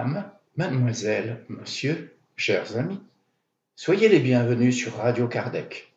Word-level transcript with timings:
Madame, 0.00 0.30
mademoiselle, 0.56 1.44
monsieur, 1.50 2.16
chers 2.34 2.78
amis, 2.78 2.98
soyez 3.76 4.08
les 4.08 4.20
bienvenus 4.20 4.74
sur 4.74 4.94
Radio 4.94 5.28
Kardec. 5.28 5.92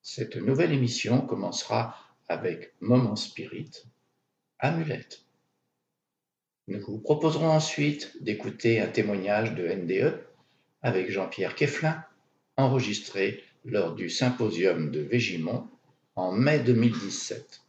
Cette 0.00 0.36
nouvelle 0.36 0.72
émission 0.72 1.20
commencera 1.20 1.98
avec 2.28 2.72
Moment 2.80 3.16
Spirit, 3.16 3.72
Amulette. 4.58 5.26
Nous 6.66 6.80
vous 6.80 6.98
proposerons 6.98 7.50
ensuite 7.50 8.10
d'écouter 8.22 8.80
un 8.80 8.88
témoignage 8.88 9.54
de 9.54 9.68
NDE 9.68 10.18
avec 10.80 11.10
Jean-Pierre 11.10 11.54
Keflin, 11.54 12.02
enregistré 12.56 13.44
lors 13.66 13.94
du 13.94 14.08
symposium 14.08 14.90
de 14.90 15.00
Végimont 15.00 15.68
en 16.16 16.32
mai 16.32 16.60
2017. 16.60 17.60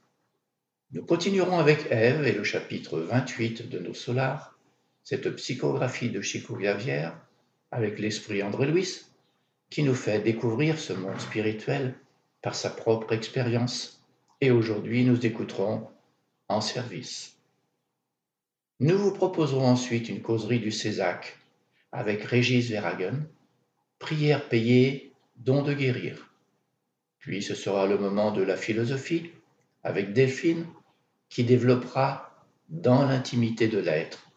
Nous 0.93 1.03
continuerons 1.03 1.59
avec 1.59 1.87
Ève 1.91 2.25
et 2.25 2.31
le 2.31 2.45
chapitre 2.45 3.01
28 3.01 3.67
de 3.67 3.79
nos 3.79 3.93
solars, 3.93 4.57
cette 5.03 5.29
psychographie 5.35 6.09
de 6.09 6.21
Chico 6.21 6.55
Gavière 6.55 7.17
avec 7.71 7.99
l'esprit 7.99 8.43
André 8.43 8.67
Louis, 8.67 9.01
qui 9.69 9.83
nous 9.83 9.95
fait 9.95 10.19
découvrir 10.19 10.79
ce 10.79 10.93
monde 10.93 11.19
spirituel 11.19 11.95
par 12.41 12.55
sa 12.55 12.69
propre 12.69 13.13
expérience. 13.13 14.03
Et 14.41 14.51
aujourd'hui, 14.51 15.03
nous 15.03 15.25
écouterons 15.25 15.87
En 16.49 16.59
service. 16.59 17.37
Nous 18.81 18.97
vous 18.97 19.13
proposerons 19.13 19.67
ensuite 19.67 20.09
une 20.09 20.21
causerie 20.21 20.59
du 20.59 20.71
Césac 20.71 21.37
avec 21.91 22.23
Régis 22.23 22.69
Verhagen, 22.69 23.27
prière 23.99 24.49
payée, 24.49 25.13
don 25.37 25.61
de 25.61 25.73
guérir. 25.73 26.33
Puis 27.19 27.43
ce 27.43 27.55
sera 27.55 27.85
le 27.85 27.97
moment 27.97 28.31
de 28.31 28.41
la 28.41 28.57
philosophie 28.57 29.31
avec 29.83 30.13
Delphine 30.13 30.65
qui 31.29 31.43
développera 31.43 32.45
dans 32.69 33.05
l'intimité 33.05 33.67
de 33.67 33.77
l'être. 33.77 34.30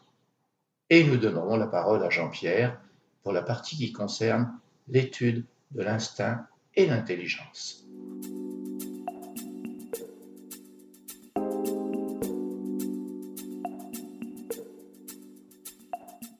Et 0.89 1.03
nous 1.03 1.17
donnerons 1.17 1.57
la 1.57 1.67
parole 1.67 2.03
à 2.03 2.09
Jean-Pierre 2.09 2.79
pour 3.23 3.33
la 3.33 3.41
partie 3.41 3.75
qui 3.75 3.91
concerne 3.91 4.59
l'étude 4.87 5.45
de 5.71 5.81
l'instinct 5.81 6.45
et 6.75 6.85
l'intelligence. 6.85 7.85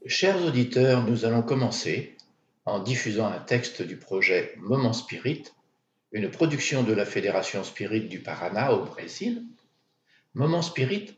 Chers 0.05 0.45
auditeurs, 0.45 1.03
nous 1.07 1.25
allons 1.25 1.41
commencer 1.41 2.15
en 2.65 2.79
diffusant 2.79 3.27
un 3.27 3.39
texte 3.39 3.81
du 3.81 3.97
projet 3.97 4.53
Moment 4.59 4.93
Spirit, 4.93 5.43
une 6.11 6.29
production 6.29 6.83
de 6.83 6.93
la 6.93 7.05
Fédération 7.05 7.63
Spirit 7.63 8.07
du 8.07 8.19
Paraná 8.19 8.73
au 8.73 8.85
Brésil, 8.85 9.43
Moment 10.35 10.61
Spirit, 10.61 11.17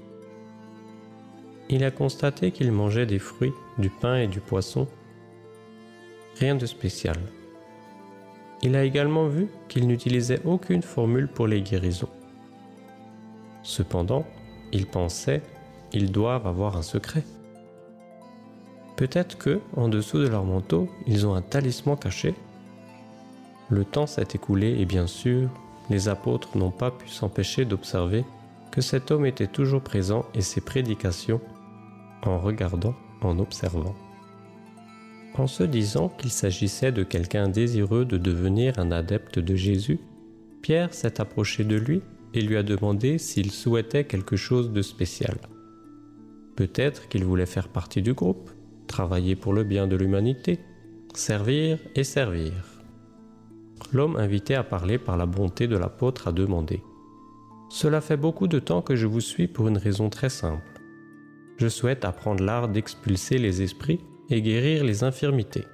Il 1.69 1.84
a 1.84 1.91
constaté 1.91 2.51
qu'ils 2.51 2.72
mangeaient 2.72 3.06
des 3.06 3.19
fruits, 3.19 3.53
du 3.78 3.90
pain 3.90 4.18
et 4.18 4.28
du 4.28 4.40
poisson. 4.40 4.88
Rien 6.40 6.56
de 6.56 6.66
spécial. 6.66 7.18
Il 8.62 8.75
a 8.75 8.84
également 8.84 9.28
vu 9.28 9.47
qu'ils 9.68 9.88
n'utilisaient 9.88 10.41
aucune 10.45 10.81
formule 10.81 11.28
pour 11.28 11.47
les 11.47 11.62
guérisons. 11.62 12.09
Cependant, 13.63 14.25
il 14.72 14.85
pensait, 14.85 15.41
ils 15.91 16.12
doivent 16.12 16.45
avoir 16.45 16.78
un 16.78 16.84
secret. 16.84 17.24
Peut-être 18.95 19.38
que, 19.38 19.59
en 19.75 19.90
dessous 19.90 20.19
de 20.19 20.28
leur 20.28 20.45
manteau, 20.45 20.88
ils 21.07 21.25
ont 21.25 21.34
un 21.34 21.41
talisman 21.41 21.97
caché. 21.97 22.35
Le 23.69 23.83
temps 23.83 24.05
s'est 24.05 24.27
écoulé 24.33 24.79
et 24.79 24.85
bien 24.85 25.07
sûr, 25.07 25.49
les 25.89 26.09
apôtres 26.09 26.57
n'ont 26.57 26.71
pas 26.71 26.91
pu 26.91 27.07
s'empêcher 27.07 27.65
d'observer 27.65 28.23
que 28.71 28.81
cet 28.81 29.11
homme 29.11 29.25
était 29.25 29.47
toujours 29.47 29.81
présent 29.81 30.25
et 30.33 30.41
ses 30.41 30.61
prédications 30.61 31.41
en 32.23 32.39
regardant, 32.39 32.95
en 33.21 33.39
observant. 33.39 33.95
En 35.35 35.47
se 35.47 35.63
disant 35.63 36.09
qu'il 36.09 36.31
s'agissait 36.31 36.91
de 36.91 37.03
quelqu'un 37.03 37.49
désireux 37.49 38.05
de 38.05 38.17
devenir 38.17 38.79
un 38.79 38.91
adepte 38.91 39.39
de 39.39 39.55
Jésus, 39.55 39.99
Pierre 40.61 40.93
s'est 40.93 41.19
approché 41.19 41.63
de 41.63 41.75
lui 41.75 42.01
et 42.33 42.41
lui 42.41 42.57
a 42.57 42.63
demandé 42.63 43.17
s'il 43.17 43.51
souhaitait 43.51 44.05
quelque 44.05 44.35
chose 44.35 44.71
de 44.71 44.81
spécial. 44.81 45.37
Peut-être 46.55 47.07
qu'il 47.09 47.25
voulait 47.25 47.45
faire 47.45 47.67
partie 47.67 48.01
du 48.01 48.13
groupe, 48.13 48.49
travailler 48.87 49.35
pour 49.35 49.53
le 49.53 49.63
bien 49.63 49.87
de 49.87 49.95
l'humanité, 49.95 50.59
servir 51.13 51.79
et 51.95 52.03
servir. 52.03 52.75
L'homme 53.94 54.16
invité 54.16 54.56
à 54.56 54.63
parler 54.63 54.98
par 54.98 55.18
la 55.18 55.25
bonté 55.25 55.68
de 55.68 55.77
l'apôtre 55.77 56.27
a 56.27 56.31
demandé 56.31 56.83
Cela 57.69 58.01
fait 58.01 58.18
beaucoup 58.18 58.48
de 58.48 58.60
temps 58.60 58.81
que 58.81 58.95
je 58.95 59.07
vous 59.07 59.22
suis 59.22 59.48
pour 59.48 59.68
une 59.68 59.77
raison 59.77 60.10
très 60.10 60.30
simple. 60.30 60.81
Je 61.57 61.68
souhaite 61.68 62.04
apprendre 62.04 62.44
l'art 62.44 62.68
d'expulser 62.68 63.38
les 63.38 63.62
esprits 63.62 64.01
et 64.30 64.42
guérir 64.42 64.83
les 64.83 65.04
infirmités. 65.04 65.66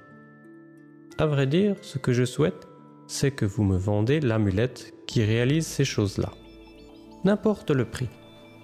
À 1.18 1.26
vrai 1.26 1.46
dire, 1.46 1.76
ce 1.82 1.98
que 1.98 2.12
je 2.12 2.24
souhaite, 2.24 2.68
c'est 3.06 3.32
que 3.32 3.44
vous 3.44 3.64
me 3.64 3.76
vendez 3.76 4.20
l'amulette 4.20 4.94
qui 5.06 5.24
réalise 5.24 5.66
ces 5.66 5.84
choses-là. 5.84 6.30
N'importe 7.24 7.70
le 7.70 7.84
prix. 7.84 8.08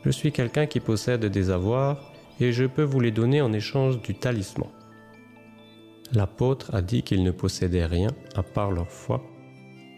Je 0.05 0.11
suis 0.11 0.33
quelqu'un 0.33 0.67
qui 0.67 0.81
possède 0.81 1.25
des 1.25 1.51
avoirs 1.51 2.13
et 2.41 2.53
je 2.53 2.65
peux 2.65 2.83
vous 2.83 3.01
les 3.01 3.11
donner 3.11 3.43
en 3.43 3.53
échange 3.53 4.01
du 4.01 4.15
talisman. 4.15 4.69
L'apôtre 6.13 6.75
a 6.75 6.81
dit 6.81 7.03
qu'il 7.03 7.23
ne 7.23 7.31
possédait 7.31 7.85
rien 7.85 8.11
à 8.35 8.43
part 8.43 8.73
leur 8.73 8.91
foi, 8.91 9.23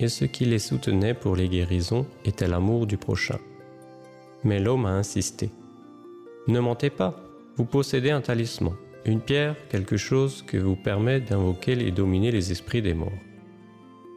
et 0.01 0.09
ce 0.09 0.25
qui 0.25 0.45
les 0.45 0.59
soutenait 0.59 1.15
pour 1.15 1.37
les 1.37 1.49
guérisons 1.49 2.07
était 2.25 2.49
l'amour 2.49 2.87
du 2.87 2.97
prochain. 2.97 3.39
Mais 4.43 4.59
l'homme 4.59 4.87
a 4.87 4.91
insisté. 4.91 5.51
Ne 6.49 6.59
mentez 6.59 6.91
pas, 6.91 7.23
vous 7.57 7.65
possédez 7.65 8.11
un 8.11 8.23
talisman, 8.23 8.75
une 9.05 9.21
pierre, 9.21 9.55
quelque 9.69 9.97
chose 9.97 10.43
qui 10.49 10.59
vous 10.59 10.77
permet 10.77 11.21
d'invoquer 11.21 11.73
et 11.73 11.93
dominer 11.93 12.33
les 12.33 12.51
esprits 12.51 12.83
des 12.83 12.95
morts. 12.95 13.12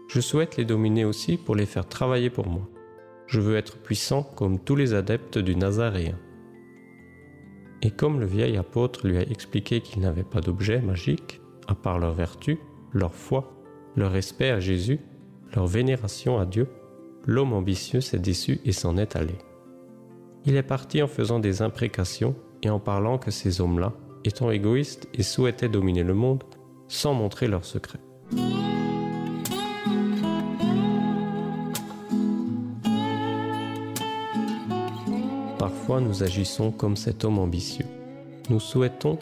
Je 0.07 0.19
souhaite 0.19 0.57
les 0.57 0.65
dominer 0.65 1.05
aussi 1.05 1.37
pour 1.37 1.55
les 1.55 1.65
faire 1.65 1.87
travailler 1.87 2.29
pour 2.29 2.47
moi. 2.47 2.67
Je 3.27 3.39
veux 3.39 3.55
être 3.55 3.77
puissant 3.77 4.23
comme 4.23 4.59
tous 4.59 4.75
les 4.75 4.93
adeptes 4.93 5.37
du 5.37 5.55
Nazaréen. 5.55 6.17
Et 7.81 7.91
comme 7.91 8.19
le 8.19 8.25
vieil 8.25 8.57
apôtre 8.57 9.07
lui 9.07 9.17
a 9.17 9.21
expliqué 9.21 9.81
qu'il 9.81 10.01
n'avait 10.01 10.23
pas 10.23 10.41
d'objet 10.41 10.81
magique, 10.81 11.41
à 11.67 11.75
part 11.75 11.99
leur 11.99 12.13
vertu, 12.13 12.59
leur 12.91 13.13
foi, 13.13 13.53
leur 13.95 14.11
respect 14.11 14.49
à 14.49 14.59
Jésus, 14.59 14.99
leur 15.55 15.67
vénération 15.67 16.39
à 16.39 16.45
Dieu, 16.45 16.67
l'homme 17.25 17.53
ambitieux 17.53 18.01
s'est 18.01 18.19
déçu 18.19 18.59
et 18.65 18.71
s'en 18.71 18.97
est 18.97 19.15
allé. 19.15 19.35
Il 20.45 20.55
est 20.55 20.63
parti 20.63 21.01
en 21.01 21.07
faisant 21.07 21.39
des 21.39 21.61
imprécations 21.61 22.35
et 22.61 22.69
en 22.69 22.79
parlant 22.79 23.17
que 23.17 23.31
ces 23.31 23.61
hommes-là, 23.61 23.93
étant 24.25 24.51
égoïstes 24.51 25.07
et 25.13 25.23
souhaitaient 25.23 25.69
dominer 25.69 26.03
le 26.03 26.13
monde, 26.13 26.43
sans 26.87 27.13
montrer 27.13 27.47
leurs 27.47 27.65
secrets. 27.65 27.99
Parfois 35.57 36.01
nous 36.01 36.23
agissons 36.23 36.71
comme 36.71 36.95
cet 36.95 37.23
homme 37.23 37.39
ambitieux. 37.39 37.85
Nous 38.49 38.59
souhaitons 38.59 39.17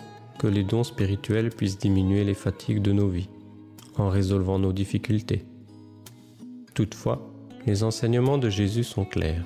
les 0.48 0.64
dons 0.64 0.84
spirituels 0.84 1.50
puissent 1.50 1.78
diminuer 1.78 2.24
les 2.24 2.34
fatigues 2.34 2.82
de 2.82 2.92
nos 2.92 3.08
vies, 3.08 3.30
en 3.98 4.10
résolvant 4.10 4.60
nos 4.60 4.74
difficultés. 4.74 5.46
Toutefois, 6.74 7.32
les 7.66 7.84
enseignements 7.84 8.38
de 8.38 8.50
Jésus 8.50 8.84
sont 8.84 9.06
clairs. 9.06 9.46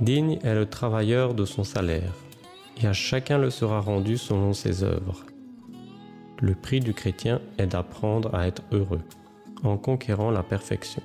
Digne 0.00 0.38
est 0.42 0.54
le 0.54 0.66
travailleur 0.66 1.34
de 1.34 1.44
son 1.44 1.64
salaire, 1.64 2.14
et 2.82 2.86
à 2.86 2.92
chacun 2.92 3.38
le 3.38 3.50
sera 3.50 3.80
rendu 3.80 4.16
selon 4.16 4.52
ses 4.52 4.82
œuvres. 4.82 5.24
Le 6.40 6.54
prix 6.54 6.80
du 6.80 6.94
chrétien 6.94 7.40
est 7.58 7.68
d'apprendre 7.68 8.34
à 8.34 8.46
être 8.46 8.62
heureux, 8.72 9.02
en 9.62 9.76
conquérant 9.76 10.30
la 10.30 10.42
perfection. 10.42 11.02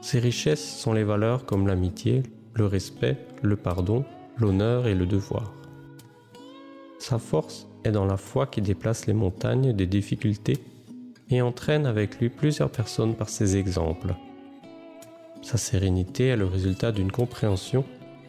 Ses 0.00 0.18
richesses 0.18 0.78
sont 0.78 0.94
les 0.94 1.04
valeurs 1.04 1.44
comme 1.44 1.66
l'amitié, 1.66 2.22
le 2.54 2.66
respect, 2.66 3.18
le 3.42 3.56
pardon, 3.56 4.04
l'honneur 4.38 4.86
et 4.86 4.94
le 4.94 5.06
devoir. 5.06 5.52
Sa 6.98 7.18
force 7.18 7.68
est 7.84 7.92
dans 7.92 8.04
la 8.04 8.16
foi 8.16 8.46
qui 8.46 8.60
déplace 8.60 9.06
les 9.06 9.14
montagnes 9.14 9.72
des 9.72 9.86
difficultés 9.86 10.58
et 11.30 11.42
entraîne 11.42 11.86
avec 11.86 12.18
lui 12.18 12.28
plusieurs 12.28 12.70
personnes 12.70 13.14
par 13.14 13.28
ses 13.28 13.56
exemples. 13.56 14.14
Sa 15.42 15.58
sérénité 15.58 16.28
est 16.28 16.36
le 16.36 16.46
résultat 16.46 16.92
d'une 16.92 17.10
compréhension 17.10 17.84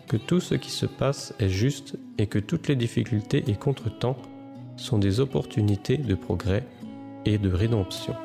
que 0.07 0.17
tout 0.17 0.39
ce 0.39 0.55
qui 0.55 0.71
se 0.71 0.85
passe 0.85 1.33
est 1.39 1.49
juste 1.49 1.97
et 2.17 2.27
que 2.27 2.39
toutes 2.39 2.67
les 2.67 2.75
difficultés 2.75 3.43
et 3.47 3.55
contretemps 3.55 4.17
sont 4.77 4.97
des 4.97 5.19
opportunités 5.19 5.97
de 5.97 6.15
progrès 6.15 6.63
et 7.25 7.37
de 7.37 7.51
rédemption. 7.51 8.15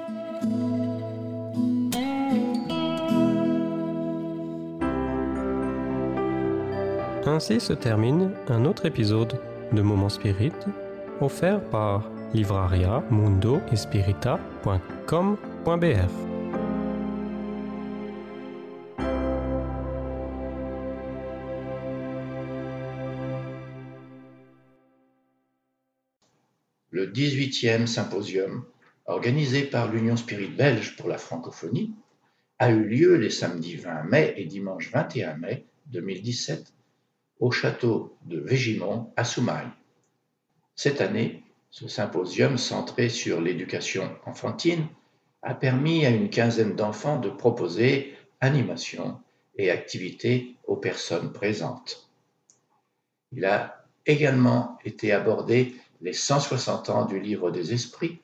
Ainsi 7.26 7.60
se 7.60 7.74
termine 7.74 8.32
un 8.48 8.64
autre 8.64 8.86
épisode 8.86 9.38
de 9.72 9.82
Moment 9.82 10.08
Spirit 10.08 10.52
offert 11.20 11.60
par 11.70 12.10
livraria 12.32 13.02
mundo 13.10 13.60
Le 26.90 27.06
18e 27.06 27.86
symposium, 27.86 28.64
organisé 29.06 29.62
par 29.62 29.92
l'Union 29.92 30.16
Spirit 30.16 30.48
belge 30.48 30.96
pour 30.96 31.08
la 31.08 31.18
francophonie, 31.18 31.94
a 32.58 32.70
eu 32.70 32.84
lieu 32.84 33.16
les 33.16 33.30
samedis 33.30 33.76
20 33.76 34.04
mai 34.04 34.34
et 34.36 34.44
dimanche 34.44 34.90
21 34.90 35.36
mai 35.36 35.64
2017 35.86 36.72
au 37.40 37.50
château 37.50 38.16
de 38.26 38.40
Végimont 38.40 39.12
à 39.16 39.24
Soumaï. 39.24 39.66
Cette 40.78 41.00
année, 41.00 41.42
ce 41.72 41.88
symposium 41.88 42.56
centré 42.56 43.08
sur 43.08 43.40
l'éducation 43.40 44.16
enfantine 44.24 44.86
a 45.42 45.52
permis 45.52 46.06
à 46.06 46.10
une 46.10 46.30
quinzaine 46.30 46.76
d'enfants 46.76 47.18
de 47.18 47.30
proposer 47.30 48.14
animation 48.40 49.20
et 49.56 49.72
activités 49.72 50.54
aux 50.68 50.76
personnes 50.76 51.32
présentes. 51.32 52.08
Il 53.32 53.44
a 53.44 53.88
également 54.06 54.78
été 54.84 55.10
abordé 55.10 55.74
les 56.00 56.12
160 56.12 56.90
ans 56.90 57.06
du 57.06 57.18
livre 57.18 57.50
des 57.50 57.72
esprits, 57.72 58.20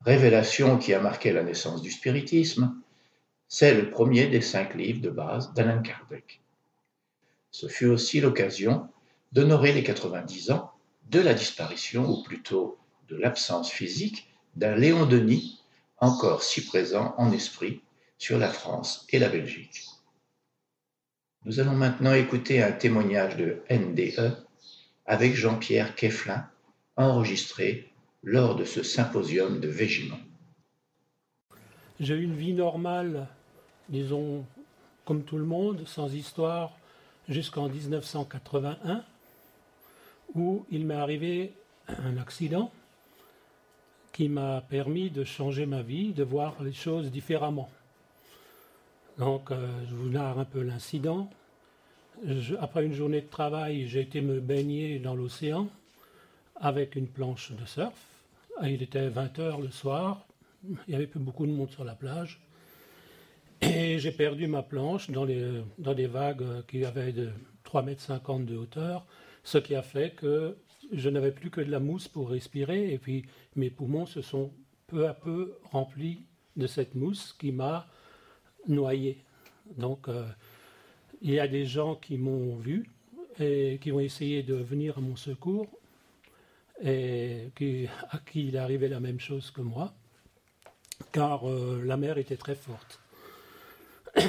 révélation 0.00 0.76
qui 0.76 0.92
a 0.92 1.00
marqué 1.00 1.30
la 1.30 1.44
naissance 1.44 1.82
du 1.82 1.92
spiritisme. 1.92 2.82
C'est 3.46 3.74
le 3.74 3.90
premier 3.90 4.26
des 4.26 4.40
cinq 4.40 4.74
livres 4.74 5.02
de 5.02 5.10
base 5.10 5.54
d'Alain 5.54 5.82
Kardec. 5.82 6.40
Ce 7.52 7.68
fut 7.68 7.86
aussi 7.86 8.20
l'occasion 8.20 8.88
d'honorer 9.30 9.70
les 9.70 9.84
90 9.84 10.50
ans 10.50 10.72
de 11.10 11.20
la 11.20 11.34
disparition, 11.34 12.08
ou 12.08 12.22
plutôt 12.22 12.78
de 13.08 13.16
l'absence 13.16 13.70
physique, 13.70 14.28
d'un 14.54 14.76
Léon 14.76 15.06
Denis, 15.06 15.60
encore 15.98 16.42
si 16.42 16.64
présent 16.64 17.14
en 17.18 17.32
esprit 17.32 17.82
sur 18.16 18.38
la 18.38 18.48
France 18.48 19.06
et 19.10 19.18
la 19.18 19.28
Belgique. 19.28 19.86
Nous 21.44 21.58
allons 21.58 21.74
maintenant 21.74 22.14
écouter 22.14 22.62
un 22.62 22.72
témoignage 22.72 23.36
de 23.36 23.62
NDE 23.70 24.36
avec 25.04 25.34
Jean-Pierre 25.34 25.94
Keflin, 25.96 26.46
enregistré 26.96 27.90
lors 28.22 28.54
de 28.54 28.64
ce 28.64 28.82
symposium 28.82 29.60
de 29.60 29.68
Végimont. 29.68 30.20
J'ai 31.98 32.14
eu 32.14 32.22
une 32.22 32.36
vie 32.36 32.52
normale, 32.52 33.26
disons, 33.88 34.44
comme 35.04 35.24
tout 35.24 35.38
le 35.38 35.44
monde, 35.44 35.86
sans 35.86 36.14
histoire, 36.14 36.76
jusqu'en 37.28 37.68
1981, 37.68 39.04
où 40.34 40.64
il 40.70 40.86
m'est 40.86 40.94
arrivé 40.94 41.52
un 41.88 42.16
accident 42.18 42.70
qui 44.12 44.28
m'a 44.28 44.60
permis 44.60 45.10
de 45.10 45.24
changer 45.24 45.66
ma 45.66 45.82
vie, 45.82 46.12
de 46.12 46.24
voir 46.24 46.62
les 46.62 46.72
choses 46.72 47.10
différemment. 47.10 47.70
Donc, 49.18 49.50
euh, 49.50 49.68
je 49.88 49.94
vous 49.94 50.08
narre 50.08 50.38
un 50.38 50.44
peu 50.44 50.62
l'incident. 50.62 51.30
Après 52.60 52.84
une 52.84 52.92
journée 52.92 53.20
de 53.20 53.28
travail, 53.28 53.86
j'ai 53.86 54.00
été 54.00 54.20
me 54.20 54.40
baigner 54.40 54.98
dans 54.98 55.14
l'océan 55.14 55.68
avec 56.56 56.96
une 56.96 57.06
planche 57.06 57.52
de 57.52 57.64
surf. 57.64 57.94
Il 58.62 58.82
était 58.82 59.08
20 59.08 59.38
heures 59.38 59.60
le 59.60 59.70
soir, 59.70 60.26
il 60.68 60.76
n'y 60.88 60.94
avait 60.94 61.06
plus 61.06 61.20
beaucoup 61.20 61.46
de 61.46 61.52
monde 61.52 61.70
sur 61.70 61.84
la 61.84 61.94
plage. 61.94 62.40
Et 63.62 63.98
j'ai 63.98 64.12
perdu 64.12 64.46
ma 64.46 64.62
planche 64.62 65.10
dans, 65.10 65.24
les, 65.24 65.62
dans 65.78 65.94
des 65.94 66.06
vagues 66.06 66.64
qui 66.66 66.84
avaient 66.84 67.12
de 67.12 67.30
3,50 67.64 68.36
m 68.36 68.44
de 68.44 68.56
hauteur, 68.56 69.06
ce 69.50 69.58
qui 69.58 69.74
a 69.74 69.82
fait 69.82 70.10
que 70.10 70.56
je 70.92 71.08
n'avais 71.08 71.32
plus 71.32 71.50
que 71.50 71.60
de 71.60 71.72
la 71.72 71.80
mousse 71.80 72.06
pour 72.06 72.30
respirer, 72.30 72.92
et 72.92 72.98
puis 72.98 73.24
mes 73.56 73.68
poumons 73.68 74.06
se 74.06 74.22
sont 74.22 74.52
peu 74.86 75.08
à 75.08 75.14
peu 75.14 75.58
remplis 75.64 76.24
de 76.56 76.68
cette 76.68 76.94
mousse 76.94 77.32
qui 77.32 77.50
m'a 77.50 77.88
noyé. 78.68 79.24
Donc 79.76 80.06
euh, 80.06 80.24
il 81.20 81.32
y 81.32 81.40
a 81.40 81.48
des 81.48 81.66
gens 81.66 81.96
qui 81.96 82.16
m'ont 82.16 82.54
vu 82.54 82.88
et 83.40 83.80
qui 83.82 83.90
ont 83.90 83.98
essayé 83.98 84.44
de 84.44 84.54
venir 84.54 84.98
à 84.98 85.00
mon 85.00 85.16
secours, 85.16 85.66
et 86.80 87.50
à 88.10 88.18
qui 88.18 88.46
il 88.46 88.54
est 88.54 88.58
arrivé 88.58 88.86
la 88.86 89.00
même 89.00 89.18
chose 89.18 89.50
que 89.50 89.62
moi, 89.62 89.94
car 91.10 91.50
euh, 91.50 91.82
la 91.84 91.96
mer 91.96 92.18
était 92.18 92.36
très 92.36 92.54
forte. 92.54 93.00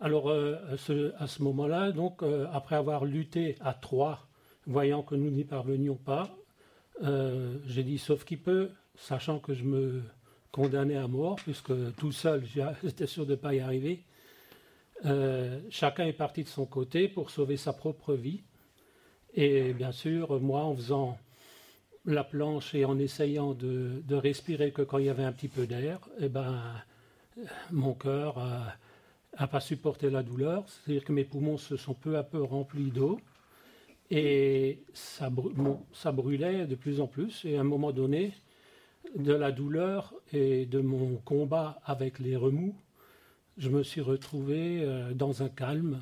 Alors, 0.00 0.30
euh, 0.30 0.56
à 1.18 1.26
ce, 1.28 1.42
moment-là, 1.42 1.92
donc, 1.92 2.22
après 2.52 2.76
avoir 2.76 3.04
lutté 3.04 3.56
à 3.60 3.74
trois, 3.74 4.27
voyant 4.68 5.02
que 5.02 5.14
nous 5.14 5.30
n'y 5.30 5.44
parvenions 5.44 5.96
pas, 5.96 6.36
euh, 7.02 7.56
j'ai 7.66 7.82
dit 7.82 7.98
sauf 7.98 8.24
qui 8.24 8.36
peut, 8.36 8.70
sachant 8.96 9.38
que 9.38 9.54
je 9.54 9.64
me 9.64 10.02
condamnais 10.52 10.96
à 10.96 11.08
mort, 11.08 11.36
puisque 11.36 11.72
tout 11.96 12.12
seul, 12.12 12.44
j'étais 12.84 13.06
sûr 13.06 13.24
de 13.24 13.32
ne 13.32 13.36
pas 13.36 13.54
y 13.54 13.60
arriver. 13.60 14.04
chacun 15.70 16.06
est 16.06 16.12
parti 16.12 16.44
de 16.44 16.48
son 16.48 16.66
côté 16.66 17.08
pour 17.08 17.30
sauver 17.30 17.56
sa 17.56 17.72
propre 17.72 18.14
vie. 18.14 18.42
Et 19.34 19.72
bien 19.72 19.92
sûr, 19.92 20.40
moi, 20.40 20.64
en 20.64 20.74
faisant 20.74 21.18
la 22.04 22.24
planche 22.24 22.74
et 22.74 22.84
en 22.84 22.98
essayant 22.98 23.54
de, 23.54 24.02
respirer 24.10 24.72
que 24.72 24.82
quand 24.82 24.98
il 24.98 25.06
y 25.06 25.08
avait 25.08 25.24
un 25.24 25.32
petit 25.32 25.48
peu 25.48 25.66
d'air, 25.66 26.00
eh 26.18 26.28
ben, 26.28 26.60
mon 27.70 27.94
cœur 27.94 28.38
n'a 29.38 29.46
pas 29.46 29.60
supporté 29.60 30.10
la 30.10 30.22
douleur, 30.22 30.64
c'est-à-dire 30.68 31.04
que 31.04 31.12
mes 31.12 31.24
poumons 31.24 31.58
se 31.58 31.76
sont 31.76 31.94
peu 31.94 32.18
à 32.18 32.22
peu 32.22 32.42
remplis 32.42 32.90
d'eau 32.90 33.18
et 34.10 34.82
ça, 34.94 35.30
brûlait 35.30 36.66
de 36.66 36.74
plus 36.74 37.00
en 37.00 37.06
plus. 37.06 37.44
Et 37.44 37.56
à 37.56 37.60
un 37.60 37.64
moment 37.64 37.92
donné, 37.92 38.32
de 39.16 39.32
la 39.32 39.52
douleur 39.52 40.14
et 40.32 40.66
de 40.66 40.80
mon 40.80 41.16
combat 41.16 41.80
avec 41.84 42.18
les 42.18 42.36
remous, 42.36 42.74
je 43.58 43.68
me 43.68 43.82
suis 43.82 44.00
retrouvé 44.00 44.82
euh, 44.82 45.12
dans 45.12 45.42
un 45.42 45.48
calme 45.48 46.00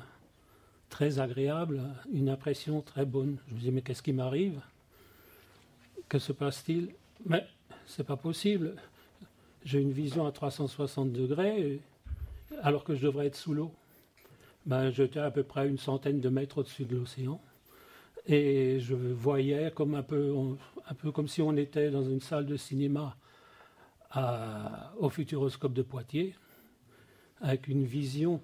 très 0.89 1.19
agréable, 1.19 1.81
une 2.13 2.29
impression 2.29 2.81
très 2.81 3.05
bonne. 3.05 3.37
Je 3.47 3.53
me 3.53 3.59
disais, 3.59 3.71
mais 3.71 3.81
qu'est-ce 3.81 4.03
qui 4.03 4.13
m'arrive? 4.13 4.61
Que 6.07 6.19
se 6.19 6.31
passe-t-il? 6.31 6.89
Mais 7.25 7.45
c'est 7.85 8.05
pas 8.05 8.15
possible. 8.15 8.75
J'ai 9.65 9.81
une 9.81 9.91
vision 9.91 10.25
à 10.25 10.31
360 10.31 11.11
degrés 11.11 11.81
alors 12.61 12.83
que 12.83 12.95
je 12.95 13.05
devrais 13.05 13.27
être 13.27 13.35
sous 13.35 13.53
l'eau. 13.53 13.71
Ben, 14.65 14.91
j'étais 14.91 15.19
à 15.19 15.31
peu 15.31 15.43
près 15.43 15.67
une 15.67 15.77
centaine 15.77 16.21
de 16.21 16.29
mètres 16.29 16.59
au-dessus 16.59 16.85
de 16.85 16.95
l'océan. 16.95 17.41
Et 18.27 18.79
je 18.81 18.93
voyais 18.93 19.71
comme 19.71 19.95
un 19.95 20.03
peu, 20.03 20.35
un 20.85 20.93
peu 20.93 21.11
comme 21.11 21.29
si 21.29 21.41
on 21.41 21.55
était 21.55 21.89
dans 21.89 22.03
une 22.03 22.19
salle 22.19 22.45
de 22.45 22.57
cinéma 22.57 23.15
au 24.97 25.09
Futuroscope 25.09 25.73
de 25.73 25.81
Poitiers. 25.81 26.35
avec 27.39 27.67
une 27.67 27.85
vision. 27.85 28.41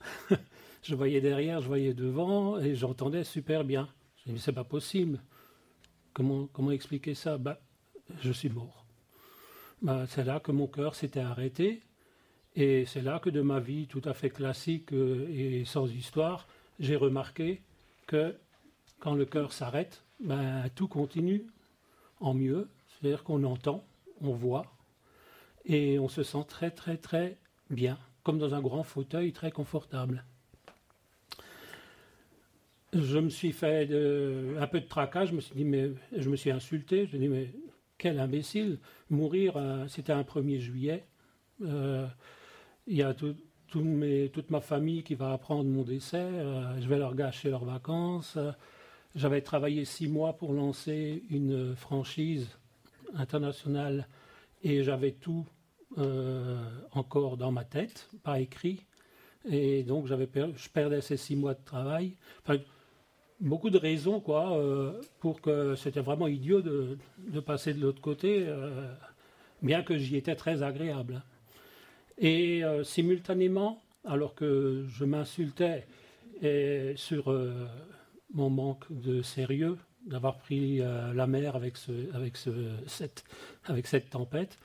je 0.82 0.94
voyais 0.94 1.20
derrière, 1.20 1.60
je 1.60 1.66
voyais 1.68 1.94
devant 1.94 2.58
et 2.58 2.74
j'entendais 2.74 3.24
super 3.24 3.64
bien. 3.64 3.88
Je 4.26 4.32
me 4.32 4.38
c'est 4.38 4.52
pas 4.52 4.64
possible. 4.64 5.20
Comment, 6.12 6.46
comment 6.52 6.72
expliquer 6.72 7.14
ça? 7.14 7.38
Bah, 7.38 7.60
Je 8.20 8.32
suis 8.32 8.48
mort. 8.48 8.84
Bah, 9.82 10.06
c'est 10.08 10.24
là 10.24 10.40
que 10.40 10.52
mon 10.52 10.66
cœur 10.66 10.94
s'était 10.94 11.20
arrêté 11.20 11.82
et 12.54 12.84
c'est 12.86 13.02
là 13.02 13.20
que 13.20 13.30
de 13.30 13.42
ma 13.42 13.60
vie 13.60 13.86
tout 13.86 14.02
à 14.04 14.14
fait 14.14 14.30
classique 14.30 14.92
euh, 14.92 15.28
et 15.30 15.64
sans 15.66 15.86
histoire, 15.92 16.48
j'ai 16.80 16.96
remarqué 16.96 17.60
que 18.06 18.34
quand 19.00 19.14
le 19.14 19.24
cœur 19.24 19.52
s'arrête, 19.52 20.04
ben, 20.20 20.68
tout 20.74 20.88
continue 20.88 21.46
en 22.20 22.34
mieux. 22.34 22.68
C'est-à-dire 22.88 23.24
qu'on 23.24 23.44
entend, 23.44 23.84
on 24.20 24.32
voit, 24.32 24.66
et 25.64 25.98
on 25.98 26.08
se 26.08 26.22
sent 26.22 26.44
très 26.48 26.70
très 26.70 26.96
très 26.96 27.36
bien, 27.70 27.98
comme 28.22 28.38
dans 28.38 28.54
un 28.54 28.60
grand 28.60 28.82
fauteuil 28.82 29.32
très 29.32 29.50
confortable. 29.50 30.24
Je 32.92 33.18
me 33.18 33.28
suis 33.28 33.52
fait 33.52 33.82
un 34.58 34.66
peu 34.66 34.80
de 34.80 34.86
tracas, 34.86 35.26
je 35.26 35.34
me 35.34 35.40
suis 35.40 35.54
dit, 35.54 35.64
mais 35.64 35.90
je 36.16 36.30
me 36.30 36.36
suis 36.36 36.50
insulté, 36.50 36.98
je 36.98 37.02
me 37.02 37.08
suis 37.08 37.18
dit, 37.18 37.28
mais 37.28 37.52
quel 37.98 38.18
imbécile, 38.18 38.78
mourir, 39.10 39.56
euh, 39.56 39.86
c'était 39.88 40.12
un 40.12 40.22
1er 40.22 40.58
juillet. 40.58 41.06
Euh, 41.62 42.06
il 42.86 42.96
y 42.96 43.02
a 43.02 43.14
toute 43.14 44.50
ma 44.50 44.60
famille 44.60 45.02
qui 45.02 45.14
va 45.14 45.32
apprendre 45.32 45.68
mon 45.68 45.82
décès, 45.82 46.18
euh, 46.18 46.80
je 46.80 46.88
vais 46.88 46.98
leur 46.98 47.14
gâcher 47.14 47.50
leurs 47.50 47.64
vacances. 47.64 48.38
J'avais 49.16 49.40
travaillé 49.40 49.86
six 49.86 50.08
mois 50.08 50.34
pour 50.34 50.52
lancer 50.52 51.22
une 51.30 51.74
franchise 51.74 52.50
internationale 53.14 54.08
et 54.62 54.82
j'avais 54.82 55.12
tout 55.12 55.46
euh, 55.96 56.62
encore 56.92 57.38
dans 57.38 57.50
ma 57.50 57.64
tête, 57.64 58.10
pas 58.22 58.40
écrit. 58.40 58.84
Et 59.48 59.84
donc 59.84 60.06
j'avais 60.06 60.28
je 60.34 60.68
perdais 60.68 61.00
ces 61.00 61.16
six 61.16 61.34
mois 61.34 61.54
de 61.54 61.64
travail. 61.64 62.12
Beaucoup 63.40 63.70
de 63.70 63.78
raisons 63.78 64.20
quoi 64.20 64.58
euh, 64.58 65.00
pour 65.20 65.40
que 65.40 65.76
c'était 65.76 66.00
vraiment 66.00 66.28
idiot 66.28 66.60
de, 66.60 66.98
passer 67.40 67.72
de 67.72 67.80
l'autre 67.80 68.02
côté, 68.02 68.44
euh, 68.46 68.92
bien 69.62 69.82
que 69.82 69.96
j'y 69.96 70.16
étais 70.16 70.36
très 70.36 70.62
agréable. 70.62 71.22
Et 72.18 72.62
simultanément, 72.82 73.82
alors 74.04 74.34
que 74.34 74.84
je 74.88 75.04
m'insultais 75.06 75.86
sur 76.96 77.30
mon 78.32 78.50
manque 78.50 78.84
de 78.90 79.22
sérieux, 79.22 79.78
d'avoir 80.06 80.38
pris 80.38 80.78
la 80.78 81.26
mer 81.26 81.56
avec, 81.56 81.76
ce, 81.76 82.14
avec, 82.14 82.36
ce, 82.36 82.50
cette, 82.86 83.24
tempête, 84.10 84.58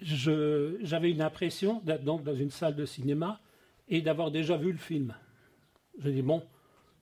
j'avais 0.00 1.10
une 1.10 1.22
impression 1.22 1.80
d'être 1.84 2.04
dans 2.04 2.34
une 2.34 2.50
salle 2.50 2.74
de 2.74 2.86
cinéma 2.86 3.40
et 3.88 4.00
d'avoir 4.00 4.30
déjà 4.30 4.56
vu 4.56 4.72
le 4.72 4.78
film. 4.78 5.14
Je 5.98 6.10
dis 6.10 6.22
bon, 6.22 6.42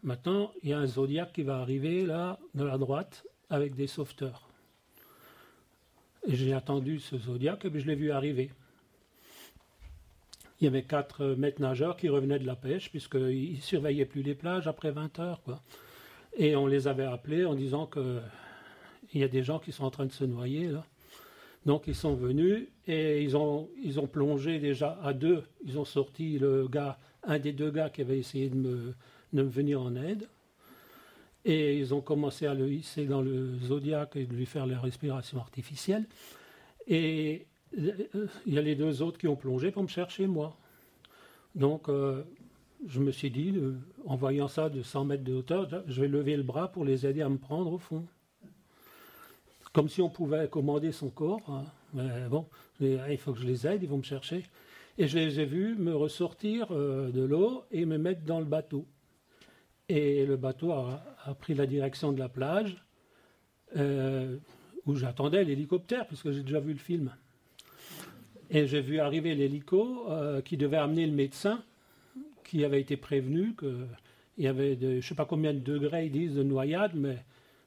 maintenant 0.02 0.52
il 0.62 0.70
y 0.70 0.72
a 0.72 0.78
un 0.78 0.86
Zodiac 0.86 1.32
qui 1.32 1.42
va 1.42 1.58
arriver 1.58 2.06
là, 2.06 2.38
de 2.54 2.64
la 2.64 2.78
droite, 2.78 3.24
avec 3.50 3.74
des 3.74 3.86
sauveteurs. 3.86 4.48
Et 6.26 6.34
j'ai 6.34 6.54
attendu 6.54 6.98
ce 6.98 7.16
Zodiac 7.16 7.64
et 7.64 7.78
je 7.78 7.86
l'ai 7.86 7.94
vu 7.94 8.10
arriver. 8.10 8.50
Il 10.60 10.64
y 10.64 10.68
avait 10.68 10.84
quatre 10.84 11.34
maîtres 11.36 11.60
nageurs 11.60 11.96
qui 11.96 12.08
revenaient 12.08 12.38
de 12.38 12.46
la 12.46 12.56
pêche, 12.56 12.90
puisqu'ils 12.90 13.56
ne 13.56 13.60
surveillaient 13.60 14.06
plus 14.06 14.22
les 14.22 14.34
plages 14.34 14.66
après 14.66 14.90
20 14.90 15.18
heures. 15.18 15.42
Quoi. 15.42 15.62
Et 16.36 16.56
on 16.56 16.66
les 16.66 16.88
avait 16.88 17.04
appelés 17.04 17.44
en 17.44 17.54
disant 17.54 17.86
qu'il 17.86 19.20
y 19.20 19.22
a 19.22 19.28
des 19.28 19.42
gens 19.42 19.58
qui 19.58 19.72
sont 19.72 19.84
en 19.84 19.90
train 19.90 20.06
de 20.06 20.12
se 20.12 20.24
noyer 20.24 20.68
là. 20.68 20.84
Donc 21.66 21.88
ils 21.88 21.96
sont 21.96 22.14
venus 22.14 22.68
et 22.86 23.22
ils 23.22 23.36
ont, 23.36 23.68
ils 23.82 23.98
ont 23.98 24.06
plongé 24.06 24.60
déjà 24.60 24.98
à 25.02 25.12
deux. 25.12 25.42
Ils 25.64 25.78
ont 25.78 25.84
sorti 25.84 26.38
le 26.38 26.68
gars, 26.68 26.96
un 27.24 27.40
des 27.40 27.52
deux 27.52 27.72
gars 27.72 27.90
qui 27.90 28.02
avait 28.02 28.18
essayé 28.18 28.48
de 28.48 28.54
me, 28.54 28.94
de 29.32 29.42
me 29.42 29.48
venir 29.48 29.82
en 29.82 29.96
aide. 29.96 30.28
Et 31.44 31.76
ils 31.76 31.92
ont 31.92 32.00
commencé 32.00 32.46
à 32.46 32.54
le 32.54 32.70
hisser 32.70 33.04
dans 33.04 33.20
le 33.20 33.58
zodiaque 33.58 34.14
et 34.14 34.26
de 34.26 34.34
lui 34.34 34.46
faire 34.46 34.66
la 34.66 34.80
respiration 34.80 35.38
artificielle. 35.38 36.06
Et 36.86 37.46
euh, 37.50 37.55
il 37.76 38.54
y 38.54 38.58
a 38.58 38.62
les 38.62 38.74
deux 38.74 39.02
autres 39.02 39.18
qui 39.18 39.28
ont 39.28 39.36
plongé 39.36 39.70
pour 39.70 39.82
me 39.82 39.88
chercher 39.88 40.26
moi. 40.26 40.56
Donc 41.56 41.88
euh, 41.88 42.22
je 42.86 43.00
me 43.00 43.10
suis 43.10 43.30
dit, 43.30 43.52
euh, 43.56 43.74
en 44.04 44.16
voyant 44.16 44.46
ça 44.46 44.68
de 44.68 44.82
100 44.82 45.06
mètres 45.06 45.24
de 45.24 45.34
hauteur, 45.34 45.68
je 45.86 46.00
vais 46.00 46.08
lever 46.08 46.36
le 46.36 46.42
bras 46.42 46.68
pour 46.68 46.84
les 46.84 47.06
aider 47.06 47.22
à 47.22 47.28
me 47.28 47.38
prendre 47.38 47.72
au 47.72 47.78
fond 47.78 48.04
comme 49.72 49.90
si 49.90 50.00
on 50.00 50.08
pouvait 50.08 50.48
commander 50.48 50.90
son 50.90 51.10
corps. 51.10 51.42
Hein. 51.50 51.64
Mais 51.92 52.28
bon, 52.30 52.46
il 52.80 53.18
faut 53.18 53.34
que 53.34 53.40
je 53.40 53.46
les 53.46 53.66
aide, 53.66 53.82
ils 53.82 53.88
vont 53.90 53.98
me 53.98 54.02
chercher. 54.02 54.42
Et 54.96 55.06
je 55.06 55.18
les 55.18 55.38
ai 55.38 55.44
vus 55.44 55.74
me 55.74 55.94
ressortir 55.94 56.68
euh, 56.70 57.10
de 57.10 57.20
l'eau 57.20 57.62
et 57.70 57.84
me 57.84 57.98
mettre 57.98 58.22
dans 58.22 58.38
le 58.38 58.46
bateau. 58.46 58.86
Et 59.90 60.24
le 60.24 60.38
bateau 60.38 60.72
a, 60.72 61.34
pris 61.38 61.52
la 61.52 61.66
direction 61.66 62.12
de 62.12 62.18
la 62.18 62.30
plage 62.30 62.82
où 64.86 64.94
j'attendais 64.94 65.44
l'hélicoptère, 65.44 66.06
puisque 66.06 66.30
j'ai 66.30 66.42
déjà 66.42 66.60
vu 66.60 66.72
le 66.72 66.78
film. 66.78 67.14
Et 68.50 68.66
j'ai 68.66 68.80
vu 68.80 69.00
arriver 69.00 69.34
l'hélico 69.34 70.06
euh, 70.08 70.40
qui 70.40 70.56
devait 70.56 70.76
amener 70.76 71.06
le 71.06 71.12
médecin 71.12 71.62
qui 72.44 72.64
avait 72.64 72.80
été 72.80 72.96
prévenu 72.96 73.54
qu'il 73.56 73.88
y 74.38 74.46
avait 74.46 74.78
je 74.80 74.86
ne 74.86 75.00
sais 75.00 75.14
pas 75.16 75.24
combien 75.24 75.52
de 75.52 75.58
degrés 75.58 76.06
ils 76.06 76.12
disent 76.12 76.34
de 76.36 76.44
noyade, 76.44 76.92
mais 76.94 77.18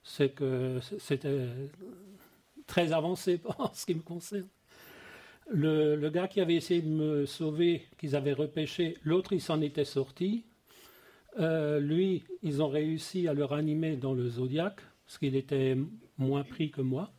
c'est 0.04 0.30
que 0.30 0.80
c'était 1.00 1.48
très 2.66 2.94
avancé 2.94 3.42
en 3.58 3.74
ce 3.74 3.86
qui 3.86 3.96
me 3.96 4.02
concerne. 4.02 4.48
Le, 5.52 6.10
gars 6.10 6.28
qui 6.28 6.42
avait 6.42 6.56
essayé 6.56 6.82
de 6.82 6.90
me 6.90 7.26
sauver, 7.26 7.82
qu'ils 7.98 8.16
avaient 8.16 8.34
repêché, 8.34 8.96
l'autre 9.04 9.34
il 9.34 9.42
s'en 9.42 9.62
était 9.62 9.86
sorti. 9.86 10.44
Euh, 11.40 11.80
lui, 11.80 12.24
ils 12.44 12.62
ont 12.62 12.70
réussi 12.70 13.28
à 13.28 13.34
le 13.34 13.44
ranimer 13.46 13.96
dans 13.96 14.14
le 14.14 14.30
Zodiac, 14.30 14.76
parce 15.06 15.18
qu'il 15.18 15.36
était 15.36 15.76
moins 16.18 16.44
pris 16.44 16.70
que 16.70 16.82
moi. 16.82 17.12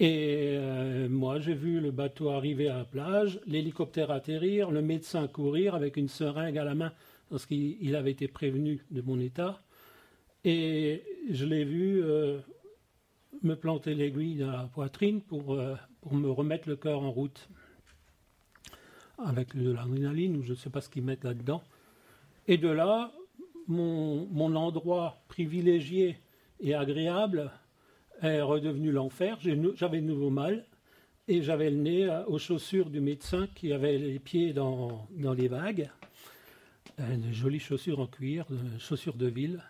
Et 0.00 0.56
euh, 0.58 1.08
moi, 1.08 1.38
j'ai 1.38 1.54
vu 1.54 1.80
le 1.80 1.92
bateau 1.92 2.30
arriver 2.30 2.68
à 2.68 2.78
la 2.78 2.84
plage, 2.84 3.40
l'hélicoptère 3.46 4.10
atterrir, 4.10 4.70
le 4.70 4.82
médecin 4.82 5.28
courir 5.28 5.74
avec 5.74 5.96
une 5.96 6.08
seringue 6.08 6.58
à 6.58 6.64
la 6.64 6.74
main, 6.74 6.92
parce 7.30 7.46
qu'il 7.46 7.94
avait 7.94 8.10
été 8.10 8.26
prévenu 8.26 8.84
de 8.90 9.02
mon 9.02 9.20
état. 9.20 9.62
Et 10.44 11.02
je 11.30 11.44
l'ai 11.44 11.64
vu 11.64 12.02
euh, 12.02 12.40
me 13.42 13.54
planter 13.54 13.94
l'aiguille 13.94 14.36
dans 14.36 14.50
la 14.50 14.64
poitrine 14.64 15.20
pour, 15.20 15.54
euh, 15.54 15.76
pour 16.00 16.14
me 16.14 16.28
remettre 16.28 16.68
le 16.68 16.76
cœur 16.76 17.02
en 17.02 17.10
route. 17.10 17.48
Avec 19.18 19.56
de 19.56 19.70
l'adrénaline, 19.70 20.36
ou 20.36 20.42
je 20.42 20.50
ne 20.50 20.56
sais 20.56 20.70
pas 20.70 20.80
ce 20.80 20.88
qu'ils 20.88 21.04
mettent 21.04 21.22
là-dedans. 21.22 21.62
Et 22.48 22.58
de 22.58 22.68
là, 22.68 23.12
mon, 23.68 24.26
mon, 24.26 24.56
endroit 24.56 25.22
privilégié 25.28 26.18
et 26.60 26.74
agréable 26.74 27.52
est 28.22 28.40
redevenu 28.40 28.90
l'enfer. 28.90 29.38
J'avais 29.40 30.00
de 30.00 30.06
nouveau 30.06 30.30
mal 30.30 30.64
et 31.28 31.42
j'avais 31.42 31.70
le 31.70 31.76
nez 31.76 32.04
euh, 32.04 32.24
aux 32.26 32.38
chaussures 32.38 32.90
du 32.90 33.00
médecin 33.00 33.48
qui 33.54 33.72
avait 33.72 33.98
les 33.98 34.18
pieds 34.18 34.52
dans, 34.52 35.06
dans 35.10 35.34
les 35.34 35.48
vagues. 35.48 35.90
De 36.98 37.32
jolies 37.32 37.58
chaussures 37.58 37.98
en 37.98 38.06
cuir, 38.06 38.46
chaussures 38.78 39.16
de 39.16 39.26
ville. 39.26 39.62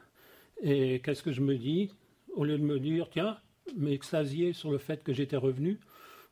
Et 0.62 1.00
qu'est-ce 1.00 1.22
que 1.22 1.32
je 1.32 1.40
me 1.40 1.56
dis? 1.56 1.90
Au 2.34 2.44
lieu 2.44 2.58
de 2.58 2.62
me 2.62 2.78
dire, 2.78 3.08
tiens, 3.10 3.38
m'extasier 3.76 4.52
sur 4.52 4.70
le 4.70 4.78
fait 4.78 5.02
que 5.02 5.12
j'étais 5.12 5.36
revenu, 5.36 5.78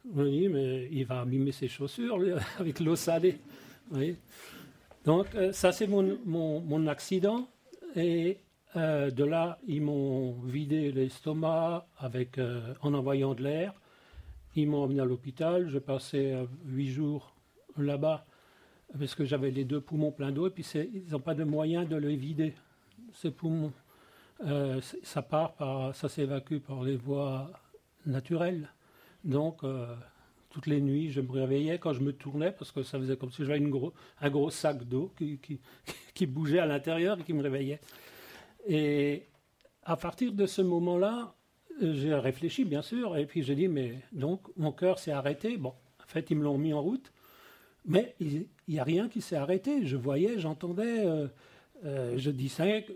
je 0.04 0.20
me 0.20 0.30
dis, 0.30 0.48
mais 0.48 0.88
il 0.90 1.06
va 1.06 1.20
abîmer 1.20 1.52
ses 1.52 1.68
chaussures 1.68 2.18
avec 2.58 2.80
l'eau 2.80 2.96
salée. 2.96 3.38
Donc, 5.04 5.34
euh, 5.34 5.52
ça, 5.52 5.72
c'est 5.72 5.86
mon, 5.86 6.18
mon, 6.24 6.86
accident. 6.86 7.48
Et 7.96 8.38
euh, 8.76 9.10
de 9.10 9.24
là, 9.24 9.58
ils 9.66 9.82
m'ont 9.82 10.32
vidé 10.44 10.92
l'estomac 10.92 11.86
avec, 11.98 12.38
euh, 12.38 12.74
en 12.82 12.94
envoyant 12.94 13.34
de 13.34 13.42
l'air. 13.42 13.74
Ils 14.54 14.68
m'ont 14.68 14.84
emmené 14.84 15.00
à 15.00 15.04
l'hôpital. 15.04 15.68
Je 15.68 15.78
passais 15.78 16.34
huit 16.66 16.90
jours 16.90 17.34
là-bas 17.76 18.24
parce 18.98 19.14
que 19.14 19.24
j'avais 19.24 19.50
les 19.50 19.64
deux 19.64 19.80
poumons 19.80 20.12
pleins 20.12 20.32
d'eau. 20.32 20.46
Et 20.46 20.50
puis, 20.50 20.64
ils 20.74 21.10
n'ont 21.10 21.20
pas 21.20 21.34
de 21.34 21.44
moyen 21.44 21.84
de 21.84 21.96
les 21.96 22.16
vider, 22.16 22.54
ces 23.12 23.30
poumons. 23.30 23.72
Euh, 24.44 24.80
ça 25.02 25.22
part 25.22 25.54
par, 25.54 25.94
ça 25.94 26.08
s'évacue 26.08 26.58
par 26.58 26.82
les 26.82 26.96
voies 26.96 27.50
naturelles. 28.06 28.68
Donc, 29.24 29.62
euh, 29.62 29.94
toutes 30.50 30.66
les 30.66 30.80
nuits, 30.80 31.10
je 31.10 31.20
me 31.20 31.30
réveillais 31.30 31.78
quand 31.78 31.92
je 31.92 32.00
me 32.00 32.12
tournais 32.12 32.52
parce 32.52 32.72
que 32.72 32.82
ça 32.82 32.98
faisait 32.98 33.16
comme 33.16 33.30
si 33.30 33.44
j'avais 33.44 33.62
un 34.20 34.30
gros 34.30 34.50
sac 34.50 34.84
d'eau 34.84 35.12
qui, 35.16 36.26
bougeait 36.26 36.58
à 36.58 36.66
l'intérieur 36.66 37.18
et 37.20 37.22
qui 37.22 37.32
me 37.32 37.42
réveillait. 37.42 37.80
Et 38.66 39.28
à 39.84 39.96
partir 39.96 40.32
de 40.32 40.46
ce 40.46 40.62
moment-là, 40.62 41.34
j'ai 41.80 42.14
réfléchi, 42.14 42.64
bien 42.64 42.82
sûr, 42.82 43.16
et 43.16 43.26
puis 43.26 43.42
j'ai 43.42 43.54
dit, 43.54 43.68
mais 43.68 43.98
donc, 44.12 44.42
mon 44.56 44.72
cœur 44.72 44.98
s'est 44.98 45.12
arrêté. 45.12 45.56
Bon, 45.56 45.74
en 46.02 46.06
fait, 46.06 46.30
ils 46.30 46.36
me 46.36 46.44
l'ont 46.44 46.58
mis 46.58 46.72
en 46.72 46.82
route, 46.82 47.12
mais 47.84 48.14
il 48.20 48.46
n'y 48.68 48.78
a 48.78 48.84
rien 48.84 49.08
qui 49.08 49.20
s'est 49.20 49.36
arrêté. 49.36 49.84
Je 49.86 49.96
voyais, 49.96 50.38
j'entendais, 50.38 51.04
euh, 51.84 52.18
je 52.18 52.30
disais 52.30 52.86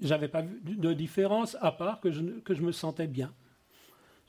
j'avais 0.00 0.28
pas 0.28 0.42
vu 0.42 0.76
de 0.76 0.92
différence 0.92 1.56
à 1.60 1.72
part 1.72 2.00
que 2.00 2.10
je, 2.10 2.22
que 2.40 2.54
je 2.54 2.62
me 2.62 2.72
sentais 2.72 3.06
bien. 3.06 3.32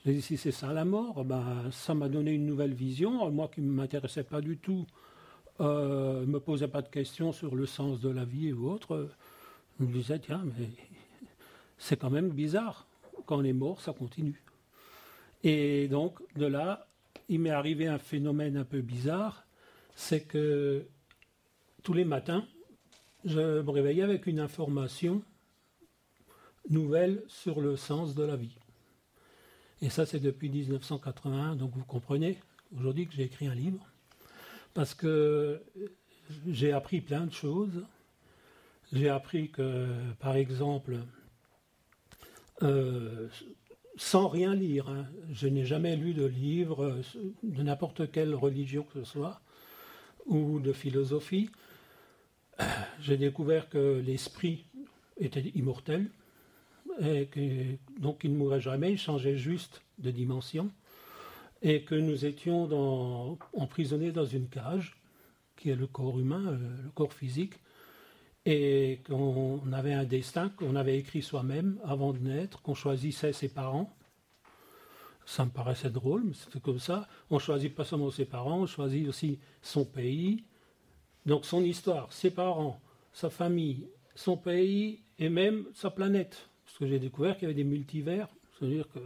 J'ai 0.04 0.14
dit, 0.14 0.22
si 0.22 0.36
c'est 0.36 0.52
ça 0.52 0.72
la 0.72 0.84
mort, 0.84 1.24
ben, 1.24 1.70
ça 1.70 1.94
m'a 1.94 2.08
donné 2.08 2.32
une 2.32 2.44
nouvelle 2.44 2.74
vision. 2.74 3.30
Moi 3.30 3.48
qui 3.48 3.62
ne 3.62 3.70
m'intéressais 3.70 4.24
pas 4.24 4.40
du 4.40 4.58
tout, 4.58 4.86
euh, 5.60 6.26
me 6.26 6.40
posais 6.40 6.68
pas 6.68 6.82
de 6.82 6.88
questions 6.88 7.32
sur 7.32 7.54
le 7.54 7.66
sens 7.66 8.00
de 8.00 8.08
la 8.08 8.24
vie 8.24 8.52
ou 8.52 8.68
autre, 8.70 9.08
je 9.78 9.84
me 9.84 9.92
disais, 9.92 10.18
tiens, 10.18 10.44
mais 10.58 10.68
c'est 11.78 11.96
quand 11.96 12.10
même 12.10 12.30
bizarre. 12.30 12.86
Quand 13.26 13.38
on 13.38 13.44
est 13.44 13.52
mort, 13.52 13.80
ça 13.80 13.92
continue. 13.92 14.42
Et 15.44 15.88
donc, 15.88 16.20
de 16.36 16.46
là, 16.46 16.86
il 17.28 17.40
m'est 17.40 17.50
arrivé 17.50 17.86
un 17.86 17.98
phénomène 17.98 18.56
un 18.56 18.64
peu 18.64 18.80
bizarre, 18.80 19.44
c'est 19.94 20.22
que 20.22 20.86
tous 21.82 21.92
les 21.92 22.04
matins, 22.04 22.46
je 23.24 23.60
me 23.62 23.70
réveillais 23.70 24.02
avec 24.02 24.26
une 24.26 24.40
information 24.40 25.22
nouvelle 26.68 27.22
sur 27.28 27.60
le 27.60 27.76
sens 27.76 28.14
de 28.14 28.22
la 28.22 28.36
vie. 28.36 28.56
Et 29.80 29.90
ça, 29.90 30.06
c'est 30.06 30.20
depuis 30.20 30.48
1981, 30.48 31.56
donc 31.56 31.72
vous 31.74 31.84
comprenez 31.84 32.38
aujourd'hui 32.76 33.06
que 33.06 33.14
j'ai 33.14 33.24
écrit 33.24 33.48
un 33.48 33.54
livre, 33.54 33.84
parce 34.74 34.94
que 34.94 35.60
j'ai 36.46 36.72
appris 36.72 37.00
plein 37.00 37.26
de 37.26 37.32
choses. 37.32 37.84
J'ai 38.92 39.08
appris 39.08 39.50
que, 39.50 39.88
par 40.20 40.36
exemple, 40.36 40.98
euh, 42.62 43.28
sans 43.96 44.28
rien 44.28 44.54
lire, 44.54 44.88
hein, 44.90 45.06
je 45.32 45.48
n'ai 45.48 45.64
jamais 45.64 45.96
lu 45.96 46.12
de 46.12 46.26
livre 46.26 47.00
de 47.42 47.62
n'importe 47.62 48.10
quelle 48.12 48.34
religion 48.34 48.82
que 48.82 49.02
ce 49.02 49.04
soit, 49.04 49.40
ou 50.26 50.60
de 50.60 50.72
philosophie. 50.72 51.50
J'ai 53.00 53.16
découvert 53.16 53.70
que 53.70 54.02
l'esprit 54.04 54.66
était 55.18 55.50
immortel, 55.54 56.10
et 57.00 57.78
donc 57.98 58.20
il 58.24 58.32
ne 58.32 58.36
mourrait 58.36 58.60
jamais, 58.60 58.92
il 58.92 58.98
changeait 58.98 59.38
juste 59.38 59.82
de 59.98 60.10
dimension, 60.10 60.70
et 61.62 61.82
que 61.82 61.94
nous 61.94 62.26
étions 62.26 63.38
emprisonnés 63.56 64.12
dans 64.12 64.26
une 64.26 64.48
cage, 64.48 64.96
qui 65.56 65.70
est 65.70 65.76
le 65.76 65.86
corps 65.86 66.18
humain, 66.18 66.44
euh, 66.46 66.58
le 66.82 66.90
corps 66.90 67.12
physique, 67.12 67.54
et 68.44 69.00
qu'on 69.06 69.72
avait 69.72 69.92
un 69.92 70.04
destin 70.04 70.48
qu'on 70.50 70.74
avait 70.74 70.98
écrit 70.98 71.22
soi-même 71.22 71.78
avant 71.84 72.12
de 72.12 72.18
naître, 72.18 72.60
qu'on 72.62 72.74
choisissait 72.74 73.32
ses 73.32 73.48
parents. 73.48 73.94
Ça 75.24 75.44
me 75.44 75.50
paraissait 75.50 75.90
drôle, 75.90 76.24
mais 76.24 76.34
c'était 76.34 76.58
comme 76.58 76.80
ça. 76.80 77.06
On 77.30 77.38
choisit 77.38 77.74
pas 77.74 77.84
seulement 77.84 78.10
ses 78.10 78.24
parents, 78.24 78.62
on 78.62 78.66
choisit 78.66 79.08
aussi 79.08 79.38
son 79.62 79.84
pays, 79.84 80.44
donc 81.26 81.44
son 81.44 81.62
histoire, 81.62 82.12
ses 82.12 82.32
parents, 82.32 82.80
sa 83.12 83.30
famille, 83.30 83.86
son 84.16 84.36
pays 84.36 85.00
et 85.18 85.28
même 85.28 85.66
sa 85.74 85.90
planète. 85.90 86.48
Parce 86.64 86.78
que 86.78 86.86
j'ai 86.86 86.98
découvert 86.98 87.36
qu'il 87.36 87.44
y 87.44 87.46
avait 87.46 87.54
des 87.54 87.68
multivers, 87.68 88.28
c'est-à-dire 88.58 88.88
que 88.92 88.98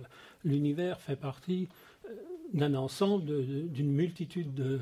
l'univers 0.45 1.01
fait 1.01 1.17
partie 1.17 1.69
euh, 2.09 2.15
d'un 2.55 2.75
ensemble, 2.75 3.25
d'une 3.71 3.93
multitude 3.93 4.81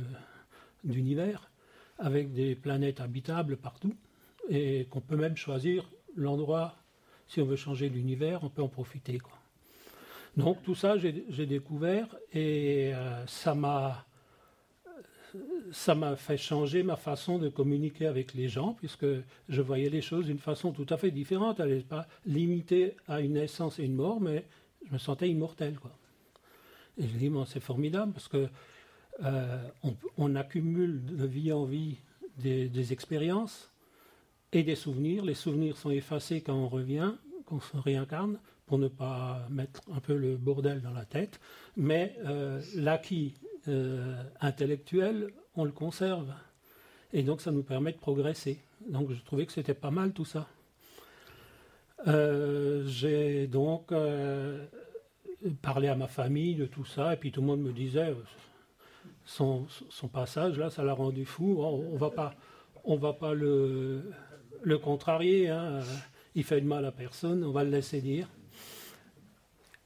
d'univers, 0.85 1.51
avec 1.99 2.33
des 2.33 2.55
planètes 2.55 3.01
habitables 3.01 3.57
partout, 3.57 3.95
et 4.49 4.87
qu'on 4.91 5.01
peut 5.01 5.17
même 5.17 5.37
choisir 5.37 5.91
l'endroit, 6.17 6.77
si 7.27 7.41
on 7.41 7.45
veut 7.45 7.57
changer 7.57 7.89
l'univers, 7.89 8.45
on 8.45 8.49
peut 8.49 8.63
en 8.63 8.69
profiter. 8.69 9.19
Donc 10.37 10.63
tout 10.63 10.75
ça, 10.75 10.97
j'ai 10.99 11.47
découvert, 11.47 12.09
et 12.33 12.93
euh, 12.95 13.27
ça 13.27 13.55
m'a 13.55 14.07
fait 16.17 16.37
changer 16.37 16.83
ma 16.83 16.97
façon 16.97 17.39
de 17.39 17.49
communiquer 17.49 18.07
avec 18.07 18.35
les 18.35 18.49
gens, 18.49 18.75
puisque 18.75 19.07
je 19.49 19.63
voyais 19.63 19.91
les 19.91 20.03
choses 20.03 20.27
d'une 20.27 20.39
façon 20.39 20.73
tout 20.73 20.87
à 20.91 20.97
fait 20.97 21.11
différente. 21.11 21.61
Elle 21.61 21.77
n'est 21.77 21.81
pas 21.81 22.07
limitée 22.27 22.97
à 23.09 23.21
une 23.21 23.35
naissance 23.35 23.79
et 23.79 23.85
une 23.85 23.95
mort, 23.95 24.21
mais 24.21 24.45
je 24.87 24.93
me 24.93 24.99
sentais 24.99 25.29
immortel. 25.29 25.77
Et 26.99 27.03
je 27.03 27.17
dis, 27.17 27.29
bon, 27.29 27.45
c'est 27.45 27.61
formidable, 27.61 28.13
parce 28.13 28.29
que 28.29 28.49
euh, 29.23 29.69
on, 30.17 30.35
accumule 30.35 31.05
de 31.05 31.25
vie 31.25 31.53
en 31.53 31.65
vie 31.65 31.99
des, 32.39 32.93
expériences 32.93 33.71
et 34.55 34.63
des 34.63 34.77
souvenirs. 34.77 35.25
Les 35.25 35.35
souvenirs 35.35 35.77
sont 35.77 35.91
effacés 35.91 36.41
quand 36.41 36.55
on 36.55 36.69
revient, 36.69 37.13
quand 37.45 37.57
on 37.57 37.61
se 37.61 37.77
réincarne, 37.77 38.39
pour 38.67 38.79
ne 38.79 38.89
pas 38.89 39.47
mettre 39.51 39.83
un 39.93 40.01
peu 40.01 40.17
le 40.17 40.37
bordel 40.37 40.81
dans 40.81 40.93
la 40.93 41.05
tête. 41.05 41.41
Mais 41.77 42.17
euh, 42.25 42.63
l'acquis 42.75 43.35
euh, 43.69 44.23
intellectuel, 44.41 45.33
on 45.57 45.65
le 45.65 45.73
conserve. 45.73 46.33
Et 47.13 47.23
donc 47.23 47.41
ça 47.41 47.51
nous 47.51 47.63
permet 47.63 47.93
de 47.93 47.99
progresser. 47.99 48.61
Donc 48.89 49.13
je 49.13 49.23
trouvais 49.23 49.45
que 49.45 49.53
c'était 49.53 49.75
pas 49.75 49.91
mal 49.91 50.13
tout 50.13 50.25
ça. 50.25 50.49
Euh, 52.07 52.85
j'ai 52.87 53.47
donc 53.47 53.93
parlé 55.63 55.89
à 55.89 55.97
ma 55.97 56.07
famille 56.07 56.55
de 56.55 56.67
tout 56.67 56.85
ça, 56.85 57.15
et 57.15 57.17
puis 57.17 57.33
tout 57.33 57.41
le 57.41 57.47
monde 57.47 57.61
me 57.61 57.73
disait 57.73 58.15
son, 59.25 59.67
passage 60.13 60.59
là, 60.59 60.71
ça 60.71 60.85
l'a 60.85 60.93
rendu 60.93 61.25
fou. 61.25 61.57
On, 61.61 61.97
va 61.97 62.11
pas, 62.11 62.35
on 62.85 62.97
va 62.97 63.13
pas 63.13 63.33
le, 63.33 64.03
le 64.65 64.79
contrarier. 64.79 65.49
Hein. 65.49 65.81
Il 66.35 66.45
fait 66.45 66.61
de 66.61 66.67
mal 66.67 66.85
à 66.85 66.93
personne. 66.93 67.45
On 67.45 67.53
va 67.53 67.65
le 67.65 67.71
laisser 67.71 68.01
dire. 68.01 68.29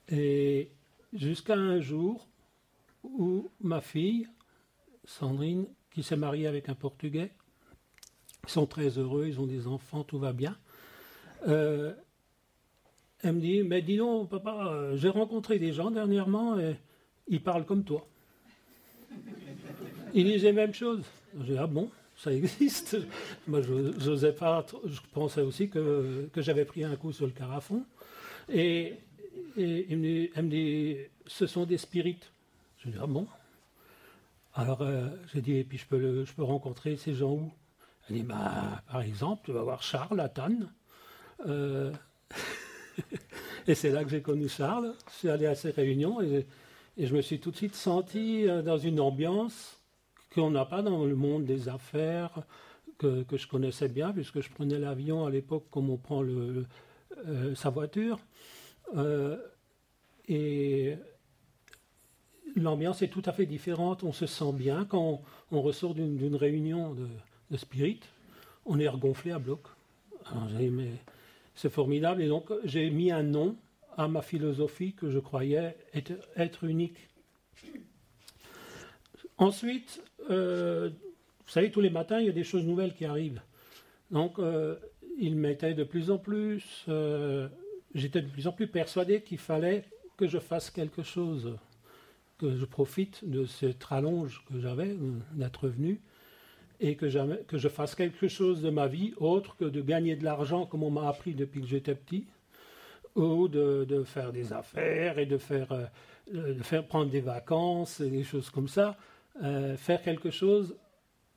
Et 0.08 0.70
jusqu'à 1.12 1.54
un 1.54 1.80
jour, 1.80 2.26
où 3.04 3.50
ma 3.60 3.80
fille, 3.80 4.26
Sandrine, 5.04 5.66
qui 5.90 6.02
s'est 6.02 6.16
mariée 6.16 6.46
avec 6.46 6.68
un 6.68 6.74
Portugais, 6.74 7.30
ils 8.44 8.50
sont 8.50 8.66
très 8.66 8.98
heureux, 8.98 9.26
ils 9.26 9.40
ont 9.40 9.46
des 9.46 9.66
enfants, 9.66 10.04
tout 10.04 10.18
va 10.18 10.32
bien. 10.32 10.56
Euh, 11.46 11.92
elle 13.22 13.34
me 13.34 13.40
dit, 13.40 13.62
mais 13.62 13.82
dis 13.82 13.96
donc, 13.96 14.30
papa, 14.30 14.94
j'ai 14.94 15.08
rencontré 15.08 15.58
des 15.58 15.72
gens 15.72 15.90
dernièrement 15.90 16.58
et 16.58 16.76
ils 17.26 17.42
parlent 17.42 17.66
comme 17.66 17.84
toi. 17.84 18.06
Ils 20.14 20.24
disent 20.24 20.44
les 20.44 20.52
mêmes 20.52 20.74
choses. 20.74 21.04
J'ai 21.44 21.58
ah 21.58 21.66
bon, 21.66 21.90
ça 22.18 22.32
existe. 22.32 22.98
Moi, 23.46 23.62
je, 23.62 24.30
pas, 24.30 24.66
je 24.84 25.00
pensais 25.12 25.40
aussi 25.40 25.70
que, 25.70 26.28
que 26.32 26.42
j'avais 26.42 26.64
pris 26.64 26.84
un 26.84 26.96
coup 26.96 27.12
sur 27.12 27.26
le 27.26 27.32
carafon. 27.32 27.84
Et, 28.50 28.94
et 29.56 30.30
elle 30.34 30.44
me 30.44 30.50
dit, 30.50 30.96
ce 31.26 31.46
sont 31.46 31.64
des 31.64 31.78
spirites. 31.78 32.30
Je 32.78 32.90
dis, 32.90 32.98
ah 33.00 33.06
bon? 33.06 33.26
Alors, 34.54 34.82
euh, 34.82 35.08
j'ai 35.32 35.40
dit, 35.40 35.56
et 35.56 35.64
puis 35.64 35.78
je 35.78 35.86
peux, 35.86 36.24
je 36.24 36.32
peux 36.32 36.42
rencontrer 36.42 36.96
ces 36.96 37.14
gens 37.14 37.32
où? 37.32 37.52
Elle 38.08 38.16
dit, 38.16 38.22
bah, 38.22 38.82
par 38.90 39.02
exemple, 39.02 39.42
tu 39.44 39.52
vas 39.52 39.62
voir 39.62 39.82
Charles 39.82 40.18
à 40.20 40.28
Tannes. 40.28 40.72
Euh, 41.46 41.92
et 43.66 43.74
c'est 43.74 43.90
là 43.90 44.02
que 44.02 44.10
j'ai 44.10 44.22
connu 44.22 44.48
Charles. 44.48 44.94
Je 45.12 45.14
suis 45.14 45.28
allé 45.28 45.46
à 45.46 45.54
ces 45.54 45.70
réunions 45.70 46.20
et, 46.20 46.46
je 47.00 47.14
me 47.14 47.22
suis 47.22 47.38
tout 47.38 47.52
de 47.52 47.56
suite 47.56 47.76
senti 47.76 48.48
euh, 48.48 48.60
dans 48.60 48.78
une 48.78 48.98
ambiance 48.98 49.77
qu'on 50.38 50.50
n'a 50.50 50.64
pas 50.64 50.82
dans 50.82 51.04
le 51.04 51.14
monde 51.14 51.44
des 51.44 51.68
affaires, 51.68 52.42
que, 52.98 53.24
je 53.32 53.46
connaissais 53.46 53.88
bien, 53.88 54.12
puisque 54.12 54.40
je 54.40 54.50
prenais 54.50 54.78
l'avion 54.78 55.26
à 55.26 55.30
l'époque 55.30 55.66
comme 55.70 55.90
on 55.90 55.96
prend 55.96 56.22
le, 56.22 56.66
sa 57.54 57.70
voiture. 57.70 58.18
et 60.28 60.96
l'ambiance 62.56 63.02
est 63.02 63.08
tout 63.08 63.22
à 63.24 63.32
fait 63.32 63.46
différente. 63.46 64.04
On 64.04 64.12
se 64.12 64.26
sent 64.26 64.52
bien 64.52 64.84
quand 64.84 65.22
on, 65.50 65.62
ressort 65.62 65.94
d'une 65.94 66.36
réunion 66.36 66.94
de, 66.94 67.56
spirit. 67.56 68.00
On 68.66 68.78
est 68.78 68.88
regonflé 68.88 69.32
à 69.32 69.38
bloc. 69.38 69.60
c'est 71.54 71.70
formidable. 71.70 72.22
Et 72.22 72.28
donc, 72.28 72.50
j'ai 72.64 72.90
mis 72.90 73.10
un 73.10 73.22
nom 73.22 73.56
à 73.96 74.08
ma 74.08 74.22
philosophie 74.22 74.92
que 74.92 75.10
je 75.10 75.18
croyais 75.18 75.76
être, 76.36 76.64
unique. 76.64 77.08
Ensuite, 79.38 80.02
euh, 80.30 80.90
vous 81.46 81.52
savez, 81.52 81.70
tous 81.70 81.80
les 81.80 81.90
matins, 81.90 82.18
il 82.18 82.26
y 82.26 82.28
a 82.28 82.32
des 82.32 82.44
choses 82.44 82.64
nouvelles 82.64 82.92
qui 82.92 83.04
arrivent. 83.04 83.40
Donc, 84.10 84.38
euh, 84.38 84.76
il 85.18 85.36
m'était 85.36 85.74
de 85.74 85.84
plus 85.84 86.10
en 86.10 86.18
plus, 86.18 86.84
euh, 86.88 87.48
j'étais 87.94 88.20
de 88.20 88.28
plus 88.28 88.48
en 88.48 88.52
plus 88.52 88.66
persuadé 88.66 89.22
qu'il 89.22 89.38
fallait 89.38 89.84
que 90.16 90.26
je 90.26 90.38
fasse 90.38 90.70
quelque 90.70 91.02
chose 91.02 91.56
que 92.38 92.56
je 92.56 92.64
profite 92.64 93.28
de 93.28 93.44
cette 93.46 93.82
rallonge 93.82 94.44
que 94.48 94.60
j'avais 94.60 94.96
d'être 95.32 95.68
venu 95.68 96.00
et 96.80 96.94
que, 96.96 97.06
que 97.42 97.58
je 97.58 97.68
fasse 97.68 97.94
quelque 97.94 98.28
chose 98.28 98.62
de 98.62 98.70
ma 98.70 98.86
vie 98.86 99.12
autre 99.16 99.56
que 99.56 99.64
de 99.64 99.80
gagner 99.80 100.14
de 100.14 100.24
l'argent 100.24 100.64
comme 100.64 100.84
on 100.84 100.90
m'a 100.90 101.08
appris 101.08 101.34
depuis 101.34 101.60
que 101.60 101.66
j'étais 101.66 101.96
petit 101.96 102.26
ou 103.16 103.48
de, 103.48 104.04
faire 104.04 104.32
des 104.32 104.52
affaires 104.52 105.18
et 105.18 105.26
de 105.26 105.38
faire, 105.38 105.90
de 106.32 106.62
faire 106.62 106.86
prendre 106.86 107.10
des 107.10 107.20
vacances 107.20 107.98
et 107.98 108.08
des 108.08 108.22
choses 108.22 108.50
comme 108.50 108.68
ça, 108.68 108.96
euh, 109.42 109.76
faire 109.76 110.02
quelque 110.02 110.30
chose 110.30 110.76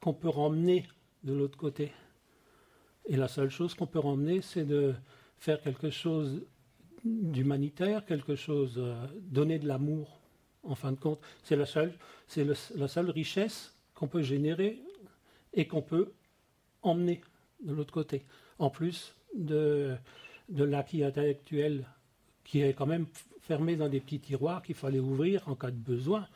qu'on 0.02 0.14
peut 0.14 0.30
ramener 0.30 0.86
de 1.24 1.34
l'autre 1.34 1.58
côté. 1.58 1.92
Et 3.06 3.16
la 3.16 3.28
seule 3.28 3.50
chose 3.50 3.74
qu'on 3.74 3.88
peut 3.88 4.00
ramener, 4.00 4.42
c'est 4.42 4.66
de 4.66 4.94
faire 5.38 5.62
quelque 5.62 5.90
chose 5.90 6.46
d'humanitaire, 7.04 8.06
quelque 8.06 8.36
chose, 8.36 8.82
donner 9.22 9.58
de 9.58 9.68
l'amour 9.68 10.22
en 10.64 10.76
fin 10.76 10.92
de 10.92 11.00
compte. 11.00 11.20
C'est 11.44 11.56
la 11.56 11.66
seule, 11.66 13.10
richesse 13.10 13.74
qu'on 13.96 14.08
peut 14.08 14.22
générer 14.22 14.80
et 15.54 15.68
qu'on 15.68 15.82
peut 15.82 16.12
emmener 16.82 17.22
de 17.64 17.74
l'autre 17.74 17.94
côté. 17.94 18.26
En 18.60 18.70
plus 18.70 19.16
de, 19.36 19.96
l'acquis 20.50 21.04
intellectuel 21.04 21.86
qui 22.44 22.62
est 22.62 22.74
quand 22.74 22.86
même 22.86 23.06
fermés 23.42 23.76
dans 23.76 23.90
des 23.90 24.00
petits 24.00 24.20
tiroirs 24.20 24.62
qu'il 24.62 24.76
fallait 24.76 25.00
ouvrir 25.00 25.48
en 25.48 25.56
cas 25.56 25.72
de 25.72 25.76
besoin. 25.76 26.28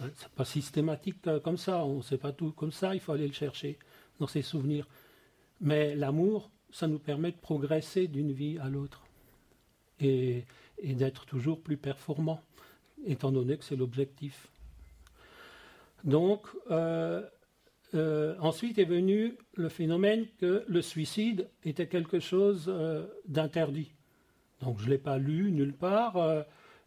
Hein, 0.00 0.08
c'est 0.16 0.30
pas 0.30 0.44
systématique 0.44 1.26
euh, 1.26 1.40
comme 1.40 1.56
ça, 1.56 1.84
on 1.84 1.98
ne 1.98 2.02
sait 2.02 2.18
pas 2.18 2.32
tout 2.32 2.52
comme 2.52 2.72
ça, 2.72 2.94
il 2.94 3.00
faut 3.00 3.12
aller 3.12 3.26
le 3.26 3.32
chercher 3.32 3.78
dans 4.18 4.26
ses 4.26 4.42
souvenirs. 4.42 4.86
Mais 5.60 5.94
l'amour, 5.94 6.50
ça 6.70 6.86
nous 6.86 6.98
permet 6.98 7.32
de 7.32 7.36
progresser 7.36 8.08
d'une 8.08 8.32
vie 8.32 8.58
à 8.58 8.68
l'autre 8.68 9.04
et, 10.00 10.44
d'être 10.82 11.26
toujours 11.26 11.60
plus 11.60 11.76
performant, 11.76 12.40
étant 13.06 13.30
donné 13.30 13.56
que 13.56 13.64
c'est 13.64 13.76
l'objectif. 13.76 14.48
Donc, 16.02 16.48
euh, 16.72 17.22
euh, 17.94 18.34
ensuite 18.40 18.78
est 18.78 18.84
venu 18.84 19.36
le 19.54 19.68
phénomène 19.68 20.26
que 20.38 20.64
le 20.66 20.82
suicide 20.82 21.48
était 21.64 21.86
quelque 21.86 22.18
chose 22.18 22.72
d'interdit. 23.28 23.92
Donc 24.60 24.80
je 24.80 24.86
ne 24.86 24.90
l'ai 24.90 24.98
pas 24.98 25.18
lu 25.18 25.52
nulle 25.52 25.74
part, 25.74 26.16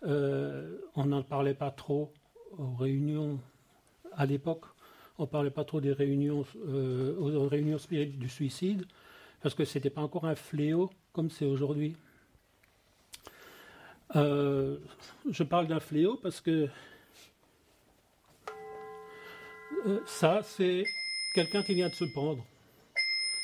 on 0.01 1.05
n'en 1.05 1.23
parlait 1.23 1.53
pas 1.53 1.71
trop 1.71 2.11
aux 2.57 2.75
réunions 2.75 3.39
à 4.13 4.25
l'époque, 4.25 4.65
on 5.17 5.27
parlait 5.27 5.49
pas 5.49 5.63
trop 5.63 5.81
des 5.81 5.93
réunions, 5.93 6.45
euh, 6.67 7.17
aux 7.17 7.47
réunions 7.47 7.77
spirituelles 7.77 8.19
du 8.19 8.29
suicide, 8.29 8.85
parce 9.41 9.55
que 9.55 9.65
ce 9.65 9.77
n'était 9.77 9.89
pas 9.89 10.01
encore 10.01 10.25
un 10.25 10.35
fléau 10.35 10.91
comme 11.13 11.29
c'est 11.29 11.45
aujourd'hui. 11.45 11.95
Euh, 14.15 14.77
je 15.29 15.43
parle 15.43 15.67
d'un 15.67 15.79
fléau 15.79 16.17
parce 16.21 16.41
que 16.41 16.69
euh, 19.85 19.99
ça, 20.05 20.41
c'est 20.43 20.83
quelqu'un 21.33 21.63
qui 21.63 21.73
vient 21.73 21.89
de 21.89 21.93
se 21.95 22.05
prendre. 22.05 22.45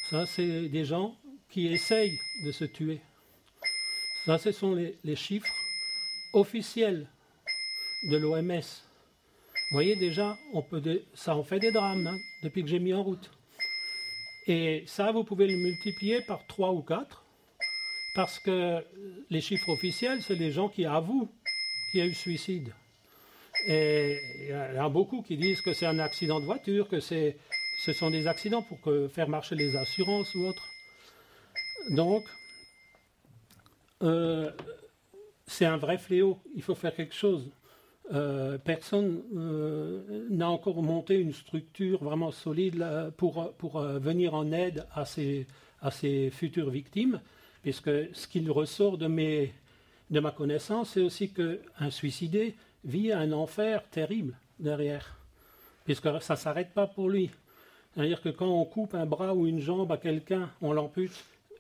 Ça, 0.10 0.26
c'est 0.26 0.70
des 0.70 0.86
gens 0.86 1.16
qui 1.50 1.68
essayent 1.68 2.20
de 2.46 2.52
se 2.52 2.66
tuer. 2.66 3.02
Ça, 4.26 4.38
ce 4.38 4.52
sont 4.52 4.76
les 4.76 5.16
chiffres 5.16 5.52
officiels 6.34 7.08
de 8.04 8.18
l'OMS. 8.18 8.62
Vous 9.72 9.78
voyez 9.78 9.96
déjà, 9.96 10.38
on 10.52 10.62
peut 10.62 11.02
ça 11.14 11.34
en 11.34 11.44
fait 11.44 11.60
des 11.60 11.72
drames 11.72 12.06
hein, 12.06 12.18
depuis 12.44 12.62
que 12.62 12.68
j'ai 12.68 12.80
mis 12.80 12.94
en 12.94 13.04
route. 13.04 13.32
Et 14.46 14.84
ça, 14.86 15.14
vous 15.14 15.24
pouvez 15.24 15.48
le 15.48 15.56
multiplier 15.56 16.20
par 16.28 16.46
3 16.46 16.74
ou 16.74 16.82
4, 16.82 17.24
parce 18.14 18.38
que 18.40 18.84
les 19.30 19.40
chiffres 19.40 19.70
officiels, 19.70 20.22
c'est 20.24 20.36
les 20.36 20.52
gens 20.52 20.68
qui 20.68 20.86
avouent 20.86 21.32
qu'il 21.90 22.02
y 22.02 22.04
a 22.04 22.06
eu 22.06 22.14
suicide. 22.14 22.74
Et 23.66 24.20
il 24.42 24.50
y 24.50 24.80
en 24.82 24.86
a 24.86 24.90
beaucoup 24.90 25.22
qui 25.22 25.38
disent 25.38 25.62
que 25.62 25.72
c'est 25.72 25.86
un 25.86 26.00
accident 26.00 26.42
de 26.42 26.46
voiture, 26.46 26.90
que 26.90 27.00
ce 27.00 27.34
sont 27.94 28.10
des 28.10 28.28
accidents 28.28 28.64
pour 28.64 28.80
faire 29.10 29.30
marcher 29.30 29.56
les 29.56 29.78
assurances 29.78 30.36
ou 30.36 30.48
autres. 30.48 30.68
Donc, 31.92 32.26
euh, 34.04 34.52
c'est 35.48 35.66
un 35.66 35.78
vrai 35.78 35.98
fléau. 35.98 36.40
Il 36.56 36.62
faut 36.62 36.76
faire 36.76 36.94
quelque 36.94 37.16
chose. 37.16 37.50
Euh, 38.14 38.58
personne 38.58 39.22
euh, 39.38 40.28
n'a 40.30 40.50
encore 40.50 40.84
monté 40.84 41.16
une 41.16 41.32
structure 41.32 42.04
vraiment 42.04 42.32
solide 42.32 42.86
pour, 43.16 43.54
pour 43.54 43.80
euh, 43.80 44.00
venir 44.00 44.34
en 44.34 44.52
aide 44.52 44.86
à 44.94 45.06
ces, 45.06 45.48
à 45.82 45.92
ces 45.92 46.30
futures 46.30 46.70
victimes, 46.70 47.22
puisque 47.62 47.92
ce 48.14 48.28
qu'il 48.28 48.52
ressort 48.52 48.98
de, 48.98 49.08
ma 49.08 50.32
connaissance, 50.32 50.92
c'est 50.92 51.02
aussi 51.02 51.30
qu'un 51.30 51.90
suicidé 51.90 52.56
vit 52.84 53.14
un 53.14 53.32
enfer 53.32 53.82
terrible 53.90 54.36
derrière, 54.60 55.16
puisque 55.86 56.10
ça 56.22 56.34
ne 56.34 56.40
s'arrête 56.40 56.74
pas 56.74 56.88
pour 56.88 57.10
lui. 57.10 57.30
C'est-à-dire 57.94 58.22
que 58.22 58.30
quand 58.30 58.50
on 58.50 58.66
coupe 58.66 58.94
un 58.94 59.06
bras 59.06 59.34
ou 59.34 59.48
une 59.48 59.60
jambe 59.60 59.92
à 59.92 59.98
quelqu'un, 59.98 60.50
on 60.62 60.74
l'ampute, 60.74 61.14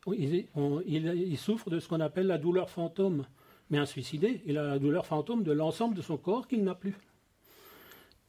il 0.08 1.38
souffre 1.38 1.70
de 1.70 1.80
ce 1.80 1.88
qu'on 1.88 2.00
appelle 2.02 2.28
la 2.28 2.38
douleur 2.38 2.70
fantôme. 2.70 3.26
Mais 3.72 3.78
un 3.78 3.86
suicidé, 3.86 4.42
il 4.46 4.58
a 4.58 4.64
la 4.64 4.80
douleur 4.80 5.06
fantôme 5.06 5.44
de 5.44 5.52
l'ensemble 5.52 5.96
de 5.96 6.02
son 6.02 6.18
corps 6.18 6.48
qu'il 6.48 6.64
n'a 6.64 6.76
plus. 6.76 6.96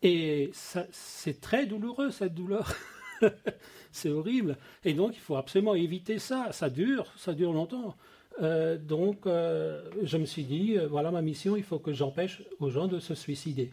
Et 0.02 0.50
c'est 0.54 1.40
très 1.40 1.66
douloureux, 1.66 2.10
cette 2.10 2.34
douleur. 2.34 2.74
c'est 3.92 4.08
horrible. 4.08 4.56
Et 4.84 4.94
donc, 4.94 5.14
il 5.14 5.20
faut 5.20 5.36
absolument 5.36 5.74
éviter 5.74 6.18
ça. 6.18 6.52
Ça 6.52 6.70
dure, 6.70 7.12
ça 7.16 7.34
dure 7.34 7.52
longtemps. 7.52 7.96
Euh, 8.40 8.78
donc, 8.78 9.26
euh, 9.26 9.82
je 10.02 10.16
me 10.16 10.24
suis 10.24 10.44
dit, 10.44 10.76
euh, 10.78 10.86
voilà 10.86 11.10
ma 11.10 11.22
mission, 11.22 11.56
il 11.56 11.64
faut 11.64 11.78
que 11.78 11.92
j'empêche 11.92 12.42
aux 12.60 12.70
gens 12.70 12.86
de 12.86 13.00
se 13.00 13.14
suicider. 13.14 13.72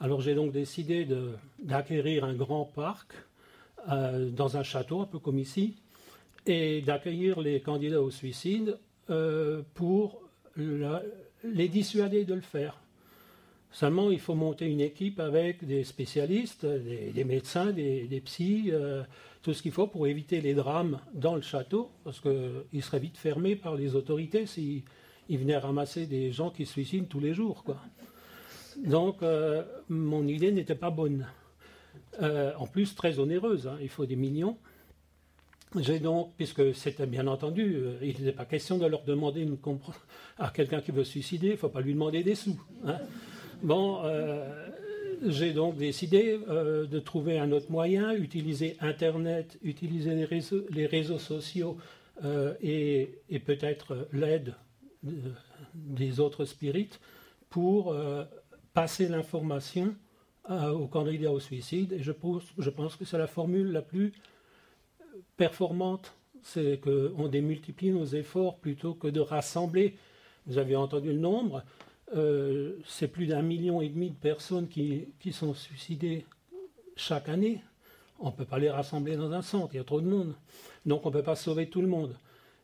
Alors, 0.00 0.20
j'ai 0.20 0.34
donc 0.34 0.52
décidé 0.52 1.08
d'acquérir 1.58 2.24
un 2.24 2.34
grand 2.34 2.64
parc 2.64 3.12
dans 3.86 4.56
un 4.56 4.62
château, 4.62 5.00
un 5.00 5.06
peu 5.06 5.18
comme 5.18 5.38
ici, 5.38 5.76
et 6.46 6.80
d'accueillir 6.82 7.40
les 7.40 7.60
candidats 7.60 8.02
au 8.02 8.10
suicide 8.10 8.78
pour 9.74 10.23
les 10.56 11.68
dissuader 11.68 12.24
de 12.24 12.34
le 12.34 12.40
faire. 12.40 12.80
Seulement, 13.74 14.12
il 14.12 14.20
faut 14.20 14.36
monter 14.36 14.66
une 14.66 14.80
équipe 14.80 15.18
avec 15.18 15.64
des 15.64 15.82
spécialistes, 15.82 16.64
des, 16.64 17.24
médecins, 17.24 17.72
des, 17.72 18.22
psys, 18.24 18.70
euh, 18.70 19.02
tout 19.42 19.52
ce 19.52 19.62
qu'il 19.62 19.72
faut 19.72 19.88
pour 19.88 20.06
éviter 20.06 20.40
les 20.40 20.54
drames 20.54 21.00
dans 21.12 21.34
le 21.34 21.42
château, 21.42 21.90
parce 22.04 22.20
qu'il 22.20 22.82
serait 22.82 23.00
vite 23.00 23.16
fermé 23.16 23.56
par 23.56 23.74
les 23.74 23.96
autorités 23.96 24.46
s'ils 24.46 24.84
venaient 25.28 25.56
ramasser 25.56 26.06
des 26.06 26.30
gens 26.30 26.50
qui 26.50 26.66
se 26.66 26.72
suicident 26.72 27.06
tous 27.10 27.18
les 27.18 27.34
jours. 27.34 27.64
Donc, 28.76 29.24
euh, 29.24 29.64
mon 29.88 30.26
idée 30.28 30.52
n'était 30.52 30.76
pas 30.76 30.90
bonne. 30.90 31.26
Euh, 32.22 32.52
en 32.56 32.68
plus, 32.68 32.94
très 32.94 33.18
onéreuse, 33.18 33.66
hein. 33.66 33.78
il 33.80 33.88
faut 33.88 34.06
des 34.06 34.14
millions. 34.16 34.56
J'ai 35.76 35.98
donc, 35.98 36.32
puisque 36.36 36.74
c'était 36.74 37.06
bien 37.06 37.26
entendu, 37.26 37.74
euh, 37.76 37.96
il 38.00 38.08
n'était 38.08 38.32
pas 38.32 38.44
question 38.44 38.78
de 38.78 38.86
leur 38.86 39.02
demander 39.02 39.40
une 39.40 39.56
à 40.38 40.50
quelqu'un 40.50 40.80
qui 40.80 40.92
veut 40.92 41.04
se 41.04 41.10
suicider, 41.12 41.48
il 41.48 41.52
ne 41.52 41.56
faut 41.56 41.68
pas 41.68 41.80
lui 41.80 41.94
demander 41.94 42.22
des 42.22 42.36
sous. 42.36 42.60
Hein. 42.86 42.98
Bon, 43.62 44.00
euh, 44.04 44.68
j'ai 45.26 45.52
donc 45.52 45.76
décidé 45.76 46.38
euh, 46.48 46.86
de 46.86 47.00
trouver 47.00 47.38
un 47.38 47.50
autre 47.50 47.72
moyen, 47.72 48.12
utiliser 48.12 48.76
Internet, 48.80 49.58
utiliser 49.62 50.14
les 50.14 50.86
réseaux, 50.86 51.18
sociaux 51.18 51.76
et, 52.62 53.10
et 53.28 53.38
peut-être 53.40 54.08
l'aide 54.12 54.54
des 55.74 56.20
autres 56.20 56.44
spirites 56.44 57.00
pour 57.50 57.96
passer 58.72 59.08
l'information 59.08 59.96
aux 60.48 60.86
candidats 60.86 61.32
au 61.32 61.40
suicide. 61.40 61.92
Et 61.94 62.02
je 62.02 62.12
je 62.58 62.70
pense 62.70 62.94
que 62.94 63.04
c'est 63.04 63.18
la 63.18 63.26
formule 63.26 63.72
la 63.72 63.82
plus 63.82 64.12
performante, 65.36 66.14
c'est 66.42 66.80
qu'on 66.80 67.28
démultiplie 67.28 67.90
nos 67.90 68.04
efforts 68.04 68.58
plutôt 68.58 68.94
que 68.94 69.08
de 69.08 69.20
rassembler. 69.20 69.96
Vous 70.46 70.58
avez 70.58 70.76
entendu 70.76 71.08
le 71.08 71.18
nombre, 71.18 71.64
euh, 72.14 72.76
c'est 72.86 73.08
plus 73.08 73.26
d'un 73.26 73.42
million 73.42 73.80
et 73.80 73.88
demi 73.88 74.10
de 74.10 74.16
personnes 74.16 74.68
qui, 74.68 75.32
sont 75.32 75.54
suicidées 75.54 76.26
chaque 76.96 77.28
année. 77.28 77.60
On 78.20 78.26
ne 78.26 78.32
peut 78.32 78.44
pas 78.44 78.58
les 78.58 78.70
rassembler 78.70 79.16
dans 79.16 79.32
un 79.32 79.42
centre, 79.42 79.74
il 79.74 79.78
y 79.78 79.80
a 79.80 79.84
trop 79.84 80.00
de 80.00 80.06
monde. 80.06 80.34
Donc 80.86 81.06
on 81.06 81.08
ne 81.08 81.14
peut 81.14 81.22
pas 81.22 81.34
sauver 81.34 81.68
tout 81.68 81.80
le 81.80 81.88
monde. 81.88 82.14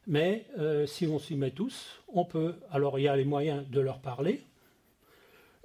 Mais 0.06 0.46
euh, 0.58 0.86
si 0.86 1.06
on 1.06 1.18
s'y 1.18 1.34
met 1.34 1.50
tous, 1.50 2.02
on 2.08 2.24
peut. 2.24 2.54
Alors 2.70 2.98
il 2.98 3.02
y 3.02 3.08
a 3.08 3.16
les 3.16 3.24
moyens 3.24 3.68
de 3.68 3.80
leur 3.80 4.00
parler 4.00 4.42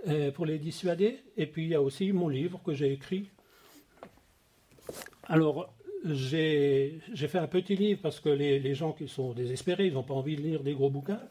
euh, 0.08 0.32
pour 0.32 0.46
les 0.46 0.58
dissuader. 0.58 1.22
Et 1.38 1.46
puis 1.46 1.64
il 1.64 1.70
y 1.70 1.76
a 1.76 1.82
aussi 1.82 2.12
mon 2.12 2.30
livre 2.30 2.62
que 2.64 2.74
j'ai 2.74 2.92
écrit. 2.92 3.30
Alors 5.28 5.75
j'ai 6.06 7.02
fait 7.14 7.40
un 7.40 7.48
petit 7.48 7.76
livre 7.76 8.00
parce 8.02 8.20
que 8.20 8.30
les, 8.30 8.76
gens 8.76 8.94
qui 8.94 9.08
sont 9.08 9.34
désespérés, 9.34 9.88
ils 9.88 9.94
n'ont 9.94 10.04
pas 10.04 10.14
envie 10.14 10.36
de 10.36 10.42
lire 10.42 10.64
des 10.64 10.74
gros 10.74 10.90
bouquins. 10.90 11.22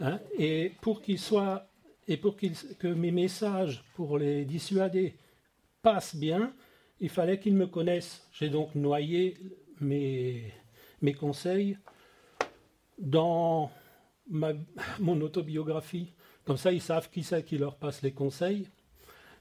Hein, 0.00 0.20
et 0.38 0.72
pour 0.80 1.02
qu'il 1.02 1.18
soit 1.18 1.68
et 2.08 2.16
pour 2.16 2.36
que 2.36 2.88
mes 2.88 3.10
messages 3.10 3.84
pour 3.94 4.18
les 4.18 4.44
dissuader 4.44 5.16
passent 5.82 6.16
bien, 6.16 6.52
il 7.00 7.08
fallait 7.08 7.38
qu'ils 7.38 7.54
me 7.54 7.66
connaissent. 7.66 8.26
J'ai 8.32 8.48
donc 8.48 8.74
noyé 8.74 9.36
mes, 9.80 10.52
mes 11.02 11.14
conseils 11.14 11.76
dans 12.98 13.70
ma, 14.28 14.52
mon 14.98 15.20
autobiographie. 15.20 16.12
Comme 16.44 16.56
ça, 16.56 16.72
ils 16.72 16.80
savent 16.80 17.10
qui 17.10 17.22
c'est 17.22 17.42
qui 17.44 17.58
leur 17.58 17.76
passe 17.76 18.02
les 18.02 18.12
conseils. 18.12 18.68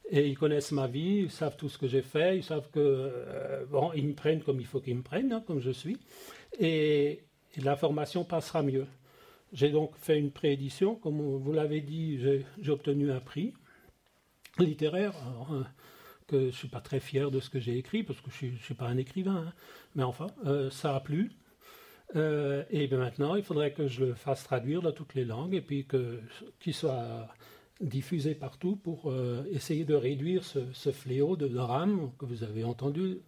Et 0.09 0.27
ils 0.27 0.37
connaissent 0.37 0.71
ma 0.71 0.87
vie, 0.87 1.23
ils 1.23 1.31
savent 1.31 1.57
tout 1.57 1.69
ce 1.69 1.77
que 1.77 1.87
j'ai 1.87 2.03
fait, 2.03 2.37
ils 2.37 2.43
savent 2.43 2.69
que 2.69 2.79
euh, 2.79 3.65
bon, 3.65 3.91
ils 3.93 4.07
me 4.07 4.13
prennent 4.13 4.43
comme 4.43 4.59
il 4.59 4.67
faut 4.67 4.79
qu'ils 4.79 4.97
me 4.97 5.01
prennent, 5.01 5.31
hein, 5.33 5.43
comme 5.45 5.59
je 5.59 5.71
suis, 5.71 5.97
et, 6.59 7.21
l'information 7.57 8.25
passera 8.25 8.61
mieux. 8.63 8.85
J'ai 9.53 9.69
donc 9.69 9.95
fait 9.95 10.19
une 10.19 10.31
préédition, 10.31 10.95
comme 10.95 11.21
vous 11.21 11.53
l'avez 11.53 11.79
dit, 11.79 12.19
j'ai 12.19 12.71
obtenu 12.71 13.11
un 13.11 13.21
prix 13.21 13.53
littéraire, 14.59 15.13
hein, 15.49 15.65
que 16.27 16.39
je 16.39 16.45
ne 16.45 16.51
suis 16.51 16.67
pas 16.67 16.81
très 16.81 16.99
fier 16.99 17.31
de 17.31 17.39
ce 17.39 17.49
que 17.49 17.59
j'ai 17.59 17.77
écrit, 17.77 18.03
parce 18.03 18.19
que 18.21 18.29
je 18.31 18.47
ne 18.47 18.57
suis, 18.57 18.73
pas 18.73 18.87
un 18.87 18.97
écrivain, 18.97 19.45
hein. 19.47 19.53
mais 19.95 20.03
enfin, 20.03 20.27
euh, 20.45 20.69
ça 20.69 20.95
a 20.95 20.99
plu. 20.99 21.31
Euh, 22.15 22.63
et 22.69 22.87
bien 22.87 22.99
maintenant, 22.99 23.35
il 23.35 23.43
faudrait 23.43 23.73
que 23.73 23.87
je 23.87 24.05
le 24.05 24.13
fasse 24.13 24.43
traduire 24.43 24.81
dans 24.81 24.91
toutes 24.91 25.15
les 25.15 25.25
langues, 25.25 25.53
et 25.55 25.61
puis 25.61 25.87
qu'il 26.59 26.73
soit 26.73 27.27
diffusé 27.81 28.35
partout 28.35 28.75
pour 28.75 29.11
euh, 29.11 29.43
essayer 29.51 29.85
de 29.85 29.95
réduire 29.95 30.43
ce, 30.43 30.91
fléau 30.91 31.35
de 31.35 31.47
drame 31.47 32.11
que 32.17 32.25
vous 32.25 32.43
avez 32.43 32.63
entendu. 32.63 33.19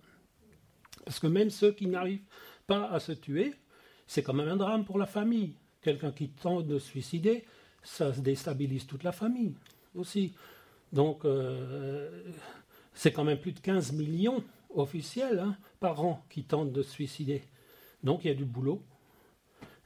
Parce 1.05 1.19
que 1.19 1.27
même 1.27 1.49
ceux 1.49 1.71
qui 1.71 1.87
n'arrivent 1.87 2.23
pas 2.65 2.89
à 2.89 2.99
se 2.99 3.11
tuer, 3.11 3.53
c'est 4.07 4.23
quand 4.23 4.33
même 4.33 4.49
un 4.49 4.55
drame 4.55 4.85
pour 4.85 4.97
la 4.97 5.05
famille. 5.05 5.53
Quelqu'un 5.81 6.11
qui 6.11 6.29
tente 6.29 6.67
de 6.67 6.79
se 6.79 6.87
suicider, 6.87 7.45
ça 7.83 8.11
déstabilise 8.11 8.87
toute 8.87 9.03
la 9.03 9.11
famille 9.11 9.53
aussi. 9.95 10.33
Donc, 10.91 11.25
c'est 12.93 13.11
quand 13.11 13.23
même 13.23 13.39
plus 13.39 13.51
de 13.51 13.59
15 13.59 13.93
millions 13.93 14.43
officiels 14.73 15.39
hein, 15.39 15.57
par 15.79 16.03
an 16.03 16.23
qui 16.29 16.43
tentent 16.43 16.71
de 16.71 16.81
se 16.81 16.91
suicider. 16.91 17.43
Donc, 18.03 18.25
il 18.25 18.27
y 18.27 18.31
a 18.31 18.35
du 18.35 18.45
boulot. 18.45 18.81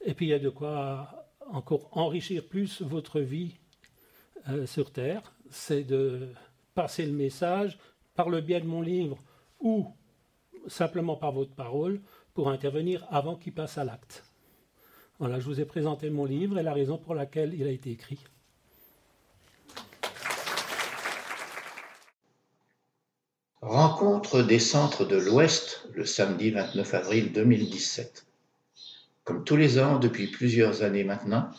Et 0.03 0.13
puis, 0.13 0.27
il 0.27 0.29
y 0.29 0.33
a 0.33 0.39
de 0.39 0.49
quoi 0.49 1.27
encore 1.51 1.89
enrichir 1.91 2.47
plus 2.47 2.81
votre 2.81 3.19
vie 3.19 3.55
sur 4.65 4.91
Terre. 4.91 5.33
C'est 5.49 5.83
de 5.83 6.29
passer 6.73 7.05
le 7.05 7.13
message 7.13 7.77
par 8.15 8.29
le 8.29 8.41
biais 8.41 8.61
de 8.61 8.67
mon 8.67 8.81
livre 8.81 9.17
ou 9.59 9.87
simplement 10.67 11.15
par 11.15 11.31
votre 11.31 11.53
parole 11.53 12.01
pour 12.33 12.49
intervenir 12.49 13.05
avant 13.09 13.35
qu'il 13.35 13.53
passe 13.53 13.77
à 13.77 13.83
l'acte. 13.83 14.23
Voilà, 15.19 15.39
je 15.39 15.45
vous 15.45 15.59
ai 15.59 15.65
présenté 15.65 16.09
mon 16.09 16.25
livre 16.25 16.57
et 16.57 16.63
la 16.63 16.73
raison 16.73 16.97
pour 16.97 17.13
laquelle 17.13 17.53
il 17.53 17.67
a 17.67 17.71
été 17.71 17.91
écrit. 17.91 18.23
Rencontre 23.61 24.41
des 24.41 24.57
centres 24.57 25.05
de 25.05 25.17
l'Ouest 25.17 25.87
le 25.93 26.05
samedi 26.05 26.49
29 26.49 26.93
avril 26.95 27.31
2017. 27.31 28.25
Comme 29.23 29.43
tous 29.43 29.55
les 29.55 29.77
ans 29.77 29.99
depuis 29.99 30.25
plusieurs 30.27 30.81
années 30.81 31.03
maintenant, 31.03 31.51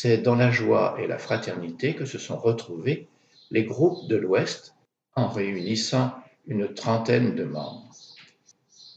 c'est 0.00 0.18
dans 0.18 0.36
la 0.36 0.52
joie 0.52 0.96
et 1.00 1.08
la 1.08 1.18
fraternité 1.18 1.96
que 1.96 2.04
se 2.04 2.18
sont 2.18 2.38
retrouvés 2.38 3.08
les 3.50 3.64
groupes 3.64 4.06
de 4.06 4.14
l'Ouest 4.14 4.76
en 5.16 5.26
réunissant 5.26 6.14
une 6.46 6.72
trentaine 6.72 7.34
de 7.34 7.42
membres. 7.42 7.90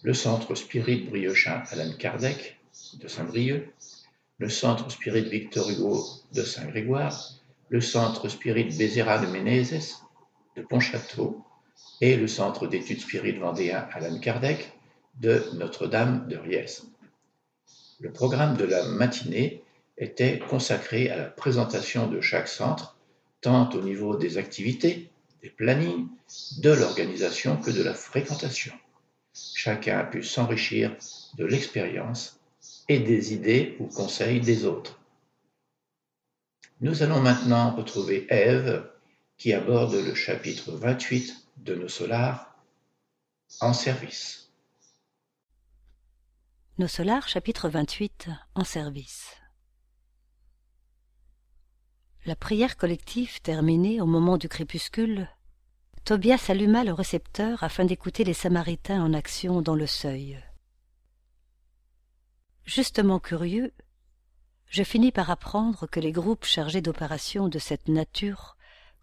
Le 0.04 0.14
Centre 0.14 0.54
Spirit 0.54 1.08
Briochin 1.10 1.64
Alain 1.72 1.92
Kardec 1.94 2.60
de 3.00 3.08
Saint-Brieuc, 3.08 3.74
le 4.38 4.48
Centre 4.48 4.92
Spirit 4.92 5.28
Victor 5.28 5.72
Hugo 5.72 6.06
de 6.36 6.44
Saint-Grégoire, 6.44 7.32
le 7.70 7.82
Centre 7.82 8.30
Spirit 8.30 8.66
Bézéra 8.78 9.18
de 9.18 9.26
Ménézès 9.26 10.04
de 10.56 10.62
Pontchâteau 10.62 11.42
et 12.00 12.16
le 12.16 12.28
Centre 12.28 12.68
d'études 12.68 13.02
spirit 13.02 13.40
vendéen 13.40 13.88
Alain 13.94 14.20
Kardec 14.20 14.72
de 15.20 15.44
Notre-Dame 15.56 16.28
de 16.28 16.38
Riez. 16.38 16.68
Le 18.00 18.12
programme 18.12 18.56
de 18.56 18.66
la 18.66 18.84
matinée 18.84 19.61
était 19.98 20.40
consacré 20.40 21.10
à 21.10 21.18
la 21.18 21.26
présentation 21.26 22.08
de 22.08 22.22
chaque 22.22 22.48
centre, 22.48 22.98
tant 23.42 23.70
au 23.72 23.82
niveau 23.82 24.16
des 24.16 24.38
activités, 24.38 25.12
des 25.42 25.50
plannings, 25.50 26.08
de 26.60 26.72
l'organisation 26.72 27.58
que 27.58 27.72
de 27.72 27.84
la 27.84 27.94
fréquentation. 27.94 28.74
Chacun 29.34 30.00
a 30.00 30.04
pu 30.04 30.24
s'enrichir 30.24 30.96
de 31.38 31.46
l'expérience 31.46 32.40
et 32.88 33.00
des 33.00 33.34
idées 33.34 33.76
ou 33.80 33.88
conseils 33.88 34.42
des 34.42 34.66
autres. 34.66 35.00
Nous 36.82 37.04
allons 37.04 37.22
maintenant 37.22 37.76
retrouver 37.76 38.26
Ève 38.30 38.90
qui 39.38 39.54
aborde 39.54 39.94
le 39.94 40.14
chapitre 40.14 40.72
28 40.72 41.48
de 41.58 41.76
nos 41.76 41.88
solars 41.88 42.56
en 43.60 43.74
service. 43.74 44.52
Nos 46.78 46.88
solars, 46.88 47.28
chapitre 47.28 47.70
28 47.70 48.30
en 48.56 48.64
service. 48.64 49.41
La 52.28 52.36
prière 52.36 52.78
collective 52.78 53.42
terminée 53.42 54.00
au 54.00 54.06
moment 54.06 54.38
du 54.38 54.48
crépuscule, 54.48 55.28
Tobias 56.06 56.46
alluma 56.50 56.84
le 56.84 56.94
récepteur 56.94 57.64
afin 57.64 57.84
d'écouter 57.84 58.24
les 58.24 58.36
Samaritains 58.36 59.02
en 59.02 59.16
action 59.16 59.64
dans 59.64 59.74
le 59.74 59.88
seuil. 59.88 60.40
Justement 62.64 63.20
curieux, 63.20 63.74
je 64.68 64.84
finis 64.84 65.12
par 65.12 65.32
apprendre 65.32 65.88
que 65.88 66.00
les 66.00 66.12
groupes 66.12 66.46
chargés 66.46 66.82
d'opérations 66.82 67.48
de 67.48 67.58
cette 67.58 67.88
nature 67.88 68.56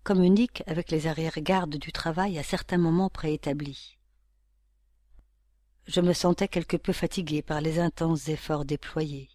communiquent 0.04 0.62
avec 0.68 0.92
les 0.92 1.08
arrière-gardes 1.08 1.76
du 1.76 1.90
travail 1.90 2.38
à 2.38 2.44
certains 2.44 2.78
moments 2.78 3.10
préétablis. 3.10 3.98
Je 5.88 6.00
me 6.00 6.12
sentais 6.12 6.46
quelque 6.46 6.76
peu 6.76 6.92
fatigué 6.92 7.42
par 7.42 7.60
les 7.60 7.80
intenses 7.80 8.28
efforts 8.28 8.64
déployés 8.64 9.28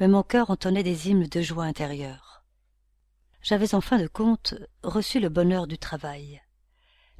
mais 0.00 0.08
mon 0.08 0.22
cœur 0.22 0.48
entonnait 0.48 0.82
des 0.82 1.10
hymnes 1.10 1.26
de 1.26 1.42
joie 1.42 1.64
intérieure. 1.64 2.42
J'avais 3.42 3.74
en 3.74 3.82
fin 3.82 3.98
de 3.98 4.06
compte 4.06 4.54
reçu 4.82 5.20
le 5.20 5.28
bonheur 5.28 5.66
du 5.66 5.76
travail. 5.76 6.42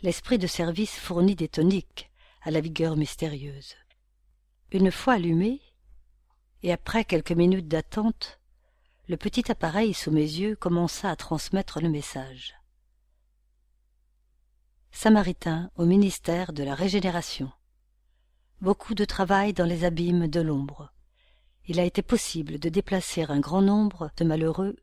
L'esprit 0.01 0.39
de 0.39 0.47
service 0.47 0.99
fournit 0.99 1.37
des 1.37 1.49
toniques 1.49 2.11
à 2.41 2.51
la 2.51 2.63
vigueur 2.63 2.97
mystérieuse. 2.97 3.75
Une 4.73 4.91
fois 4.91 5.15
allumé, 5.15 5.61
et 6.63 6.73
après 6.73 7.05
quelques 7.05 7.33
minutes 7.33 7.69
d'attente, 7.69 8.41
le 9.09 9.19
petit 9.19 9.51
appareil 9.51 9.93
sous 9.93 10.11
mes 10.11 10.21
yeux 10.21 10.57
commença 10.57 11.11
à 11.11 11.17
transmettre 11.17 11.81
le 11.81 11.91
message. 11.91 12.55
Samaritain 14.91 15.71
au 15.77 15.85
ministère 15.85 16.55
de 16.55 16.65
la 16.65 16.75
Régénération. 16.75 17.53
Beaucoup 18.63 18.95
de 18.95 19.05
travail 19.05 19.53
dans 19.53 19.67
les 19.67 19.85
abîmes 19.85 20.29
de 20.29 20.41
l'ombre 20.41 20.93
il 21.67 21.79
a 21.79 21.85
été 21.85 22.03
possible 22.03 22.59
de 22.59 22.69
déplacer 22.69 23.23
un 23.29 23.41
grand 23.41 23.63
nombre 23.63 24.11
de 24.17 24.25
malheureux, 24.25 24.77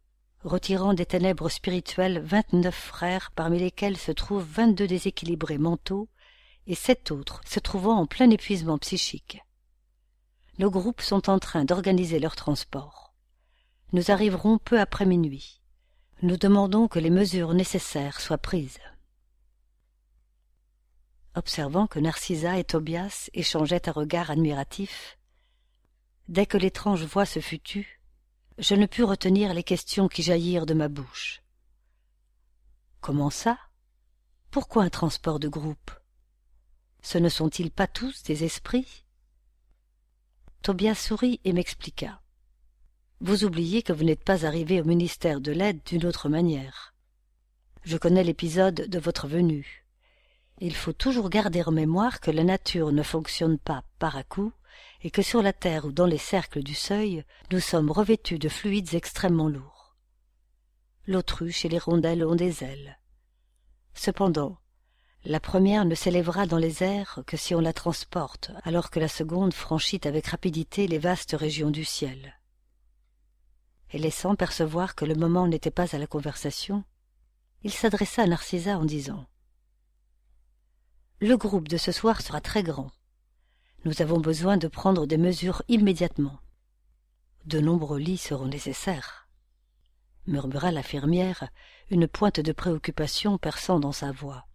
retirant 0.43 0.93
des 0.93 1.05
ténèbres 1.05 1.49
spirituelles 1.49 2.19
vingt-neuf 2.19 2.75
frères 2.75 3.31
parmi 3.35 3.59
lesquels 3.59 3.97
se 3.97 4.11
trouvent 4.11 4.47
vingt-deux 4.47 4.87
déséquilibrés 4.87 5.57
mentaux 5.57 6.09
et 6.67 6.75
sept 6.75 7.11
autres 7.11 7.41
se 7.45 7.59
trouvant 7.59 7.97
en 7.97 8.05
plein 8.05 8.29
épuisement 8.29 8.77
psychique. 8.77 9.41
Nos 10.59 10.71
groupes 10.71 11.01
sont 11.01 11.29
en 11.29 11.39
train 11.39 11.65
d'organiser 11.65 12.19
leur 12.19 12.35
transport. 12.35 13.13
Nous 13.93 14.11
arriverons 14.11 14.57
peu 14.57 14.79
après 14.79 15.05
minuit. 15.05 15.61
Nous 16.21 16.37
demandons 16.37 16.87
que 16.87 16.99
les 16.99 17.09
mesures 17.09 17.53
nécessaires 17.53 18.19
soient 18.19 18.37
prises. 18.37 18.79
Observant 21.35 21.85
que 21.85 21.99
Narcissa 21.99 22.57
et 22.57 22.63
Tobias 22.63 23.29
échangeaient 23.33 23.87
un 23.87 23.91
regard 23.91 24.31
admiratif, 24.31 25.19
dès 26.27 26.45
que 26.45 26.57
l'étrange 26.57 27.03
voix 27.03 27.25
se 27.25 27.39
fut 27.39 27.59
tue 27.59 27.97
je 28.57 28.73
ne 28.73 28.87
pus 28.87 29.03
retenir 29.03 29.53
les 29.53 29.63
questions 29.63 30.07
qui 30.07 30.23
jaillirent 30.23 30.65
de 30.65 30.73
ma 30.73 30.87
bouche. 30.87 31.41
Comment 33.01 33.29
ça? 33.29 33.57
Pourquoi 34.49 34.83
un 34.83 34.89
transport 34.89 35.39
de 35.39 35.47
groupe? 35.47 35.91
Ce 37.03 37.17
ne 37.17 37.29
sont-ils 37.29 37.71
pas 37.71 37.87
tous 37.87 38.23
des 38.23 38.43
esprits? 38.43 39.05
Tobias 40.63 40.95
sourit 40.95 41.39
et 41.43 41.53
m'expliqua. 41.53 42.21
Vous 43.21 43.45
oubliez 43.45 43.83
que 43.83 43.93
vous 43.93 44.03
n'êtes 44.03 44.23
pas 44.23 44.45
arrivé 44.45 44.81
au 44.81 44.85
ministère 44.85 45.39
de 45.39 45.51
l'aide 45.51 45.81
d'une 45.85 46.05
autre 46.05 46.27
manière. 46.27 46.95
Je 47.83 47.97
connais 47.97 48.23
l'épisode 48.23 48.87
de 48.89 48.99
votre 48.99 49.27
venue. 49.27 49.85
Il 50.59 50.75
faut 50.75 50.93
toujours 50.93 51.29
garder 51.29 51.61
en 51.63 51.71
mémoire 51.71 52.19
que 52.19 52.31
la 52.31 52.43
nature 52.43 52.91
ne 52.91 53.03
fonctionne 53.03 53.59
pas 53.59 53.83
par 53.99 54.15
à 54.17 54.23
coup 54.23 54.51
et 55.01 55.11
que 55.11 55.21
sur 55.21 55.41
la 55.41 55.53
terre 55.53 55.85
ou 55.85 55.91
dans 55.91 56.05
les 56.05 56.17
cercles 56.17 56.63
du 56.63 56.73
seuil 56.73 57.23
nous 57.51 57.59
sommes 57.59 57.91
revêtus 57.91 58.39
de 58.39 58.49
fluides 58.49 58.95
extrêmement 58.95 59.49
lourds. 59.49 59.95
L'autruche 61.05 61.65
et 61.65 61.69
l'hirondelle 61.69 62.25
ont 62.25 62.35
des 62.35 62.63
ailes. 62.63 62.99
Cependant 63.93 64.57
la 65.25 65.39
première 65.39 65.83
ne 65.83 65.95
s'élèvera 65.95 66.45
dans 66.45 66.57
les 66.57 66.83
airs 66.83 67.23
que 67.27 67.35
si 67.35 67.53
on 67.53 67.59
la 67.59 67.73
transporte 67.73 68.51
alors 68.63 68.89
que 68.89 68.99
la 68.99 69.07
seconde 69.07 69.53
franchit 69.53 70.01
avec 70.05 70.27
rapidité 70.27 70.87
les 70.87 70.99
vastes 70.99 71.35
régions 71.37 71.71
du 71.71 71.83
ciel. 71.83 72.39
Et 73.91 73.97
laissant 73.97 74.35
percevoir 74.35 74.95
que 74.95 75.05
le 75.05 75.15
moment 75.15 75.47
n'était 75.47 75.71
pas 75.71 75.95
à 75.95 75.99
la 75.99 76.07
conversation 76.07 76.83
il 77.63 77.71
s'adressa 77.71 78.23
à 78.23 78.27
narcissa 78.27 78.77
en 78.77 78.85
disant 78.85 79.25
le 81.19 81.35
groupe 81.35 81.67
de 81.67 81.77
ce 81.77 81.91
soir 81.91 82.21
sera 82.21 82.41
très 82.41 82.61
grand 82.61 82.91
nous 83.85 84.01
avons 84.01 84.19
besoin 84.19 84.57
de 84.57 84.67
prendre 84.67 85.05
des 85.05 85.17
mesures 85.17 85.63
immédiatement. 85.67 86.39
De 87.45 87.59
nombreux 87.59 87.99
lits 87.99 88.17
seront 88.17 88.47
nécessaires 88.47 89.27
murmura 90.27 90.71
la 90.71 90.83
fermière 90.83 91.49
une 91.89 92.07
pointe 92.07 92.39
de 92.39 92.51
préoccupation 92.51 93.37
perçant 93.37 93.79
dans 93.79 93.91
sa 93.91 94.11
voix. 94.11 94.45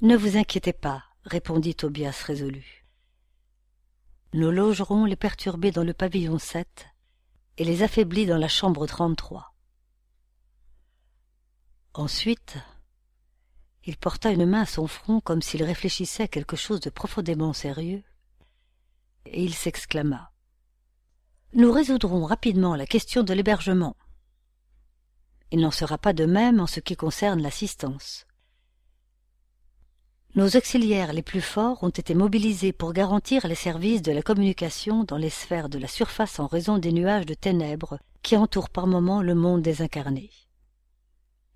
Ne 0.00 0.16
vous 0.16 0.36
inquiétez 0.36 0.72
pas 0.72 1.04
répondit 1.24 1.74
tobias 1.74 2.22
résolu. 2.24 2.86
Nous 4.32 4.50
logerons 4.50 5.04
les 5.04 5.16
perturbés 5.16 5.70
dans 5.70 5.84
le 5.84 5.94
pavillon 5.94 6.38
sept 6.38 6.86
et 7.58 7.64
les 7.64 7.82
affaiblis 7.82 8.26
dans 8.26 8.36
la 8.36 8.48
chambre 8.48 8.86
trente-trois. 8.86 9.54
Ensuite 11.94 12.58
il 13.86 13.96
porta 13.96 14.30
une 14.30 14.46
main 14.46 14.62
à 14.62 14.66
son 14.66 14.86
front 14.86 15.20
comme 15.20 15.42
s'il 15.42 15.62
réfléchissait 15.62 16.28
quelque 16.28 16.56
chose 16.56 16.80
de 16.80 16.90
profondément 16.90 17.52
sérieux 17.52 18.02
et 19.26 19.42
il 19.42 19.54
s'exclama. 19.54 20.30
Nous 21.52 21.72
résoudrons 21.72 22.24
rapidement 22.24 22.76
la 22.76 22.86
question 22.86 23.22
de 23.22 23.32
l'hébergement. 23.32 23.96
Il 25.52 25.60
n'en 25.60 25.70
sera 25.70 25.98
pas 25.98 26.12
de 26.12 26.26
même 26.26 26.60
en 26.60 26.66
ce 26.66 26.80
qui 26.80 26.96
concerne 26.96 27.40
l'assistance. 27.40 28.26
Nos 30.34 30.48
auxiliaires 30.48 31.12
les 31.12 31.22
plus 31.22 31.40
forts 31.40 31.82
ont 31.82 31.88
été 31.88 32.14
mobilisés 32.14 32.72
pour 32.72 32.92
garantir 32.92 33.46
les 33.46 33.54
services 33.54 34.02
de 34.02 34.12
la 34.12 34.22
communication 34.22 35.04
dans 35.04 35.16
les 35.16 35.30
sphères 35.30 35.70
de 35.70 35.78
la 35.78 35.88
surface 35.88 36.40
en 36.40 36.46
raison 36.46 36.78
des 36.78 36.92
nuages 36.92 37.24
de 37.24 37.34
ténèbres 37.34 37.98
qui 38.22 38.36
entoure 38.36 38.68
par 38.68 38.86
moments 38.86 39.22
le 39.22 39.34
monde 39.34 39.62
des 39.62 39.80
incarnés. 39.80 40.30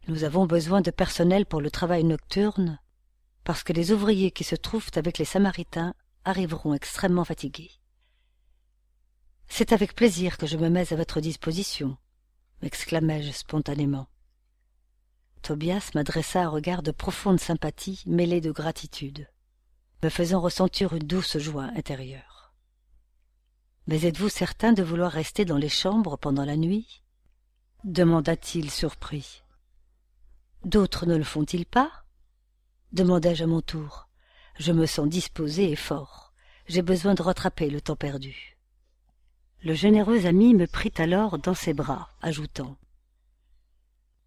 Nous 0.08 0.24
avons 0.24 0.46
besoin 0.46 0.80
de 0.80 0.90
personnel 0.90 1.46
pour 1.46 1.60
le 1.60 1.70
travail 1.70 2.04
nocturne, 2.04 2.78
parce 3.44 3.62
que 3.62 3.72
les 3.72 3.92
ouvriers 3.92 4.30
qui 4.30 4.44
se 4.44 4.56
trouvent 4.56 4.90
avec 4.94 5.18
les 5.18 5.24
Samaritains 5.24 5.94
arriveront 6.24 6.74
extrêmement 6.74 7.24
fatigués. 7.24 7.70
C'est 9.46 9.72
avec 9.72 9.94
plaisir 9.94 10.38
que 10.38 10.46
je 10.46 10.56
me 10.56 10.68
mets 10.68 10.92
à 10.92 10.96
votre 10.96 11.20
disposition, 11.20 11.96
m'exclamai-je 12.62 13.32
spontanément. 13.32 14.08
Tobias 15.42 15.90
m'adressa 15.94 16.42
un 16.42 16.48
regard 16.48 16.82
de 16.82 16.92
profonde 16.92 17.40
sympathie 17.40 18.02
mêlé 18.06 18.40
de 18.40 18.52
gratitude, 18.52 19.28
me 20.02 20.08
faisant 20.08 20.40
ressentir 20.40 20.92
une 20.92 21.06
douce 21.06 21.38
joie 21.38 21.70
intérieure. 21.76 22.54
Mais 23.86 24.04
êtes-vous 24.04 24.28
certain 24.28 24.72
de 24.72 24.82
vouloir 24.82 25.10
rester 25.10 25.44
dans 25.44 25.56
les 25.56 25.68
chambres 25.68 26.16
pendant 26.16 26.44
la 26.44 26.56
nuit? 26.56 27.02
demanda-t-il 27.84 28.70
surpris. 28.70 29.42
D'autres 30.64 31.06
ne 31.06 31.16
le 31.16 31.24
font-ils 31.24 31.66
pas? 31.66 31.90
demandai-je 32.92 33.44
à 33.44 33.46
mon 33.46 33.62
tour. 33.62 34.08
Je 34.58 34.72
me 34.72 34.84
sens 34.84 35.08
disposé 35.08 35.70
et 35.70 35.76
fort. 35.76 36.32
J'ai 36.66 36.82
besoin 36.82 37.14
de 37.14 37.22
rattraper 37.22 37.70
le 37.70 37.80
temps 37.80 37.96
perdu. 37.96 38.58
Le 39.62 39.74
généreux 39.74 40.26
ami 40.26 40.54
me 40.54 40.66
prit 40.66 40.92
alors 40.98 41.38
dans 41.38 41.54
ses 41.54 41.72
bras, 41.72 42.10
ajoutant 42.20 42.76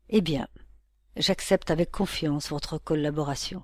Eh 0.09 0.21
bien, 0.21 0.47
j'accepte 1.17 1.71
avec 1.71 1.91
confiance 1.91 2.49
votre 2.49 2.77
collaboration. 2.77 3.63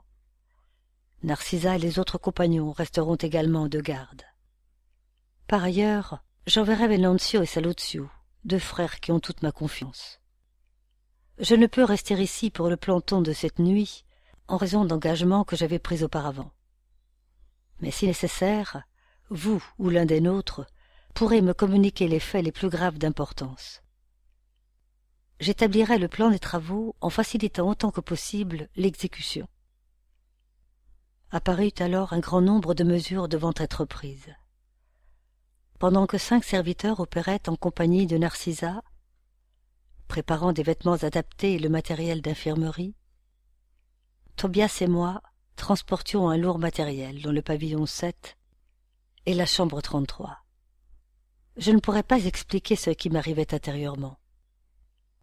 Narcissa 1.23 1.75
et 1.75 1.79
les 1.79 1.99
autres 1.99 2.17
compagnons 2.17 2.71
resteront 2.71 3.15
également 3.15 3.67
de 3.67 3.81
garde. 3.81 4.23
Par 5.47 5.63
ailleurs, 5.63 6.23
j'enverrai 6.45 6.87
Venancio 6.87 7.41
et 7.41 7.47
Saluzio, 7.47 8.09
deux 8.45 8.59
frères 8.59 8.99
qui 8.99 9.11
ont 9.11 9.19
toute 9.19 9.41
ma 9.41 9.51
confiance. 9.51 10.19
Je 11.39 11.55
ne 11.55 11.67
peux 11.67 11.85
rester 11.85 12.15
ici 12.15 12.49
pour 12.49 12.67
le 12.67 12.75
planton 12.75 13.21
de 13.21 13.31
cette 13.31 13.59
nuit 13.59 14.03
en 14.49 14.57
raison 14.57 14.83
d'engagements 14.83 15.45
que 15.45 15.55
j'avais 15.55 15.79
pris 15.79 16.03
auparavant. 16.03 16.51
Mais 17.79 17.91
si 17.91 18.07
nécessaire, 18.07 18.83
vous 19.29 19.63
ou 19.77 19.89
l'un 19.89 20.05
des 20.05 20.19
nôtres 20.19 20.65
pourrez 21.13 21.41
me 21.41 21.53
communiquer 21.53 22.09
les 22.09 22.19
faits 22.19 22.43
les 22.43 22.51
plus 22.51 22.67
graves 22.67 22.97
d'importance. 22.97 23.81
J'établirai 25.39 25.97
le 25.97 26.09
plan 26.09 26.29
des 26.29 26.39
travaux 26.39 26.95
en 26.99 27.09
facilitant 27.09 27.69
autant 27.69 27.91
que 27.91 28.01
possible 28.01 28.67
l'exécution. 28.75 29.47
Apparut 31.31 31.71
alors 31.79 32.11
un 32.11 32.19
grand 32.19 32.41
nombre 32.41 32.73
de 32.73 32.83
mesures 32.83 33.29
devant 33.29 33.53
être 33.55 33.85
prises. 33.85 34.35
Pendant 35.77 36.05
que 36.05 36.17
cinq 36.17 36.43
serviteurs 36.43 36.99
opéraient 36.99 37.47
en 37.47 37.55
compagnie 37.55 38.07
de 38.07 38.17
Narcissa, 38.17 38.83
préparant 40.09 40.51
des 40.53 40.63
vêtements 40.63 40.95
adaptés 41.03 41.53
et 41.53 41.59
le 41.59 41.69
matériel 41.69 42.21
d'infirmerie, 42.21 42.95
Tobias 44.35 44.79
et 44.81 44.87
moi 44.87 45.21
transportions 45.55 46.29
un 46.29 46.37
lourd 46.37 46.57
matériel 46.57 47.21
dans 47.21 47.31
le 47.31 47.43
pavillon 47.43 47.85
7 47.85 48.37
et 49.27 49.35
la 49.35 49.45
chambre 49.45 49.81
33. 49.81 50.39
Je 51.57 51.71
ne 51.71 51.79
pourrais 51.79 52.03
pas 52.03 52.25
expliquer 52.25 52.75
ce 52.75 52.89
qui 52.89 53.09
m'arrivait 53.09 53.53
intérieurement. 53.53 54.17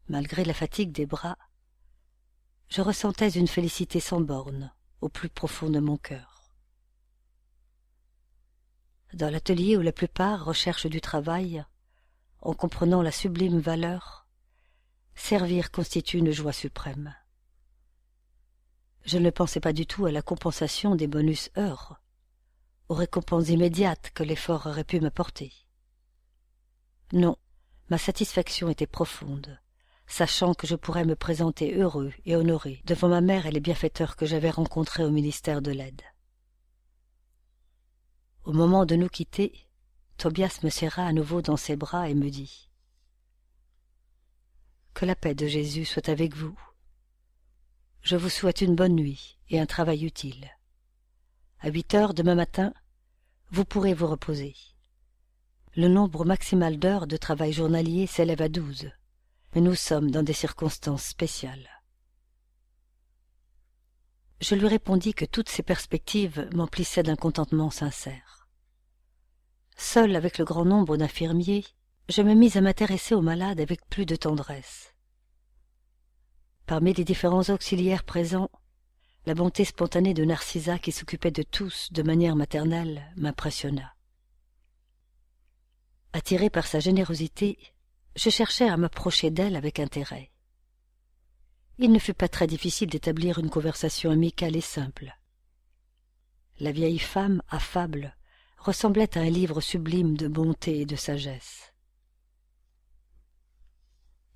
Malgré 0.08 0.44
la 0.44 0.54
fatigue 0.54 0.92
des 0.92 1.06
bras, 1.06 1.36
je 2.68 2.80
ressentais 2.80 3.30
une 3.30 3.48
félicité 3.48 3.98
sans 3.98 4.20
borne 4.20 4.72
au 5.00 5.08
plus 5.08 5.28
profond 5.28 5.68
de 5.68 5.80
mon 5.80 5.96
cœur. 5.96 6.52
Dans 9.14 9.32
l'atelier 9.32 9.76
où 9.76 9.80
la 9.80 9.92
plupart 9.92 10.44
recherchent 10.44 10.86
du 10.86 11.00
travail, 11.00 11.64
en 12.40 12.54
comprenant 12.54 13.02
la 13.02 13.10
sublime 13.10 13.58
valeur, 13.58 14.25
servir 15.16 15.70
constitue 15.70 16.18
une 16.18 16.30
joie 16.30 16.52
suprême. 16.52 17.14
Je 19.04 19.18
ne 19.18 19.30
pensais 19.30 19.60
pas 19.60 19.72
du 19.72 19.86
tout 19.86 20.06
à 20.06 20.12
la 20.12 20.22
compensation 20.22 20.94
des 20.94 21.06
bonus 21.06 21.50
heures, 21.56 22.00
aux 22.88 22.94
récompenses 22.94 23.48
immédiates 23.48 24.10
que 24.14 24.22
l'effort 24.22 24.66
aurait 24.66 24.84
pu 24.84 25.00
m'apporter. 25.00 25.52
Non, 27.12 27.36
ma 27.88 27.98
satisfaction 27.98 28.68
était 28.68 28.86
profonde, 28.86 29.58
sachant 30.06 30.54
que 30.54 30.66
je 30.66 30.76
pourrais 30.76 31.04
me 31.04 31.16
présenter 31.16 31.74
heureux 31.74 32.12
et 32.24 32.36
honoré 32.36 32.82
devant 32.84 33.08
ma 33.08 33.20
mère 33.20 33.46
et 33.46 33.52
les 33.52 33.60
bienfaiteurs 33.60 34.16
que 34.16 34.26
j'avais 34.26 34.50
rencontrés 34.50 35.04
au 35.04 35.10
ministère 35.10 35.62
de 35.62 35.70
l'aide. 35.70 36.02
Au 38.44 38.52
moment 38.52 38.86
de 38.86 38.94
nous 38.94 39.08
quitter, 39.08 39.66
Tobias 40.18 40.60
me 40.62 40.70
serra 40.70 41.06
à 41.06 41.12
nouveau 41.12 41.42
dans 41.42 41.56
ses 41.56 41.76
bras 41.76 42.08
et 42.08 42.14
me 42.14 42.30
dit 42.30 42.65
Que 44.96 45.04
la 45.04 45.14
paix 45.14 45.34
de 45.34 45.46
Jésus 45.46 45.84
soit 45.84 46.08
avec 46.08 46.34
vous 46.34 46.58
je 48.00 48.16
vous 48.16 48.30
souhaite 48.30 48.62
une 48.62 48.76
bonne 48.76 48.94
nuit 48.94 49.36
et 49.50 49.60
un 49.60 49.66
travail 49.66 50.06
utile. 50.06 50.48
À 51.58 51.68
huit 51.68 51.92
heures 51.92 52.14
demain 52.14 52.36
matin, 52.36 52.72
vous 53.50 53.66
pourrez 53.66 53.92
vous 53.92 54.06
reposer. 54.06 54.54
Le 55.74 55.88
nombre 55.88 56.24
maximal 56.24 56.78
d'heures 56.78 57.06
de 57.08 57.18
travail 57.18 57.52
journalier 57.52 58.06
s'élève 58.06 58.40
à 58.40 58.48
douze, 58.48 58.90
mais 59.54 59.60
nous 59.60 59.74
sommes 59.74 60.10
dans 60.10 60.22
des 60.22 60.32
circonstances 60.32 61.04
spéciales. 61.04 61.68
Je 64.40 64.54
lui 64.54 64.68
répondis 64.68 65.12
que 65.12 65.26
toutes 65.26 65.50
ces 65.50 65.64
perspectives 65.64 66.48
m'emplissaient 66.54 67.02
d'un 67.02 67.16
contentement 67.16 67.70
sincère. 67.70 68.48
Seul 69.76 70.16
avec 70.16 70.38
le 70.38 70.46
grand 70.46 70.64
nombre 70.64 70.96
d'infirmiers, 70.96 71.64
je 72.08 72.22
me 72.22 72.34
mis 72.34 72.56
à 72.56 72.60
m'intéresser 72.60 73.14
aux 73.14 73.22
malades 73.22 73.60
avec 73.60 73.84
plus 73.88 74.06
de 74.06 74.14
tendresse. 74.14 74.94
Parmi 76.66 76.92
les 76.92 77.04
différents 77.04 77.48
auxiliaires 77.50 78.04
présents, 78.04 78.50
la 79.26 79.34
bonté 79.34 79.64
spontanée 79.64 80.14
de 80.14 80.24
Narcissa 80.24 80.78
qui 80.78 80.92
s'occupait 80.92 81.32
de 81.32 81.42
tous 81.42 81.92
de 81.92 82.02
manière 82.02 82.36
maternelle 82.36 83.12
m'impressionna. 83.16 83.92
Attiré 86.12 86.48
par 86.48 86.66
sa 86.66 86.78
générosité, 86.78 87.58
je 88.14 88.30
cherchai 88.30 88.68
à 88.68 88.76
m'approcher 88.76 89.30
d'elle 89.30 89.56
avec 89.56 89.80
intérêt. 89.80 90.30
Il 91.78 91.90
ne 91.90 91.98
fut 91.98 92.14
pas 92.14 92.28
très 92.28 92.46
difficile 92.46 92.88
d'établir 92.88 93.38
une 93.38 93.50
conversation 93.50 94.10
amicale 94.10 94.56
et 94.56 94.60
simple. 94.60 95.12
La 96.60 96.72
vieille 96.72 97.00
femme, 97.00 97.42
affable, 97.50 98.16
ressemblait 98.58 99.18
à 99.18 99.20
un 99.20 99.28
livre 99.28 99.60
sublime 99.60 100.16
de 100.16 100.28
bonté 100.28 100.80
et 100.80 100.86
de 100.86 100.96
sagesse. 100.96 101.72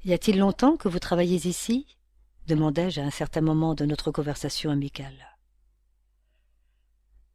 Y 0.04 0.14
a-t-il 0.14 0.38
longtemps 0.38 0.76
que 0.76 0.88
vous 0.88 0.98
travaillez 0.98 1.46
ici? 1.46 1.86
demandai-je 2.46 3.00
à 3.00 3.04
un 3.04 3.10
certain 3.10 3.42
moment 3.42 3.74
de 3.74 3.84
notre 3.84 4.10
conversation 4.10 4.70
amicale. 4.70 5.36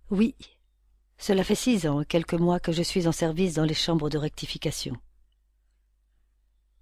Oui, 0.10 0.36
cela 1.17 1.43
fait 1.43 1.56
six 1.56 1.88
ans 1.88 2.01
et 2.01 2.06
quelques 2.06 2.34
mois 2.34 2.60
que 2.60 2.71
je 2.71 2.82
suis 2.82 3.08
en 3.08 3.12
service 3.12 3.54
dans 3.54 3.63
les 3.63 3.73
chambres 3.73 4.10
de 4.10 4.17
rectification. 4.17 4.97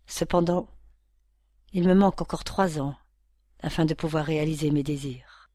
Cependant, 0.08 0.68
il 1.74 1.88
me 1.88 1.94
manque 1.94 2.22
encore 2.22 2.44
trois 2.44 2.80
ans 2.80 2.96
afin 3.60 3.86
de 3.86 3.94
pouvoir 3.94 4.26
réaliser 4.26 4.72
mes 4.72 4.84
désirs. 4.84 5.50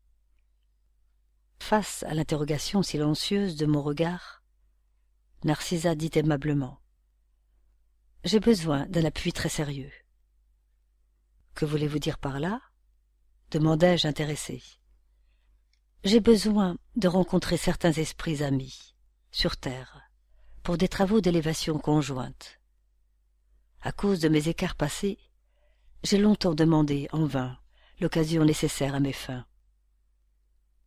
Face 1.58 2.04
à 2.04 2.14
l'interrogation 2.14 2.82
silencieuse 2.82 3.56
de 3.56 3.66
mon 3.66 3.82
regard, 3.82 4.42
Narcissa 5.44 5.94
dit 5.94 6.10
aimablement 6.14 6.80
J'ai 8.24 8.40
besoin 8.40 8.86
d'un 8.86 9.04
appui 9.04 9.32
très 9.32 9.48
sérieux. 9.48 9.90
Que 11.58 11.64
voulez-vous 11.64 11.98
dire 11.98 12.18
par 12.18 12.38
là? 12.38 12.60
demandai-je 13.50 14.06
intéressé. 14.06 14.62
J'ai 16.04 16.20
besoin 16.20 16.78
de 16.94 17.08
rencontrer 17.08 17.56
certains 17.56 17.90
esprits 17.90 18.44
amis, 18.44 18.94
sur 19.32 19.56
terre, 19.56 20.08
pour 20.62 20.78
des 20.78 20.86
travaux 20.86 21.20
d'élévation 21.20 21.80
conjointe. 21.80 22.60
À 23.80 23.90
cause 23.90 24.20
de 24.20 24.28
mes 24.28 24.46
écarts 24.46 24.76
passés, 24.76 25.18
j'ai 26.04 26.18
longtemps 26.18 26.54
demandé, 26.54 27.08
en 27.10 27.26
vain, 27.26 27.58
l'occasion 27.98 28.44
nécessaire 28.44 28.94
à 28.94 29.00
mes 29.00 29.12
fins. 29.12 29.44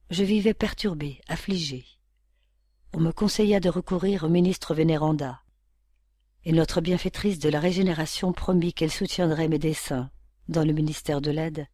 Je 0.09 0.23
vivais 0.23 0.53
perturbé, 0.53 1.19
affligé. 1.27 1.83
On 2.93 3.01
me 3.01 3.11
conseilla 3.11 3.59
de 3.59 3.67
recourir 3.67 4.23
au 4.23 4.29
ministre 4.29 4.73
Vénéranda, 4.73 5.41
et 6.45 6.53
notre 6.53 6.79
bienfaitrice 6.79 7.39
de 7.39 7.49
la 7.49 7.59
régénération 7.59 8.31
promit 8.31 8.73
qu'elle 8.73 8.89
soutiendrait 8.89 9.49
mes 9.49 9.59
desseins 9.59 10.09
dans 10.51 10.63
le 10.63 10.73
ministère 10.73 11.21
de 11.21 11.31
l'aide 11.31 11.67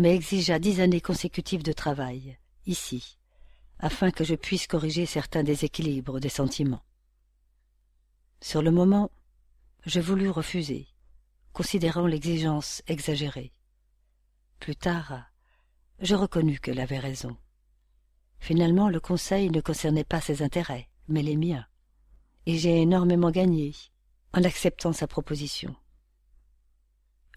mais 0.00 0.14
exigea 0.14 0.58
dix 0.58 0.80
années 0.80 1.02
consécutives 1.02 1.62
de 1.62 1.74
travail, 1.74 2.38
ici, 2.64 3.18
afin 3.78 4.10
que 4.10 4.24
je 4.24 4.34
puisse 4.34 4.66
corriger 4.66 5.04
certains 5.04 5.42
déséquilibres 5.42 6.20
des 6.20 6.30
sentiments. 6.30 6.82
Sur 8.40 8.62
le 8.62 8.70
moment, 8.70 9.10
je 9.84 10.00
voulus 10.00 10.30
refuser, 10.30 10.88
considérant 11.52 12.06
l'exigence 12.06 12.82
exagérée. 12.86 13.52
Plus 14.58 14.74
tard, 14.74 15.22
je 16.00 16.14
reconnus 16.14 16.60
qu'elle 16.60 16.80
avait 16.80 16.98
raison. 16.98 17.36
Finalement, 18.38 18.88
le 18.88 19.00
conseil 19.00 19.50
ne 19.50 19.60
concernait 19.60 20.04
pas 20.04 20.22
ses 20.22 20.40
intérêts, 20.40 20.88
mais 21.08 21.22
les 21.22 21.36
miens, 21.36 21.66
et 22.46 22.56
j'ai 22.56 22.80
énormément 22.80 23.30
gagné 23.30 23.74
en 24.32 24.44
acceptant 24.44 24.94
sa 24.94 25.06
proposition. 25.06 25.76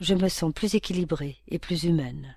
Je 0.03 0.15
me 0.15 0.27
sens 0.27 0.51
plus 0.53 0.75
équilibrée 0.75 1.37
et 1.47 1.59
plus 1.59 1.85
humaine. 1.85 2.35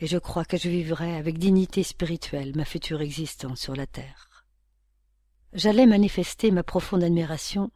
Et 0.00 0.08
je 0.08 0.18
crois 0.18 0.44
que 0.44 0.56
je 0.56 0.68
vivrai 0.68 1.14
avec 1.14 1.38
dignité 1.38 1.84
spirituelle 1.84 2.56
ma 2.56 2.64
future 2.64 3.00
existence 3.00 3.60
sur 3.60 3.76
la 3.76 3.86
terre. 3.86 4.44
J'allais 5.52 5.86
manifester 5.86 6.50
ma 6.50 6.64
profonde 6.64 7.04
admiration, 7.04 7.70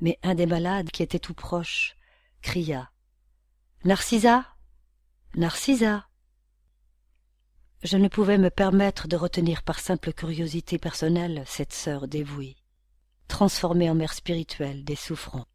mais 0.00 0.16
un 0.22 0.36
des 0.36 0.46
malades 0.46 0.90
qui 0.90 1.02
était 1.02 1.18
tout 1.18 1.34
proche 1.34 1.96
cria 2.40 2.88
Narcisa 3.84 4.46
Narcisa 5.34 6.06
Je 7.82 7.96
ne 7.96 8.06
pouvais 8.06 8.38
me 8.38 8.48
permettre 8.48 9.08
de 9.08 9.16
retenir 9.16 9.64
par 9.64 9.80
simple 9.80 10.12
curiosité 10.12 10.78
personnelle 10.78 11.42
cette 11.46 11.72
sœur 11.72 12.06
dévouée, 12.06 12.56
transformée 13.26 13.90
en 13.90 13.96
mère 13.96 14.14
spirituelle 14.14 14.84
des 14.84 14.96
souffrants. 14.96 15.48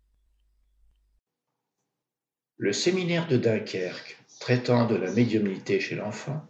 Le 2.57 2.71
séminaire 2.71 3.27
de 3.27 3.37
Dunkerque 3.37 4.19
traitant 4.39 4.85
de 4.85 4.95
la 4.95 5.11
médiumnité 5.11 5.79
chez 5.79 5.95
l'enfant, 5.95 6.45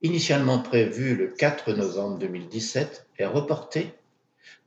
initialement 0.00 0.60
prévu 0.60 1.16
le 1.16 1.26
4 1.26 1.72
novembre 1.72 2.18
2017, 2.18 3.08
est 3.18 3.26
reporté 3.26 3.92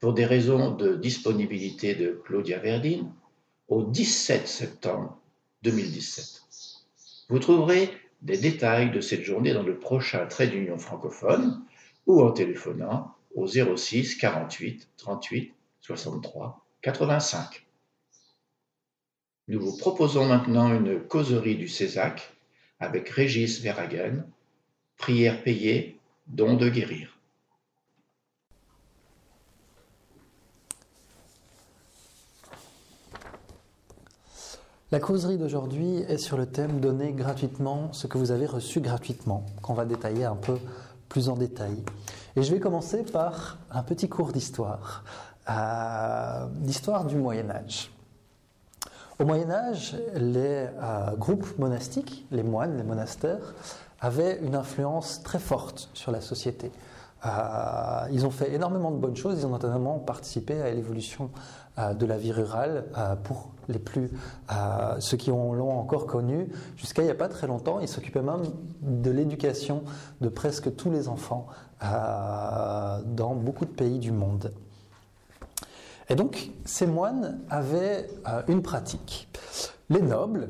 pour 0.02 0.14
des 0.14 0.26
raisons 0.26 0.72
de 0.72 0.96
disponibilité 0.96 1.96
de 1.96 2.22
Claudia 2.26 2.60
Verdine 2.60 3.10
au 3.70 3.84
17 3.84 4.46
septembre 4.46 5.18
2017. 5.64 6.44
Vous 7.30 7.40
trouverez 7.40 7.90
des 8.22 8.38
détails 8.38 8.92
de 8.92 9.00
cette 9.00 9.24
journée 9.24 9.54
dans 9.54 9.64
le 9.64 9.80
prochain 9.80 10.26
trait 10.26 10.48
d'union 10.48 10.78
francophone 10.78 11.64
ou 12.08 12.22
en 12.22 12.32
téléphonant 12.32 13.16
au 13.36 13.48
06 13.48 14.16
48 14.16 14.90
38 14.98 15.54
63 15.80 16.66
85. 16.82 17.67
Nous 19.50 19.62
vous 19.62 19.78
proposons 19.78 20.26
maintenant 20.26 20.74
une 20.74 21.00
causerie 21.00 21.56
du 21.56 21.70
Césac 21.70 22.36
avec 22.82 23.08
Régis 23.08 23.62
Verhagen, 23.62 24.26
prière 24.98 25.42
payée, 25.42 26.00
don 26.28 26.56
de 26.56 26.68
guérir. 26.68 27.18
La 34.92 35.00
causerie 35.00 35.38
d'aujourd'hui 35.38 36.00
est 36.10 36.18
sur 36.18 36.38
le 36.38 36.46
thème 36.46 36.82
Donner 36.82 37.14
gratuitement 37.14 37.94
ce 37.94 38.08
que 38.08 38.18
vous 38.18 38.32
avez 38.32 38.48
reçu 38.48 38.82
gratuitement, 38.82 39.46
qu'on 39.62 39.74
va 39.74 39.86
détailler 39.86 40.26
un 40.26 40.36
peu 40.36 40.58
plus 41.08 41.30
en 41.30 41.38
détail. 41.38 41.84
Et 42.36 42.44
je 42.44 42.54
vais 42.54 42.60
commencer 42.60 43.04
par 43.04 43.60
un 43.72 43.84
petit 43.84 44.10
cours 44.10 44.34
d'histoire, 44.34 45.06
euh, 45.50 46.48
d'histoire 46.60 47.06
du 47.06 47.16
Moyen 47.16 47.50
Âge. 47.50 47.92
Au 49.20 49.26
Moyen 49.26 49.50
Âge, 49.50 49.96
les 50.14 50.68
euh, 50.80 51.16
groupes 51.16 51.58
monastiques, 51.58 52.28
les 52.30 52.44
moines, 52.44 52.78
les 52.78 52.84
monastères, 52.84 53.56
avaient 54.00 54.38
une 54.44 54.54
influence 54.54 55.24
très 55.24 55.40
forte 55.40 55.90
sur 55.96 56.12
la 56.12 56.22
société. 56.22 56.72
Euh, 57.26 57.30
ils 58.12 58.28
ont 58.28 58.30
fait 58.30 58.54
énormément 58.54 58.92
de 58.92 58.98
bonnes 58.98 59.16
choses, 59.16 59.40
ils 59.40 59.46
ont 59.48 59.50
notamment 59.50 59.98
participé 59.98 60.62
à 60.62 60.70
l'évolution 60.70 61.32
euh, 61.80 61.96
de 61.96 62.06
la 62.06 62.16
vie 62.16 62.32
rurale 62.32 62.86
pour 63.24 63.50
les 63.70 63.80
plus, 63.80 64.12
ceux 65.00 65.18
qui 65.18 65.32
l'ont 65.32 65.80
encore 65.80 66.06
connu. 66.06 66.48
Jusqu'à 66.78 67.02
il 67.02 67.06
n'y 67.06 67.12
a 67.12 67.16
pas 67.16 67.28
très 67.28 67.48
longtemps, 67.48 67.80
ils 67.80 67.88
s'occupaient 67.88 68.22
même 68.22 68.44
de 68.82 69.10
l'éducation 69.10 69.82
de 70.22 70.30
presque 70.30 70.76
tous 70.76 70.92
les 70.92 71.10
enfants 71.10 71.48
dans 71.82 73.36
beaucoup 73.36 73.66
de 73.66 73.72
pays 73.72 74.00
du 74.00 74.12
monde. 74.12 74.54
Et 76.10 76.16
donc, 76.16 76.52
ces 76.66 76.88
moines 76.88 77.40
avaient 77.50 78.08
euh, 78.28 78.42
une 78.48 78.62
pratique. 78.62 79.28
Les 79.90 80.02
nobles, 80.02 80.50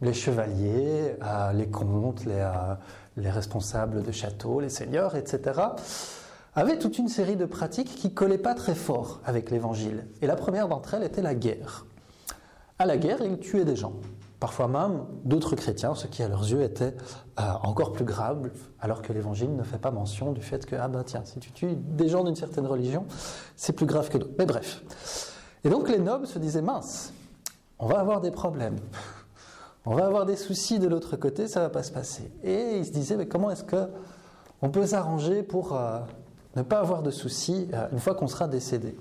les 0.00 0.12
chevaliers, 0.12 1.16
euh, 1.22 1.52
les 1.52 1.68
comtes, 1.68 2.24
les, 2.24 2.34
euh, 2.34 2.74
les, 3.16 3.30
responsables 3.30 4.02
de 4.02 4.12
châteaux, 4.12 4.60
les 4.60 4.68
seigneurs, 4.68 5.16
etc., 5.16 5.60
avaient 6.54 6.78
toute 6.78 6.98
une 6.98 7.08
série 7.08 7.36
de 7.36 7.46
pratiques 7.46 7.94
qui 7.94 8.12
collaient 8.12 8.38
pas 8.38 8.54
très 8.54 8.74
fort 8.74 9.20
avec 9.24 9.50
l'évangile. 9.50 10.06
Et 10.20 10.26
la 10.26 10.36
première 10.36 10.68
d'entre 10.68 10.94
elles 10.94 11.04
était 11.04 11.22
la 11.22 11.34
guerre. 11.34 11.86
À 12.78 12.86
la 12.86 12.96
guerre, 12.96 13.22
ils 13.22 13.38
tuaient 13.38 13.64
des 13.64 13.76
gens 13.76 13.94
parfois 14.42 14.66
même 14.66 15.04
d'autres 15.22 15.54
chrétiens, 15.54 15.94
ce 15.94 16.08
qui 16.08 16.20
à 16.20 16.26
leurs 16.26 16.50
yeux 16.50 16.62
était 16.62 16.96
euh, 17.38 17.42
encore 17.62 17.92
plus 17.92 18.04
grave, 18.04 18.50
alors 18.80 19.00
que 19.00 19.12
l'Évangile 19.12 19.54
ne 19.54 19.62
fait 19.62 19.78
pas 19.78 19.92
mention 19.92 20.32
du 20.32 20.42
fait 20.42 20.66
que, 20.66 20.74
ah 20.74 20.88
ben 20.88 21.04
tiens, 21.04 21.22
si 21.24 21.38
tu 21.38 21.52
tues 21.52 21.76
des 21.76 22.08
gens 22.08 22.24
d'une 22.24 22.34
certaine 22.34 22.66
religion, 22.66 23.06
c'est 23.54 23.72
plus 23.72 23.86
grave 23.86 24.08
que 24.08 24.18
d'autres. 24.18 24.34
Mais 24.40 24.46
bref. 24.46 24.82
Et 25.62 25.68
donc 25.68 25.88
les 25.88 26.00
nobles 26.00 26.26
se 26.26 26.40
disaient, 26.40 26.60
mince, 26.60 27.12
on 27.78 27.86
va 27.86 28.00
avoir 28.00 28.20
des 28.20 28.32
problèmes. 28.32 28.74
On 29.86 29.94
va 29.94 30.06
avoir 30.06 30.26
des 30.26 30.34
soucis 30.34 30.80
de 30.80 30.88
l'autre 30.88 31.16
côté, 31.16 31.46
ça 31.46 31.60
va 31.60 31.68
pas 31.68 31.84
se 31.84 31.92
passer. 31.92 32.28
Et 32.42 32.78
ils 32.78 32.86
se 32.86 32.90
disaient, 32.90 33.16
mais 33.16 33.28
comment 33.28 33.48
est-ce 33.48 33.62
que 33.62 33.86
on 34.60 34.70
peut 34.70 34.86
s'arranger 34.88 35.44
pour 35.44 35.76
euh, 35.76 36.00
ne 36.56 36.62
pas 36.62 36.80
avoir 36.80 37.02
de 37.02 37.12
soucis 37.12 37.68
euh, 37.72 37.86
une 37.92 38.00
fois 38.00 38.16
qu'on 38.16 38.26
sera 38.26 38.48
décédé? 38.48 38.96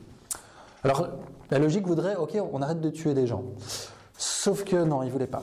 Alors, 0.84 1.08
la 1.50 1.58
logique 1.58 1.88
voudrait, 1.88 2.16
ok, 2.16 2.38
on 2.54 2.62
arrête 2.62 2.80
de 2.80 2.90
tuer 2.92 3.16
des 3.16 3.26
gens. 3.26 3.44
Sauf 4.22 4.64
que 4.64 4.76
non, 4.84 5.02
il 5.02 5.08
ne 5.08 5.12
voulait 5.12 5.26
pas. 5.26 5.42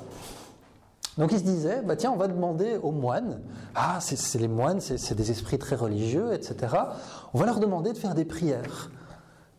Donc 1.17 1.33
il 1.33 1.39
se 1.39 1.43
disait, 1.43 1.83
bah 1.85 1.97
tiens, 1.97 2.13
on 2.13 2.17
va 2.17 2.29
demander 2.29 2.77
aux 2.81 2.93
moines, 2.93 3.41
ah, 3.75 3.99
c'est 4.01 4.39
les 4.39 4.47
moines, 4.47 4.81
c'est 4.81 5.15
des 5.17 5.33
esprits 5.33 5.59
très 5.59 5.75
religieux, 5.75 6.33
etc. 6.33 6.77
On 7.35 7.39
va 7.39 7.47
leur 7.47 7.59
demander 7.59 7.93
de 7.93 7.99
faire 7.99 8.15
des 8.15 8.25
prières. 8.25 8.93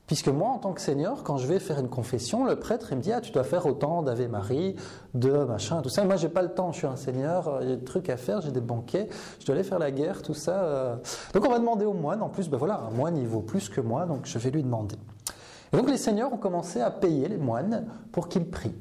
Puisque 0.08 0.30
moi, 0.30 0.48
en 0.48 0.58
tant 0.58 0.72
que 0.72 0.80
seigneur, 0.80 1.24
quand 1.24 1.36
je 1.36 1.48
vais 1.48 1.60
faire 1.60 1.80
une 1.80 1.90
confession, 1.90 2.46
le 2.46 2.56
prêtre, 2.56 2.88
il 2.92 2.98
me 2.98 3.02
dit, 3.02 3.12
ah, 3.12 3.20
tu 3.20 3.34
dois 3.34 3.44
faire 3.44 3.66
autant 3.66 4.04
d'Ave 4.04 4.26
Marie, 4.30 4.78
de 5.14 5.44
machin, 5.44 5.82
tout 5.82 5.90
ça. 5.90 6.06
Moi, 6.06 6.16
j'ai 6.16 6.30
pas 6.30 6.42
le 6.42 6.54
temps, 6.54 6.72
je 6.72 6.78
suis 6.78 6.88
un 6.88 6.96
seigneur, 6.96 7.60
il 7.62 7.70
y 7.70 7.74
a 7.74 7.76
des 7.76 7.84
trucs 7.84 8.10
à 8.10 8.16
faire, 8.16 8.40
j'ai 8.40 8.52
des 8.52 8.62
banquets, 8.62 9.10
je 9.42 9.46
dois 9.46 9.54
aller 9.54 9.66
faire 9.66 9.80
la 9.80 9.92
guerre, 9.92 10.22
tout 10.22 10.34
ça. 10.34 10.64
Euh. 10.64 10.96
Donc 11.34 11.46
on 11.46 11.50
va 11.50 11.60
demander 11.60 11.84
aux 11.84 11.94
moines, 11.94 12.22
en 12.22 12.30
plus, 12.30 12.50
ben 12.50 12.58
voilà, 12.58 12.80
un 12.80 12.92
moine, 12.92 13.18
il 13.18 13.28
vaut 13.28 13.42
plus 13.42 13.68
que 13.68 13.82
moi, 13.82 14.06
donc 14.06 14.22
je 14.24 14.40
vais 14.40 14.50
lui 14.50 14.64
demander. 14.64 14.96
Et 15.74 15.78
donc 15.78 15.90
les 15.90 15.98
seigneurs 15.98 16.32
ont 16.32 16.38
commencé 16.38 16.80
à 16.80 16.90
payer 16.90 17.28
les 17.28 17.38
moines 17.38 17.86
pour 18.14 18.30
qu'ils 18.30 18.50
prient. 18.50 18.76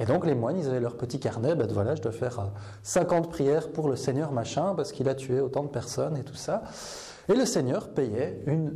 Et 0.00 0.06
donc 0.06 0.24
les 0.24 0.34
moines, 0.34 0.58
ils 0.58 0.66
avaient 0.66 0.80
leur 0.80 0.96
petit 0.96 1.20
carnet, 1.20 1.54
ben 1.54 1.70
voilà, 1.70 1.94
je 1.94 2.00
dois 2.00 2.10
faire 2.10 2.50
50 2.82 3.26
euh, 3.26 3.28
prières 3.28 3.70
pour 3.70 3.86
le 3.86 3.96
Seigneur 3.96 4.32
machin, 4.32 4.74
parce 4.74 4.92
qu'il 4.92 5.08
a 5.10 5.14
tué 5.14 5.40
autant 5.40 5.62
de 5.62 5.68
personnes 5.68 6.16
et 6.16 6.24
tout 6.24 6.34
ça. 6.34 6.62
Et 7.28 7.34
le 7.34 7.44
Seigneur 7.44 7.90
payait 7.90 8.42
une 8.46 8.72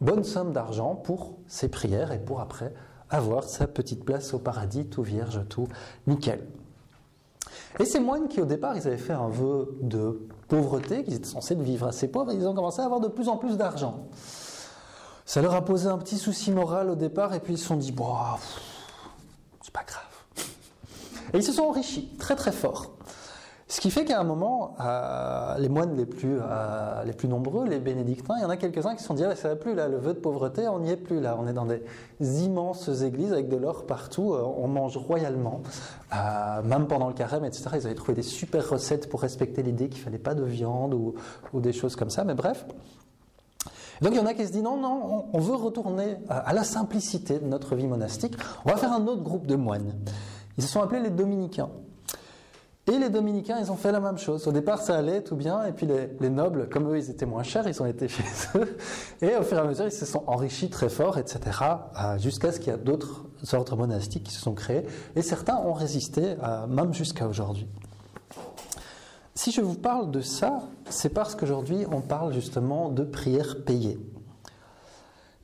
bonne 0.00 0.22
somme 0.22 0.52
d'argent 0.52 0.94
pour 0.94 1.38
ses 1.48 1.68
prières 1.68 2.12
et 2.12 2.20
pour 2.20 2.40
après 2.40 2.72
avoir 3.10 3.42
sa 3.44 3.66
petite 3.66 4.04
place 4.04 4.34
au 4.34 4.38
paradis, 4.38 4.86
tout 4.86 5.02
vierge, 5.02 5.40
tout 5.48 5.66
nickel. 6.06 6.46
Et 7.80 7.84
ces 7.84 7.98
moines 7.98 8.28
qui 8.28 8.40
au 8.40 8.46
départ, 8.46 8.76
ils 8.76 8.86
avaient 8.86 8.96
fait 8.96 9.12
un 9.12 9.28
vœu 9.28 9.76
de 9.80 10.28
pauvreté, 10.46 11.02
qu'ils 11.02 11.14
étaient 11.14 11.26
censés 11.26 11.56
vivre 11.56 11.88
assez 11.88 12.06
pauvres, 12.06 12.32
ils 12.32 12.46
ont 12.46 12.54
commencé 12.54 12.80
à 12.80 12.84
avoir 12.84 13.00
de 13.00 13.08
plus 13.08 13.28
en 13.28 13.36
plus 13.36 13.56
d'argent. 13.56 14.06
Ça 15.24 15.42
leur 15.42 15.54
a 15.54 15.64
posé 15.64 15.88
un 15.88 15.98
petit 15.98 16.18
souci 16.18 16.52
moral 16.52 16.88
au 16.88 16.94
départ, 16.94 17.34
et 17.34 17.40
puis 17.40 17.54
ils 17.54 17.58
se 17.58 17.66
sont 17.66 17.76
dit, 17.76 17.94
c'est 19.62 19.72
pas 19.72 19.84
grave. 19.84 20.11
Et 21.34 21.38
ils 21.38 21.42
se 21.42 21.52
sont 21.52 21.64
enrichis 21.64 22.14
très 22.18 22.36
très 22.36 22.52
fort. 22.52 22.92
Ce 23.72 23.80
qui 23.80 23.90
fait 23.90 24.04
qu'à 24.04 24.20
un 24.20 24.24
moment, 24.24 24.74
euh, 24.82 25.56
les 25.56 25.70
moines 25.70 25.96
les 25.96 26.04
plus, 26.04 26.36
euh, 26.38 27.04
les 27.04 27.14
plus 27.14 27.26
nombreux, 27.26 27.66
les 27.66 27.78
bénédictins, 27.78 28.34
il 28.36 28.42
y 28.42 28.44
en 28.44 28.50
a 28.50 28.58
quelques-uns 28.58 28.94
qui 28.94 29.00
se 29.00 29.06
sont 29.06 29.14
dit 29.14 29.24
ah, 29.24 29.34
ça 29.34 29.48
va 29.48 29.56
plus 29.56 29.74
là, 29.74 29.88
le 29.88 29.96
vœu 29.96 30.12
de 30.12 30.18
pauvreté, 30.18 30.68
on 30.68 30.80
n'y 30.80 30.90
est 30.90 30.96
plus 30.98 31.20
là. 31.20 31.38
On 31.40 31.46
est 31.46 31.54
dans 31.54 31.64
des 31.64 31.82
immenses 32.20 32.90
églises 33.02 33.32
avec 33.32 33.48
de 33.48 33.56
l'or 33.56 33.86
partout, 33.86 34.34
euh, 34.34 34.42
on 34.42 34.68
mange 34.68 34.98
royalement, 34.98 35.62
même 36.64 36.86
pendant 36.86 37.08
le 37.08 37.14
carême, 37.14 37.46
etc. 37.46 37.70
Ils 37.72 37.86
avaient 37.86 37.94
trouvé 37.94 38.12
des 38.12 38.22
super 38.22 38.68
recettes 38.68 39.08
pour 39.08 39.22
respecter 39.22 39.62
l'idée 39.62 39.88
qu'il 39.88 40.02
fallait 40.02 40.18
pas 40.18 40.34
de 40.34 40.44
viande 40.44 40.92
ou, 40.92 41.14
des 41.58 41.72
choses 41.72 41.96
comme 41.96 42.10
ça, 42.10 42.24
mais 42.24 42.34
bref. 42.34 42.66
Donc 44.02 44.12
il 44.12 44.18
y 44.18 44.20
en 44.20 44.26
a 44.26 44.34
qui 44.34 44.46
se 44.46 44.52
disent 44.52 44.62
non, 44.62 44.76
non, 44.76 45.26
on 45.32 45.38
veut 45.38 45.54
retourner 45.54 46.18
à 46.28 46.52
la 46.52 46.64
simplicité 46.64 47.38
de 47.38 47.46
notre 47.46 47.74
vie 47.74 47.86
monastique, 47.86 48.34
on 48.66 48.70
va 48.70 48.76
faire 48.76 48.92
un 48.92 49.06
autre 49.06 49.22
groupe 49.22 49.46
de 49.46 49.56
moines. 49.56 49.94
Ils 50.58 50.64
se 50.64 50.68
sont 50.68 50.80
appelés 50.80 51.00
les 51.00 51.10
dominicains. 51.10 51.70
Et 52.88 52.98
les 52.98 53.10
dominicains, 53.10 53.60
ils 53.60 53.70
ont 53.70 53.76
fait 53.76 53.92
la 53.92 54.00
même 54.00 54.18
chose. 54.18 54.48
Au 54.48 54.52
départ, 54.52 54.82
ça 54.82 54.96
allait 54.96 55.22
tout 55.22 55.36
bien, 55.36 55.64
et 55.66 55.72
puis 55.72 55.86
les, 55.86 56.30
nobles, 56.30 56.68
comme 56.68 56.92
eux, 56.92 56.98
ils 56.98 57.10
étaient 57.10 57.26
moins 57.26 57.44
chers, 57.44 57.68
ils 57.68 57.80
ont 57.80 57.86
été 57.86 58.08
chez 58.08 58.24
eux. 58.56 58.76
Et 59.22 59.36
au 59.36 59.42
fur 59.42 59.56
et 59.56 59.60
à 59.60 59.64
mesure, 59.64 59.84
ils 59.84 59.92
se 59.92 60.04
sont 60.04 60.24
enrichis 60.26 60.68
très 60.68 60.88
fort, 60.88 61.16
etc., 61.16 61.40
euh, 62.00 62.18
jusqu'à 62.18 62.50
ce 62.50 62.58
qu'il 62.58 62.72
y 62.72 62.74
ait 62.74 62.78
d'autres 62.78 63.26
ordres 63.52 63.76
monastiques 63.76 64.24
qui 64.24 64.32
se 64.32 64.40
sont 64.40 64.54
créés. 64.54 64.84
Et 65.14 65.22
certains 65.22 65.58
ont 65.58 65.74
résisté, 65.74 66.34
euh, 66.42 66.66
même 66.66 66.92
jusqu'à 66.92 67.28
aujourd'hui. 67.28 67.68
Si 69.36 69.52
je 69.52 69.60
vous 69.60 69.76
parle 69.76 70.10
de 70.10 70.20
ça, 70.20 70.62
c'est 70.90 71.08
parce 71.10 71.36
qu'aujourd'hui, 71.36 71.86
on 71.90 72.00
parle 72.00 72.32
justement 72.32 72.88
de 72.88 73.04
prières 73.04 73.62
payées 73.64 73.98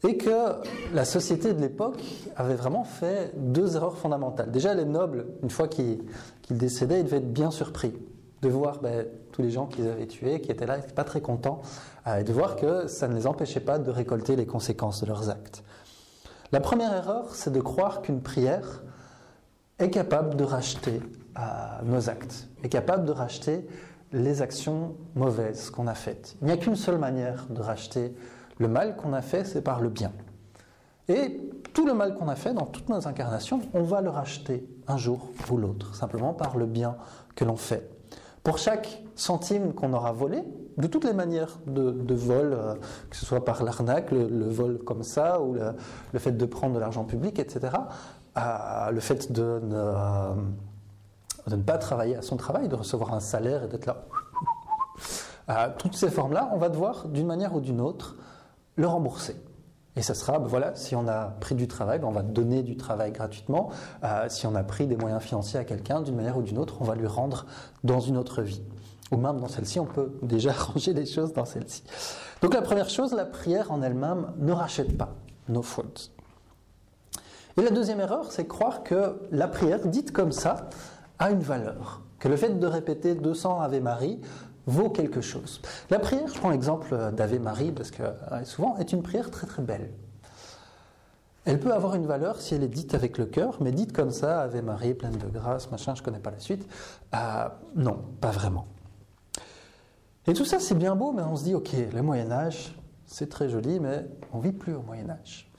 et 0.04 0.16
que 0.16 0.54
la 0.94 1.04
société 1.04 1.52
de 1.52 1.60
l'époque 1.60 2.02
avait 2.36 2.54
vraiment 2.54 2.84
fait 2.84 3.32
deux 3.36 3.76
erreurs 3.76 3.96
fondamentales. 3.96 4.50
Déjà, 4.50 4.74
les 4.74 4.84
nobles, 4.84 5.26
une 5.42 5.50
fois 5.50 5.68
qu'ils 5.68 6.04
décédaient, 6.50 7.00
ils 7.00 7.04
devaient 7.04 7.18
être 7.18 7.32
bien 7.32 7.50
surpris 7.50 7.94
de 8.42 8.48
voir 8.48 8.80
ben, 8.80 9.06
tous 9.32 9.42
les 9.42 9.50
gens 9.50 9.66
qu'ils 9.66 9.88
avaient 9.88 10.06
tués, 10.06 10.40
qui 10.40 10.52
étaient 10.52 10.66
là, 10.66 10.78
pas 10.94 11.04
très 11.04 11.20
contents, 11.20 11.60
euh, 12.06 12.18
et 12.18 12.24
de 12.24 12.32
voir 12.32 12.54
que 12.54 12.86
ça 12.86 13.08
ne 13.08 13.14
les 13.14 13.26
empêchait 13.26 13.60
pas 13.60 13.78
de 13.78 13.90
récolter 13.90 14.36
les 14.36 14.46
conséquences 14.46 15.00
de 15.00 15.06
leurs 15.06 15.30
actes. 15.30 15.64
La 16.52 16.60
première 16.60 16.94
erreur, 16.94 17.34
c'est 17.34 17.52
de 17.52 17.60
croire 17.60 18.00
qu'une 18.00 18.20
prière 18.20 18.82
est 19.78 19.90
capable 19.90 20.36
de 20.36 20.44
racheter 20.44 21.00
nos 21.84 22.10
actes, 22.10 22.48
est 22.64 22.68
capable 22.68 23.04
de 23.04 23.12
racheter 23.12 23.66
les 24.12 24.42
actions 24.42 24.96
mauvaises 25.14 25.70
qu'on 25.70 25.86
a 25.86 25.94
faites. 25.94 26.36
Il 26.40 26.46
n'y 26.46 26.52
a 26.52 26.56
qu'une 26.56 26.76
seule 26.76 26.98
manière 26.98 27.46
de 27.50 27.60
racheter 27.60 28.14
le 28.58 28.68
mal 28.68 28.96
qu'on 28.96 29.12
a 29.12 29.22
fait, 29.22 29.44
c'est 29.44 29.62
par 29.62 29.80
le 29.80 29.88
bien. 29.88 30.12
Et 31.08 31.40
tout 31.72 31.86
le 31.86 31.94
mal 31.94 32.14
qu'on 32.14 32.28
a 32.28 32.36
fait 32.36 32.52
dans 32.52 32.66
toutes 32.66 32.88
nos 32.88 33.08
incarnations, 33.08 33.60
on 33.72 33.82
va 33.82 34.00
le 34.00 34.10
racheter 34.10 34.68
un 34.86 34.96
jour 34.96 35.30
ou 35.50 35.56
l'autre, 35.56 35.94
simplement 35.94 36.34
par 36.34 36.56
le 36.58 36.66
bien 36.66 36.96
que 37.34 37.44
l'on 37.44 37.56
fait. 37.56 37.88
Pour 38.42 38.58
chaque 38.58 39.02
centime 39.14 39.72
qu'on 39.72 39.92
aura 39.92 40.12
volé, 40.12 40.44
de 40.78 40.86
toutes 40.86 41.04
les 41.04 41.12
manières 41.12 41.58
de, 41.66 42.14
vol, 42.14 42.52
euh, 42.52 42.74
que 43.10 43.16
ce 43.16 43.26
soit 43.26 43.44
par 43.44 43.62
l'arnaque, 43.64 44.10
le, 44.12 44.48
vol 44.48 44.78
comme 44.78 45.02
ça, 45.02 45.40
ou 45.40 45.54
le, 45.54 46.18
fait 46.18 46.32
de 46.32 46.46
prendre 46.46 46.74
de 46.74 46.78
l'argent 46.78 47.04
public, 47.04 47.38
etc., 47.38 47.72
euh, 48.36 48.90
le 48.90 49.00
fait 49.00 49.32
de 49.32 49.60
ne, 49.62 49.74
euh, 49.74 50.34
de 51.48 51.56
ne, 51.56 51.62
pas 51.62 51.78
travailler 51.78 52.16
à 52.16 52.22
son 52.22 52.36
travail, 52.36 52.68
de 52.68 52.76
recevoir 52.76 53.12
un 53.12 53.20
salaire 53.20 53.64
et 53.64 53.68
d'être 53.68 53.86
là. 53.86 54.04
toutes 55.78 55.96
ces 55.96 56.10
formes-là, 56.10 56.50
on 56.52 56.58
va 56.58 56.68
devoir, 56.68 57.08
d'une 57.08 57.26
manière 57.26 57.54
ou 57.56 57.60
d'une 57.60 57.80
autre, 57.80 58.16
le 58.78 58.86
rembourser. 58.86 59.36
Et 59.96 60.02
ce 60.02 60.14
sera, 60.14 60.38
ben 60.38 60.46
voilà, 60.46 60.74
si 60.74 60.96
on 60.96 61.06
a 61.08 61.34
pris 61.40 61.54
du 61.54 61.68
travail, 61.68 61.98
ben 61.98 62.08
on 62.08 62.12
va 62.12 62.22
donner 62.22 62.62
du 62.62 62.76
travail 62.76 63.12
gratuitement. 63.12 63.70
si 64.28 64.46
on 64.46 64.54
a 64.54 64.62
pris 64.62 64.86
des 64.86 64.96
moyens 64.96 65.20
financiers 65.20 65.58
à 65.58 65.64
quelqu'un, 65.64 66.00
d'une 66.00 66.14
manière 66.14 66.38
ou 66.38 66.42
d'une 66.42 66.58
autre, 66.58 66.76
on 66.80 66.84
va 66.84 66.94
lui 66.94 67.08
rendre 67.08 67.46
dans 67.84 68.00
une 68.00 68.16
autre 68.16 68.42
vie 68.42 68.62
ou 69.10 69.16
même 69.16 69.40
dans 69.40 69.48
celle-ci, 69.48 69.80
on 69.80 69.86
peut 69.86 70.12
déjà 70.22 70.52
ranger 70.52 70.92
les 70.92 71.06
choses 71.06 71.32
dans 71.32 71.44
celle-ci. 71.44 71.82
Donc 72.42 72.54
la 72.54 72.62
première 72.62 72.88
chose, 72.88 73.12
la 73.12 73.24
prière 73.24 73.72
en 73.72 73.82
elle-même 73.82 74.32
ne 74.38 74.52
rachète 74.52 74.96
pas 74.96 75.14
nos 75.48 75.62
fautes. 75.62 76.12
Et 77.56 77.62
la 77.62 77.70
deuxième 77.70 78.00
erreur, 78.00 78.30
c'est 78.30 78.46
croire 78.46 78.84
que 78.84 79.20
la 79.32 79.48
prière, 79.48 79.86
dite 79.86 80.12
comme 80.12 80.30
ça, 80.30 80.68
a 81.18 81.30
une 81.30 81.40
valeur, 81.40 82.02
que 82.20 82.28
le 82.28 82.36
fait 82.36 82.60
de 82.60 82.66
répéter 82.66 83.14
200 83.16 83.60
Ave 83.60 83.80
Marie 83.80 84.20
vaut 84.68 84.90
quelque 84.90 85.20
chose. 85.20 85.60
La 85.90 85.98
prière, 85.98 86.28
je 86.28 86.38
prends 86.38 86.50
l'exemple 86.50 87.12
d'Ave 87.12 87.40
Marie, 87.40 87.72
parce 87.72 87.90
que 87.90 88.02
euh, 88.02 88.44
souvent, 88.44 88.76
est 88.76 88.92
une 88.92 89.02
prière 89.02 89.30
très 89.30 89.46
très 89.46 89.62
belle. 89.62 89.90
Elle 91.44 91.58
peut 91.58 91.72
avoir 91.72 91.94
une 91.94 92.06
valeur 92.06 92.40
si 92.42 92.54
elle 92.54 92.62
est 92.62 92.68
dite 92.68 92.94
avec 92.94 93.16
le 93.16 93.24
cœur, 93.24 93.56
mais 93.62 93.72
dite 93.72 93.94
comme 93.94 94.10
ça, 94.10 94.42
Ave 94.42 94.62
Marie, 94.62 94.92
pleine 94.92 95.16
de 95.16 95.26
grâce, 95.28 95.70
machin, 95.70 95.94
je 95.94 96.02
ne 96.02 96.04
connais 96.04 96.18
pas 96.18 96.30
la 96.30 96.38
suite. 96.38 96.68
Euh, 97.14 97.48
non, 97.74 97.98
pas 98.20 98.30
vraiment. 98.30 98.66
Et 100.26 100.34
tout 100.34 100.44
ça, 100.44 100.60
c'est 100.60 100.74
bien 100.74 100.94
beau, 100.94 101.12
mais 101.12 101.22
on 101.22 101.36
se 101.36 101.44
dit, 101.44 101.54
ok, 101.54 101.70
le 101.90 102.02
Moyen 102.02 102.30
Âge, 102.30 102.76
c'est 103.06 103.30
très 103.30 103.48
joli, 103.48 103.80
mais 103.80 104.04
on 104.34 104.40
vit 104.40 104.52
plus 104.52 104.74
au 104.74 104.82
Moyen 104.82 105.08
Âge. 105.08 105.50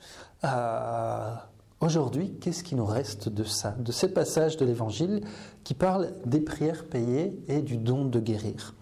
Euh, 0.44 1.34
aujourd'hui, 1.80 2.38
qu'est-ce 2.40 2.62
qui 2.62 2.76
nous 2.76 2.86
reste 2.86 3.28
de 3.28 3.42
ça, 3.42 3.74
de 3.76 3.90
ces 3.90 4.14
passages 4.14 4.56
de 4.56 4.64
l'Évangile 4.64 5.24
qui 5.64 5.74
parlent 5.74 6.12
des 6.24 6.40
prières 6.40 6.84
payées 6.84 7.42
et 7.48 7.62
du 7.62 7.76
don 7.76 8.04
de 8.04 8.20
guérir? 8.20 8.76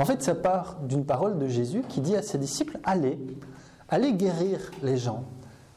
En 0.00 0.06
fait, 0.06 0.22
ça 0.22 0.34
part 0.34 0.78
d'une 0.80 1.04
parole 1.04 1.38
de 1.38 1.46
Jésus 1.46 1.82
qui 1.86 2.00
dit 2.00 2.16
à 2.16 2.22
ses 2.22 2.38
disciples, 2.38 2.78
allez, 2.84 3.18
allez 3.90 4.14
guérir 4.14 4.58
les 4.82 4.96
gens. 4.96 5.24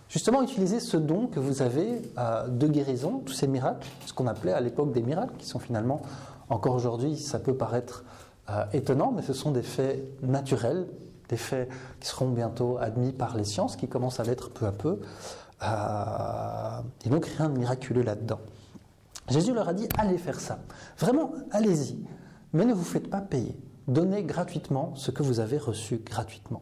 Justement, 0.07 0.41
utilisez 0.41 0.79
ce 0.79 0.95
don 0.95 1.27
que 1.27 1.41
vous 1.41 1.61
avez 1.61 2.01
euh, 2.17 2.47
de 2.47 2.67
guérison, 2.67 3.19
tous 3.25 3.33
ces 3.33 3.47
miracles, 3.47 3.85
ce 4.05 4.13
qu'on 4.13 4.27
appelait 4.27 4.53
à 4.53 4.61
l'époque 4.61 4.93
des 4.93 5.01
miracles, 5.01 5.33
qui 5.37 5.45
sont 5.45 5.59
finalement, 5.59 6.01
encore 6.47 6.73
aujourd'hui, 6.73 7.17
ça 7.17 7.37
peut 7.37 7.53
paraître 7.53 8.05
euh, 8.49 8.63
étonnant, 8.71 9.11
mais 9.11 9.23
ce 9.23 9.33
sont 9.33 9.51
des 9.51 9.61
faits 9.61 10.01
naturels, 10.21 10.87
des 11.27 11.35
faits 11.35 11.67
qui 11.99 12.07
seront 12.07 12.29
bientôt 12.29 12.77
admis 12.79 13.11
par 13.11 13.35
les 13.35 13.43
sciences, 13.43 13.75
qui 13.75 13.89
commencent 13.89 14.21
à 14.21 14.23
l'être 14.23 14.51
peu 14.51 14.65
à 14.65 14.71
peu. 14.71 15.01
Euh, 15.63 16.79
et 17.05 17.09
donc 17.09 17.25
rien 17.25 17.49
de 17.49 17.57
miraculeux 17.57 18.03
là-dedans. 18.03 18.39
Jésus 19.27 19.53
leur 19.53 19.67
a 19.67 19.73
dit, 19.73 19.89
allez 19.97 20.17
faire 20.17 20.39
ça. 20.39 20.59
Vraiment, 20.97 21.33
allez-y. 21.51 21.97
Mais 22.53 22.63
ne 22.63 22.73
vous 22.73 22.85
faites 22.85 23.09
pas 23.09 23.19
payer. 23.19 23.57
Donnez 23.87 24.23
gratuitement 24.23 24.93
ce 24.95 25.11
que 25.11 25.23
vous 25.23 25.39
avez 25.39 25.57
reçu 25.57 25.97
gratuitement. 25.97 26.61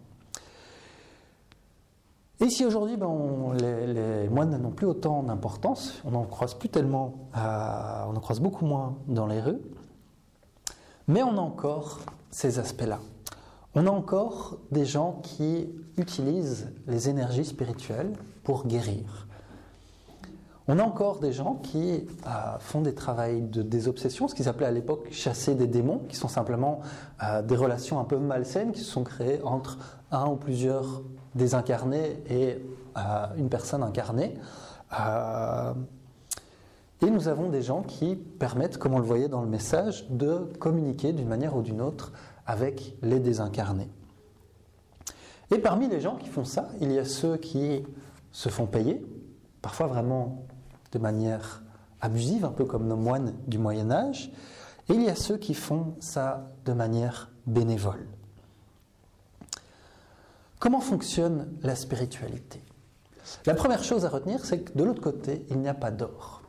Et 2.40 2.50
si 2.50 2.66
aujourd'hui, 2.66 2.98
ben, 2.98 3.54
les, 3.54 4.28
moines 4.28 4.58
n'ont 4.58 4.72
plus 4.72 4.88
autant 4.88 5.22
d'importance, 5.22 6.02
on 6.04 6.16
en 6.16 6.24
croise 6.24 6.56
plus 6.56 6.70
tellement, 6.70 7.30
euh, 7.38 8.06
on 8.08 8.16
en 8.16 8.20
croise 8.20 8.40
beaucoup 8.40 8.66
moins 8.66 8.98
dans 9.08 9.28
les 9.28 9.40
rues, 9.40 9.62
mais 11.08 11.22
on 11.22 11.38
a 11.38 11.42
encore 11.42 12.00
ces 12.32 12.58
aspects-là. 12.58 13.00
On 13.76 13.86
a 13.86 13.92
encore 13.92 14.58
des 14.72 14.86
gens 14.86 15.20
qui 15.22 15.70
utilisent 15.98 16.74
les 16.88 17.10
énergies 17.10 17.46
spirituelles 17.46 18.14
pour 18.44 18.66
guérir. 18.66 19.28
On 20.68 20.78
a 20.78 20.84
encore 20.84 21.20
des 21.20 21.34
gens 21.34 21.56
qui 21.56 22.08
euh, 22.28 22.60
font 22.60 22.82
des 22.82 22.94
travaux 22.94 23.40
de 23.40 23.62
désobsession, 23.62 24.28
ce 24.28 24.36
qu'ils 24.36 24.48
appelaient 24.48 24.68
à 24.68 24.72
l'époque 24.72 25.08
chasser 25.12 25.56
des 25.56 25.68
démons, 25.68 26.04
qui 26.08 26.16
sont 26.16 26.28
simplement 26.28 26.82
euh, 27.24 27.42
des 27.42 27.56
relations 27.56 28.00
un 28.00 28.04
peu 28.04 28.18
malsaines 28.18 28.72
qui 28.72 28.82
se 28.82 28.92
sont 28.92 29.04
créées 29.04 29.42
entre 29.44 29.80
un 30.12 30.28
ou 30.28 30.36
plusieurs 30.36 31.02
désincarnés 31.34 32.22
et 32.30 32.60
euh, 32.98 33.02
une 33.38 33.50
personne 33.50 33.84
incarnée. 33.84 34.36
Et 37.04 37.10
nous 37.10 37.28
avons 37.28 37.50
des 37.50 37.64
gens 37.64 37.82
qui 37.82 38.16
permettent, 38.16 38.78
comme 38.78 38.94
on 38.94 39.00
le 39.00 39.06
voyait 39.06 39.30
dans 39.30 39.42
le 39.42 39.48
message, 39.48 40.08
de 40.10 40.52
communiquer 40.60 41.14
d'une 41.14 41.28
manière 41.28 41.56
ou 41.56 41.64
d'une 41.64 41.82
autre 41.82 42.12
avec 42.46 42.96
les 43.02 43.20
désincarnés. 43.20 43.90
Et 45.50 45.58
parmi 45.58 45.88
les 45.88 46.00
gens 46.00 46.16
qui 46.18 46.30
font 46.30 46.46
ça, 46.46 46.70
il 46.80 46.92
y 46.92 47.00
a 47.00 47.06
ceux 47.06 47.38
qui 47.38 47.84
se 48.32 48.50
font 48.50 48.68
payer, 48.68 49.04
parfois 49.64 49.88
vraiment 49.88 50.46
de 50.92 51.00
manière 51.00 51.64
abusive, 52.02 52.46
un 52.46 52.52
peu 52.52 52.66
comme 52.66 52.88
nos 52.88 52.98
moines 52.98 53.34
du 53.48 53.58
Moyen 53.58 53.92
Âge, 53.92 54.32
et 54.90 54.94
il 54.94 55.04
y 55.04 55.10
a 55.10 55.16
ceux 55.16 55.38
qui 55.38 55.54
font 55.54 55.96
ça 56.00 56.48
de 56.66 56.74
manière 56.74 57.30
bénévole. 57.46 58.08
Comment 60.60 60.82
fonctionne 60.82 61.48
la 61.62 61.76
spiritualité? 61.76 62.62
La 63.46 63.54
première 63.54 63.84
chose 63.84 64.06
à 64.06 64.10
retenir, 64.10 64.46
c'est 64.46 64.62
que 64.62 64.78
de 64.78 64.84
l'autre 64.84 65.02
côté, 65.02 65.46
il 65.50 65.60
n'y 65.60 65.70
a 65.70 65.74
pas 65.74 65.92
d'or. 65.92 66.42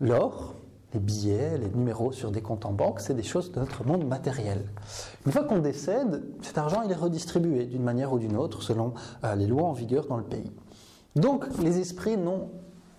L'or, 0.00 0.54
les 0.94 1.00
billets, 1.00 1.58
les 1.58 1.68
numéros 1.68 2.12
sur 2.12 2.30
des 2.30 2.40
comptes 2.40 2.64
en 2.64 2.72
banque, 2.72 3.00
c'est 3.00 3.14
des 3.14 3.22
choses 3.22 3.52
de 3.52 3.60
notre 3.60 3.84
monde 3.84 4.06
matériel. 4.06 4.64
Une 5.26 5.32
fois 5.32 5.44
qu'on 5.44 5.58
décède, 5.58 6.22
cet 6.42 6.56
argent 6.56 6.82
il 6.82 6.90
est 6.90 6.96
redistribué 6.96 7.66
d'une 7.66 7.82
manière 7.82 8.12
ou 8.12 8.18
d'une 8.18 8.36
autre 8.36 8.62
selon 8.62 8.94
euh, 9.24 9.34
les 9.34 9.46
lois 9.46 9.64
en 9.64 9.72
vigueur 9.72 10.06
dans 10.06 10.16
le 10.16 10.24
pays. 10.24 10.52
Donc 11.16 11.46
les 11.58 11.78
esprits 11.78 12.16
non 12.16 12.50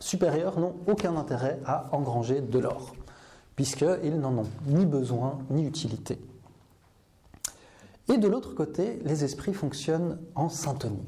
supérieurs 0.05 0.59
n'ont 0.59 0.75
aucun 0.85 1.15
intérêt 1.17 1.59
à 1.65 1.89
engranger 1.91 2.39
de 2.39 2.59
l'or, 2.59 2.93
puisqu'ils 3.55 4.19
n'en 4.19 4.37
ont 4.37 4.47
ni 4.67 4.85
besoin 4.85 5.39
ni 5.49 5.65
utilité. 5.65 6.19
Et 8.07 8.17
de 8.17 8.27
l'autre 8.27 8.53
côté, 8.53 8.99
les 9.03 9.23
esprits 9.23 9.55
fonctionnent 9.55 10.19
en 10.35 10.47
syntonie. 10.47 11.07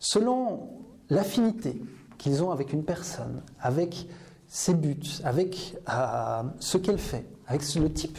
Selon 0.00 0.68
l'affinité 1.10 1.80
qu'ils 2.18 2.42
ont 2.42 2.50
avec 2.50 2.72
une 2.72 2.82
personne, 2.82 3.42
avec 3.60 4.08
ses 4.48 4.74
buts, 4.74 5.20
avec 5.22 5.76
euh, 5.88 6.42
ce 6.58 6.78
qu'elle 6.78 6.98
fait, 6.98 7.24
avec 7.46 7.72
le 7.76 7.92
type 7.92 8.18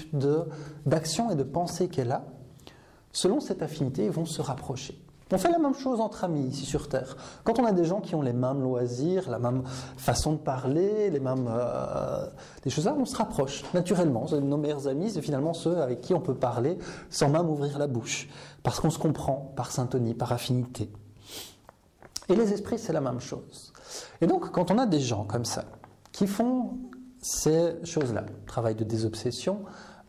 d'action 0.86 1.30
et 1.30 1.36
de 1.36 1.44
pensée 1.44 1.90
qu'elle 1.90 2.14
a, 2.14 2.24
selon 3.12 3.42
cette 3.42 3.62
affinité, 3.62 4.06
ils 4.06 4.12
vont 4.12 4.26
se 4.26 4.42
rapprocher. 4.42 4.98
On 5.32 5.38
fait 5.38 5.52
la 5.52 5.60
même 5.60 5.74
chose 5.74 6.00
entre 6.00 6.24
amis 6.24 6.48
ici 6.48 6.66
sur 6.66 6.88
Terre. 6.88 7.18
Quand 7.44 7.60
on 7.60 7.66
a 7.66 7.74
des 7.74 7.84
gens 7.84 8.00
qui 8.00 8.16
ont 8.16 8.22
les 8.22 8.34
mêmes 8.34 8.62
loisirs, 8.62 9.30
la 9.30 9.40
même 9.40 9.64
façon 9.98 10.34
de 10.34 10.38
parler, 10.38 11.10
les 11.10 11.20
mêmes 11.20 11.50
euh, 11.50 12.26
des 12.64 12.70
choses 12.70 12.86
là, 12.86 12.96
on 12.98 13.06
se 13.06 13.16
rapproche 13.16 13.64
naturellement. 13.74 14.26
Nos 14.32 14.58
meilleurs 14.58 14.88
amis, 14.88 15.12
c'est 15.12 15.22
finalement 15.22 15.54
ceux 15.54 15.82
avec 15.82 16.02
qui 16.02 16.14
on 16.14 16.22
peut 16.22 16.36
parler 16.36 16.78
sans 17.10 17.30
même 17.30 17.50
ouvrir 17.50 17.78
la 17.78 17.88
bouche, 17.88 18.30
parce 18.64 18.80
qu'on 18.80 18.90
se 18.90 19.00
comprend 19.00 19.52
par 19.56 19.72
syntonie, 19.72 20.14
par 20.14 20.32
affinité. 20.32 20.90
Et 22.30 22.36
les 22.36 22.54
esprits, 22.54 22.80
c'est 22.80 22.94
la 22.94 23.02
même 23.02 23.20
chose. 23.20 23.74
Et 24.22 24.28
donc, 24.28 24.52
quand 24.52 24.72
on 24.72 24.78
a 24.78 24.86
des 24.86 25.00
gens 25.00 25.24
comme 25.24 25.46
ça, 25.46 25.66
qui 26.12 26.28
font 26.28 26.78
ces 27.22 27.76
choses-là. 27.84 28.26
Travail 28.46 28.76
de 28.76 28.84
désobsession, 28.84 29.60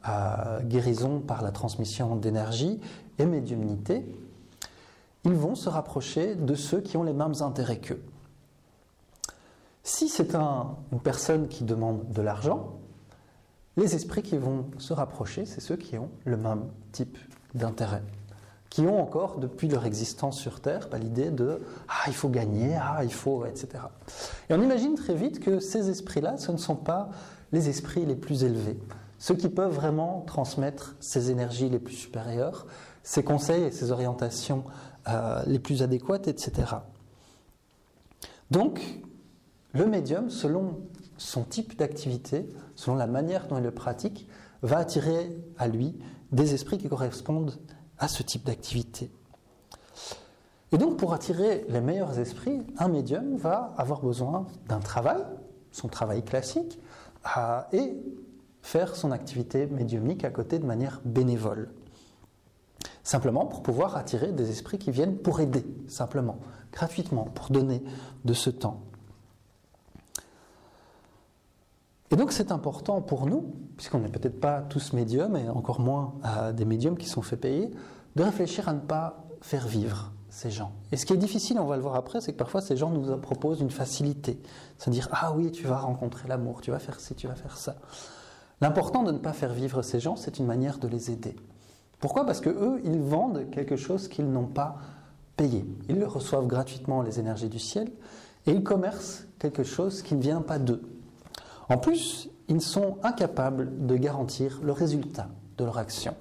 euh, 0.08 0.62
guérison 0.62 1.20
par 1.20 1.42
la 1.42 1.50
transmission 1.50 2.16
d'énergie 2.16 2.80
et 3.18 3.26
médiumnité. 3.26 4.06
Ils 5.24 5.34
vont 5.34 5.54
se 5.54 5.68
rapprocher 5.68 6.34
de 6.34 6.54
ceux 6.54 6.80
qui 6.80 6.96
ont 6.96 7.02
les 7.02 7.12
mêmes 7.12 7.34
intérêts 7.40 7.78
qu'eux. 7.78 8.02
Si 9.82 10.08
c'est 10.08 10.34
une 10.34 11.00
personne 11.02 11.48
qui 11.48 11.64
demande 11.64 12.10
de 12.10 12.22
l'argent, 12.22 12.78
les 13.76 13.94
esprits 13.94 14.22
qui 14.22 14.36
vont 14.36 14.66
se 14.78 14.92
rapprocher, 14.92 15.46
c'est 15.46 15.60
ceux 15.60 15.76
qui 15.76 15.98
ont 15.98 16.10
le 16.24 16.36
même 16.36 16.66
type 16.92 17.16
d'intérêt 17.54 18.02
qui 18.70 18.82
ont 18.82 19.00
encore, 19.00 19.38
depuis 19.38 19.68
leur 19.68 19.86
existence 19.86 20.38
sur 20.38 20.60
Terre, 20.60 20.88
bah, 20.90 20.98
l'idée 20.98 21.30
de 21.30 21.60
ah, 21.88 22.04
il 22.06 22.14
faut 22.14 22.28
gagner, 22.28 22.76
ah, 22.80 23.00
il 23.02 23.12
faut, 23.12 23.44
etc. 23.46 23.84
Et 24.48 24.54
on 24.54 24.62
imagine 24.62 24.94
très 24.94 25.14
vite 25.14 25.40
que 25.40 25.58
ces 25.58 25.88
esprits-là, 25.90 26.36
ce 26.36 26.52
ne 26.52 26.58
sont 26.58 26.76
pas 26.76 27.08
les 27.52 27.68
esprits 27.68 28.04
les 28.04 28.16
plus 28.16 28.44
élevés, 28.44 28.78
ceux 29.18 29.34
qui 29.34 29.48
peuvent 29.48 29.72
vraiment 29.72 30.22
transmettre 30.26 30.96
ces 31.00 31.30
énergies 31.30 31.70
les 31.70 31.78
plus 31.78 31.94
supérieures, 31.94 32.66
ces 33.02 33.24
conseils 33.24 33.62
et 33.64 33.70
ces 33.70 33.90
orientations 33.90 34.64
euh, 35.08 35.42
les 35.46 35.58
plus 35.58 35.82
adéquates, 35.82 36.28
etc. 36.28 36.76
Donc, 38.50 38.80
le 39.72 39.86
médium, 39.86 40.30
selon 40.30 40.80
son 41.16 41.44
type 41.44 41.78
d'activité, 41.78 42.48
selon 42.74 42.96
la 42.96 43.06
manière 43.06 43.46
dont 43.46 43.58
il 43.58 43.64
le 43.64 43.70
pratique, 43.70 44.28
va 44.62 44.78
attirer 44.78 45.36
à 45.58 45.68
lui 45.68 45.98
des 46.32 46.54
esprits 46.54 46.78
qui 46.78 46.88
correspondent 46.88 47.58
à 47.98 48.08
ce 48.08 48.22
type 48.22 48.44
d'activité. 48.44 49.10
Et 50.72 50.78
donc 50.78 50.98
pour 50.98 51.14
attirer 51.14 51.64
les 51.68 51.80
meilleurs 51.80 52.18
esprits, 52.18 52.60
un 52.76 52.88
médium 52.88 53.36
va 53.36 53.72
avoir 53.76 54.02
besoin 54.02 54.46
d'un 54.68 54.80
travail, 54.80 55.22
son 55.72 55.88
travail 55.88 56.22
classique, 56.22 56.78
et 57.72 57.96
faire 58.62 58.96
son 58.96 59.12
activité 59.12 59.66
médiumnique 59.66 60.24
à 60.24 60.30
côté 60.30 60.58
de 60.58 60.66
manière 60.66 61.00
bénévole. 61.04 61.70
Simplement 63.08 63.46
pour 63.46 63.62
pouvoir 63.62 63.96
attirer 63.96 64.32
des 64.32 64.50
esprits 64.50 64.76
qui 64.76 64.90
viennent 64.90 65.16
pour 65.16 65.40
aider, 65.40 65.64
simplement, 65.86 66.36
gratuitement, 66.74 67.24
pour 67.24 67.48
donner 67.48 67.82
de 68.26 68.34
ce 68.34 68.50
temps. 68.50 68.82
Et 72.10 72.16
donc 72.16 72.32
c'est 72.32 72.52
important 72.52 73.00
pour 73.00 73.24
nous, 73.24 73.54
puisqu'on 73.78 74.00
n'est 74.00 74.10
peut-être 74.10 74.38
pas 74.38 74.60
tous 74.60 74.92
médiums, 74.92 75.36
et 75.36 75.48
encore 75.48 75.80
moins 75.80 76.16
des 76.52 76.66
médiums 76.66 76.98
qui 76.98 77.08
sont 77.08 77.22
faits 77.22 77.40
payer, 77.40 77.70
de 78.14 78.22
réfléchir 78.22 78.68
à 78.68 78.74
ne 78.74 78.80
pas 78.80 79.24
faire 79.40 79.66
vivre 79.66 80.12
ces 80.28 80.50
gens. 80.50 80.72
Et 80.92 80.98
ce 80.98 81.06
qui 81.06 81.14
est 81.14 81.16
difficile, 81.16 81.58
on 81.58 81.64
va 81.64 81.76
le 81.76 81.82
voir 81.82 81.94
après, 81.94 82.20
c'est 82.20 82.32
que 82.32 82.36
parfois 82.36 82.60
ces 82.60 82.76
gens 82.76 82.90
nous 82.90 83.16
proposent 83.16 83.62
une 83.62 83.70
facilité. 83.70 84.38
C'est-à-dire, 84.76 85.08
ah 85.12 85.32
oui, 85.34 85.50
tu 85.50 85.66
vas 85.66 85.78
rencontrer 85.78 86.28
l'amour, 86.28 86.60
tu 86.60 86.72
vas 86.72 86.78
faire 86.78 87.00
ci, 87.00 87.14
tu 87.14 87.26
vas 87.26 87.36
faire 87.36 87.56
ça. 87.56 87.76
L'important 88.60 89.02
de 89.02 89.12
ne 89.12 89.18
pas 89.18 89.32
faire 89.32 89.54
vivre 89.54 89.80
ces 89.80 89.98
gens, 89.98 90.16
c'est 90.16 90.38
une 90.38 90.44
manière 90.44 90.76
de 90.76 90.88
les 90.88 91.10
aider. 91.10 91.36
Pourquoi? 92.00 92.24
Parce 92.24 92.40
que 92.40 92.50
eux, 92.50 92.80
ils 92.84 93.00
vendent 93.00 93.50
quelque 93.50 93.76
chose 93.76 94.08
qu'ils 94.08 94.30
n'ont 94.30 94.46
pas 94.46 94.76
payé. 95.36 95.64
Ils 95.88 96.04
reçoivent 96.04 96.46
gratuitement 96.46 97.02
les 97.02 97.18
énergies 97.18 97.48
du 97.48 97.58
ciel 97.58 97.90
et 98.46 98.52
ils 98.52 98.62
commercent 98.62 99.24
quelque 99.38 99.64
chose 99.64 100.02
qui 100.02 100.14
ne 100.14 100.22
vient 100.22 100.42
pas 100.42 100.58
d'eux. 100.58 100.82
En 101.68 101.78
plus, 101.78 102.30
ils 102.48 102.60
sont 102.60 102.98
incapables 103.02 103.86
de 103.86 103.96
garantir 103.96 104.60
le 104.62 104.72
résultat 104.72 105.28
de 105.58 105.64
leur 105.64 105.78
action. 105.78 106.14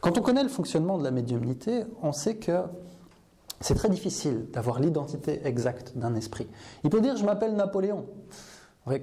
Quand 0.00 0.18
on 0.18 0.22
connaît 0.22 0.42
le 0.42 0.48
fonctionnement 0.48 0.98
de 0.98 1.04
la 1.04 1.10
médiumnité, 1.10 1.84
on 2.02 2.12
sait 2.12 2.36
que 2.36 2.62
c'est 3.60 3.74
très 3.74 3.88
difficile 3.88 4.46
d'avoir 4.52 4.80
l'identité 4.80 5.40
exacte 5.44 5.96
d'un 5.96 6.14
esprit. 6.14 6.48
Il 6.84 6.90
peut 6.90 7.00
dire 7.00 7.16
je 7.16 7.24
m'appelle 7.24 7.54
Napoléon. 7.54 8.06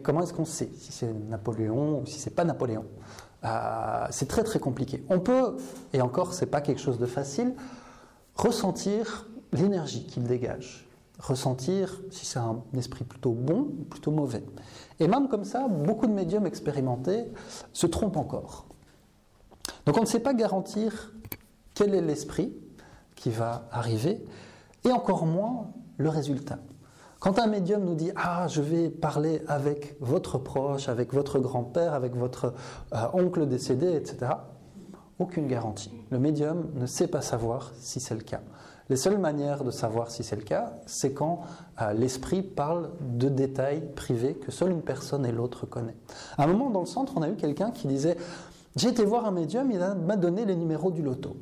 comment 0.04 0.22
est-ce 0.22 0.34
qu'on 0.34 0.46
sait 0.46 0.70
si 0.78 0.92
c'est 0.92 1.12
Napoléon 1.12 2.02
ou 2.02 2.06
si 2.06 2.20
c'est 2.20 2.36
pas 2.36 2.44
Napoléon? 2.44 2.86
Euh, 3.44 4.08
C'est 4.12 4.28
très 4.28 4.44
très 4.44 4.60
compliqué. 4.60 5.04
On 5.10 5.20
peut, 5.20 5.58
et 5.94 6.02
encore 6.02 6.34
c'est 6.34 6.48
pas 6.48 6.62
quelque 6.62 6.82
chose 6.82 7.00
de 7.00 7.06
facile, 7.06 7.54
ressentir 8.36 9.28
l'énergie 9.52 10.06
qu'il 10.06 10.24
dégage 10.24 10.90
ressentir 11.20 12.02
si 12.12 12.26
c'est 12.26 12.40
un 12.40 12.62
esprit 12.78 13.04
plutôt 13.04 13.32
bon 13.32 13.74
ou 13.80 13.84
plutôt 13.84 14.12
mauvais. 14.12 14.44
Et 15.00 15.08
même 15.08 15.28
comme 15.28 15.44
ça, 15.44 15.68
beaucoup 15.68 16.08
de 16.08 16.14
médiums 16.14 16.48
expérimentés 16.48 17.26
se 17.74 17.88
trompent 17.88 18.18
encore. 18.18 18.66
Donc 19.86 19.98
on 19.98 20.02
ne 20.02 20.06
sait 20.06 20.22
pas 20.22 20.34
garantir 20.34 21.14
quel 21.76 21.94
est 21.94 22.02
l'esprit 22.02 22.54
qui 23.16 23.30
va 23.30 23.68
arriver, 23.72 24.26
et 24.86 24.92
encore 24.92 25.26
moins 25.26 25.72
le 25.98 26.08
résultat. 26.08 26.60
Quand 27.20 27.38
un 27.38 27.48
médium 27.48 27.84
nous 27.84 27.96
dit 27.96 28.12
Ah, 28.16 28.48
je 28.48 28.62
vais 28.62 28.90
parler 28.90 29.42
avec 29.48 29.98
votre 30.00 30.38
proche, 30.38 30.88
avec 30.88 31.14
votre 31.14 31.38
grand-père, 31.40 31.94
avec 31.94 32.16
votre 32.16 32.54
euh, 32.94 33.08
oncle 33.14 33.46
décédé, 33.46 33.94
etc., 33.94 34.32
aucune 35.20 35.48
garantie. 35.48 35.92
Le 36.12 36.20
médium 36.20 36.70
ne 36.76 36.86
sait 36.86 37.08
pas 37.08 37.22
savoir 37.22 37.74
si 37.78 38.00
c'est 38.00 38.16
le 38.16 38.22
cas. 38.22 38.40
Les 38.88 38.96
seules 38.96 39.18
manières 39.18 39.66
de 39.66 39.70
savoir 39.70 40.12
si 40.12 40.24
c'est 40.24 40.38
le 40.38 40.44
cas, 40.44 40.78
c'est 40.86 41.14
quand 41.14 41.42
euh, 41.82 41.92
l'esprit 41.92 42.42
parle 42.42 42.90
de 43.02 43.28
détails 43.28 43.82
privés 43.96 44.36
que 44.36 44.50
seule 44.50 44.72
une 44.72 44.82
personne 44.82 45.26
et 45.26 45.34
l'autre 45.34 45.66
connaît. 45.66 45.98
À 46.38 46.46
un 46.46 46.48
moment 46.48 46.70
dans 46.70 46.80
le 46.80 46.86
centre, 46.86 47.14
on 47.18 47.22
a 47.22 47.28
eu 47.28 47.36
quelqu'un 47.36 47.72
qui 47.72 47.88
disait 47.88 48.16
j'ai 48.78 48.90
été 48.90 49.04
voir 49.04 49.26
un 49.26 49.32
médium, 49.32 49.70
il 49.72 49.80
m'a 49.80 50.16
donné 50.16 50.46
les 50.46 50.56
numéros 50.56 50.92
du 50.92 51.02
loto. 51.02 51.36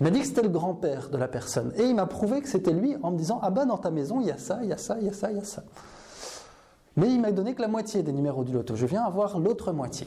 Il 0.00 0.04
m'a 0.04 0.10
dit 0.10 0.20
que 0.20 0.26
c'était 0.26 0.42
le 0.42 0.48
grand-père 0.48 1.08
de 1.08 1.16
la 1.16 1.28
personne. 1.28 1.72
Et 1.76 1.84
il 1.84 1.94
m'a 1.94 2.06
prouvé 2.06 2.40
que 2.40 2.48
c'était 2.48 2.72
lui 2.72 2.96
en 3.02 3.10
me 3.10 3.18
disant 3.18 3.38
Ah 3.42 3.50
ben 3.50 3.66
dans 3.66 3.78
ta 3.78 3.90
maison, 3.90 4.20
il 4.20 4.26
y 4.26 4.30
a 4.30 4.38
ça, 4.38 4.60
il 4.62 4.68
y 4.68 4.72
a 4.72 4.78
ça, 4.78 4.96
il 5.00 5.06
y 5.06 5.10
a 5.10 5.12
ça, 5.12 5.30
il 5.30 5.36
y 5.36 5.40
a 5.40 5.44
ça. 5.44 5.62
Mais 6.96 7.08
il 7.10 7.20
m'a 7.20 7.32
donné 7.32 7.54
que 7.54 7.62
la 7.62 7.68
moitié 7.68 8.02
des 8.02 8.12
numéros 8.12 8.44
du 8.44 8.52
loto. 8.52 8.76
Je 8.76 8.86
viens 8.86 9.04
avoir 9.04 9.38
l'autre 9.38 9.72
moitié 9.72 10.06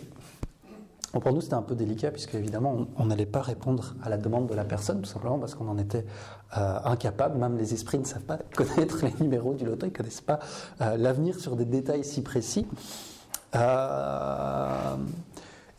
pour 1.20 1.34
nous, 1.34 1.42
c'était 1.42 1.56
un 1.56 1.62
peu 1.62 1.76
délicat, 1.76 2.12
puisque 2.12 2.36
évidemment, 2.36 2.88
on 2.96 3.06
n'allait 3.06 3.26
pas 3.26 3.42
répondre 3.42 3.96
à 4.04 4.10
la 4.10 4.18
demande 4.18 4.48
de 4.48 4.54
la 4.54 4.66
personne, 4.66 5.02
tout 5.02 5.10
simplement 5.10 5.40
parce 5.40 5.56
qu'on 5.56 5.68
en 5.68 5.78
était 5.78 6.06
euh, 6.58 6.80
incapable. 6.84 7.38
Même 7.38 7.58
les 7.58 7.74
esprits 7.74 8.00
ne 8.00 8.06
savent 8.06 8.24
pas 8.24 8.38
connaître 8.56 9.06
les 9.06 9.14
numéros 9.20 9.54
du 9.54 9.66
loto, 9.66 9.86
ils 9.86 9.90
ne 9.90 9.96
connaissent 9.96 10.22
pas 10.22 10.40
euh, 10.82 10.98
l'avenir 10.98 11.40
sur 11.40 11.56
des 11.56 11.66
détails 11.66 12.04
si 12.04 12.22
précis. 12.22 12.68
Euh, 13.56 14.96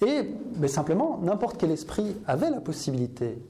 et 0.01 0.31
mais 0.57 0.69
simplement, 0.69 1.19
n'importe 1.23 1.57
quel 1.59 1.71
esprit 1.71 2.17
avait 2.27 2.51
la 2.51 2.61
possibilité. 2.61 3.43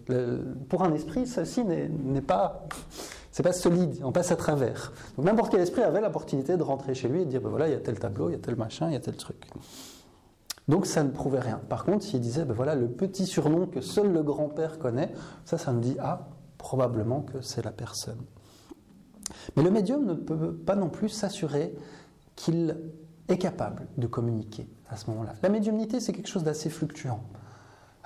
pour 0.68 0.82
un 0.82 0.92
esprit, 0.94 1.26
ceci 1.26 1.64
n'est 1.64 2.20
pas 2.20 2.66
solide, 3.52 4.00
on 4.02 4.12
passe 4.12 4.32
à 4.32 4.36
travers. 4.36 4.92
Donc 5.16 5.26
n'importe 5.26 5.52
quel 5.52 5.60
esprit 5.60 5.82
avait 5.82 6.00
l'opportunité 6.00 6.56
de 6.56 6.62
rentrer 6.62 6.94
chez 6.94 7.08
lui 7.08 7.22
et 7.22 7.24
de 7.24 7.30
dire 7.30 7.40
ben 7.40 7.50
voilà, 7.50 7.68
il 7.68 7.72
y 7.72 7.76
a 7.76 7.80
tel 7.80 7.98
tableau, 7.98 8.28
il 8.28 8.32
y 8.32 8.34
a 8.34 8.38
tel 8.38 8.56
machin, 8.56 8.88
il 8.88 8.94
y 8.94 8.96
a 8.96 9.00
tel 9.00 9.16
truc. 9.16 9.46
Donc 10.66 10.86
ça 10.86 11.02
ne 11.02 11.10
prouvait 11.10 11.40
rien. 11.40 11.60
Par 11.68 11.84
contre, 11.84 12.04
s'il 12.04 12.20
disait, 12.20 12.44
ben 12.44 12.54
voilà, 12.54 12.74
le 12.74 12.88
petit 12.88 13.26
surnom 13.26 13.66
que 13.66 13.80
seul 13.80 14.12
le 14.12 14.22
grand-père 14.22 14.78
connaît, 14.78 15.12
ça, 15.44 15.56
ça 15.56 15.72
me 15.72 15.80
dit, 15.80 15.96
ah, 15.98 16.28
probablement 16.58 17.22
que 17.22 17.40
c'est 17.40 17.64
la 17.64 17.70
personne. 17.70 18.20
Mais 19.56 19.62
le 19.62 19.70
médium 19.70 20.04
ne 20.04 20.14
peut 20.14 20.54
pas 20.54 20.76
non 20.76 20.88
plus 20.88 21.08
s'assurer 21.08 21.74
qu'il 22.36 22.76
est 23.28 23.38
capable 23.38 23.86
de 23.96 24.06
communiquer 24.06 24.68
à 24.90 24.96
ce 24.96 25.10
moment-là. 25.10 25.34
La 25.42 25.48
médiumnité, 25.48 26.00
c'est 26.00 26.12
quelque 26.12 26.28
chose 26.28 26.44
d'assez 26.44 26.70
fluctuant. 26.70 27.20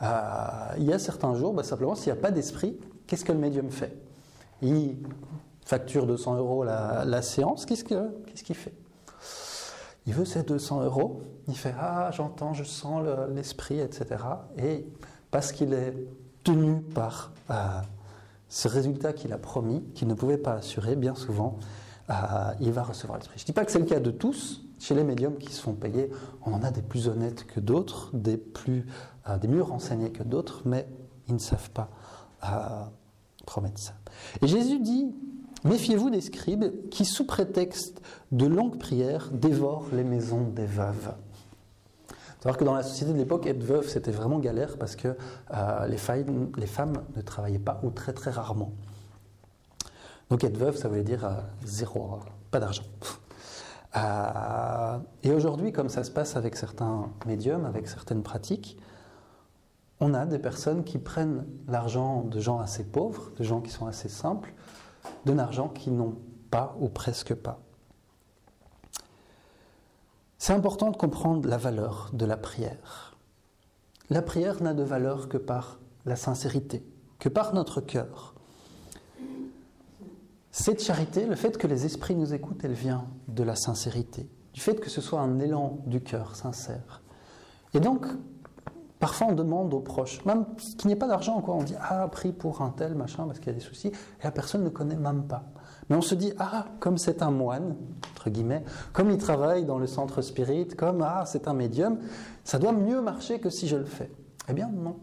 Euh, 0.03 0.07
il 0.79 0.85
y 0.85 0.93
a 0.93 0.99
certains 0.99 1.35
jours, 1.35 1.55
ben, 1.55 1.63
simplement, 1.63 1.95
s'il 1.95 2.13
n'y 2.13 2.19
a 2.19 2.23
pas 2.23 2.31
d'esprit, 2.31 2.77
qu'est-ce 3.07 3.25
que 3.25 3.33
le 3.33 3.39
médium 3.39 3.71
fait? 3.71 3.97
Il 4.63 4.97
facture 5.65 6.07
200 6.07 6.37
euros 6.37 6.65
la, 6.65 7.05
la 7.05 7.23
séance, 7.23 7.67
qu'est-ce 7.67 7.85
qu'il 7.85 8.57
fait? 8.57 8.75
Il 10.07 10.15
veut 10.15 10.25
ses 10.25 10.43
200 10.43 10.83
euros, 10.83 11.23
il 11.47 11.57
fait 11.57 11.75
Ah, 11.79 12.11
j'entends, 12.13 12.55
je 12.55 12.65
sens 12.65 13.05
l'esprit, 13.31 13.79
etc. 13.79 14.07
Et 14.59 14.87
parce 15.31 15.53
qu'il 15.53 15.73
est 15.73 15.95
tenu 16.43 16.81
par 16.81 17.33
euh, 17.51 17.55
ce 18.49 18.67
résultat 18.67 19.13
qu'il 19.13 19.33
a 19.33 19.39
promis, 19.39 19.83
qu'il 19.95 20.09
ne 20.09 20.15
pouvait 20.15 20.39
pas 20.39 20.55
assurer, 20.55 20.97
bien 20.97 21.15
souvent, 21.15 21.59
euh, 22.11 22.15
il 22.61 22.73
va 22.73 22.83
recevoir 22.83 23.19
l'esprit. 23.19 23.39
Je 23.39 23.45
ne 23.45 23.47
dis 23.47 23.53
pas 23.53 23.65
que 23.65 23.71
c'est 23.71 23.79
le 23.79 23.85
cas 23.85 24.01
de 24.01 24.11
tous. 24.11 24.65
Chez 24.83 24.97
les 24.97 25.05
médiums 25.05 25.39
qui 25.39 25.53
se 25.53 25.63
font 25.63 25.75
payer, 25.75 26.11
on 26.45 26.53
en 26.55 26.65
a 26.65 26.73
des 26.73 26.83
plus 26.83 27.07
honnêtes 27.07 27.47
que 27.47 27.61
d'autres, 27.61 28.11
des, 28.15 28.37
plus, 28.37 28.85
euh, 29.29 29.39
des 29.39 29.47
mieux 29.47 29.63
renseignés 29.63 30.11
que 30.11 30.25
d'autres, 30.25 30.63
mais 30.65 30.89
ils 31.29 31.35
ne 31.35 31.39
savent 31.39 31.71
pas 31.71 31.89
promettre 33.47 33.79
ça. 33.79 33.93
Et 34.43 34.49
Jésus 34.49 34.81
dit 34.81 35.15
Méfiez-vous 35.63 36.11
des 36.11 36.21
scribes 36.21 36.89
qui, 36.91 37.05
sous 37.05 37.25
prétexte 37.25 38.03
de 38.33 38.45
longues 38.47 38.81
prières, 38.81 39.31
dévorent 39.31 39.87
les 39.93 40.03
maisons 40.03 40.49
des 40.49 40.67
veuves. 40.67 41.15
savoir 42.39 42.57
que 42.57 42.65
dans 42.65 42.75
la 42.75 42.83
société 42.83 43.13
de 43.13 43.19
l'époque, 43.19 43.47
être 43.47 43.63
veuve, 43.63 43.87
c'était 43.87 44.11
vraiment 44.11 44.41
galère 44.41 44.79
parce 44.79 44.97
que 44.97 45.17
euh, 45.55 45.87
les, 45.87 45.97
femmes, 45.97 47.05
ne 47.15 47.23
travaillaient 47.23 47.61
pas 47.61 47.81
ou 47.85 47.91
très 47.91 48.13
très 48.13 48.33
rarement. 48.33 48.73
Donc 50.29 50.43
être 50.43 50.59
veuve, 50.59 50.77
ça 50.77 50.89
voulait 50.89 51.05
dire 51.05 51.25
euh, 51.25 51.35
zéro, 51.65 52.19
pas 52.51 52.59
d'argent. 52.59 52.83
Euh, 53.97 54.99
et 55.23 55.33
aujourd'hui, 55.33 55.73
comme 55.73 55.89
ça 55.89 56.05
se 56.05 56.11
passe 56.11 56.37
avec 56.37 56.57
certains 56.57 57.11
médiums, 57.27 57.65
avec 57.65 57.89
certaines 57.89 58.23
pratiques, 58.23 58.79
on 60.01 60.15
a 60.15 60.27
des 60.27 60.39
personnes 60.39 60.83
qui 60.83 60.99
prennent 60.99 61.47
l'argent 61.69 62.23
de 62.23 62.41
gens 62.41 62.59
assez 62.59 62.85
pauvres, 62.85 63.31
de 63.37 63.45
gens 63.45 63.61
qui 63.61 63.71
sont 63.71 63.87
assez 63.87 64.09
simples, 64.09 64.53
d'un 65.27 65.39
argent 65.39 65.69
qu'ils 65.69 65.95
n'ont 65.95 66.17
pas 66.51 66.77
ou 66.81 66.89
presque 66.89 67.35
pas. 67.35 67.61
C'est 70.39 70.55
important 70.55 70.91
de 70.91 70.97
comprendre 70.97 71.49
la 71.49 71.57
valeur 71.57 72.11
de 72.13 72.27
la 72.27 72.37
prière. 72.37 73.17
La 74.11 74.23
prière 74.23 74.61
n'a 74.61 74.75
de 74.75 74.83
valeur 74.83 75.29
que 75.29 75.39
par 75.39 75.79
la 76.05 76.17
sincérité, 76.17 76.85
que 77.21 77.29
par 77.29 77.55
notre 77.55 77.81
cœur. 77.81 78.32
Cette 80.53 80.83
charité, 80.83 81.27
le 81.27 81.35
fait 81.35 81.57
que 81.57 81.67
les 81.67 81.87
esprits 81.87 82.15
nous 82.15 82.35
écoutent, 82.35 82.63
elle 82.63 82.75
vient 82.75 83.07
de 83.27 83.43
la 83.43 83.57
sincérité, 83.57 84.29
du 84.53 84.61
fait 84.61 84.79
que 84.79 84.91
ce 84.91 85.01
soit 85.01 85.21
un 85.21 85.39
élan 85.41 85.79
du 85.87 86.01
cœur 86.01 86.37
sincère. 86.37 87.03
Et 87.75 87.81
donc, 87.81 88.07
Parfois, 89.03 89.27
on 89.31 89.33
demande 89.33 89.75
aux 89.75 89.81
proches, 89.81 90.25
même 90.27 90.45
qu'il 90.79 90.87
n'y 90.87 90.93
ait 90.93 90.97
pas 90.97 91.09
d'argent, 91.09 91.41
quoi. 91.41 91.57
On 91.57 91.65
dit 91.65 91.75
Ah, 91.81 92.07
prie 92.07 92.31
pour 92.31 92.63
un 92.63 92.71
tel, 92.71 92.95
machin, 92.95 93.27
parce 93.27 93.41
qu'il 93.41 93.49
y 93.49 93.51
a 93.51 93.55
des 93.55 93.59
soucis, 93.59 93.89
et 93.89 94.23
la 94.23 94.31
personne 94.31 94.63
ne 94.63 94.69
connaît 94.69 94.95
même 94.95 95.25
pas. 95.25 95.43
Mais 95.89 95.97
on 95.97 96.03
se 96.03 96.15
dit 96.15 96.33
Ah, 96.39 96.67
comme 96.79 96.99
c'est 96.99 97.21
un 97.21 97.33
moine, 97.33 97.75
entre 98.13 98.31
guillemets, 98.31 98.63
comme 98.93 99.11
il 99.11 99.19
travaille 99.19 99.65
dans 99.65 99.81
le 99.81 99.89
centre 99.89 100.23
spirit, 100.23 100.69
comme 100.69 101.03
Ah, 101.03 101.25
c'est 101.27 101.49
un 101.49 101.53
médium, 101.53 101.99
ça 102.45 102.61
doit 102.61 102.71
mieux 102.71 103.01
marcher 103.01 103.41
que 103.41 103.51
si 103.51 103.67
je 103.67 103.75
le 103.75 103.87
fais. 103.87 104.13
Eh 104.49 104.53
bien, 104.53 104.69
non. 104.69 104.95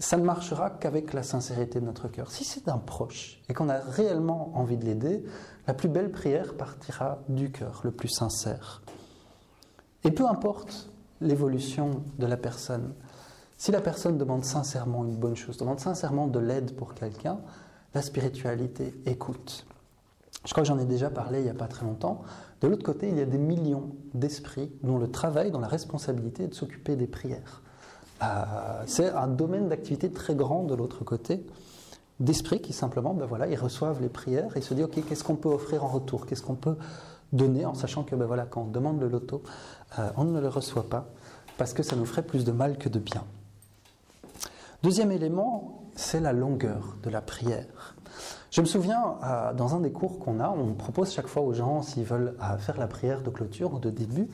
Ça 0.00 0.16
ne 0.16 0.24
marchera 0.24 0.70
qu'avec 0.70 1.12
la 1.12 1.22
sincérité 1.22 1.78
de 1.78 1.84
notre 1.84 2.08
cœur. 2.08 2.30
Si 2.30 2.42
c'est 2.42 2.68
un 2.68 2.78
proche 2.78 3.42
et 3.50 3.52
qu'on 3.52 3.68
a 3.68 3.78
réellement 3.78 4.50
envie 4.56 4.78
de 4.78 4.86
l'aider, 4.86 5.22
la 5.66 5.74
plus 5.74 5.90
belle 5.90 6.10
prière 6.10 6.54
partira 6.54 7.18
du 7.28 7.52
cœur, 7.52 7.82
le 7.84 7.90
plus 7.90 8.08
sincère. 8.08 8.80
Et 10.02 10.10
peu 10.10 10.26
importe 10.26 10.90
l'évolution 11.20 12.02
de 12.18 12.24
la 12.24 12.38
personne, 12.38 12.94
si 13.58 13.72
la 13.72 13.82
personne 13.82 14.16
demande 14.16 14.42
sincèrement 14.42 15.04
une 15.04 15.16
bonne 15.16 15.36
chose, 15.36 15.58
demande 15.58 15.80
sincèrement 15.80 16.28
de 16.28 16.38
l'aide 16.38 16.74
pour 16.74 16.94
quelqu'un, 16.94 17.38
la 17.92 18.00
spiritualité 18.00 18.94
écoute. 19.04 19.66
Je 20.46 20.52
crois 20.52 20.62
que 20.62 20.68
j'en 20.68 20.78
ai 20.78 20.86
déjà 20.86 21.10
parlé 21.10 21.40
il 21.40 21.44
n'y 21.44 21.50
a 21.50 21.54
pas 21.54 21.68
très 21.68 21.84
longtemps. 21.84 22.22
De 22.62 22.68
l'autre 22.68 22.84
côté, 22.84 23.10
il 23.10 23.18
y 23.18 23.20
a 23.20 23.26
des 23.26 23.36
millions 23.36 23.90
d'esprits 24.14 24.72
dont 24.82 24.96
le 24.96 25.10
travail, 25.10 25.50
dont 25.50 25.60
la 25.60 25.68
responsabilité 25.68 26.44
est 26.44 26.48
de 26.48 26.54
s'occuper 26.54 26.96
des 26.96 27.06
prières. 27.06 27.62
Euh, 28.22 28.82
c'est 28.86 29.10
un 29.10 29.28
domaine 29.28 29.68
d'activité 29.68 30.10
très 30.10 30.34
grand 30.34 30.64
de 30.64 30.74
l'autre 30.74 31.04
côté, 31.04 31.44
d'esprits 32.18 32.60
qui 32.60 32.72
simplement, 32.72 33.14
ben 33.14 33.26
voilà, 33.26 33.46
ils 33.46 33.58
reçoivent 33.58 34.00
les 34.02 34.08
prières 34.08 34.56
et 34.56 34.60
se 34.60 34.74
disent, 34.74 34.84
ok, 34.84 35.04
qu'est-ce 35.08 35.24
qu'on 35.24 35.36
peut 35.36 35.48
offrir 35.48 35.84
en 35.84 35.88
retour? 35.88 36.26
Qu'est-ce 36.26 36.42
qu'on 36.42 36.54
peut 36.54 36.76
donner 37.32 37.64
en 37.64 37.74
sachant 37.74 38.02
que 38.02 38.14
ben 38.14 38.26
voilà, 38.26 38.44
quand 38.44 38.62
on 38.62 38.66
demande 38.66 39.00
le 39.00 39.08
loto, 39.08 39.42
euh, 39.98 40.10
on 40.16 40.24
ne 40.24 40.40
le 40.40 40.48
reçoit 40.48 40.88
pas 40.88 41.08
parce 41.56 41.72
que 41.72 41.82
ça 41.82 41.96
nous 41.96 42.04
ferait 42.04 42.22
plus 42.22 42.44
de 42.44 42.52
mal 42.52 42.76
que 42.76 42.88
de 42.88 42.98
bien. 42.98 43.24
Deuxième 44.82 45.12
élément, 45.12 45.84
c'est 45.94 46.20
la 46.20 46.32
longueur 46.32 46.96
de 47.02 47.10
la 47.10 47.20
prière. 47.20 47.94
Je 48.50 48.60
me 48.60 48.66
souviens, 48.66 49.16
euh, 49.22 49.52
dans 49.54 49.74
un 49.74 49.80
des 49.80 49.92
cours 49.92 50.18
qu'on 50.18 50.40
a, 50.40 50.48
on 50.48 50.74
propose 50.74 51.12
chaque 51.12 51.28
fois 51.28 51.42
aux 51.42 51.52
gens 51.52 51.82
s'ils 51.82 52.04
veulent 52.04 52.34
faire 52.58 52.78
la 52.78 52.86
prière 52.86 53.22
de 53.22 53.30
clôture 53.30 53.74
ou 53.74 53.78
de 53.78 53.90
début, 53.90 54.28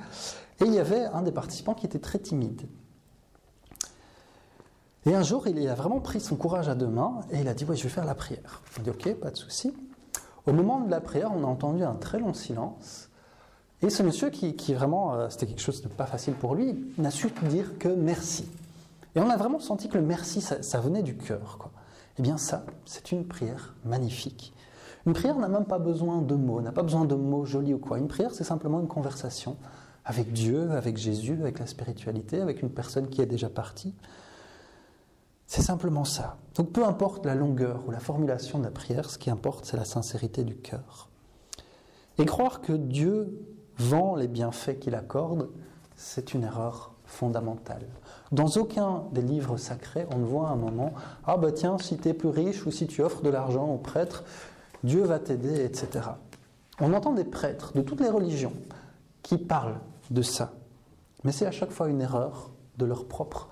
et 0.61 0.64
il 0.64 0.72
y 0.72 0.78
avait 0.78 1.05
un 1.05 1.22
des 1.22 1.32
participants 1.32 1.74
qui 1.74 1.87
était 1.87 1.99
très 1.99 2.18
timide. 2.18 2.62
Et 5.07 5.14
un 5.14 5.22
jour, 5.22 5.46
il 5.46 5.66
a 5.68 5.74
vraiment 5.74 6.00
pris 6.00 6.20
son 6.20 6.34
courage 6.34 6.68
à 6.68 6.74
deux 6.74 6.88
mains 6.88 7.20
et 7.30 7.40
il 7.40 7.48
a 7.48 7.54
dit 7.54 7.64
Oui, 7.64 7.76
je 7.76 7.84
vais 7.84 7.88
faire 7.88 8.04
la 8.04 8.16
prière. 8.16 8.62
On 8.78 8.82
dit 8.82 8.90
Ok, 8.90 9.14
pas 9.14 9.30
de 9.30 9.36
souci. 9.36 9.72
Au 10.46 10.52
moment 10.52 10.80
de 10.80 10.90
la 10.90 11.00
prière, 11.00 11.30
on 11.32 11.44
a 11.44 11.46
entendu 11.46 11.84
un 11.84 11.94
très 11.94 12.18
long 12.18 12.34
silence. 12.34 13.09
Et 13.82 13.90
ce 13.90 14.02
monsieur, 14.02 14.30
qui, 14.30 14.52
vraiment, 14.74 15.14
euh, 15.14 15.28
c'était 15.28 15.46
quelque 15.46 15.61
chose 15.61 15.80
de 15.82 15.88
pas 15.88 16.07
facile 16.07 16.34
pour 16.34 16.57
lui, 16.57 16.92
n'a 16.98 17.12
su 17.12 17.28
dire 17.48 17.78
que 17.78 17.88
merci. 17.88 18.48
Et 19.14 19.20
on 19.20 19.30
a 19.30 19.36
vraiment 19.36 19.61
senti 19.61 19.88
que 19.88 19.96
le 19.96 20.04
merci, 20.04 20.40
ça, 20.40 20.62
ça 20.62 20.80
venait 20.80 21.02
du 21.02 21.16
cœur. 21.16 21.57
Quoi. 21.59 21.70
Eh 22.18 22.22
bien 22.22 22.36
ça, 22.36 22.64
c'est 22.84 23.12
une 23.12 23.26
prière 23.26 23.74
magnifique. 23.84 24.54
Une 25.07 25.12
prière 25.12 25.36
n'a 25.38 25.48
même 25.48 25.66
pas 25.66 25.78
besoin 25.78 26.20
de 26.20 26.34
mots, 26.34 26.61
n'a 26.61 26.72
pas 26.72 26.82
besoin 26.82 27.04
de 27.04 27.14
mots 27.14 27.44
jolis 27.44 27.74
ou 27.74 27.78
quoi. 27.78 27.98
Une 27.98 28.09
prière, 28.09 28.34
c'est 28.34 28.44
simplement 28.44 28.80
une 28.80 28.88
conversation 28.88 29.57
avec 30.04 30.32
Dieu, 30.32 30.72
avec 30.72 30.96
Jésus, 30.96 31.38
avec 31.40 31.61
la 31.61 31.66
spiritualité, 31.66 32.40
avec 32.40 32.62
une 32.62 32.70
personne 32.70 33.09
qui 33.09 33.22
est 33.22 33.26
déjà 33.26 33.48
partie. 33.48 33.94
C'est 35.47 35.62
simplement 35.62 36.05
ça. 36.05 36.38
Donc 36.55 36.72
peu 36.72 36.84
importe 36.84 37.24
la 37.24 37.34
longueur 37.34 37.82
ou 37.86 37.90
la 37.90 38.01
formulation 38.01 38.59
de 38.59 38.64
la 38.64 38.70
prière, 38.70 39.11
ce 39.11 39.18
qui 39.18 39.30
importe, 39.30 39.64
c'est 39.64 39.76
la 39.76 39.84
sincérité 39.84 40.44
du 40.44 40.57
cœur. 40.57 41.09
Et 42.18 42.24
croire 42.24 42.61
que 42.61 42.72
Dieu 42.72 43.38
vend 43.78 44.16
les 44.16 44.28
bienfaits 44.28 44.78
qu'il 44.80 44.94
accorde, 44.94 45.51
c'est 45.97 46.34
une 46.34 46.44
erreur 46.44 46.92
fondamentale. 47.05 47.86
Dans 48.32 48.49
aucun 48.57 49.05
des 49.12 49.22
livres 49.22 49.57
sacrés, 49.57 50.07
on 50.12 50.18
ne 50.18 50.24
voit 50.24 50.49
un 50.49 50.57
moment 50.57 50.92
Ah 51.24 51.36
bah 51.36 51.53
tiens, 51.53 51.78
si 51.78 51.97
tu 51.97 52.09
es 52.09 52.14
plus 52.14 52.28
riche 52.28 52.66
ou 52.66 52.70
si 52.70 52.86
tu 52.86 53.03
offres 53.03 53.22
de 53.22 53.30
l'argent 53.30 53.66
aux 53.66 53.78
prêtres, 53.78 54.24
Dieu 54.82 55.03
va 55.05 55.18
t'aider, 55.18 55.64
etc. 55.64 56.09
On 56.80 56.92
entend 56.92 57.12
des 57.12 57.24
prêtres 57.24 57.72
de 57.74 57.82
toutes 57.82 58.01
les 58.01 58.09
religions 58.09 58.53
qui 59.22 59.38
parlent 59.38 59.78
de 60.11 60.22
ça. 60.22 60.53
Mais 61.24 61.32
c'est 61.32 61.47
à 61.47 61.51
chaque 61.51 61.70
fois 61.70 61.88
une 61.88 62.01
erreur 62.01 62.51
de 62.78 62.84
leur 62.84 63.07
propre, 63.07 63.49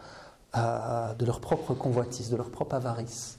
de 0.54 1.24
leur 1.24 1.40
propre 1.40 1.74
convoitise, 1.74 2.30
de 2.30 2.36
leur 2.36 2.50
propre 2.50 2.76
avarice. 2.76 3.38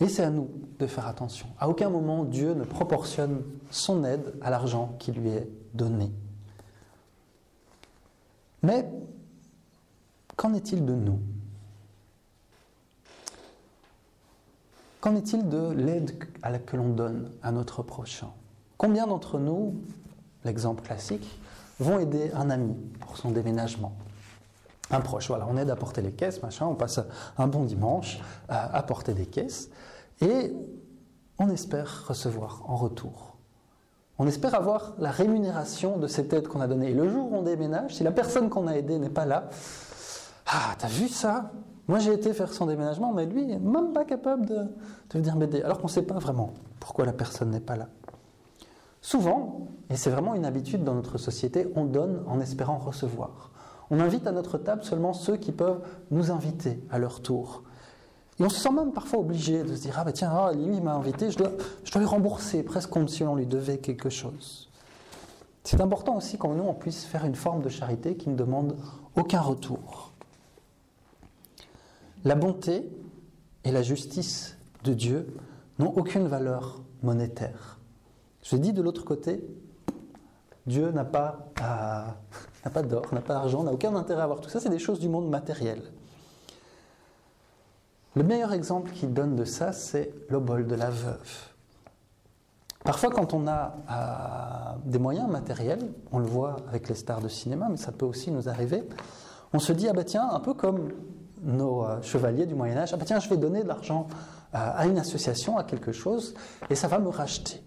Et 0.00 0.08
c'est 0.08 0.22
à 0.22 0.30
nous 0.30 0.48
de 0.78 0.86
faire 0.86 1.06
attention. 1.06 1.48
À 1.58 1.68
aucun 1.68 1.90
moment 1.90 2.24
Dieu 2.24 2.54
ne 2.54 2.64
proportionne 2.64 3.42
son 3.70 4.04
aide 4.04 4.34
à 4.40 4.50
l'argent 4.50 4.94
qui 4.98 5.12
lui 5.12 5.30
est 5.30 5.48
donné. 5.74 6.12
Mais 8.62 8.88
qu'en 10.36 10.54
est-il 10.54 10.84
de 10.86 10.94
nous? 10.94 11.20
Qu'en 15.00 15.14
est-il 15.16 15.48
de 15.48 15.70
l'aide 15.70 16.18
que 16.66 16.76
l'on 16.76 16.88
donne 16.88 17.30
à 17.42 17.52
notre 17.52 17.82
prochain? 17.82 18.30
Combien 18.78 19.06
d'entre 19.06 19.38
nous, 19.38 19.74
l'exemple 20.44 20.82
classique, 20.82 21.37
vont 21.78 21.98
aider 21.98 22.30
un 22.34 22.50
ami 22.50 22.74
pour 23.00 23.16
son 23.16 23.30
déménagement 23.30 23.92
un 24.90 25.00
proche, 25.00 25.28
voilà, 25.28 25.46
on 25.46 25.58
aide 25.58 25.68
à 25.68 25.76
porter 25.76 26.00
les 26.00 26.12
caisses, 26.12 26.42
machin, 26.42 26.64
on 26.64 26.74
passe 26.74 26.98
un 27.36 27.46
bon 27.46 27.64
dimanche 27.64 28.20
à 28.48 28.82
porter 28.82 29.12
des 29.12 29.26
caisses, 29.26 29.68
et 30.22 30.54
on 31.38 31.50
espère 31.50 32.06
recevoir 32.08 32.62
en 32.66 32.74
retour 32.74 33.28
on 34.18 34.26
espère 34.26 34.54
avoir 34.54 34.94
la 34.98 35.10
rémunération 35.10 35.96
de 35.96 36.08
cette 36.08 36.32
aide 36.32 36.48
qu'on 36.48 36.60
a 36.60 36.66
donnée. 36.66 36.90
Et 36.90 36.94
le 36.94 37.08
jour 37.08 37.32
où 37.32 37.36
on 37.36 37.42
déménage, 37.42 37.94
si 37.94 38.02
la 38.02 38.10
personne 38.10 38.50
qu'on 38.50 38.66
a 38.66 38.72
aidée 38.72 38.98
n'est 38.98 39.10
pas 39.10 39.26
là, 39.26 39.48
ah, 40.46 40.74
t'as 40.78 40.88
vu 40.88 41.08
ça? 41.08 41.52
Moi 41.86 42.00
j'ai 42.00 42.12
été 42.12 42.32
faire 42.32 42.52
son 42.52 42.66
déménagement, 42.66 43.12
mais 43.12 43.26
lui 43.26 43.46
n'est 43.46 43.60
même 43.60 43.92
pas 43.92 44.04
capable 44.04 44.44
de, 44.44 44.56
de 44.56 45.18
venir 45.18 45.36
m'aider. 45.36 45.62
Alors 45.62 45.78
qu'on 45.78 45.86
ne 45.86 45.92
sait 45.92 46.02
pas 46.02 46.18
vraiment 46.18 46.52
pourquoi 46.80 47.06
la 47.06 47.12
personne 47.12 47.50
n'est 47.50 47.60
pas 47.60 47.76
là. 47.76 47.88
Souvent, 49.00 49.68
et 49.90 49.96
c'est 49.96 50.10
vraiment 50.10 50.34
une 50.34 50.44
habitude 50.44 50.84
dans 50.84 50.94
notre 50.94 51.18
société, 51.18 51.68
on 51.76 51.84
donne 51.84 52.22
en 52.26 52.40
espérant 52.40 52.78
recevoir. 52.78 53.50
On 53.90 54.00
invite 54.00 54.26
à 54.26 54.32
notre 54.32 54.58
table 54.58 54.84
seulement 54.84 55.12
ceux 55.12 55.36
qui 55.36 55.52
peuvent 55.52 55.80
nous 56.10 56.30
inviter 56.30 56.82
à 56.90 56.98
leur 56.98 57.22
tour. 57.22 57.62
Et 58.38 58.44
on 58.44 58.48
se 58.48 58.60
sent 58.60 58.70
même 58.70 58.92
parfois 58.92 59.20
obligé 59.20 59.62
de 59.62 59.74
se 59.74 59.82
dire 59.82 59.94
Ah, 59.98 60.04
ben 60.04 60.12
tiens, 60.12 60.30
ah, 60.32 60.52
lui, 60.52 60.76
il 60.76 60.82
m'a 60.82 60.94
invité, 60.94 61.30
je 61.30 61.38
dois, 61.38 61.52
je 61.84 61.90
dois 61.90 62.00
lui 62.00 62.08
rembourser, 62.08 62.62
presque 62.62 62.90
comme 62.90 63.08
si 63.08 63.24
on 63.24 63.34
lui 63.34 63.46
devait 63.46 63.78
quelque 63.78 64.10
chose. 64.10 64.68
C'est 65.64 65.80
important 65.80 66.16
aussi 66.16 66.38
qu'en 66.38 66.54
nous, 66.54 66.64
on 66.64 66.74
puisse 66.74 67.04
faire 67.04 67.24
une 67.24 67.34
forme 67.34 67.62
de 67.62 67.68
charité 67.68 68.16
qui 68.16 68.30
ne 68.30 68.36
demande 68.36 68.76
aucun 69.16 69.40
retour. 69.40 70.12
La 72.24 72.34
bonté 72.34 72.88
et 73.64 73.72
la 73.72 73.82
justice 73.82 74.56
de 74.84 74.94
Dieu 74.94 75.34
n'ont 75.78 75.92
aucune 75.96 76.26
valeur 76.26 76.80
monétaire. 77.02 77.77
Je 78.42 78.56
dis 78.56 78.72
de 78.72 78.82
l'autre 78.82 79.04
côté, 79.04 79.44
Dieu 80.66 80.90
n'a 80.90 81.04
pas, 81.04 81.50
euh, 81.62 82.70
pas 82.72 82.82
d'or, 82.82 83.06
n'a 83.12 83.20
pas 83.20 83.34
d'argent, 83.34 83.62
n'a 83.62 83.72
aucun 83.72 83.94
intérêt 83.96 84.20
à 84.20 84.24
avoir 84.24 84.40
tout 84.40 84.50
ça, 84.50 84.60
c'est 84.60 84.68
des 84.68 84.78
choses 84.78 85.00
du 85.00 85.08
monde 85.08 85.28
matériel. 85.28 85.82
Le 88.14 88.22
meilleur 88.22 88.52
exemple 88.52 88.90
qu'il 88.92 89.12
donne 89.12 89.36
de 89.36 89.44
ça, 89.44 89.72
c'est 89.72 90.12
l'obol 90.28 90.66
de 90.66 90.74
la 90.74 90.90
veuve. 90.90 91.48
Parfois, 92.84 93.10
quand 93.10 93.34
on 93.34 93.46
a 93.46 93.76
euh, 93.90 94.78
des 94.84 94.98
moyens 94.98 95.28
matériels, 95.28 95.90
on 96.12 96.18
le 96.18 96.26
voit 96.26 96.56
avec 96.68 96.88
les 96.88 96.94
stars 96.94 97.20
de 97.20 97.28
cinéma, 97.28 97.68
mais 97.70 97.76
ça 97.76 97.92
peut 97.92 98.06
aussi 98.06 98.30
nous 98.30 98.48
arriver, 98.48 98.88
on 99.52 99.58
se 99.58 99.72
dit, 99.72 99.88
ah 99.88 99.92
bah 99.92 100.04
tiens, 100.04 100.28
un 100.30 100.40
peu 100.40 100.54
comme 100.54 100.88
nos 101.42 101.84
euh, 101.84 102.02
chevaliers 102.02 102.46
du 102.46 102.54
Moyen 102.54 102.76
Âge, 102.76 102.90
ah 102.92 102.96
bah 102.96 103.04
tiens, 103.06 103.20
je 103.20 103.28
vais 103.28 103.36
donner 103.36 103.62
de 103.62 103.68
l'argent 103.68 104.06
à 104.52 104.86
une 104.86 104.98
association, 104.98 105.58
à 105.58 105.64
quelque 105.64 105.92
chose, 105.92 106.34
et 106.70 106.74
ça 106.74 106.88
va 106.88 106.98
me 106.98 107.10
racheter. 107.10 107.62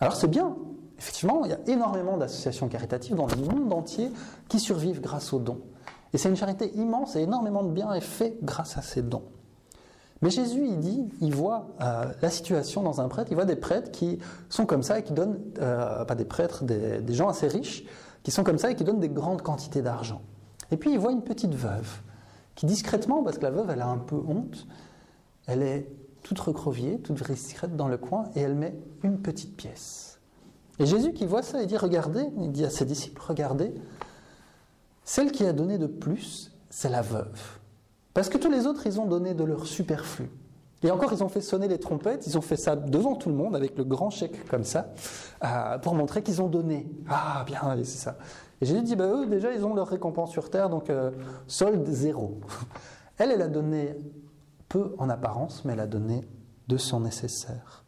Alors 0.00 0.14
c'est 0.14 0.28
bien, 0.28 0.56
effectivement, 0.98 1.44
il 1.44 1.50
y 1.50 1.54
a 1.54 1.60
énormément 1.66 2.16
d'associations 2.16 2.68
caritatives 2.68 3.16
dans 3.16 3.26
le 3.26 3.36
monde 3.36 3.72
entier 3.72 4.10
qui 4.48 4.60
survivent 4.60 5.00
grâce 5.00 5.32
aux 5.32 5.38
dons. 5.38 5.60
Et 6.12 6.18
c'est 6.18 6.28
une 6.28 6.36
charité 6.36 6.72
immense 6.76 7.16
et 7.16 7.20
énormément 7.20 7.62
de 7.62 7.70
bien 7.70 7.92
est 7.92 8.00
fait 8.00 8.38
grâce 8.42 8.78
à 8.78 8.82
ces 8.82 9.02
dons. 9.02 9.24
Mais 10.20 10.30
Jésus, 10.30 10.66
il 10.66 10.80
dit, 10.80 11.04
il 11.20 11.32
voit 11.32 11.68
euh, 11.80 12.06
la 12.22 12.30
situation 12.30 12.82
dans 12.82 13.00
un 13.00 13.08
prêtre, 13.08 13.30
il 13.30 13.34
voit 13.34 13.44
des 13.44 13.56
prêtres 13.56 13.92
qui 13.92 14.18
sont 14.48 14.66
comme 14.66 14.82
ça 14.82 14.98
et 14.98 15.02
qui 15.04 15.12
donnent, 15.12 15.38
euh, 15.60 16.04
pas 16.04 16.16
des 16.16 16.24
prêtres, 16.24 16.64
des, 16.64 17.00
des, 17.00 17.14
gens 17.14 17.28
assez 17.28 17.46
riches, 17.46 17.84
qui 18.24 18.32
sont 18.32 18.42
comme 18.42 18.58
ça 18.58 18.70
et 18.70 18.74
qui 18.74 18.82
donnent 18.82 18.98
des 18.98 19.08
grandes 19.08 19.42
quantités 19.42 19.80
d'argent. 19.80 20.22
Et 20.72 20.76
puis 20.76 20.90
il 20.90 20.98
voit 20.98 21.12
une 21.12 21.22
petite 21.22 21.54
veuve, 21.54 22.00
qui 22.56 22.66
discrètement, 22.66 23.22
parce 23.22 23.38
que 23.38 23.44
la 23.44 23.50
veuve, 23.50 23.70
elle 23.70 23.80
a 23.80 23.86
un 23.86 23.98
peu 23.98 24.16
honte, 24.16 24.66
elle 25.46 25.62
est 25.62 25.88
toute 26.28 26.40
recroviée, 26.40 26.98
toute 26.98 27.22
discrète 27.30 27.74
dans 27.74 27.88
le 27.88 27.96
coin, 27.96 28.24
et 28.34 28.40
elle 28.40 28.54
met 28.54 28.74
une 29.02 29.18
petite 29.18 29.56
pièce. 29.56 30.20
Et 30.78 30.84
Jésus 30.84 31.14
qui 31.14 31.24
voit 31.24 31.42
ça, 31.42 31.62
il 31.62 31.66
dit, 31.66 31.78
regardez, 31.78 32.26
il 32.38 32.52
dit 32.52 32.66
à 32.66 32.70
ses 32.70 32.84
disciples, 32.84 33.22
regardez, 33.26 33.72
celle 35.04 35.32
qui 35.32 35.46
a 35.46 35.54
donné 35.54 35.78
de 35.78 35.86
plus, 35.86 36.52
c'est 36.68 36.90
la 36.90 37.00
veuve. 37.00 37.58
Parce 38.12 38.28
que 38.28 38.36
tous 38.36 38.50
les 38.50 38.66
autres, 38.66 38.86
ils 38.86 39.00
ont 39.00 39.06
donné 39.06 39.32
de 39.32 39.42
leur 39.42 39.66
superflu. 39.66 40.28
Et 40.82 40.90
encore, 40.90 41.14
ils 41.14 41.24
ont 41.24 41.30
fait 41.30 41.40
sonner 41.40 41.66
les 41.66 41.78
trompettes, 41.78 42.26
ils 42.26 42.36
ont 42.36 42.42
fait 42.42 42.56
ça 42.56 42.76
devant 42.76 43.16
tout 43.16 43.30
le 43.30 43.34
monde 43.34 43.56
avec 43.56 43.78
le 43.78 43.84
grand 43.84 44.10
chèque 44.10 44.46
comme 44.50 44.64
ça, 44.64 44.92
euh, 45.44 45.78
pour 45.78 45.94
montrer 45.94 46.22
qu'ils 46.22 46.42
ont 46.42 46.48
donné. 46.48 46.86
Ah, 47.08 47.42
bien, 47.46 47.60
allez, 47.62 47.84
c'est 47.84 47.98
ça. 47.98 48.18
Et 48.60 48.66
Jésus 48.66 48.82
dit, 48.82 48.96
bah, 48.96 49.06
eux, 49.06 49.26
déjà, 49.26 49.50
ils 49.54 49.64
ont 49.64 49.74
leur 49.74 49.88
récompense 49.88 50.30
sur 50.30 50.50
terre, 50.50 50.68
donc 50.68 50.90
euh, 50.90 51.10
solde 51.46 51.86
zéro. 51.86 52.38
Elle, 53.16 53.32
elle 53.32 53.42
a 53.42 53.48
donné 53.48 53.96
peu 54.68 54.94
en 54.98 55.08
apparence, 55.08 55.64
mais 55.64 55.72
elle 55.72 55.80
a 55.80 55.86
donné 55.86 56.22
de 56.68 56.76
son 56.76 57.00
nécessaire. 57.00 57.84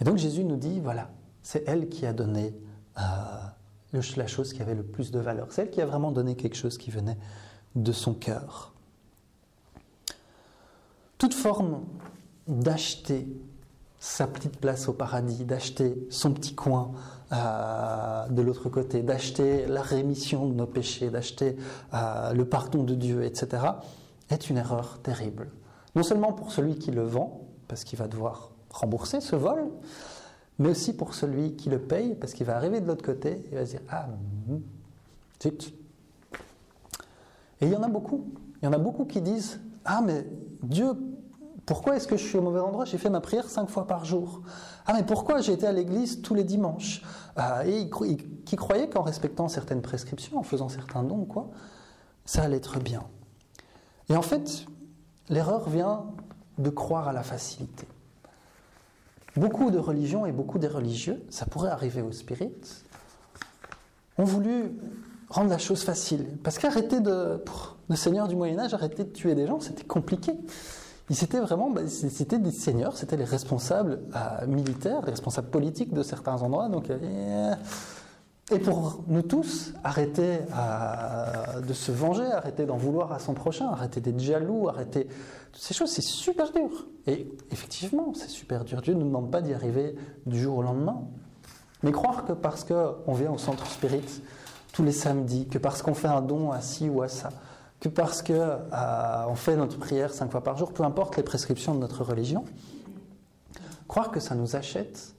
Et 0.00 0.04
donc 0.04 0.18
Jésus 0.18 0.44
nous 0.44 0.56
dit, 0.56 0.80
voilà, 0.80 1.10
c'est 1.42 1.64
elle 1.66 1.88
qui 1.88 2.06
a 2.06 2.12
donné 2.12 2.54
euh, 2.98 3.02
la 4.16 4.26
chose 4.26 4.52
qui 4.52 4.60
avait 4.62 4.74
le 4.74 4.82
plus 4.82 5.10
de 5.10 5.18
valeur. 5.18 5.48
C'est 5.50 5.62
elle 5.62 5.70
qui 5.70 5.80
a 5.80 5.86
vraiment 5.86 6.12
donné 6.12 6.36
quelque 6.36 6.56
chose 6.56 6.76
qui 6.76 6.90
venait 6.90 7.16
de 7.74 7.92
son 7.92 8.14
cœur. 8.14 8.72
Toute 11.18 11.34
forme 11.34 11.84
d'acheter 12.46 13.26
sa 13.98 14.26
petite 14.26 14.58
place 14.58 14.88
au 14.88 14.92
paradis, 14.92 15.44
d'acheter 15.44 16.06
son 16.10 16.32
petit 16.32 16.54
coin 16.54 16.92
euh, 17.32 18.28
de 18.28 18.42
l'autre 18.42 18.68
côté, 18.68 19.02
d'acheter 19.02 19.66
la 19.66 19.82
rémission 19.82 20.46
de 20.46 20.54
nos 20.54 20.66
péchés, 20.66 21.10
d'acheter 21.10 21.56
euh, 21.94 22.32
le 22.32 22.44
pardon 22.44 22.84
de 22.84 22.94
Dieu, 22.94 23.24
etc., 23.24 23.62
est 24.30 24.50
une 24.50 24.56
erreur 24.56 25.00
terrible. 25.02 25.50
Non 25.94 26.02
seulement 26.02 26.32
pour 26.32 26.52
celui 26.52 26.76
qui 26.76 26.90
le 26.90 27.02
vend, 27.02 27.46
parce 27.68 27.84
qu'il 27.84 27.98
va 27.98 28.08
devoir 28.08 28.50
rembourser 28.70 29.20
ce 29.20 29.36
vol, 29.36 29.68
mais 30.58 30.70
aussi 30.70 30.94
pour 30.94 31.14
celui 31.14 31.54
qui 31.56 31.68
le 31.68 31.78
paye, 31.78 32.14
parce 32.14 32.32
qu'il 32.32 32.46
va 32.46 32.56
arriver 32.56 32.80
de 32.80 32.86
l'autre 32.86 33.04
côté 33.04 33.46
et 33.50 33.54
va 33.54 33.66
se 33.66 33.72
dire 33.72 33.82
Ah, 33.90 34.08
hmm, 34.48 34.58
zut. 35.42 35.74
Et 37.60 37.66
il 37.66 37.72
y 37.72 37.76
en 37.76 37.82
a 37.82 37.88
beaucoup. 37.88 38.26
Il 38.62 38.66
y 38.66 38.68
en 38.68 38.72
a 38.72 38.78
beaucoup 38.78 39.04
qui 39.04 39.20
disent 39.20 39.60
Ah, 39.84 40.00
mais 40.04 40.26
Dieu, 40.62 40.92
pourquoi 41.66 41.96
est-ce 41.96 42.06
que 42.06 42.16
je 42.16 42.24
suis 42.24 42.38
au 42.38 42.42
mauvais 42.42 42.60
endroit? 42.60 42.84
J'ai 42.84 42.98
fait 42.98 43.10
ma 43.10 43.20
prière 43.20 43.48
cinq 43.48 43.68
fois 43.68 43.86
par 43.86 44.04
jour. 44.04 44.42
Ah, 44.86 44.92
mais 44.94 45.02
pourquoi 45.02 45.40
j'ai 45.40 45.52
été 45.52 45.66
à 45.66 45.72
l'église 45.72 46.22
tous 46.22 46.34
les 46.34 46.44
dimanches? 46.44 47.02
Ah, 47.36 47.66
Et 47.66 47.90
qui 48.44 48.56
croyaient 48.56 48.88
qu'en 48.88 49.02
respectant 49.02 49.48
certaines 49.48 49.82
prescriptions, 49.82 50.38
en 50.38 50.42
faisant 50.42 50.68
certains 50.68 51.02
dons, 51.02 51.24
quoi, 51.24 51.50
ça 52.24 52.42
allait 52.42 52.58
être 52.58 52.78
bien. 52.78 53.02
Et 54.08 54.16
en 54.16 54.22
fait, 54.22 54.66
l'erreur 55.28 55.68
vient 55.68 56.06
de 56.58 56.70
croire 56.70 57.08
à 57.08 57.12
la 57.12 57.22
facilité. 57.22 57.86
Beaucoup 59.36 59.70
de 59.70 59.78
religions 59.78 60.24
et 60.24 60.32
beaucoup 60.32 60.58
des 60.58 60.68
religieux, 60.68 61.22
ça 61.28 61.44
pourrait 61.44 61.70
arriver 61.70 62.00
aux 62.00 62.12
spirites, 62.12 62.84
ont 64.16 64.24
voulu 64.24 64.72
rendre 65.28 65.50
la 65.50 65.58
chose 65.58 65.82
facile. 65.82 66.26
Parce 66.42 66.58
qu'arrêter 66.58 67.00
de. 67.00 67.42
le 67.88 67.96
seigneur 67.96 68.28
du 68.28 68.36
Moyen-Âge, 68.36 68.72
arrêter 68.72 69.04
de 69.04 69.10
tuer 69.10 69.34
des 69.34 69.46
gens, 69.46 69.60
c'était 69.60 69.84
compliqué. 69.84 70.32
Ils 71.10 71.22
étaient 71.22 71.40
vraiment. 71.40 71.68
Bah, 71.68 71.82
c'était 71.86 72.38
des 72.38 72.50
seigneurs, 72.50 72.96
c'était 72.96 73.18
les 73.18 73.24
responsables 73.24 74.00
euh, 74.14 74.46
militaires, 74.46 75.02
les 75.02 75.10
responsables 75.10 75.50
politiques 75.50 75.92
de 75.92 76.02
certains 76.02 76.40
endroits. 76.42 76.68
Donc. 76.68 76.88
Euh, 76.88 77.54
et 78.52 78.60
pour 78.60 79.02
nous 79.08 79.22
tous, 79.22 79.72
arrêter 79.82 80.38
euh, 80.56 81.60
de 81.62 81.72
se 81.72 81.90
venger, 81.90 82.24
arrêter 82.24 82.64
d'en 82.64 82.76
vouloir 82.76 83.12
à 83.12 83.18
son 83.18 83.34
prochain, 83.34 83.68
arrêter 83.68 84.00
d'être 84.00 84.20
jaloux, 84.20 84.68
arrêter 84.68 85.08
toutes 85.52 85.62
ces 85.62 85.74
choses, 85.74 85.90
c'est 85.90 86.02
super 86.02 86.52
dur. 86.52 86.86
Et 87.08 87.28
effectivement, 87.50 88.12
c'est 88.14 88.28
super 88.28 88.64
dur. 88.64 88.82
Dieu 88.82 88.94
ne 88.94 89.00
nous 89.00 89.06
demande 89.06 89.32
pas 89.32 89.40
d'y 89.40 89.52
arriver 89.52 89.96
du 90.26 90.40
jour 90.40 90.58
au 90.58 90.62
lendemain. 90.62 91.02
Mais 91.82 91.90
croire 91.90 92.24
que 92.24 92.32
parce 92.32 92.62
qu'on 92.62 93.14
vient 93.14 93.32
au 93.32 93.38
centre 93.38 93.66
spirit 93.66 94.22
tous 94.72 94.84
les 94.84 94.92
samedis, 94.92 95.48
que 95.48 95.58
parce 95.58 95.82
qu'on 95.82 95.94
fait 95.94 96.08
un 96.08 96.22
don 96.22 96.52
à 96.52 96.60
ci 96.60 96.88
ou 96.88 97.02
à 97.02 97.08
ça, 97.08 97.30
que 97.80 97.88
parce 97.88 98.22
qu'on 98.22 98.32
euh, 98.32 99.34
fait 99.34 99.56
notre 99.56 99.78
prière 99.78 100.12
cinq 100.12 100.30
fois 100.30 100.44
par 100.44 100.56
jour, 100.56 100.72
peu 100.72 100.84
importe 100.84 101.16
les 101.16 101.22
prescriptions 101.24 101.74
de 101.74 101.80
notre 101.80 102.04
religion, 102.04 102.44
croire 103.88 104.12
que 104.12 104.20
ça 104.20 104.36
nous 104.36 104.54
achète, 104.54 105.14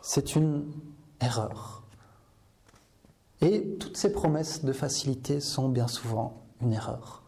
c'est 0.00 0.36
une 0.36 0.70
erreur. 1.20 1.75
Et 3.40 3.76
toutes 3.78 3.96
ces 3.96 4.12
promesses 4.12 4.64
de 4.64 4.72
facilité 4.72 5.40
sont 5.40 5.68
bien 5.68 5.88
souvent 5.88 6.42
une 6.60 6.72
erreur. 6.72 7.22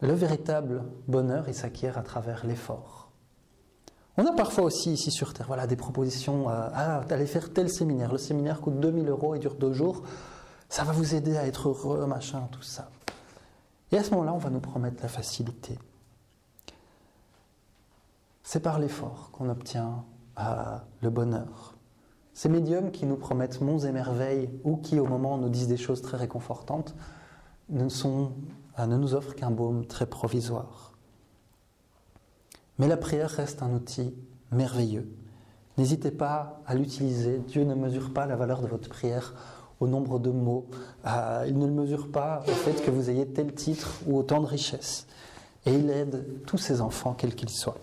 Le 0.00 0.12
véritable 0.12 0.84
bonheur, 1.06 1.48
il 1.48 1.54
s'acquiert 1.54 1.96
à 1.96 2.02
travers 2.02 2.44
l'effort. 2.44 3.10
On 4.16 4.26
a 4.26 4.32
parfois 4.32 4.64
aussi 4.64 4.92
ici 4.92 5.10
sur 5.10 5.32
Terre 5.32 5.46
voilà, 5.46 5.66
des 5.66 5.76
propositions 5.76 6.48
euh, 6.48 6.68
ah, 6.72 7.00
d'aller 7.08 7.26
faire 7.26 7.52
tel 7.52 7.68
séminaire. 7.68 8.12
Le 8.12 8.18
séminaire 8.18 8.60
coûte 8.60 8.78
2000 8.78 9.08
euros 9.08 9.34
et 9.34 9.38
dure 9.38 9.54
deux 9.54 9.72
jours. 9.72 10.02
Ça 10.68 10.84
va 10.84 10.92
vous 10.92 11.14
aider 11.14 11.36
à 11.36 11.46
être 11.46 11.68
heureux, 11.68 12.06
machin, 12.06 12.48
tout 12.52 12.62
ça. 12.62 12.90
Et 13.92 13.96
à 13.96 14.04
ce 14.04 14.10
moment-là, 14.10 14.32
on 14.34 14.38
va 14.38 14.50
nous 14.50 14.60
promettre 14.60 15.02
la 15.02 15.08
facilité. 15.08 15.78
C'est 18.42 18.60
par 18.60 18.78
l'effort 18.78 19.30
qu'on 19.32 19.48
obtient 19.48 20.04
euh, 20.38 20.76
le 21.00 21.10
bonheur. 21.10 21.73
Ces 22.34 22.48
médiums 22.48 22.90
qui 22.90 23.06
nous 23.06 23.16
promettent 23.16 23.60
monts 23.60 23.78
et 23.78 23.92
merveilles 23.92 24.50
ou 24.64 24.76
qui 24.76 24.98
au 24.98 25.06
moment 25.06 25.38
nous 25.38 25.48
disent 25.48 25.68
des 25.68 25.76
choses 25.76 26.02
très 26.02 26.16
réconfortantes 26.16 26.96
euh, 27.72 27.88
ne 28.86 28.96
nous 28.96 29.14
offrent 29.14 29.34
qu'un 29.34 29.52
baume 29.52 29.86
très 29.86 30.06
provisoire. 30.06 30.92
Mais 32.78 32.88
la 32.88 32.96
prière 32.96 33.30
reste 33.30 33.62
un 33.62 33.72
outil 33.72 34.12
merveilleux. 34.50 35.08
N'hésitez 35.78 36.10
pas 36.10 36.60
à 36.66 36.74
l'utiliser. 36.74 37.38
Dieu 37.38 37.62
ne 37.62 37.74
mesure 37.74 38.12
pas 38.12 38.26
la 38.26 38.34
valeur 38.34 38.62
de 38.62 38.66
votre 38.66 38.88
prière 38.88 39.34
au 39.78 39.86
nombre 39.86 40.18
de 40.18 40.30
mots. 40.30 40.66
Euh, 41.06 41.44
il 41.46 41.56
ne 41.56 41.66
le 41.66 41.72
mesure 41.72 42.10
pas 42.10 42.42
au 42.48 42.50
fait 42.50 42.84
que 42.84 42.90
vous 42.90 43.10
ayez 43.10 43.26
tel 43.26 43.54
titre 43.54 44.00
ou 44.08 44.18
autant 44.18 44.40
de 44.40 44.46
richesse. 44.46 45.06
Et 45.66 45.72
il 45.72 45.88
aide 45.88 46.26
tous 46.46 46.58
ses 46.58 46.80
enfants, 46.80 47.14
quels 47.14 47.36
qu'ils 47.36 47.50
soient. 47.50 47.78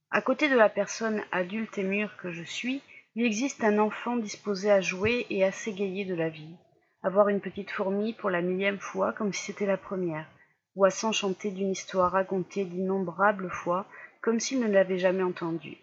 À 0.10 0.22
côté 0.22 0.50
de 0.50 0.56
la 0.56 0.70
personne 0.70 1.24
adulte 1.32 1.78
et 1.78 1.84
mûre 1.84 2.16
que 2.18 2.32
je 2.32 2.44
suis, 2.44 2.82
il 3.16 3.26
existe 3.26 3.64
un 3.64 3.80
enfant 3.80 4.18
disposé 4.18 4.72
à 4.72 4.82
jouer 4.82 5.26
et 5.30 5.44
à 5.44 5.52
s'égayer 5.52 6.06
de 6.06 6.16
la 6.16 6.30
vie, 6.30 6.56
à 7.04 7.10
voir 7.10 7.30
une 7.30 7.42
petite 7.42 7.72
fourmi 7.72 8.14
pour 8.14 8.30
la 8.30 8.42
millième 8.42 8.80
fois 8.80 9.14
comme 9.14 9.34
si 9.34 9.46
c'était 9.46 9.66
la 9.66 9.78
première, 9.78 10.30
ou 10.76 10.86
à 10.86 10.90
s'enchanter 10.90 11.52
d'une 11.52 11.72
histoire 11.72 12.12
racontée 12.12 12.66
d'innombrables 12.66 13.50
fois 13.50 13.88
comme 14.22 14.40
s'il 14.40 14.60
ne 14.60 14.68
l'avait 14.68 15.00
jamais 15.00 15.24
entendue. 15.24 15.78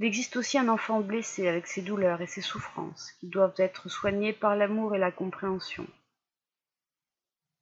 Il 0.00 0.06
existe 0.06 0.36
aussi 0.36 0.56
un 0.56 0.70
enfant 0.70 1.02
blessé 1.02 1.46
avec 1.46 1.66
ses 1.66 1.82
douleurs 1.82 2.22
et 2.22 2.26
ses 2.26 2.40
souffrances, 2.40 3.12
qui 3.20 3.28
doivent 3.28 3.58
être 3.58 3.90
soignées 3.90 4.32
par 4.32 4.56
l'amour 4.56 4.94
et 4.94 4.98
la 4.98 5.12
compréhension. 5.12 5.86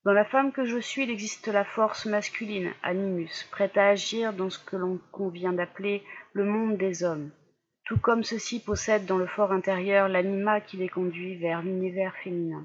Dans 0.05 0.13
la 0.13 0.25
femme 0.25 0.53
que 0.53 0.65
je 0.65 0.79
suis, 0.79 1.03
il 1.03 1.11
existe 1.11 1.49
la 1.49 1.65
force 1.65 2.07
masculine, 2.07 2.73
animus, 2.85 3.49
prête 3.51 3.77
à 3.77 3.89
agir 3.89 4.33
dans 4.33 4.51
ce 4.51 4.61
que 4.61 4.77
l'on 4.77 5.01
convient 5.11 5.53
d'appeler 5.53 6.05
le 6.33 6.45
monde 6.45 6.77
des 6.77 7.03
hommes, 7.03 7.33
tout 7.85 7.99
comme 7.99 8.23
ceux-ci 8.23 8.61
possèdent 8.61 9.07
dans 9.07 9.19
le 9.19 9.27
fort 9.27 9.51
intérieur 9.51 10.09
l'anima 10.09 10.61
qui 10.61 10.77
les 10.77 10.89
conduit 10.89 11.35
vers 11.39 11.63
l'univers 11.63 12.15
féminin. 12.23 12.65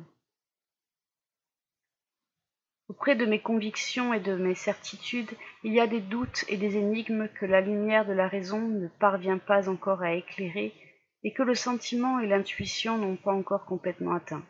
Auprès 2.93 3.15
de 3.15 3.25
mes 3.25 3.39
convictions 3.39 4.13
et 4.13 4.19
de 4.19 4.35
mes 4.35 4.53
certitudes, 4.53 5.31
il 5.63 5.73
y 5.73 5.79
a 5.79 5.87
des 5.87 5.99
doutes 5.99 6.45
et 6.47 6.57
des 6.57 6.77
énigmes 6.77 7.27
que 7.27 7.47
la 7.47 7.59
lumière 7.59 8.05
de 8.05 8.13
la 8.13 8.27
raison 8.27 8.59
ne 8.59 8.87
parvient 8.87 9.39
pas 9.39 9.67
encore 9.67 10.03
à 10.03 10.13
éclairer 10.13 10.75
et 11.23 11.33
que 11.33 11.41
le 11.41 11.55
sentiment 11.55 12.19
et 12.19 12.27
l'intuition 12.27 12.99
n'ont 12.99 13.15
pas 13.15 13.33
encore 13.33 13.65
complètement 13.65 14.13
atteint. 14.13 14.45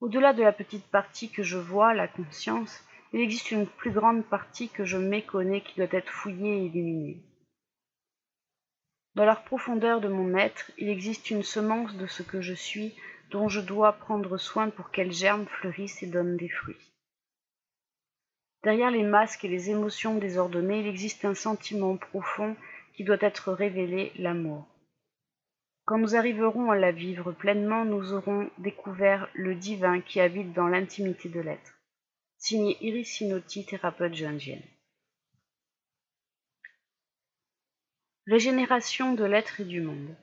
Au-delà 0.00 0.32
de 0.32 0.42
la 0.42 0.52
petite 0.52 0.84
partie 0.86 1.30
que 1.30 1.44
je 1.44 1.58
vois, 1.58 1.94
la 1.94 2.08
conscience, 2.08 2.84
il 3.12 3.20
existe 3.20 3.52
une 3.52 3.68
plus 3.68 3.92
grande 3.92 4.24
partie 4.24 4.68
que 4.68 4.84
je 4.84 4.98
méconnais 4.98 5.60
qui 5.60 5.76
doit 5.76 5.96
être 5.96 6.10
fouillée 6.10 6.56
et 6.56 6.64
illuminée. 6.64 7.22
Dans 9.14 9.24
la 9.24 9.36
profondeur 9.36 10.00
de 10.00 10.08
mon 10.08 10.36
être, 10.36 10.72
il 10.76 10.88
existe 10.88 11.30
une 11.30 11.44
semence 11.44 11.94
de 11.94 12.08
ce 12.08 12.24
que 12.24 12.40
je 12.40 12.54
suis 12.54 12.96
dont 13.30 13.48
je 13.48 13.60
dois 13.60 13.92
prendre 13.92 14.36
soin 14.36 14.70
pour 14.70 14.90
qu'elle 14.90 15.12
germe, 15.12 15.46
fleurisse 15.46 16.02
et 16.02 16.06
donne 16.06 16.36
des 16.36 16.48
fruits. 16.48 16.92
Derrière 18.62 18.90
les 18.90 19.04
masques 19.04 19.44
et 19.44 19.48
les 19.48 19.70
émotions 19.70 20.16
désordonnées, 20.16 20.80
il 20.80 20.86
existe 20.86 21.24
un 21.24 21.34
sentiment 21.34 21.96
profond 21.96 22.56
qui 22.94 23.04
doit 23.04 23.16
être 23.20 23.52
révélé, 23.52 24.12
l'amour. 24.16 24.66
Quand 25.86 25.98
nous 25.98 26.14
arriverons 26.14 26.70
à 26.70 26.76
la 26.76 26.92
vivre 26.92 27.32
pleinement, 27.32 27.84
nous 27.84 28.12
aurons 28.12 28.50
découvert 28.58 29.28
le 29.34 29.54
divin 29.54 30.00
qui 30.00 30.20
habite 30.20 30.52
dans 30.52 30.68
l'intimité 30.68 31.28
de 31.28 31.40
l'être. 31.40 31.80
Signé 32.36 32.76
Iris 32.80 33.08
Sinotti, 33.08 33.64
thérapeute 33.64 34.14
jungienne. 34.14 34.62
Régénération 38.26 39.14
de 39.14 39.24
l'être 39.24 39.60
et 39.60 39.64
du 39.64 39.80
monde. 39.80 40.14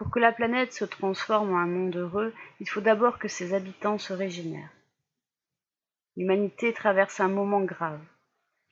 Pour 0.00 0.10
que 0.10 0.18
la 0.18 0.32
planète 0.32 0.72
se 0.72 0.86
transforme 0.86 1.52
en 1.52 1.58
un 1.58 1.66
monde 1.66 1.94
heureux, 1.94 2.32
il 2.58 2.66
faut 2.66 2.80
d'abord 2.80 3.18
que 3.18 3.28
ses 3.28 3.52
habitants 3.52 3.98
se 3.98 4.14
régénèrent. 4.14 4.72
L'humanité 6.16 6.72
traverse 6.72 7.20
un 7.20 7.28
moment 7.28 7.60
grave. 7.60 8.00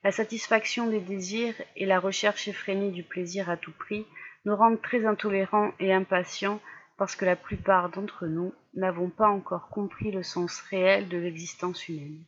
La 0.03 0.11
satisfaction 0.11 0.87
des 0.87 1.01
désirs 1.01 1.53
et 1.75 1.85
la 1.85 1.99
recherche 1.99 2.47
effrénée 2.47 2.89
du 2.89 3.03
plaisir 3.03 3.47
à 3.47 3.57
tout 3.57 3.71
prix 3.71 4.07
nous 4.45 4.55
rendent 4.55 4.81
très 4.81 5.05
intolérants 5.05 5.71
et 5.79 5.93
impatients 5.93 6.59
parce 6.97 7.15
que 7.15 7.25
la 7.25 7.35
plupart 7.35 7.91
d'entre 7.91 8.25
nous 8.25 8.51
n'avons 8.73 9.11
pas 9.11 9.29
encore 9.29 9.69
compris 9.69 10.09
le 10.09 10.23
sens 10.23 10.59
réel 10.61 11.09
de 11.09 11.17
l'existence 11.19 11.87
humaine. 11.87 12.23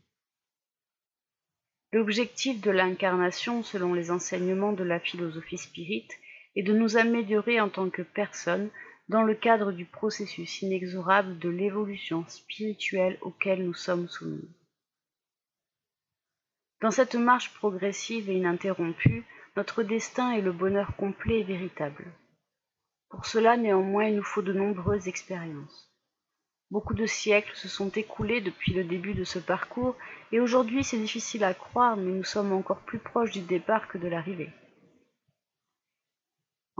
L'objectif 1.91 2.61
de 2.61 2.69
l'incarnation, 2.69 3.63
selon 3.63 3.95
les 3.95 4.11
enseignements 4.11 4.73
de 4.73 4.83
la 4.83 4.99
philosophie 4.99 5.57
spirite, 5.57 6.13
est 6.55 6.63
de 6.63 6.73
nous 6.73 6.97
améliorer 6.97 7.59
en 7.59 7.69
tant 7.69 7.89
que 7.89 8.01
personnes 8.01 8.69
dans 9.09 9.23
le 9.23 9.35
cadre 9.35 9.71
du 9.71 9.85
processus 9.85 10.61
inexorable 10.61 11.37
de 11.39 11.49
l'évolution 11.49 12.25
spirituelle 12.27 13.17
auquel 13.21 13.65
nous 13.65 13.73
sommes 13.73 14.07
soumis. 14.07 14.49
Dans 16.81 16.91
cette 16.91 17.15
marche 17.15 17.53
progressive 17.53 18.29
et 18.29 18.37
ininterrompue, 18.37 19.25
notre 19.55 19.83
destin 19.83 20.31
est 20.31 20.41
le 20.41 20.51
bonheur 20.51 20.95
complet 20.95 21.41
et 21.41 21.43
véritable. 21.43 22.05
Pour 23.09 23.25
cela, 23.25 23.57
néanmoins, 23.57 24.05
il 24.05 24.15
nous 24.15 24.23
faut 24.23 24.41
de 24.41 24.53
nombreuses 24.53 25.07
expériences. 25.07 25.91
Beaucoup 26.71 26.93
de 26.93 27.05
siècles 27.05 27.55
se 27.55 27.67
sont 27.67 27.89
écoulés 27.89 28.39
depuis 28.39 28.71
le 28.71 28.85
début 28.85 29.13
de 29.13 29.25
ce 29.25 29.39
parcours, 29.39 29.97
et 30.31 30.39
aujourd'hui 30.39 30.85
c'est 30.85 30.97
difficile 30.97 31.43
à 31.43 31.53
croire, 31.53 31.97
mais 31.97 32.11
nous 32.11 32.23
sommes 32.23 32.53
encore 32.53 32.79
plus 32.79 32.99
proches 32.99 33.31
du 33.31 33.41
départ 33.41 33.89
que 33.89 33.97
de 33.97 34.07
l'arrivée. 34.07 34.49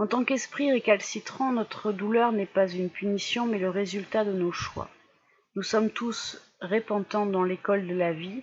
En 0.02 0.08
tant 0.08 0.24
qu'esprit 0.24 0.72
récalcitrant, 0.72 1.52
notre 1.52 1.92
douleur 1.92 2.32
n'est 2.32 2.48
pas 2.48 2.68
une 2.68 2.90
punition, 2.90 3.46
mais 3.46 3.60
le 3.60 3.70
résultat 3.70 4.26
de 4.26 4.34
nos 4.34 4.52
choix. 4.52 4.90
Nous 5.56 5.62
sommes 5.62 5.92
tous 5.92 6.42
répentants 6.60 7.28
dans 7.28 7.44
l'école 7.44 7.86
de 7.86 7.94
la 7.94 8.12
vie, 8.12 8.42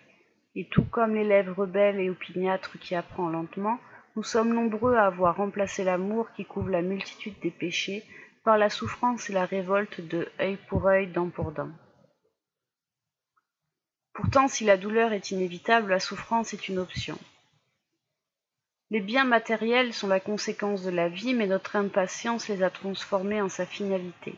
et 0.54 0.68
tout 0.68 0.84
comme 0.84 1.16
l'élève 1.16 1.52
rebelle 1.52 1.98
et 1.98 2.10
opiniâtre 2.10 2.78
qui 2.78 2.94
apprend 2.94 3.28
lentement, 3.28 3.80
nous 4.14 4.22
sommes 4.22 4.54
nombreux 4.54 4.94
à 4.94 5.06
avoir 5.06 5.34
remplacé 5.34 5.82
l'amour 5.82 6.28
qui 6.36 6.44
couvre 6.44 6.70
la 6.70 6.80
multitude 6.80 7.34
des 7.42 7.50
péchés 7.50 8.04
par 8.44 8.56
la 8.56 8.70
souffrance 8.70 9.28
et 9.28 9.32
la 9.32 9.44
révolte 9.44 10.00
de 10.00 10.28
œil 10.38 10.58
pour 10.68 10.86
œil, 10.86 11.08
dent 11.08 11.28
pour 11.28 11.50
dent. 11.50 11.72
Pourtant, 14.14 14.46
si 14.46 14.62
la 14.62 14.76
douleur 14.76 15.12
est 15.12 15.32
inévitable, 15.32 15.90
la 15.90 15.98
souffrance 15.98 16.54
est 16.54 16.68
une 16.68 16.78
option. 16.78 17.18
Les 18.90 19.00
biens 19.00 19.24
matériels 19.24 19.92
sont 19.92 20.08
la 20.08 20.20
conséquence 20.20 20.82
de 20.82 20.90
la 20.90 21.08
vie, 21.08 21.34
mais 21.34 21.46
notre 21.46 21.76
impatience 21.76 22.48
les 22.48 22.62
a 22.62 22.70
transformés 22.70 23.42
en 23.42 23.50
sa 23.50 23.66
finalité. 23.66 24.34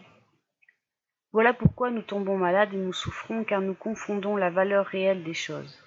Voilà 1.33 1.55
pourquoi 1.55 1.91
nous 1.91 2.03
tombons 2.03 2.37
malades 2.37 2.75
et 2.75 2.77
nous 2.77 2.93
souffrons, 2.93 3.45
car 3.45 3.61
nous 3.61 3.75
confondons 3.75 4.37
la 4.37 4.51
valeur 4.51 4.87
réelle 4.87 5.23
des 5.23 5.35
choses. 5.35 5.79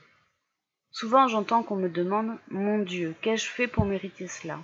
Souvent 0.91 1.27
j'entends 1.27 1.63
qu'on 1.63 1.75
me 1.75 1.89
demande 1.89 2.37
Mon 2.49 2.79
Dieu, 2.79 3.15
qu'ai-je 3.21 3.49
fait 3.49 3.67
pour 3.67 3.83
mériter 3.85 4.27
cela? 4.27 4.59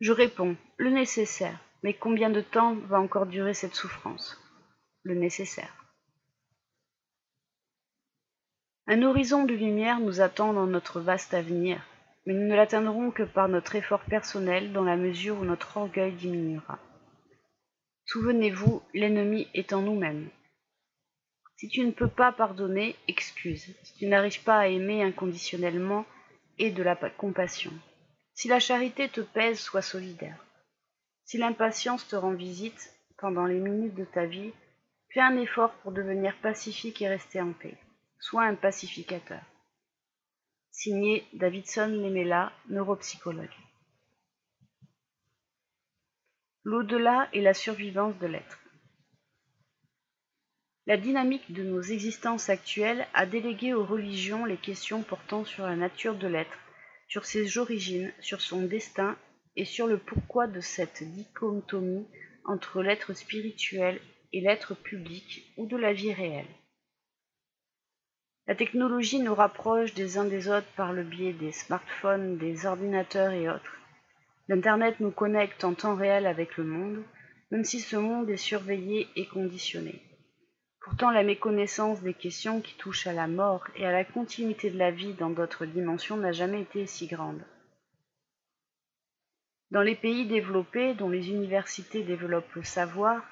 Je 0.00 0.12
réponds 0.12 0.56
Le 0.76 0.90
nécessaire. 0.90 1.58
Mais 1.82 1.94
combien 1.94 2.30
de 2.30 2.40
temps 2.40 2.74
va 2.74 3.00
encore 3.00 3.26
durer 3.26 3.54
cette 3.54 3.74
souffrance? 3.74 4.40
Le 5.02 5.14
nécessaire. 5.14 5.72
Un 8.86 9.02
horizon 9.02 9.44
de 9.44 9.54
lumière 9.54 10.00
nous 10.00 10.20
attend 10.20 10.52
dans 10.52 10.66
notre 10.66 11.00
vaste 11.00 11.34
avenir, 11.34 11.80
mais 12.28 12.34
nous 12.34 12.46
ne 12.46 12.54
l'atteindrons 12.54 13.10
que 13.10 13.22
par 13.22 13.48
notre 13.48 13.74
effort 13.74 14.02
personnel 14.02 14.74
dans 14.74 14.84
la 14.84 14.98
mesure 14.98 15.38
où 15.38 15.46
notre 15.46 15.78
orgueil 15.78 16.12
diminuera. 16.12 16.78
Souvenez-vous, 18.04 18.82
l'ennemi 18.92 19.48
est 19.54 19.72
en 19.72 19.80
nous-mêmes. 19.80 20.28
Si 21.56 21.70
tu 21.70 21.80
ne 21.80 21.90
peux 21.90 22.06
pas 22.06 22.30
pardonner, 22.30 22.96
excuse. 23.08 23.74
Si 23.82 23.94
tu 23.94 24.06
n'arrives 24.06 24.42
pas 24.42 24.58
à 24.58 24.66
aimer 24.66 25.02
inconditionnellement, 25.02 26.04
aie 26.58 26.70
de 26.70 26.82
la 26.82 26.96
compassion. 26.96 27.72
Si 28.34 28.46
la 28.46 28.60
charité 28.60 29.08
te 29.08 29.22
pèse, 29.22 29.58
sois 29.58 29.80
solidaire. 29.80 30.44
Si 31.24 31.38
l'impatience 31.38 32.06
te 32.08 32.16
rend 32.16 32.34
visite 32.34 32.92
pendant 33.16 33.46
les 33.46 33.58
minutes 33.58 33.94
de 33.94 34.04
ta 34.04 34.26
vie, 34.26 34.52
fais 35.14 35.20
un 35.20 35.38
effort 35.38 35.72
pour 35.82 35.92
devenir 35.92 36.36
pacifique 36.42 37.00
et 37.00 37.08
rester 37.08 37.40
en 37.40 37.54
paix. 37.54 37.78
Sois 38.20 38.44
un 38.44 38.54
pacificateur. 38.54 39.40
Signé 40.80 41.26
Davidson 41.32 41.88
Lemela, 41.88 42.52
neuropsychologue. 42.68 43.50
L'au-delà 46.62 47.28
et 47.32 47.40
la 47.40 47.52
survivance 47.52 48.16
de 48.20 48.28
l'être. 48.28 48.60
La 50.86 50.96
dynamique 50.96 51.52
de 51.52 51.64
nos 51.64 51.82
existences 51.82 52.48
actuelles 52.48 53.08
a 53.12 53.26
délégué 53.26 53.74
aux 53.74 53.84
religions 53.84 54.44
les 54.44 54.56
questions 54.56 55.02
portant 55.02 55.44
sur 55.44 55.66
la 55.66 55.74
nature 55.74 56.14
de 56.14 56.28
l'être, 56.28 56.60
sur 57.08 57.24
ses 57.24 57.58
origines, 57.58 58.12
sur 58.20 58.40
son 58.40 58.62
destin 58.62 59.18
et 59.56 59.64
sur 59.64 59.88
le 59.88 59.98
pourquoi 59.98 60.46
de 60.46 60.60
cette 60.60 61.02
dichotomie 61.02 62.06
entre 62.44 62.82
l'être 62.82 63.14
spirituel 63.14 64.00
et 64.32 64.40
l'être 64.40 64.76
public 64.76 65.52
ou 65.56 65.66
de 65.66 65.76
la 65.76 65.92
vie 65.92 66.12
réelle. 66.12 66.46
La 68.48 68.54
technologie 68.54 69.20
nous 69.20 69.34
rapproche 69.34 69.92
des 69.92 70.16
uns 70.16 70.24
des 70.24 70.48
autres 70.48 70.72
par 70.74 70.94
le 70.94 71.02
biais 71.02 71.34
des 71.34 71.52
smartphones, 71.52 72.38
des 72.38 72.64
ordinateurs 72.64 73.32
et 73.32 73.46
autres. 73.46 73.76
L'Internet 74.48 75.00
nous 75.00 75.10
connecte 75.10 75.64
en 75.64 75.74
temps 75.74 75.94
réel 75.94 76.26
avec 76.26 76.56
le 76.56 76.64
monde, 76.64 77.02
même 77.50 77.64
si 77.64 77.78
ce 77.78 77.96
monde 77.96 78.30
est 78.30 78.38
surveillé 78.38 79.06
et 79.16 79.26
conditionné. 79.26 80.00
Pourtant, 80.80 81.10
la 81.10 81.24
méconnaissance 81.24 82.00
des 82.00 82.14
questions 82.14 82.62
qui 82.62 82.74
touchent 82.78 83.06
à 83.06 83.12
la 83.12 83.26
mort 83.26 83.66
et 83.76 83.84
à 83.84 83.92
la 83.92 84.06
continuité 84.06 84.70
de 84.70 84.78
la 84.78 84.92
vie 84.92 85.12
dans 85.12 85.28
d'autres 85.28 85.66
dimensions 85.66 86.16
n'a 86.16 86.32
jamais 86.32 86.62
été 86.62 86.86
si 86.86 87.06
grande. 87.06 87.44
Dans 89.70 89.82
les 89.82 89.94
pays 89.94 90.26
développés, 90.26 90.94
dont 90.94 91.10
les 91.10 91.28
universités 91.28 92.02
développent 92.02 92.54
le 92.54 92.64
savoir, 92.64 93.22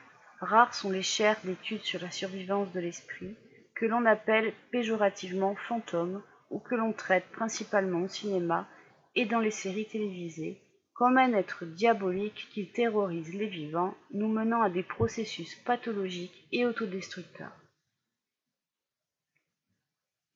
rares 0.40 0.74
sont 0.74 0.90
les 0.90 1.00
chaires 1.00 1.40
d'études 1.44 1.84
sur 1.84 2.02
la 2.02 2.10
survivance 2.10 2.70
de 2.74 2.80
l'esprit, 2.80 3.34
que 3.76 3.86
l'on 3.86 4.06
appelle 4.06 4.52
péjorativement 4.72 5.54
fantômes 5.68 6.22
ou 6.50 6.58
que 6.58 6.74
l'on 6.74 6.92
traite 6.92 7.26
principalement 7.30 8.02
au 8.02 8.08
cinéma 8.08 8.66
et 9.14 9.26
dans 9.26 9.40
les 9.40 9.50
séries 9.50 9.86
télévisées, 9.86 10.60
comme 10.94 11.18
un 11.18 11.34
être 11.34 11.64
diabolique 11.66 12.48
qui 12.52 12.70
terrorise 12.70 13.34
les 13.34 13.46
vivants, 13.46 13.94
nous 14.12 14.28
menant 14.28 14.62
à 14.62 14.70
des 14.70 14.82
processus 14.82 15.54
pathologiques 15.56 16.46
et 16.52 16.64
autodestructeurs. 16.64 17.52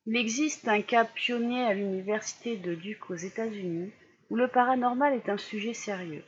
Il 0.05 0.17
existe 0.17 0.67
un 0.67 0.81
cas 0.81 1.05
pionnier 1.05 1.63
à 1.63 1.73
l'université 1.73 2.57
de 2.57 2.75
Duke 2.75 3.09
aux 3.09 3.15
États-Unis 3.15 3.91
où 4.29 4.35
le 4.35 4.47
paranormal 4.47 5.13
est 5.13 5.29
un 5.29 5.37
sujet 5.37 5.73
sérieux. 5.73 6.23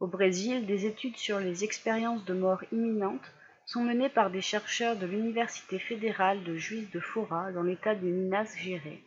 Au 0.00 0.06
Brésil, 0.06 0.66
des 0.66 0.86
études 0.86 1.16
sur 1.16 1.38
les 1.38 1.64
expériences 1.64 2.24
de 2.24 2.34
mort 2.34 2.64
imminente 2.72 3.32
sont 3.70 3.84
menées 3.84 4.08
par 4.08 4.30
des 4.30 4.40
chercheurs 4.40 4.96
de 4.96 5.06
l'Université 5.06 5.78
fédérale 5.78 6.42
de 6.42 6.56
Juiz 6.56 6.90
de 6.90 6.98
Fora 6.98 7.52
dans 7.52 7.62
l'état 7.62 7.94
de 7.94 8.04
Minas 8.04 8.52
Gerais. 8.58 9.00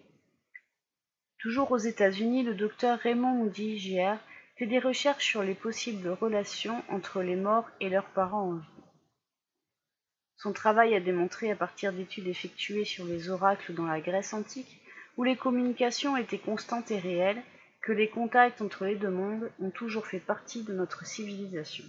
Toujours 1.38 1.72
aux 1.72 1.78
États-Unis, 1.78 2.43
le 2.43 2.55
docteur 2.55 2.97
Raymond 2.99 3.34
Moody 3.34 3.78
Jr. 3.78 4.16
fait 4.55 4.66
des 4.66 4.80
recherches 4.80 5.26
sur 5.26 5.43
les 5.43 5.53
possibles 5.53 6.07
relations 6.07 6.82
entre 6.88 7.22
les 7.22 7.36
morts 7.36 7.70
et 7.82 7.89
leurs 7.89 8.09
parents 8.11 8.51
en 8.51 8.53
vie. 8.53 8.84
Son 10.38 10.53
travail 10.53 10.95
a 10.95 11.01
démontré 11.01 11.51
à 11.51 11.57
partir 11.57 11.91
d'études 11.91 12.28
effectuées 12.28 12.86
sur 12.86 13.03
les 13.03 13.30
oracles 13.30 13.74
dans 13.74 13.88
la 13.88 13.99
Grèce 13.99 14.34
antique, 14.34 14.80
où 15.18 15.26
les 15.26 15.36
communications 15.36 16.16
étaient 16.16 16.39
constantes 16.39 16.89
et 16.89 16.99
réelles, 16.99 17.43
que 17.82 17.91
les 17.91 18.07
contacts 18.07 18.61
entre 18.61 18.86
les 18.86 18.95
deux 18.95 19.11
mondes 19.11 19.51
ont 19.59 19.72
toujours 19.72 20.07
fait 20.07 20.22
partie 20.22 20.64
de 20.64 20.72
notre 20.72 21.05
civilisation. 21.05 21.84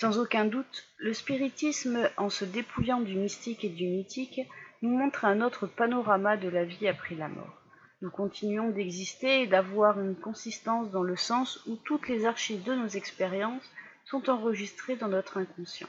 Sans 0.00 0.18
aucun 0.18 0.44
doute, 0.44 0.88
le 0.98 1.14
spiritisme, 1.14 2.08
en 2.16 2.28
se 2.28 2.44
dépouillant 2.44 3.00
du 3.00 3.14
mystique 3.14 3.64
et 3.64 3.68
du 3.68 3.86
mythique, 3.86 4.40
nous 4.82 4.90
montre 4.90 5.24
un 5.24 5.40
autre 5.40 5.66
panorama 5.66 6.36
de 6.36 6.48
la 6.48 6.64
vie 6.64 6.88
après 6.88 7.14
la 7.14 7.28
mort. 7.28 7.62
Nous 8.00 8.10
continuons 8.10 8.70
d'exister 8.70 9.42
et 9.42 9.46
d'avoir 9.46 10.00
une 10.00 10.16
consistance 10.16 10.90
dans 10.90 11.04
le 11.04 11.16
sens 11.16 11.64
où 11.66 11.76
toutes 11.76 12.08
les 12.08 12.26
archives 12.26 12.64
de 12.64 12.74
nos 12.74 12.88
expériences 12.88 13.70
sont 14.04 14.28
enregistrées 14.28 14.96
dans 14.96 15.08
notre 15.08 15.38
inconscient. 15.38 15.88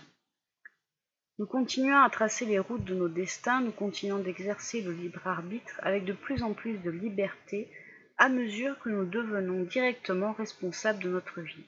Nous 1.39 1.47
continuons 1.47 1.97
à 1.97 2.09
tracer 2.11 2.45
les 2.45 2.59
routes 2.59 2.83
de 2.83 2.93
nos 2.93 3.09
destins, 3.09 3.61
nous 3.61 3.71
continuons 3.71 4.19
d'exercer 4.19 4.81
le 4.81 4.91
libre 4.91 5.25
arbitre 5.25 5.79
avec 5.81 6.05
de 6.05 6.13
plus 6.13 6.43
en 6.43 6.53
plus 6.53 6.77
de 6.77 6.91
liberté 6.91 7.71
à 8.19 8.29
mesure 8.29 8.77
que 8.79 8.89
nous 8.89 9.05
devenons 9.05 9.63
directement 9.63 10.33
responsables 10.33 11.01
de 11.01 11.09
notre 11.09 11.41
vie. 11.41 11.65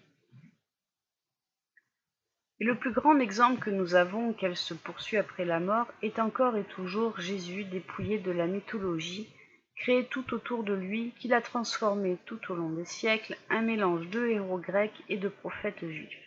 Et 2.59 2.65
le 2.65 2.77
plus 2.77 2.91
grand 2.91 3.19
exemple 3.19 3.59
que 3.59 3.69
nous 3.69 3.95
avons 3.95 4.31
qu'elle 4.31 4.55
se 4.55 4.73
poursuit 4.73 5.17
après 5.17 5.43
la 5.43 5.59
mort 5.59 5.87
est 6.01 6.19
encore 6.19 6.55
et 6.55 6.63
toujours 6.63 7.19
Jésus 7.19 7.65
dépouillé 7.65 8.17
de 8.17 8.31
la 8.31 8.47
mythologie, 8.47 9.29
créé 9.75 10.05
tout 10.05 10.33
autour 10.33 10.63
de 10.63 10.73
lui, 10.73 11.13
qu'il 11.19 11.33
a 11.33 11.41
transformé 11.41 12.17
tout 12.25 12.39
au 12.49 12.55
long 12.55 12.69
des 12.69 12.85
siècles 12.85 13.35
un 13.49 13.61
mélange 13.61 14.07
de 14.07 14.27
héros 14.27 14.57
grecs 14.57 15.03
et 15.09 15.17
de 15.17 15.27
prophètes 15.27 15.85
juifs. 15.85 16.25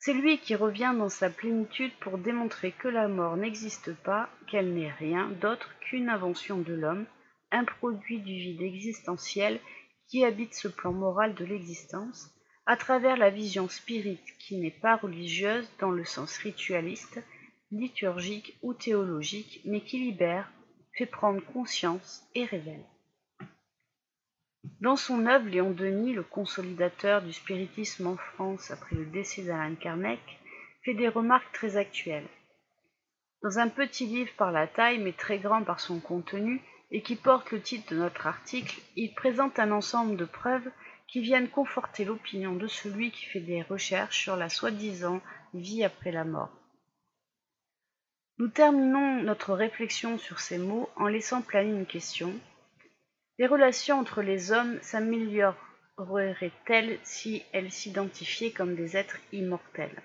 C'est 0.00 0.14
lui 0.14 0.38
qui 0.38 0.56
revient 0.56 0.94
dans 0.96 1.08
sa 1.08 1.30
plénitude 1.30 1.92
pour 2.00 2.18
démontrer 2.18 2.72
que 2.72 2.88
la 2.88 3.08
mort 3.08 3.36
n'existe 3.36 3.94
pas, 4.02 4.28
qu'elle 4.48 4.74
n'est 4.74 4.92
rien 4.92 5.28
d'autre 5.40 5.70
qu'une 5.80 6.08
invention 6.08 6.58
de 6.58 6.74
l'homme, 6.74 7.06
un 7.50 7.64
produit 7.64 8.20
du 8.20 8.32
vide 8.32 8.62
existentiel 8.62 9.60
qui 10.08 10.24
habite 10.24 10.54
ce 10.54 10.68
plan 10.68 10.92
moral 10.92 11.34
de 11.34 11.44
l'existence, 11.44 12.30
à 12.68 12.76
travers 12.76 13.16
la 13.16 13.30
vision 13.30 13.66
spirite 13.66 14.36
qui 14.38 14.58
n'est 14.58 14.70
pas 14.70 14.96
religieuse 14.96 15.66
dans 15.80 15.90
le 15.90 16.04
sens 16.04 16.36
ritualiste, 16.36 17.18
liturgique 17.70 18.58
ou 18.60 18.74
théologique, 18.74 19.62
mais 19.64 19.80
qui 19.80 19.98
libère, 19.98 20.52
fait 20.92 21.06
prendre 21.06 21.40
conscience 21.40 22.28
et 22.34 22.44
révèle. 22.44 22.84
Dans 24.82 24.96
son 24.96 25.24
œuvre, 25.24 25.48
Léon 25.48 25.70
Denis, 25.70 26.12
le 26.12 26.22
consolidateur 26.22 27.22
du 27.22 27.32
spiritisme 27.32 28.06
en 28.06 28.18
France 28.18 28.70
après 28.70 28.96
le 28.96 29.06
décès 29.06 29.44
d'Alan 29.44 29.74
Kardec, 29.76 30.20
fait 30.84 30.92
des 30.92 31.08
remarques 31.08 31.52
très 31.54 31.78
actuelles. 31.78 32.28
Dans 33.42 33.58
un 33.58 33.68
petit 33.70 34.04
livre 34.04 34.32
par 34.36 34.52
la 34.52 34.66
taille 34.66 34.98
mais 34.98 35.14
très 35.14 35.38
grand 35.38 35.62
par 35.62 35.80
son 35.80 36.00
contenu 36.00 36.60
et 36.90 37.00
qui 37.00 37.16
porte 37.16 37.50
le 37.50 37.62
titre 37.62 37.94
de 37.94 37.98
notre 37.98 38.26
article, 38.26 38.78
il 38.94 39.14
présente 39.14 39.58
un 39.58 39.70
ensemble 39.70 40.16
de 40.16 40.26
preuves 40.26 40.68
qui 41.08 41.20
viennent 41.20 41.48
conforter 41.48 42.04
l'opinion 42.04 42.54
de 42.54 42.66
celui 42.66 43.10
qui 43.10 43.24
fait 43.24 43.40
des 43.40 43.62
recherches 43.62 44.22
sur 44.22 44.36
la 44.36 44.50
soi-disant 44.50 45.20
vie 45.54 45.82
après 45.82 46.12
la 46.12 46.24
mort. 46.24 46.52
Nous 48.38 48.48
terminons 48.48 49.22
notre 49.22 49.54
réflexion 49.54 50.18
sur 50.18 50.38
ces 50.38 50.58
mots 50.58 50.90
en 50.96 51.08
laissant 51.08 51.40
planer 51.42 51.70
une 51.70 51.86
question. 51.86 52.38
Les 53.38 53.46
relations 53.46 53.98
entre 53.98 54.22
les 54.22 54.52
hommes 54.52 54.78
s'amélioreraient-elles 54.82 56.98
si 57.02 57.42
elles 57.52 57.72
s'identifiaient 57.72 58.52
comme 58.52 58.76
des 58.76 58.96
êtres 58.96 59.18
immortels? 59.32 60.02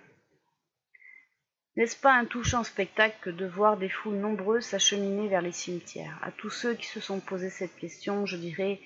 N'est-ce 1.75 1.97
pas 1.97 2.13
un 2.13 2.25
touchant 2.25 2.63
spectacle 2.63 3.17
que 3.21 3.29
de 3.29 3.45
voir 3.45 3.77
des 3.77 3.89
foules 3.89 4.17
nombreuses 4.17 4.65
s'acheminer 4.65 5.27
vers 5.27 5.41
les 5.41 5.51
cimetières? 5.51 6.17
À 6.21 6.31
tous 6.31 6.51
ceux 6.51 6.75
qui 6.75 6.85
se 6.85 6.99
sont 6.99 7.19
posé 7.19 7.49
cette 7.49 7.75
question, 7.75 8.25
je 8.25 8.37
dirais 8.37 8.79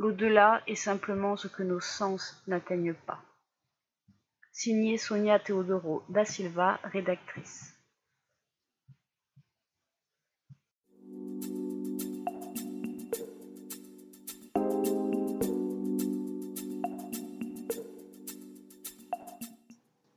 L'au-delà 0.00 0.62
est 0.66 0.76
simplement 0.76 1.36
ce 1.36 1.46
que 1.46 1.62
nos 1.62 1.78
sens 1.78 2.42
n'atteignent 2.46 2.94
pas. 2.94 3.22
Signé 4.50 4.96
Sonia 4.96 5.38
Teodoro 5.38 6.02
da 6.08 6.24
Silva, 6.24 6.80
rédactrice. 6.84 7.74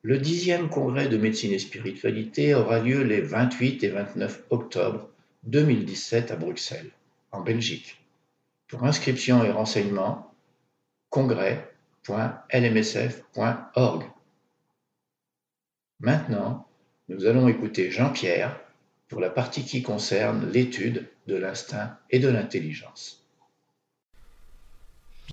Le 0.02 0.18
dixième 0.18 0.70
congrès 0.70 1.10
de 1.10 1.18
médecine 1.18 1.52
et 1.52 1.60
spiritualité 1.60 2.56
aura 2.56 2.80
lieu 2.80 3.04
les 3.04 3.20
28 3.20 3.84
et 3.84 3.90
29 3.90 4.46
octobre 4.50 5.10
2017 5.44 6.32
à 6.32 6.38
Bruxelles, 6.38 6.92
en 7.34 7.42
Belgique. 7.42 8.03
Pour 8.74 8.84
inscription 8.86 9.44
et 9.44 9.52
renseignements, 9.52 10.34
congrès.lmsf.org. 11.12 14.04
Maintenant, 16.00 16.68
nous 17.08 17.28
allons 17.28 17.48
écouter 17.48 17.92
Jean-Pierre 17.92 18.60
pour 19.10 19.22
la 19.22 19.30
partie 19.30 19.64
qui 19.64 19.84
concerne 19.84 20.50
l'étude 20.50 21.08
de 21.28 21.36
l'instinct 21.36 22.00
et 22.10 22.18
de 22.18 22.30
l'intelligence. 22.30 23.24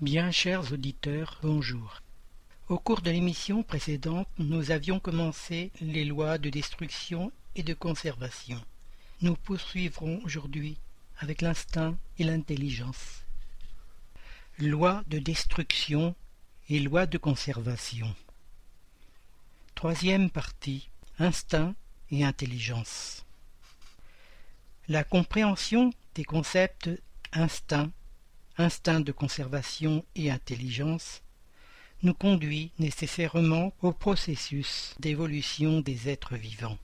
Bien 0.02 0.30
chers 0.30 0.70
auditeurs, 0.70 1.40
bonjour. 1.42 2.02
Au 2.68 2.78
cours 2.78 3.00
de 3.00 3.10
l'émission 3.10 3.62
précédente, 3.62 4.28
nous 4.36 4.70
avions 4.70 5.00
commencé 5.00 5.70
les 5.80 6.04
lois 6.04 6.36
de 6.36 6.50
destruction 6.50 7.32
et 7.56 7.62
de 7.62 7.72
conservation. 7.72 8.60
Nous 9.22 9.34
poursuivrons 9.34 10.20
aujourd'hui 10.24 10.76
avec 11.20 11.40
l'instinct 11.40 11.96
et 12.18 12.24
l'intelligence. 12.24 13.24
Loi 14.60 15.02
de 15.06 15.18
destruction 15.18 16.14
et 16.68 16.80
loi 16.80 17.06
de 17.06 17.16
conservation. 17.16 18.14
Troisième 19.74 20.28
partie. 20.28 20.90
Instinct 21.18 21.74
et 22.10 22.24
intelligence. 22.24 23.24
La 24.86 25.02
compréhension 25.02 25.94
des 26.14 26.24
concepts 26.24 26.90
instinct, 27.32 27.90
instinct 28.58 29.00
de 29.00 29.12
conservation 29.12 30.04
et 30.14 30.30
intelligence 30.30 31.22
nous 32.02 32.14
conduit 32.14 32.70
nécessairement 32.78 33.72
au 33.80 33.92
processus 33.92 34.94
d'évolution 34.98 35.80
des 35.80 36.10
êtres 36.10 36.36
vivants. 36.36 36.78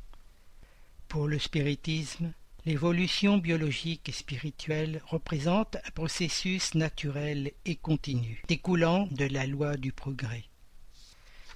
Pour 1.08 1.28
le 1.28 1.38
spiritisme, 1.38 2.32
L'évolution 2.66 3.38
biologique 3.38 4.08
et 4.08 4.12
spirituelle 4.12 5.00
représente 5.06 5.76
un 5.76 5.90
processus 5.94 6.74
naturel 6.74 7.52
et 7.64 7.76
continu, 7.76 8.42
découlant 8.48 9.06
de 9.12 9.24
la 9.24 9.46
loi 9.46 9.76
du 9.76 9.92
progrès. 9.92 10.42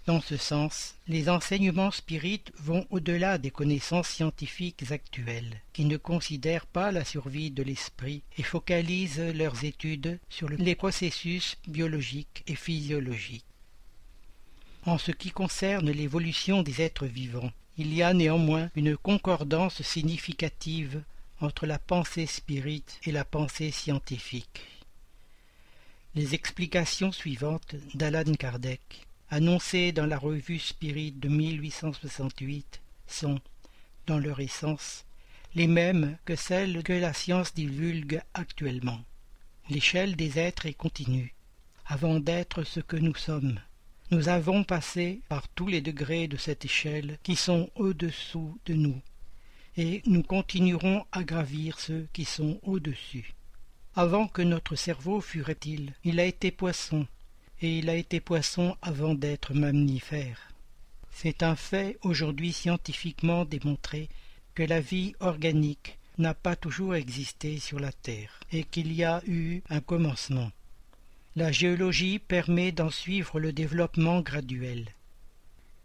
Dans 0.06 0.20
ce 0.20 0.36
sens, 0.36 0.94
les 1.08 1.28
enseignements 1.28 1.90
spirites 1.90 2.52
vont 2.58 2.86
au-delà 2.90 3.38
des 3.38 3.50
connaissances 3.50 4.08
scientifiques 4.08 4.92
actuelles, 4.92 5.60
qui 5.72 5.84
ne 5.84 5.96
considèrent 5.96 6.66
pas 6.66 6.92
la 6.92 7.04
survie 7.04 7.50
de 7.50 7.64
l'esprit 7.64 8.22
et 8.38 8.44
focalisent 8.44 9.18
leurs 9.34 9.64
études 9.64 10.20
sur 10.28 10.48
les 10.48 10.76
processus 10.76 11.58
biologiques 11.66 12.44
et 12.46 12.54
physiologiques. 12.54 13.44
En 14.86 14.96
ce 14.96 15.10
qui 15.10 15.32
concerne 15.32 15.90
l'évolution 15.90 16.62
des 16.62 16.82
êtres 16.82 17.06
vivants, 17.06 17.50
il 17.80 17.94
y 17.94 18.02
a 18.02 18.12
néanmoins 18.12 18.68
une 18.76 18.94
concordance 18.94 19.80
significative 19.80 21.02
entre 21.40 21.64
la 21.64 21.78
pensée 21.78 22.26
spirite 22.26 23.00
et 23.04 23.10
la 23.10 23.24
pensée 23.24 23.70
scientifique. 23.70 24.60
Les 26.14 26.34
explications 26.34 27.10
suivantes 27.10 27.76
d'Alan 27.94 28.34
Kardec, 28.34 29.06
annoncées 29.30 29.92
dans 29.92 30.04
la 30.04 30.18
revue 30.18 30.58
Spirit 30.58 31.12
de 31.12 31.30
1868, 31.30 32.82
sont, 33.06 33.40
dans 34.06 34.18
leur 34.18 34.40
essence, 34.40 35.06
les 35.54 35.66
mêmes 35.66 36.18
que 36.26 36.36
celles 36.36 36.82
que 36.82 36.92
la 36.92 37.14
science 37.14 37.54
divulgue 37.54 38.20
actuellement. 38.34 39.00
L'échelle 39.70 40.16
des 40.16 40.38
êtres 40.38 40.66
est 40.66 40.74
continue, 40.74 41.32
avant 41.86 42.20
d'être 42.20 42.62
ce 42.62 42.80
que 42.80 42.98
nous 42.98 43.14
sommes. 43.14 43.58
Nous 44.12 44.28
avons 44.28 44.64
passé 44.64 45.20
par 45.28 45.46
tous 45.48 45.68
les 45.68 45.80
degrés 45.80 46.26
de 46.26 46.36
cette 46.36 46.64
échelle 46.64 47.18
qui 47.22 47.36
sont 47.36 47.70
au-dessous 47.76 48.58
de 48.66 48.74
nous, 48.74 49.00
et 49.76 50.02
nous 50.04 50.24
continuerons 50.24 51.04
à 51.12 51.22
gravir 51.22 51.78
ceux 51.78 52.08
qui 52.12 52.24
sont 52.24 52.58
au-dessus. 52.64 53.34
Avant 53.94 54.26
que 54.26 54.42
notre 54.42 54.74
cerveau 54.74 55.20
fût 55.20 55.42
reptile, 55.42 55.94
il 56.02 56.18
a 56.18 56.24
été 56.24 56.50
poisson, 56.50 57.06
et 57.60 57.78
il 57.78 57.88
a 57.88 57.94
été 57.94 58.18
poisson 58.18 58.76
avant 58.82 59.14
d'être 59.14 59.54
mammifère. 59.54 60.54
C'est 61.12 61.44
un 61.44 61.54
fait 61.54 61.96
aujourd'hui 62.02 62.52
scientifiquement 62.52 63.44
démontré 63.44 64.08
que 64.56 64.64
la 64.64 64.80
vie 64.80 65.14
organique 65.20 65.98
n'a 66.18 66.34
pas 66.34 66.56
toujours 66.56 66.96
existé 66.96 67.60
sur 67.60 67.78
la 67.78 67.92
Terre, 67.92 68.40
et 68.50 68.64
qu'il 68.64 68.92
y 68.92 69.04
a 69.04 69.22
eu 69.28 69.62
un 69.70 69.80
commencement. 69.80 70.50
La 71.40 71.52
géologie 71.52 72.18
permet 72.18 72.70
d'en 72.70 72.90
suivre 72.90 73.40
le 73.40 73.50
développement 73.54 74.20
graduel. 74.20 74.84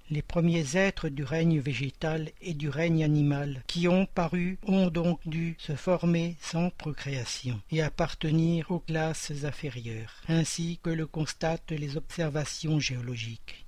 Les 0.10 0.22
premiers 0.22 0.76
êtres 0.76 1.07
du 1.07 1.23
règne 1.23 1.61
végétal 1.61 2.30
et 2.41 2.53
du 2.53 2.68
règne 2.68 3.06
animal 3.06 3.64
qui 3.65 3.88
ont 3.88 4.06
paru 4.06 4.60
ont 4.68 4.88
donc 4.88 5.22
dû 5.26 5.56
se 5.57 5.73
former 5.77 6.36
sans 6.41 6.72
procréation 6.72 7.61
et 7.72 7.82
appartenir 7.82 8.69
aux 8.69 8.82
classes 8.82 9.45
inférieures, 9.45 10.22
ainsi 10.27 10.77
que 10.84 10.90
le 10.90 11.07
constatent 11.07 11.72
les 11.72 11.95
observations 11.95 12.82
géologiques. 12.82 13.65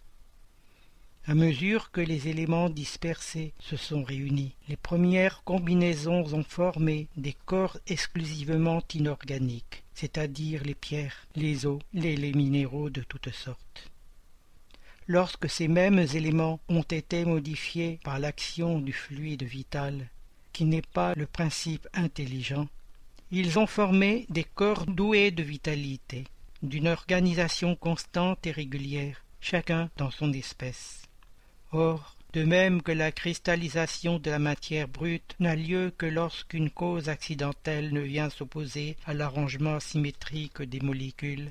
À 1.26 1.36
mesure 1.36 1.92
que 1.92 2.02
les 2.02 2.28
éléments 2.28 2.70
dispersés 2.70 3.54
se 3.62 3.78
sont 3.78 4.04
réunis, 4.04 4.58
les 4.68 4.76
premières 4.76 5.42
combinaisons 5.46 6.34
ont 6.34 6.44
formé 6.44 7.08
des 7.16 7.38
corps 7.46 7.78
exclusivement 7.88 8.84
inorganiques, 8.94 9.86
c'est-à-dire 10.00 10.64
les 10.64 10.76
pierres, 10.76 11.26
les 11.36 11.66
eaux, 11.66 11.80
les, 11.92 12.16
les 12.16 12.34
minéraux 12.34 12.92
de 12.92 13.02
toutes 13.02 13.34
sortes. 13.34 13.90
lorsque 15.08 15.50
ces 15.50 15.68
mêmes 15.68 16.06
éléments 16.14 16.60
ont 16.68 16.84
été 16.84 17.26
modifiés 17.26 18.00
par 18.04 18.20
l'action 18.20 18.80
du 18.80 18.94
fluide 18.94 19.44
vital, 19.44 20.10
qui 20.54 20.66
n'est 20.66 20.82
pas 20.82 21.14
le 21.16 21.26
principe 21.26 21.88
intelligent, 21.94 22.68
ils 23.32 23.58
ont 23.58 23.68
formé 23.68 24.26
des 24.30 24.44
corps 24.44 24.86
doués 24.86 25.32
de 25.32 25.44
vitalité, 25.44 26.26
d'une 26.62 26.90
organisation 26.90 27.76
constante 27.76 28.46
et 28.46 28.52
régulière, 28.52 29.24
chacun 29.40 29.90
dans 29.98 30.12
son 30.12 30.32
espèce. 30.34 31.04
Or, 31.72 32.17
de 32.38 32.44
même 32.44 32.84
que 32.84 32.92
la 32.92 33.12
cristallisation 33.12 34.20
de 34.20 34.30
la 34.30 34.38
matière 34.38 34.88
brute 34.88 35.36
n'a 35.40 35.56
lieu 35.56 35.92
que 35.98 36.06
lorsqu'une 36.06 36.70
cause 36.70 37.10
accidentelle 37.10 37.92
ne 37.92 38.02
vient 38.02 38.30
s'opposer 38.30 38.96
à 39.08 39.16
l'arrangement 39.16 39.80
symétrique 39.80 40.62
des 40.62 40.80
molécules, 40.80 41.50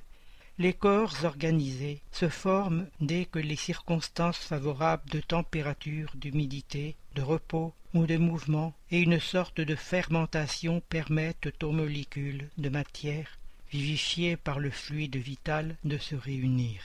les 0.59 0.73
corps 0.73 1.25
organisés 1.25 2.03
se 2.13 2.29
forment 2.29 2.87
dès 3.01 3.25
que 3.25 3.41
les 3.41 3.57
circonstances 3.57 4.39
favorables 4.39 5.11
de 5.11 5.19
température, 5.19 6.13
d'humidité, 6.15 6.95
de 7.17 7.23
repos 7.23 7.75
ou 7.93 8.07
de 8.07 8.17
mouvement 8.17 8.73
et 8.93 9.01
une 9.01 9.19
sorte 9.19 9.61
de 9.61 9.75
fermentation 9.75 10.81
permettent 10.89 11.65
aux 11.65 11.73
molécules 11.73 12.49
de 12.59 12.69
matière, 12.69 13.41
vivifiées 13.73 14.37
par 14.37 14.61
le 14.61 14.71
fluide 14.71 15.17
vital, 15.17 15.75
de 15.83 15.99
se 15.99 16.15
réunir. 16.15 16.81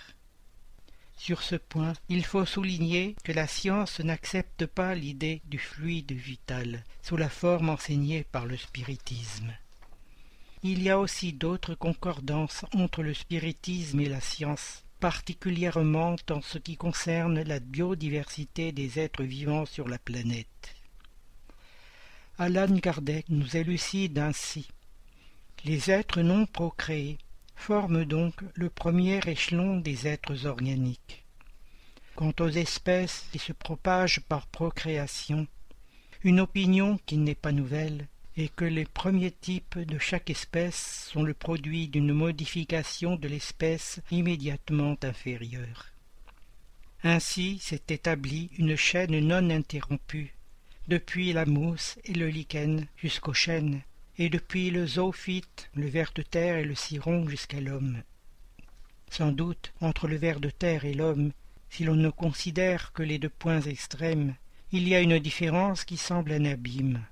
Sur 1.23 1.43
ce 1.43 1.55
point, 1.55 1.93
il 2.09 2.25
faut 2.25 2.47
souligner 2.47 3.15
que 3.23 3.31
la 3.31 3.45
science 3.45 3.99
n'accepte 3.99 4.65
pas 4.65 4.95
l'idée 4.95 5.43
du 5.45 5.59
fluide 5.59 6.13
vital 6.13 6.83
sous 7.03 7.15
la 7.15 7.29
forme 7.29 7.69
enseignée 7.69 8.23
par 8.23 8.47
le 8.47 8.57
spiritisme. 8.57 9.53
Il 10.63 10.81
y 10.81 10.89
a 10.89 10.97
aussi 10.97 11.31
d'autres 11.31 11.75
concordances 11.75 12.65
entre 12.73 13.03
le 13.03 13.13
spiritisme 13.13 13.99
et 13.99 14.09
la 14.09 14.19
science, 14.19 14.83
particulièrement 14.99 16.15
en 16.31 16.41
ce 16.41 16.57
qui 16.57 16.75
concerne 16.75 17.43
la 17.43 17.59
biodiversité 17.59 18.71
des 18.71 18.97
êtres 18.97 19.23
vivants 19.23 19.67
sur 19.67 19.87
la 19.87 19.99
planète. 19.99 20.75
Alan 22.39 22.79
Kardec 22.79 23.29
nous 23.29 23.55
élucide 23.55 24.17
ainsi. 24.17 24.69
Les 25.65 25.91
êtres 25.91 26.23
non 26.23 26.47
procréés 26.47 27.19
forment 27.61 28.05
donc 28.05 28.33
le 28.55 28.71
premier 28.71 29.19
échelon 29.27 29.77
des 29.77 30.07
êtres 30.07 30.47
organiques. 30.47 31.23
Quant 32.15 32.33
aux 32.39 32.49
espèces 32.49 33.27
qui 33.31 33.37
se 33.37 33.53
propagent 33.53 34.21
par 34.21 34.47
procréation, 34.47 35.45
une 36.23 36.39
opinion 36.39 36.99
qui 37.05 37.17
n'est 37.17 37.35
pas 37.35 37.51
nouvelle 37.51 38.07
et 38.35 38.49
que 38.49 38.65
les 38.65 38.85
premiers 38.85 39.29
types 39.29 39.77
de 39.77 39.99
chaque 39.99 40.31
espèce 40.31 41.07
sont 41.11 41.21
le 41.21 41.35
produit 41.35 41.87
d'une 41.87 42.13
modification 42.13 43.15
de 43.15 43.27
l'espèce 43.27 43.99
immédiatement 44.09 44.97
inférieure. 45.03 45.91
Ainsi 47.03 47.59
s'est 47.59 47.89
établie 47.89 48.49
une 48.57 48.75
chaîne 48.75 49.19
non 49.19 49.51
interrompue, 49.51 50.33
depuis 50.87 51.31
la 51.31 51.45
mousse 51.45 51.99
et 52.05 52.13
le 52.13 52.27
lichen 52.27 52.87
jusqu'au 52.97 53.33
chêne, 53.33 53.83
et 54.17 54.29
depuis 54.29 54.69
le 54.69 54.85
zoophyte, 54.85 55.69
le 55.75 55.87
ver 55.87 56.11
de 56.15 56.21
terre 56.21 56.57
et 56.57 56.65
le 56.65 56.75
ciron 56.75 57.27
jusqu'à 57.27 57.59
l'homme. 57.59 58.03
Sans 59.09 59.31
doute, 59.31 59.73
entre 59.81 60.07
le 60.07 60.15
ver 60.15 60.39
de 60.39 60.49
terre 60.49 60.85
et 60.85 60.93
l'homme, 60.93 61.31
si 61.69 61.83
l'on 61.83 61.95
ne 61.95 62.09
considère 62.09 62.93
que 62.93 63.03
les 63.03 63.19
deux 63.19 63.29
points 63.29 63.61
extrêmes, 63.61 64.35
il 64.71 64.87
y 64.87 64.95
a 64.95 65.01
une 65.01 65.19
différence 65.19 65.83
qui 65.85 65.97
semble 65.97 66.31
un 66.31 66.45
abîme 66.45 67.03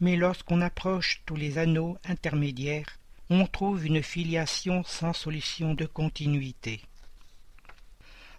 mais 0.00 0.16
lorsqu'on 0.16 0.60
approche 0.60 1.22
tous 1.26 1.36
les 1.36 1.58
anneaux 1.58 1.96
intermédiaires, 2.04 2.98
on 3.30 3.46
trouve 3.46 3.86
une 3.86 4.02
filiation 4.02 4.82
sans 4.84 5.12
solution 5.12 5.74
de 5.74 5.86
continuité. 5.86 6.80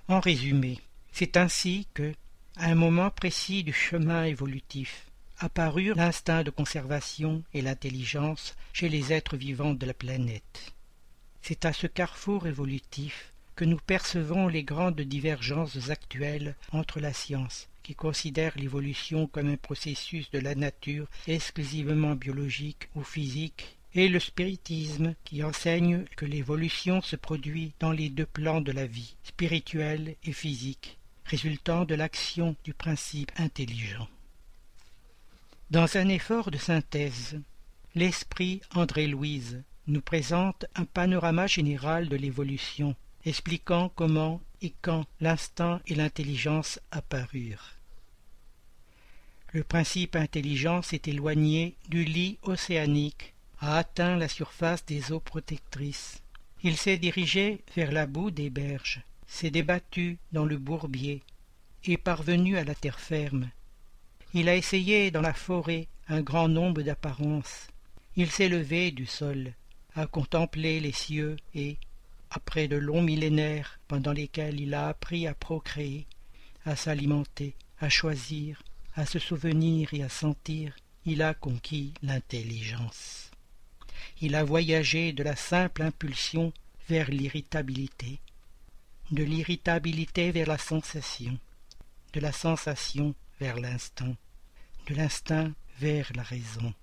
En 0.07 0.19
résumé, 0.19 0.79
c'est 1.11 1.37
ainsi 1.37 1.87
que, 1.93 2.13
à 2.57 2.65
un 2.65 2.75
moment 2.75 3.09
précis 3.09 3.63
du 3.63 3.73
chemin 3.73 4.25
évolutif, 4.25 5.07
apparurent 5.39 5.95
l'instinct 5.95 6.43
de 6.43 6.49
conservation 6.49 7.43
et 7.53 7.61
l'intelligence 7.61 8.55
chez 8.73 8.89
les 8.89 9.13
êtres 9.13 9.37
vivants 9.37 9.73
de 9.73 9.85
la 9.85 9.93
planète. 9.93 10.73
C'est 11.41 11.65
à 11.65 11.73
ce 11.73 11.87
carrefour 11.87 12.47
évolutif 12.47 13.33
que 13.55 13.65
nous 13.65 13.77
percevons 13.77 14.47
les 14.47 14.63
grandes 14.63 15.01
divergences 15.01 15.89
actuelles 15.89 16.55
entre 16.71 16.99
la 16.99 17.13
science, 17.13 17.69
qui 17.83 17.95
considère 17.95 18.53
l'évolution 18.57 19.27
comme 19.27 19.49
un 19.49 19.57
processus 19.57 20.29
de 20.31 20.39
la 20.39 20.55
nature 20.55 21.07
exclusivement 21.27 22.15
biologique 22.15 22.89
ou 22.95 23.03
physique, 23.03 23.77
et 23.93 24.09
le 24.09 24.19
spiritisme 24.19 25.15
qui 25.23 25.41
enseigne 25.41 26.03
que 26.17 26.25
l'évolution 26.25 27.01
se 27.01 27.15
produit 27.15 27.71
dans 27.79 27.93
les 27.93 28.09
deux 28.09 28.25
plans 28.25 28.59
de 28.59 28.73
la 28.73 28.87
vie, 28.87 29.15
spirituel 29.23 30.15
et 30.25 30.33
physique, 30.33 30.97
résultant 31.23 31.85
de 31.85 31.95
l'action 31.95 32.55
du 32.65 32.73
principe 32.73 33.31
intelligent. 33.37 34.09
Dans 35.71 35.97
un 35.97 36.09
effort 36.09 36.51
de 36.51 36.57
synthèse, 36.57 37.39
l'esprit 37.95 38.61
André-Louise 38.73 39.63
nous 39.87 40.01
présente 40.01 40.65
un 40.75 40.85
panorama 40.85 41.47
général 41.47 42.09
de 42.09 42.15
l'évolution, 42.15 42.95
expliquant 43.25 43.89
comment 43.95 44.41
et 44.61 44.73
quand 44.81 45.05
l'instinct 45.21 45.81
et 45.87 45.95
l'intelligence 45.95 46.79
apparurent 46.91 47.75
le 49.55 49.63
principe 49.63 50.17
intelligent 50.17 50.81
s'est 50.81 51.03
éloigné 51.05 51.77
du 51.87 52.03
lit 52.03 52.37
océanique, 52.41 53.33
a 53.59 53.77
atteint 53.77 54.17
la 54.17 54.27
surface 54.27 54.85
des 54.85 55.13
eaux 55.13 55.21
protectrices. 55.21 56.21
Il 56.61 56.75
s'est 56.75 56.97
dirigé 56.97 57.61
vers 57.73 57.93
la 57.93 58.05
boue 58.05 58.31
des 58.31 58.49
berges, 58.49 59.01
s'est 59.27 59.51
débattu 59.51 60.17
dans 60.33 60.43
le 60.43 60.57
bourbier, 60.57 61.23
est 61.85 61.95
parvenu 61.95 62.57
à 62.57 62.65
la 62.65 62.75
terre 62.75 62.99
ferme. 62.99 63.49
Il 64.37 64.49
a 64.49 64.55
essayé 64.57 65.11
dans 65.11 65.21
la 65.21 65.33
forêt 65.33 65.87
un 66.09 66.19
grand 66.19 66.49
nombre 66.49 66.81
d'apparences. 66.81 67.67
Il 68.17 68.29
s'est 68.29 68.49
levé 68.49 68.91
du 68.91 69.05
sol, 69.05 69.53
a 69.95 70.07
contemplé 70.07 70.81
les 70.81 70.91
cieux 70.91 71.37
et, 71.53 71.77
après 72.29 72.67
de 72.67 72.75
longs 72.75 73.01
millénaires 73.01 73.79
pendant 73.87 74.11
lesquels 74.11 74.59
il 74.59 74.73
a 74.73 74.89
appris 74.89 75.25
à 75.25 75.33
procréer, 75.33 76.05
à 76.65 76.75
s'alimenter, 76.75 77.53
à 77.79 77.87
choisir, 77.87 78.61
à 78.93 79.05
se 79.05 79.19
souvenir 79.19 79.93
et 79.93 80.03
à 80.03 80.09
sentir, 80.09 80.75
il 81.05 81.21
a 81.21 81.33
conquis 81.33 81.93
l'intelligence. 82.03 83.31
Il 84.19 84.35
a 84.35 84.43
voyagé 84.43 85.13
de 85.13 85.23
la 85.23 85.37
simple 85.37 85.81
impulsion 85.81 86.51
vers 86.89 87.09
l'irritabilité, 87.09 88.19
de 89.11 89.23
l'irritabilité 89.23 90.31
vers 90.31 90.49
la 90.49 90.57
sensation, 90.57 91.39
de 92.11 92.19
la 92.19 92.33
sensation 92.33 93.15
vers 93.39 93.55
l'instinct, 93.55 94.15
de 94.85 94.95
l'instinct 94.95 95.53
vers 95.79 96.11
la 96.15 96.23
raison. 96.23 96.73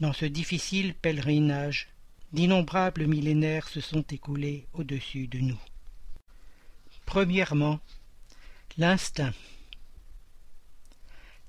Dans 0.00 0.12
ce 0.12 0.24
difficile 0.24 0.94
pèlerinage, 0.94 1.88
d'innombrables 2.32 3.06
millénaires 3.06 3.68
se 3.68 3.80
sont 3.80 4.02
écoulés 4.02 4.66
au-dessus 4.74 5.26
de 5.26 5.38
nous. 5.38 5.60
Premièrement, 7.06 7.80
l'instinct. 8.76 9.32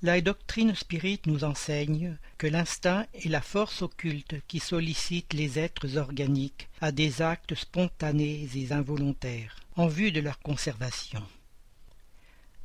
La 0.01 0.21
doctrine 0.21 0.73
spirite 0.73 1.27
nous 1.27 1.43
enseigne 1.43 2.17
que 2.37 2.47
l'instinct 2.47 3.05
est 3.13 3.27
la 3.27 3.41
force 3.41 3.81
occulte 3.81 4.35
qui 4.47 4.59
sollicite 4.59 5.33
les 5.33 5.59
êtres 5.59 5.97
organiques 5.97 6.69
à 6.79 6.93
des 6.93 7.21
actes 7.21 7.55
spontanés 7.55 8.47
et 8.55 8.71
involontaires 8.71 9.59
en 9.75 9.87
vue 9.87 10.13
de 10.13 10.21
leur 10.21 10.39
conservation. 10.39 11.23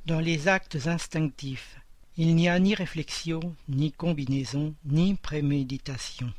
Dans 0.06 0.20
les 0.20 0.46
actes 0.46 0.86
instinctifs, 0.86 1.76
il 2.16 2.34
n'y 2.34 2.48
a 2.48 2.58
ni 2.58 2.74
réflexion, 2.74 3.54
ni 3.68 3.92
combinaison, 3.92 4.74
ni 4.84 5.14
préméditation. 5.14 6.32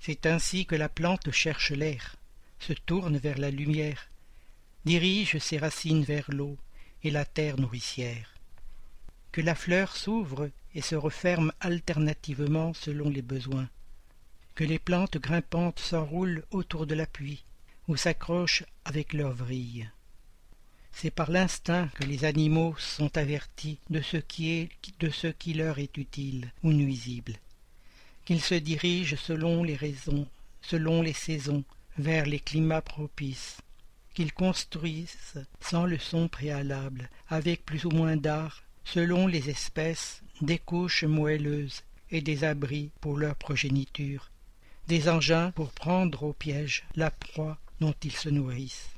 C'est 0.00 0.26
ainsi 0.26 0.66
que 0.66 0.74
la 0.74 0.88
plante 0.88 1.30
cherche 1.30 1.70
l'air, 1.70 2.16
se 2.58 2.72
tourne 2.72 3.16
vers 3.16 3.38
la 3.38 3.50
lumière, 3.50 4.08
dirige 4.84 5.38
ses 5.38 5.58
racines 5.58 6.04
vers 6.04 6.30
l'eau 6.30 6.56
et 7.02 7.10
la 7.10 7.24
terre 7.24 7.58
nourricière 7.58 8.36
que 9.36 9.42
la 9.42 9.54
fleur 9.54 9.94
s'ouvre 9.94 10.48
et 10.74 10.80
se 10.80 10.94
referme 10.94 11.52
alternativement 11.60 12.72
selon 12.72 13.10
les 13.10 13.20
besoins, 13.20 13.68
que 14.54 14.64
les 14.64 14.78
plantes 14.78 15.18
grimpantes 15.18 15.78
s'enroulent 15.78 16.42
autour 16.52 16.86
de 16.86 16.94
la 16.94 17.04
pluie 17.04 17.44
ou 17.86 17.96
s'accrochent 17.96 18.64
avec 18.86 19.12
leurs 19.12 19.34
vrilles. 19.34 19.90
C'est 20.98 21.10
par 21.10 21.30
l'instinct 21.30 21.88
que 21.88 22.04
les 22.04 22.24
animaux 22.24 22.74
sont 22.78 23.18
avertis 23.18 23.78
de 23.90 24.00
ce 24.00 24.16
qui 24.16 24.52
est 24.52 24.70
de 24.98 25.10
ce 25.10 25.26
qui 25.26 25.52
leur 25.52 25.78
est 25.78 25.94
utile 25.98 26.50
ou 26.62 26.72
nuisible, 26.72 27.34
qu'ils 28.24 28.40
se 28.40 28.54
dirigent 28.54 29.18
selon 29.18 29.62
les 29.62 29.76
raisons, 29.76 30.26
selon 30.62 31.02
les 31.02 31.12
saisons, 31.12 31.64
vers 31.98 32.24
les 32.24 32.40
climats 32.40 32.80
propices, 32.80 33.58
qu'ils 34.14 34.32
construisent 34.32 35.44
sans 35.60 35.84
leçon 35.84 36.28
préalable, 36.28 37.10
avec 37.28 37.66
plus 37.66 37.84
ou 37.84 37.90
moins 37.90 38.16
d'art, 38.16 38.62
selon 38.82 39.26
les 39.26 39.50
espèces, 39.50 40.22
des 40.40 40.58
couches 40.58 41.04
moelleuses 41.04 41.82
et 42.10 42.22
des 42.22 42.42
abris 42.42 42.88
pour 43.02 43.18
leur 43.18 43.36
progéniture, 43.36 44.30
des 44.88 45.10
engins 45.10 45.50
pour 45.50 45.72
prendre 45.72 46.22
au 46.22 46.32
piège 46.32 46.84
la 46.94 47.10
proie 47.10 47.58
dont 47.80 47.94
ils 48.02 48.16
se 48.16 48.30
nourrissent, 48.30 48.95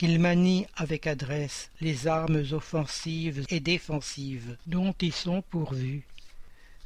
qu'ils 0.00 0.18
manient 0.18 0.66
avec 0.76 1.06
adresse 1.06 1.70
les 1.82 2.06
armes 2.06 2.42
offensives 2.52 3.44
et 3.50 3.60
défensives 3.60 4.56
dont 4.66 4.94
ils 5.02 5.12
sont 5.12 5.42
pourvus, 5.42 6.06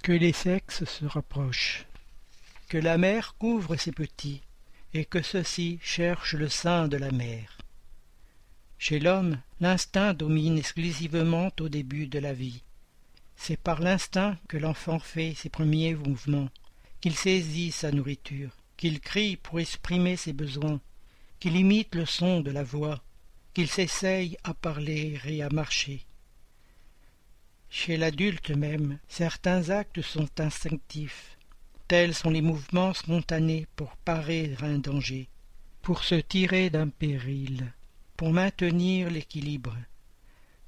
que 0.02 0.10
les 0.10 0.32
sexes 0.32 0.84
se 0.84 1.04
rapprochent, 1.04 1.86
que 2.68 2.76
la 2.76 2.98
mère 2.98 3.36
couvre 3.38 3.76
ses 3.76 3.92
petits, 3.92 4.40
et 4.94 5.04
que 5.04 5.22
ceux-ci 5.22 5.78
cherchent 5.80 6.34
le 6.34 6.48
sein 6.48 6.88
de 6.88 6.96
la 6.96 7.12
mère. 7.12 7.56
Chez 8.78 8.98
l'homme, 8.98 9.38
l'instinct 9.60 10.12
domine 10.12 10.58
exclusivement 10.58 11.52
au 11.60 11.68
début 11.68 12.08
de 12.08 12.18
la 12.18 12.32
vie. 12.32 12.64
C'est 13.36 13.60
par 13.60 13.78
l'instinct 13.78 14.36
que 14.48 14.56
l'enfant 14.56 14.98
fait 14.98 15.34
ses 15.36 15.50
premiers 15.50 15.94
mouvements, 15.94 16.48
qu'il 17.00 17.14
saisit 17.14 17.70
sa 17.70 17.92
nourriture, 17.92 18.50
qu'il 18.76 18.98
crie 18.98 19.36
pour 19.36 19.60
exprimer 19.60 20.16
ses 20.16 20.32
besoins, 20.32 20.80
qu'il 21.44 21.56
imite 21.56 21.94
le 21.94 22.06
son 22.06 22.40
de 22.40 22.50
la 22.50 22.62
voix, 22.62 23.02
qu'il 23.52 23.68
s'essaye 23.68 24.38
à 24.44 24.54
parler 24.54 25.20
et 25.26 25.42
à 25.42 25.50
marcher. 25.50 26.06
Chez 27.68 27.98
l'adulte 27.98 28.48
même, 28.48 28.98
certains 29.08 29.68
actes 29.68 30.00
sont 30.00 30.40
instinctifs. 30.40 31.36
Tels 31.86 32.14
sont 32.14 32.30
les 32.30 32.40
mouvements 32.40 32.94
spontanés 32.94 33.66
pour 33.76 33.94
parer 33.98 34.56
un 34.62 34.78
danger, 34.78 35.28
pour 35.82 36.02
se 36.02 36.14
tirer 36.14 36.70
d'un 36.70 36.88
péril, 36.88 37.74
pour 38.16 38.32
maintenir 38.32 39.10
l'équilibre. 39.10 39.76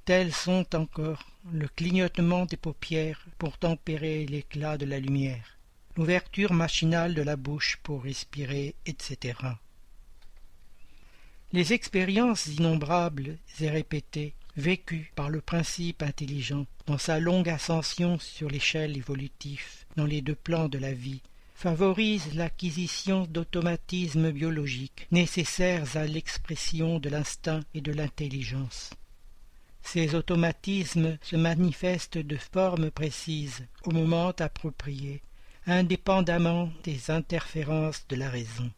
Tels 0.05 0.35
sont 0.35 0.77
encore 0.77 1.25
le 1.51 1.69
clignotement 1.69 2.45
des 2.45 2.59
paupières 2.59 3.25
pour 3.39 3.57
tempérer 3.57 4.27
l'éclat 4.27 4.77
de 4.77 4.85
la 4.85 5.01
lumière, 5.01 5.57
l'ouverture 5.97 6.53
machinale 6.53 7.15
de 7.15 7.23
la 7.23 7.37
bouche 7.37 7.79
pour 7.83 8.03
respirer, 8.03 8.75
etc. 8.85 9.39
Les 11.57 11.73
expériences 11.73 12.49
innombrables 12.49 13.39
et 13.61 13.71
répétées, 13.71 14.35
vécues 14.59 15.11
par 15.15 15.31
le 15.31 15.41
principe 15.41 16.03
intelligent 16.03 16.67
dans 16.85 16.99
sa 16.99 17.19
longue 17.19 17.49
ascension 17.49 18.19
sur 18.19 18.51
l'échelle 18.51 18.95
évolutive 18.95 19.65
dans 19.97 20.05
les 20.05 20.21
deux 20.21 20.35
plans 20.35 20.69
de 20.69 20.77
la 20.77 20.93
vie, 20.93 21.23
favorisent 21.55 22.35
l'acquisition 22.35 23.27
d'automatismes 23.31 24.33
biologiques 24.33 25.07
nécessaires 25.11 25.97
à 25.97 26.05
l'expression 26.05 26.99
de 26.99 27.09
l'instinct 27.09 27.63
et 27.73 27.81
de 27.81 27.93
l'intelligence. 27.93 28.91
Ces 29.81 30.15
automatismes 30.15 31.17
se 31.23 31.37
manifestent 31.37 32.19
de 32.19 32.37
forme 32.37 32.91
précise 32.91 33.65
au 33.87 33.93
moment 33.93 34.35
approprié, 34.41 35.23
indépendamment 35.67 36.71
des 36.85 37.11
interférences 37.11 38.05
de 38.11 38.17
la 38.17 38.29
raison. 38.29 38.71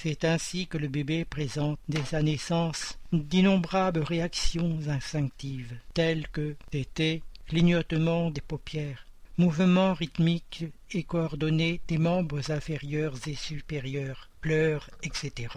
C'est 0.00 0.24
ainsi 0.24 0.68
que 0.68 0.78
le 0.78 0.86
bébé 0.86 1.24
présente 1.24 1.80
dès 1.88 2.04
sa 2.04 2.22
naissance 2.22 3.00
d'innombrables 3.10 3.98
réactions 3.98 4.78
instinctives, 4.86 5.76
telles 5.92 6.28
que 6.28 6.54
tétés, 6.70 7.24
clignotement 7.48 8.30
des 8.30 8.40
paupières, 8.40 9.08
mouvements 9.38 9.94
rythmiques 9.94 10.66
et 10.92 11.02
coordonnés 11.02 11.80
des 11.88 11.98
membres 11.98 12.52
inférieurs 12.52 13.16
et 13.26 13.34
supérieurs, 13.34 14.30
pleurs, 14.40 14.88
etc. 15.02 15.48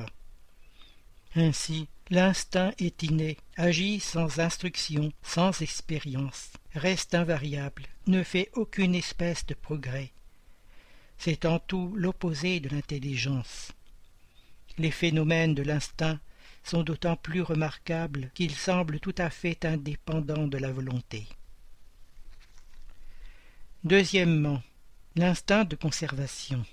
Ainsi, 1.36 1.88
l'instinct 2.10 2.74
est 2.80 3.04
inné, 3.04 3.38
agit 3.58 4.00
sans 4.00 4.40
instruction, 4.40 5.14
sans 5.22 5.62
expérience, 5.62 6.50
reste 6.74 7.14
invariable, 7.14 7.84
ne 8.08 8.24
fait 8.24 8.50
aucune 8.54 8.96
espèce 8.96 9.46
de 9.46 9.54
progrès. 9.54 10.14
C'est 11.20 11.46
en 11.46 11.60
tout 11.60 11.94
l'opposé 11.96 12.60
de 12.60 12.70
l'intelligence. 12.70 13.72
Les 14.82 14.90
phénomènes 14.90 15.54
de 15.54 15.62
l'instinct 15.62 16.20
sont 16.64 16.82
d'autant 16.82 17.16
plus 17.16 17.44
remarquables 17.44 18.32
qu'ils 18.34 18.56
semblent 18.56 19.00
tout 19.00 19.14
à 19.20 19.30
fait 19.30 19.64
indépendants 19.64 20.48
de 20.48 20.58
la 20.58 20.72
volonté. 20.72 21.28
Deuxièmement, 23.84 24.64
l'instinct 25.16 25.66
de 25.66 25.76
conservation. 25.76 26.66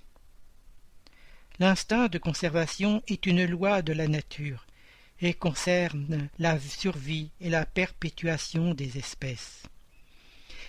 L'instinct 1.59 2.09
de 2.09 2.17
conservation 2.17 3.03
est 3.09 3.27
une 3.27 3.45
loi 3.45 3.83
de 3.83 3.93
la 3.93 4.09
nature 4.09 4.65
et 5.21 5.35
concerne 5.35 6.31
la 6.39 6.59
survie 6.59 7.29
et 7.43 7.51
la 7.51 7.67
perpétuation 7.67 8.73
des 8.73 8.97
espèces. 8.97 9.65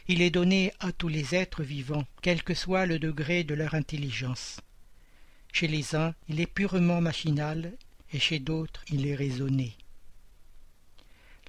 Il 0.10 0.22
est 0.22 0.30
donné 0.30 0.74
à 0.82 0.92
tous 0.92 1.08
les 1.08 1.36
êtres 1.36 1.64
vivants, 1.64 2.06
quel 2.22 2.44
que 2.44 2.54
soit 2.54 2.86
le 2.86 3.00
degré 3.00 3.46
de 3.46 3.54
leur 3.54 3.76
intelligence. 3.76 4.60
Chez 5.52 5.68
les 5.68 5.96
uns, 5.96 6.14
il 6.28 6.40
est 6.40 6.46
purement 6.46 7.02
machinal, 7.02 7.74
et 8.14 8.20
chez 8.20 8.40
d'autres, 8.40 8.84
il 8.90 9.06
est 9.08 9.16
raisonné. 9.16 9.76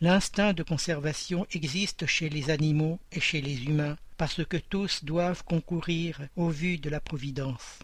L'instinct 0.01 0.55
de 0.55 0.63
conservation 0.63 1.47
existe 1.53 2.07
chez 2.07 2.31
les 2.31 2.51
animaux 2.51 2.99
et 3.13 3.21
chez 3.21 3.41
les 3.41 3.65
humains, 3.65 3.99
parce 4.17 4.45
que 4.45 4.57
tous 4.57 5.05
doivent 5.05 5.45
concourir 5.45 6.21
au 6.37 6.49
vu 6.49 6.79
de 6.79 6.89
la 6.89 7.01
Providence. 7.01 7.81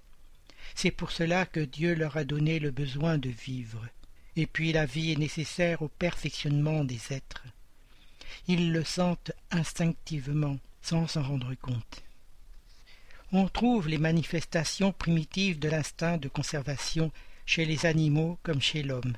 C'est 0.74 0.90
pour 0.90 1.10
cela 1.12 1.46
que 1.46 1.60
Dieu 1.60 1.94
leur 1.94 2.16
a 2.16 2.24
donné 2.24 2.58
le 2.58 2.70
besoin 2.70 3.18
de 3.18 3.28
vivre. 3.28 3.86
Et 4.34 4.46
puis 4.46 4.72
la 4.72 4.86
vie 4.86 5.12
est 5.12 5.18
nécessaire 5.18 5.82
au 5.82 5.88
perfectionnement 5.88 6.84
des 6.84 7.00
êtres. 7.12 7.44
Ils 8.48 8.72
le 8.72 8.84
sentent 8.84 9.32
instinctivement, 9.50 10.58
sans 10.82 11.06
s'en 11.06 11.22
rendre 11.22 11.54
compte 11.54 12.05
on 13.32 13.48
trouve 13.48 13.88
les 13.88 13.98
manifestations 13.98 14.92
primitives 14.92 15.58
de 15.58 15.68
l'instinct 15.68 16.16
de 16.16 16.28
conservation 16.28 17.10
chez 17.44 17.64
les 17.64 17.86
animaux 17.86 18.38
comme 18.42 18.60
chez 18.60 18.82
l'homme, 18.82 19.16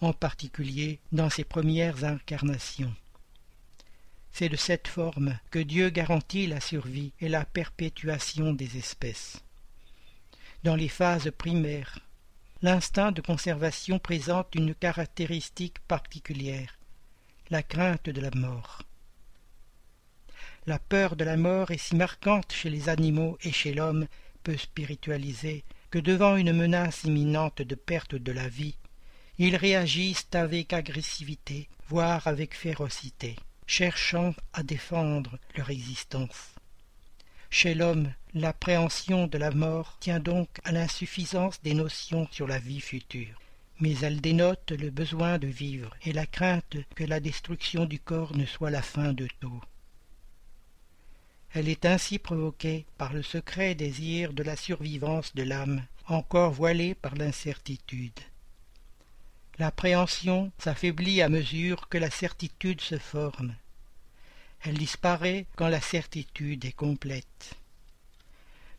en 0.00 0.12
particulier 0.12 1.00
dans 1.12 1.30
ses 1.30 1.44
premières 1.44 2.04
incarnations. 2.04 2.94
C'est 4.32 4.48
de 4.48 4.56
cette 4.56 4.88
forme 4.88 5.38
que 5.50 5.60
Dieu 5.60 5.90
garantit 5.90 6.46
la 6.46 6.60
survie 6.60 7.12
et 7.20 7.28
la 7.28 7.44
perpétuation 7.44 8.52
des 8.52 8.76
espèces. 8.76 9.42
Dans 10.64 10.76
les 10.76 10.88
phases 10.88 11.30
primaires, 11.36 12.00
l'instinct 12.62 13.12
de 13.12 13.20
conservation 13.20 13.98
présente 13.98 14.54
une 14.54 14.74
caractéristique 14.74 15.78
particulière, 15.80 16.78
la 17.50 17.62
crainte 17.62 18.08
de 18.08 18.20
la 18.20 18.30
mort. 18.34 18.82
La 20.66 20.78
peur 20.78 21.14
de 21.14 21.24
la 21.24 21.36
mort 21.36 21.72
est 21.72 21.78
si 21.78 21.94
marquante 21.94 22.50
chez 22.50 22.70
les 22.70 22.88
animaux 22.88 23.36
et 23.42 23.52
chez 23.52 23.74
l'homme 23.74 24.06
peu 24.42 24.56
spiritualisé 24.56 25.62
que 25.90 25.98
devant 25.98 26.36
une 26.36 26.54
menace 26.54 27.04
imminente 27.04 27.60
de 27.60 27.74
perte 27.74 28.14
de 28.14 28.32
la 28.32 28.48
vie, 28.48 28.74
ils 29.36 29.56
réagissent 29.56 30.26
avec 30.32 30.72
agressivité, 30.72 31.68
voire 31.88 32.26
avec 32.26 32.54
férocité, 32.56 33.36
cherchant 33.66 34.34
à 34.54 34.62
défendre 34.62 35.38
leur 35.54 35.68
existence. 35.68 36.54
Chez 37.50 37.74
l'homme, 37.74 38.10
l'appréhension 38.32 39.26
de 39.26 39.36
la 39.36 39.50
mort 39.50 39.98
tient 40.00 40.18
donc 40.18 40.48
à 40.64 40.72
l'insuffisance 40.72 41.60
des 41.62 41.74
notions 41.74 42.26
sur 42.30 42.46
la 42.46 42.58
vie 42.58 42.80
future, 42.80 43.38
mais 43.80 43.98
elle 44.00 44.22
dénote 44.22 44.72
le 44.72 44.88
besoin 44.88 45.36
de 45.36 45.46
vivre 45.46 45.94
et 46.06 46.14
la 46.14 46.24
crainte 46.24 46.78
que 46.94 47.04
la 47.04 47.20
destruction 47.20 47.84
du 47.84 47.98
corps 48.00 48.34
ne 48.34 48.46
soit 48.46 48.70
la 48.70 48.82
fin 48.82 49.12
de 49.12 49.28
tout. 49.40 49.62
Elle 51.54 51.68
est 51.68 51.86
ainsi 51.86 52.18
provoquée 52.18 52.84
par 52.98 53.12
le 53.12 53.22
secret 53.22 53.76
désir 53.76 54.32
de 54.32 54.42
la 54.42 54.56
survivance 54.56 55.36
de 55.36 55.44
l'âme, 55.44 55.86
encore 56.08 56.50
voilée 56.50 56.96
par 56.96 57.14
l'incertitude. 57.14 58.18
L'appréhension 59.60 60.50
s'affaiblit 60.58 61.22
à 61.22 61.28
mesure 61.28 61.88
que 61.88 61.96
la 61.96 62.10
certitude 62.10 62.80
se 62.80 62.98
forme. 62.98 63.54
Elle 64.62 64.78
disparaît 64.78 65.46
quand 65.54 65.68
la 65.68 65.80
certitude 65.80 66.64
est 66.64 66.72
complète. 66.72 67.54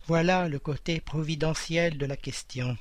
Voilà 0.07 0.49
le 0.49 0.59
côté 0.59 0.99
providentiel 0.99 1.97
de 1.97 2.05
la 2.05 2.17
question. 2.17 2.77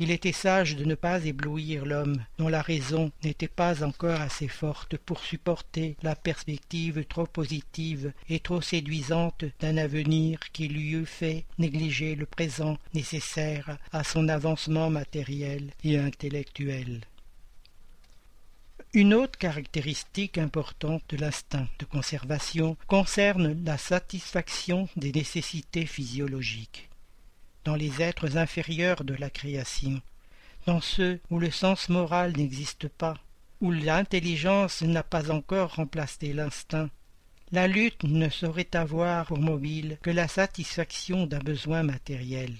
Il 0.00 0.12
était 0.12 0.32
sage 0.32 0.76
de 0.76 0.84
ne 0.84 0.94
pas 0.94 1.24
éblouir 1.24 1.84
l'homme, 1.84 2.24
dont 2.38 2.48
la 2.48 2.62
raison 2.62 3.10
n'était 3.24 3.48
pas 3.48 3.82
encore 3.82 4.20
assez 4.20 4.46
forte 4.46 4.96
pour 4.96 5.18
supporter 5.24 5.96
la 6.02 6.14
perspective 6.14 7.04
trop 7.04 7.26
positive 7.26 8.12
et 8.28 8.38
trop 8.38 8.60
séduisante 8.60 9.44
d'un 9.58 9.76
avenir 9.76 10.38
qui 10.52 10.68
lui 10.68 10.92
eût 10.92 11.06
fait 11.06 11.44
négliger 11.58 12.14
le 12.14 12.26
présent 12.26 12.78
nécessaire 12.94 13.78
à 13.90 14.04
son 14.04 14.28
avancement 14.28 14.88
matériel 14.88 15.72
et 15.82 15.98
intellectuel. 15.98 17.00
Une 18.94 19.14
autre 19.14 19.36
caractéristique 19.36 20.38
importante 20.38 21.02
de 21.08 21.16
l'instinct 21.16 21.66
de 21.80 21.84
conservation 21.84 22.76
concerne 22.86 23.64
la 23.64 23.76
satisfaction 23.76 24.88
des 24.96 25.12
nécessités 25.12 25.86
physiologiques 25.86 26.88
dans 27.68 27.76
les 27.76 28.00
êtres 28.00 28.38
inférieurs 28.38 29.04
de 29.04 29.12
la 29.12 29.28
création, 29.28 30.00
dans 30.64 30.80
ceux 30.80 31.20
où 31.28 31.38
le 31.38 31.50
sens 31.50 31.90
moral 31.90 32.32
n'existe 32.34 32.88
pas, 32.88 33.18
où 33.60 33.70
l'intelligence 33.70 34.80
n'a 34.80 35.02
pas 35.02 35.30
encore 35.30 35.74
remplacé 35.74 36.32
l'instinct. 36.32 36.88
La 37.52 37.68
lutte 37.68 38.04
ne 38.04 38.30
saurait 38.30 38.74
avoir 38.74 39.26
pour 39.26 39.38
mobile 39.38 39.98
que 40.00 40.08
la 40.08 40.28
satisfaction 40.28 41.26
d'un 41.26 41.40
besoin 41.40 41.82
matériel. 41.82 42.54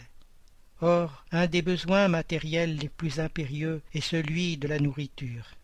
Or, 0.83 1.25
un 1.33 1.47
des 1.47 1.63
besoins 1.63 2.09
matériels 2.09 2.77
les 2.77 2.91
plus 2.91 3.19
impérieux 3.19 3.81
est 3.95 4.03
celui 4.03 4.59
de 4.59 4.69
la 4.69 4.79
nourriture. 4.79 5.55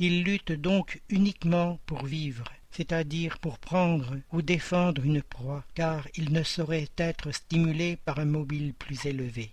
Il 0.00 0.24
lutte 0.24 0.50
donc 0.50 1.00
uniquement 1.10 1.78
pour 1.86 2.04
vivre, 2.06 2.46
c'est-à-dire 2.76 3.38
pour 3.38 3.58
prendre 3.58 4.16
ou 4.32 4.42
défendre 4.42 5.02
une 5.02 5.22
proie, 5.22 5.64
car 5.74 6.06
il 6.14 6.32
ne 6.32 6.42
saurait 6.42 6.90
être 6.98 7.32
stimulé 7.32 7.96
par 7.96 8.18
un 8.18 8.26
mobile 8.26 8.74
plus 8.74 9.06
élevé. 9.06 9.50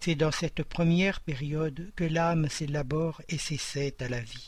C'est 0.00 0.14
dans 0.14 0.30
cette 0.30 0.64
première 0.64 1.20
période 1.20 1.90
que 1.96 2.04
l'âme 2.04 2.50
s'élabore 2.50 3.22
et 3.30 3.38
s'essaie 3.38 3.94
à 4.00 4.08
la 4.08 4.20
vie. 4.20 4.46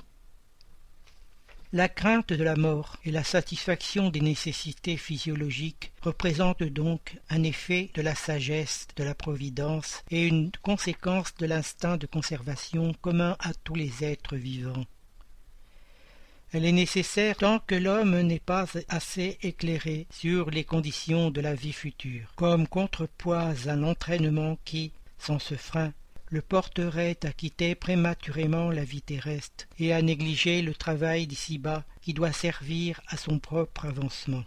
La 1.72 1.88
crainte 1.88 2.32
de 2.32 2.44
la 2.44 2.56
mort 2.56 2.96
et 3.04 3.10
la 3.10 3.24
satisfaction 3.24 4.10
des 4.10 4.20
nécessités 4.20 4.98
physiologiques 4.98 5.92
représentent 6.02 6.62
donc 6.62 7.18
un 7.30 7.42
effet 7.42 7.90
de 7.94 8.02
la 8.02 8.14
sagesse 8.14 8.86
de 8.96 9.02
la 9.02 9.14
providence 9.14 10.02
et 10.10 10.26
une 10.26 10.52
conséquence 10.62 11.34
de 11.36 11.46
l'instinct 11.46 11.96
de 11.96 12.06
conservation 12.06 12.92
commun 13.00 13.36
à 13.40 13.54
tous 13.54 13.74
les 13.74 14.04
êtres 14.04 14.36
vivants. 14.36 14.84
Elle 16.56 16.64
est 16.64 16.72
nécessaire 16.72 17.36
tant 17.36 17.58
que 17.58 17.74
l'homme 17.74 18.18
n'est 18.22 18.38
pas 18.38 18.64
assez 18.88 19.36
éclairé 19.42 20.06
sur 20.10 20.48
les 20.48 20.64
conditions 20.64 21.30
de 21.30 21.42
la 21.42 21.54
vie 21.54 21.74
future, 21.74 22.32
comme 22.34 22.66
contrepoids 22.66 23.52
à 23.66 23.76
l'entraînement 23.76 24.56
qui, 24.64 24.90
sans 25.18 25.38
ce 25.38 25.54
frein, 25.54 25.92
le 26.30 26.40
porterait 26.40 27.18
à 27.24 27.32
quitter 27.32 27.74
prématurément 27.74 28.70
la 28.70 28.84
vie 28.84 29.02
terrestre 29.02 29.66
et 29.78 29.92
à 29.92 30.00
négliger 30.00 30.62
le 30.62 30.72
travail 30.72 31.26
d'ici-bas 31.26 31.84
qui 32.00 32.14
doit 32.14 32.32
servir 32.32 33.02
à 33.08 33.18
son 33.18 33.38
propre 33.38 33.84
avancement. 33.84 34.44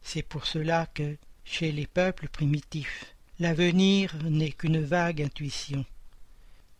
C'est 0.00 0.22
pour 0.22 0.46
cela 0.46 0.86
que, 0.94 1.18
chez 1.44 1.72
les 1.72 1.86
peuples 1.86 2.28
primitifs, 2.28 3.14
l'avenir 3.38 4.16
n'est 4.24 4.52
qu'une 4.52 4.82
vague 4.82 5.20
intuition, 5.20 5.84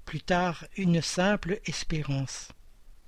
plus 0.06 0.22
tard 0.22 0.64
une 0.78 1.02
simple 1.02 1.60
espérance, 1.66 2.48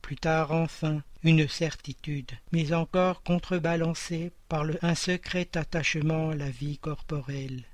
plus 0.05 0.17
tard 0.17 0.53
enfin 0.53 1.03
une 1.23 1.49
certitude, 1.49 2.31
mais 2.53 2.75
encore 2.75 3.23
contrebalancée 3.23 4.33
par 4.51 4.63
le, 4.63 4.79
un 4.83 4.95
secret 4.95 5.49
attachement 5.55 6.29
à 6.29 6.35
la 6.35 6.51
vie 6.51 6.77
corporelle 6.77 7.65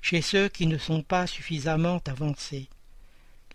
chez 0.00 0.22
ceux 0.22 0.48
qui 0.48 0.68
ne 0.68 0.78
sont 0.78 1.02
pas 1.02 1.26
suffisamment 1.26 2.00
avancés. 2.06 2.68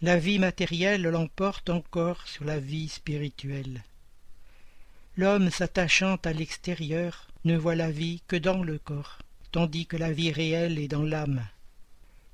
La 0.01 0.17
vie 0.17 0.37
matérielle 0.37 1.03
l'emporte 1.03 1.69
encore 1.69 2.27
sur 2.27 2.43
la 2.43 2.59
vie 2.59 2.89
spirituelle. 2.89 3.85
L'homme 5.15 5.49
s'attachant 5.49 6.17
à 6.25 6.33
l'extérieur 6.33 7.29
ne 7.45 7.55
voit 7.55 7.75
la 7.75 7.89
vie 7.89 8.21
que 8.27 8.35
dans 8.35 8.63
le 8.63 8.79
corps, 8.79 9.19
tandis 9.53 9.85
que 9.85 9.95
la 9.95 10.11
vie 10.11 10.33
réelle 10.33 10.77
est 10.77 10.89
dans 10.89 11.03
l'âme. 11.03 11.47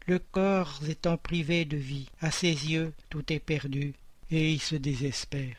Le 0.07 0.17
corps 0.17 0.79
étant 0.89 1.17
privé 1.17 1.63
de 1.65 1.77
vie, 1.77 2.09
à 2.21 2.31
ses 2.31 2.71
yeux 2.71 2.91
tout 3.11 3.31
est 3.31 3.39
perdu, 3.39 3.93
et 4.31 4.53
il 4.53 4.61
se 4.61 4.75
désespère. 4.75 5.57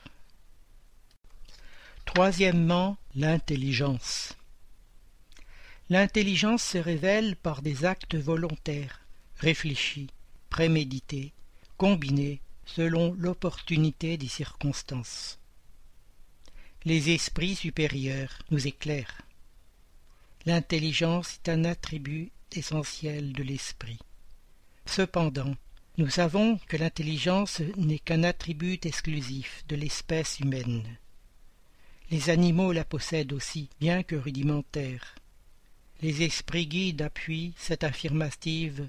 Troisièmement, 2.04 2.96
l'intelligence. 3.14 4.36
L'intelligence 5.88 6.62
se 6.62 6.78
révèle 6.78 7.36
par 7.36 7.62
des 7.62 7.84
actes 7.84 8.16
volontaires, 8.16 9.00
réfléchis, 9.38 10.08
prémédités, 10.50 11.32
combinés 11.76 12.40
selon 12.64 13.14
l'opportunité 13.18 14.16
des 14.16 14.28
circonstances. 14.28 15.38
Les 16.84 17.10
esprits 17.10 17.54
supérieurs 17.54 18.42
nous 18.50 18.66
éclairent. 18.66 19.22
L'intelligence 20.44 21.34
est 21.34 21.48
un 21.48 21.64
attribut 21.64 22.30
essentiel 22.52 23.32
de 23.32 23.42
l'esprit. 23.42 23.98
Cependant, 24.86 25.54
nous 25.98 26.10
savons 26.10 26.58
que 26.68 26.76
l'intelligence 26.76 27.60
n'est 27.76 27.98
qu'un 27.98 28.22
attribut 28.22 28.78
exclusif 28.84 29.64
de 29.68 29.76
l'espèce 29.76 30.40
humaine. 30.40 30.84
Les 32.10 32.30
animaux 32.30 32.72
la 32.72 32.84
possèdent 32.84 33.32
aussi, 33.32 33.68
bien 33.80 34.02
que 34.02 34.16
rudimentaire 34.16 35.16
les 36.02 36.22
esprits 36.22 36.66
guides 36.66 37.02
appuient 37.02 37.54
cette 37.56 37.84
affirmative. 37.84 38.88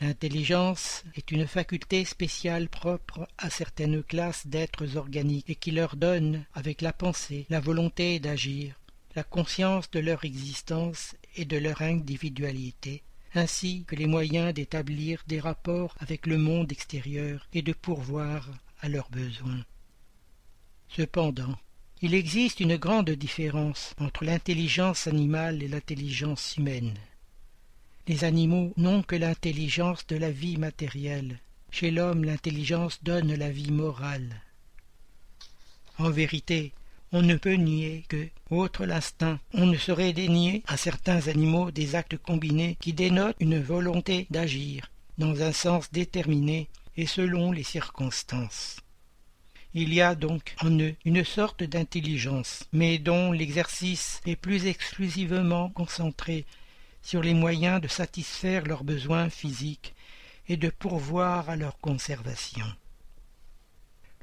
L'intelligence 0.00 1.04
est 1.14 1.30
une 1.30 1.46
faculté 1.46 2.04
spéciale 2.04 2.68
propre 2.68 3.28
à 3.38 3.50
certaines 3.50 4.02
classes 4.02 4.46
d'êtres 4.48 4.96
organiques 4.96 5.48
et 5.48 5.54
qui 5.54 5.70
leur 5.70 5.94
donne, 5.94 6.44
avec 6.54 6.80
la 6.80 6.92
pensée, 6.92 7.46
la 7.50 7.60
volonté 7.60 8.18
d'agir, 8.18 8.74
la 9.14 9.22
conscience 9.22 9.90
de 9.92 10.00
leur 10.00 10.24
existence 10.24 11.14
et 11.36 11.44
de 11.44 11.56
leur 11.56 11.82
individualité, 11.82 13.02
ainsi 13.34 13.84
que 13.86 13.96
les 13.96 14.06
moyens 14.06 14.52
d'établir 14.52 15.22
des 15.26 15.40
rapports 15.40 15.94
avec 15.98 16.26
le 16.26 16.38
monde 16.38 16.70
extérieur 16.72 17.48
et 17.52 17.62
de 17.62 17.72
pourvoir 17.72 18.48
à 18.80 18.88
leurs 18.88 19.10
besoins. 19.10 19.64
Cependant, 20.88 21.56
il 22.02 22.14
existe 22.14 22.60
une 22.60 22.76
grande 22.76 23.10
différence 23.10 23.94
entre 23.98 24.24
l'intelligence 24.24 25.06
animale 25.06 25.62
et 25.62 25.68
l'intelligence 25.68 26.56
humaine. 26.56 26.94
Les 28.08 28.24
animaux 28.24 28.72
n'ont 28.76 29.02
que 29.02 29.14
l'intelligence 29.14 30.06
de 30.08 30.16
la 30.16 30.30
vie 30.30 30.56
matérielle. 30.56 31.38
Chez 31.70 31.90
l'homme, 31.90 32.24
l'intelligence 32.24 33.02
donne 33.02 33.32
la 33.34 33.50
vie 33.50 33.70
morale. 33.70 34.42
En 35.98 36.10
vérité, 36.10 36.72
on 37.12 37.22
ne 37.22 37.36
peut 37.36 37.54
nier 37.54 38.04
que, 38.08 38.28
outre 38.50 38.86
l'instinct, 38.86 39.38
on 39.52 39.66
ne 39.66 39.76
saurait 39.76 40.14
dénier 40.14 40.62
à 40.66 40.76
certains 40.76 41.28
animaux 41.28 41.70
des 41.70 41.94
actes 41.94 42.16
combinés 42.16 42.76
qui 42.80 42.94
dénotent 42.94 43.36
une 43.38 43.60
volonté 43.60 44.26
d'agir, 44.30 44.90
dans 45.18 45.42
un 45.42 45.52
sens 45.52 45.92
déterminé 45.92 46.68
et 46.96 47.06
selon 47.06 47.52
les 47.52 47.62
circonstances. 47.62 48.80
Il 49.74 49.92
y 49.94 50.00
a 50.00 50.14
donc 50.14 50.54
en 50.62 50.70
eux 50.80 50.94
une 51.04 51.24
sorte 51.24 51.62
d'intelligence, 51.62 52.64
mais 52.72 52.98
dont 52.98 53.32
l'exercice 53.32 54.20
est 54.26 54.36
plus 54.36 54.66
exclusivement 54.66 55.70
concentré 55.70 56.44
sur 57.02 57.22
les 57.22 57.34
moyens 57.34 57.80
de 57.80 57.88
satisfaire 57.88 58.64
leurs 58.64 58.84
besoins 58.84 59.28
physiques 59.30 59.94
et 60.48 60.56
de 60.56 60.68
pourvoir 60.70 61.48
à 61.48 61.56
leur 61.56 61.78
conservation. 61.78 62.66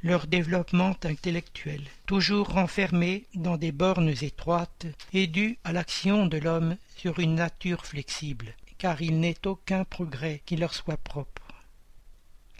Leur 0.01 0.27
développement 0.27 0.95
intellectuel, 1.03 1.81
toujours 2.05 2.47
renfermé 2.47 3.25
dans 3.35 3.57
des 3.57 3.73
bornes 3.73 4.13
étroites, 4.21 4.85
est 5.13 5.27
dû 5.27 5.57
à 5.65 5.73
l'action 5.73 6.25
de 6.25 6.37
l'homme 6.37 6.77
sur 6.95 7.19
une 7.19 7.35
nature 7.35 7.85
flexible, 7.85 8.55
car 8.77 9.01
il 9.01 9.19
n'est 9.19 9.45
aucun 9.45 9.83
progrès 9.83 10.41
qui 10.45 10.55
leur 10.55 10.73
soit 10.73 10.95
propre. 10.95 11.41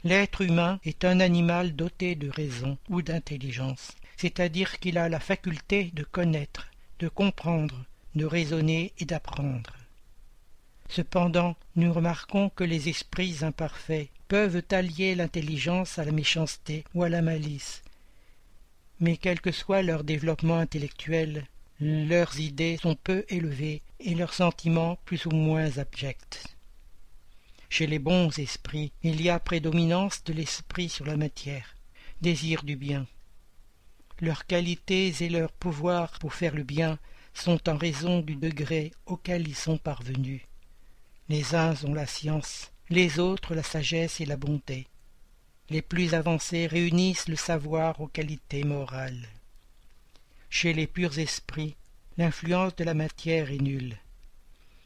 L'être 0.04 0.42
humain 0.42 0.82
est 0.84 1.06
un 1.06 1.22
animal 1.22 1.78
doté 1.78 2.16
de 2.16 2.30
raison 2.30 2.78
ou 2.90 3.02
d'intelligence, 3.02 3.94
c'est-à-dire 4.18 4.80
qu'il 4.80 4.98
a 4.98 5.08
la 5.08 5.22
faculté 5.22 5.92
de 5.94 6.04
connaître, 6.04 6.70
de 7.00 7.08
comprendre, 7.08 7.86
de 8.16 8.26
raisonner 8.26 8.92
et 8.98 9.06
d'apprendre. 9.06 9.78
Cependant, 10.90 11.56
nous 11.78 11.94
remarquons 11.94 12.50
que 12.50 12.66
les 12.66 12.90
esprits 12.90 13.38
imparfaits 13.44 14.10
peuvent 14.30 14.62
allier 14.72 15.16
l'intelligence 15.16 15.98
à 15.98 16.06
la 16.06 16.12
méchanceté 16.12 16.86
ou 16.94 17.04
à 17.04 17.10
la 17.10 17.24
malice. 17.24 17.82
Mais 19.00 19.18
quel 19.18 19.42
que 19.42 19.52
soit 19.52 19.82
leur 19.82 20.04
développement 20.04 20.60
intellectuel, 20.60 21.48
leurs 21.80 22.40
idées 22.40 22.78
sont 22.82 22.96
peu 22.96 23.26
élevées 23.30 23.82
et 24.00 24.14
leurs 24.14 24.36
sentiments 24.36 25.00
plus 25.06 25.26
ou 25.26 25.32
moins 25.32 25.78
abjects. 25.80 26.44
Chez 27.70 27.88
les 27.88 27.98
bons 27.98 28.38
esprits, 28.38 28.92
il 29.02 29.20
y 29.20 29.30
a 29.30 29.40
prédominance 29.40 30.24
de 30.24 30.34
l'esprit 30.34 30.90
sur 30.90 31.06
la 31.06 31.18
matière, 31.18 31.76
désir 32.22 32.64
du 32.64 32.76
bien. 32.76 33.08
Leurs 34.22 34.46
qualités 34.46 35.12
et 35.22 35.30
leurs 35.30 35.54
pouvoirs 35.54 36.20
pour 36.20 36.36
faire 36.36 36.54
le 36.54 36.64
bien 36.64 37.00
sont 37.34 37.68
en 37.68 37.78
raison 37.78 38.20
du 38.20 38.36
degré 38.36 38.92
auquel 39.08 39.48
ils 39.48 39.56
sont 39.56 39.78
parvenus. 39.78 40.42
Les 41.30 41.56
uns 41.56 41.74
ont 41.86 41.94
la 41.94 42.06
science, 42.06 42.72
les 42.90 43.20
autres 43.20 43.54
la 43.54 43.64
sagesse 43.64 44.20
et 44.20 44.26
la 44.26 44.38
bonté. 44.38 44.88
Les 45.70 45.84
plus 45.84 46.16
avancés 46.16 46.66
réunissent 46.66 47.28
le 47.28 47.36
savoir 47.36 48.02
aux 48.02 48.08
qualités 48.08 48.64
morales. 48.64 49.28
Chez 50.50 50.74
les 50.74 50.88
purs 50.88 51.20
esprits, 51.20 51.76
l'influence 52.18 52.76
de 52.76 52.84
la 52.84 52.96
matière 52.96 53.52
est 53.52 53.62
nulle. 53.62 53.96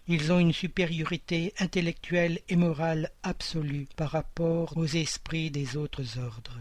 Ils 0.07 0.33
ont 0.33 0.39
une 0.39 0.51
supériorité 0.51 1.53
intellectuelle 1.59 2.41
et 2.49 2.57
morale 2.57 3.09
absolue 3.23 3.87
par 3.95 4.11
rapport 4.11 4.75
aux 4.75 4.85
esprits 4.85 5.49
des 5.49 5.77
autres 5.77 6.19
ordres. 6.19 6.59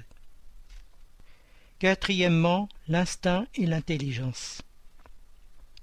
Quatrièmement, 1.80 2.68
l'instinct 2.86 3.48
et 3.56 3.66
l'intelligence. 3.66 4.62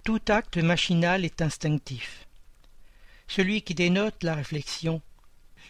Tout 0.06 0.22
acte 0.30 0.58
machinal 0.58 1.26
est 1.26 1.42
instinctif. 1.42 2.26
Celui 3.28 3.62
qui 3.62 3.76
dénote 3.76 4.24
la 4.24 4.36
réflexion, 4.36 5.02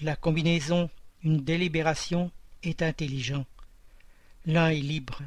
la 0.02 0.16
combinaison, 0.16 0.90
une 1.24 1.44
délibération, 1.44 2.32
est 2.64 2.82
intelligent. 2.82 3.46
L'un 4.46 4.70
est 4.70 4.76
libre, 4.76 5.22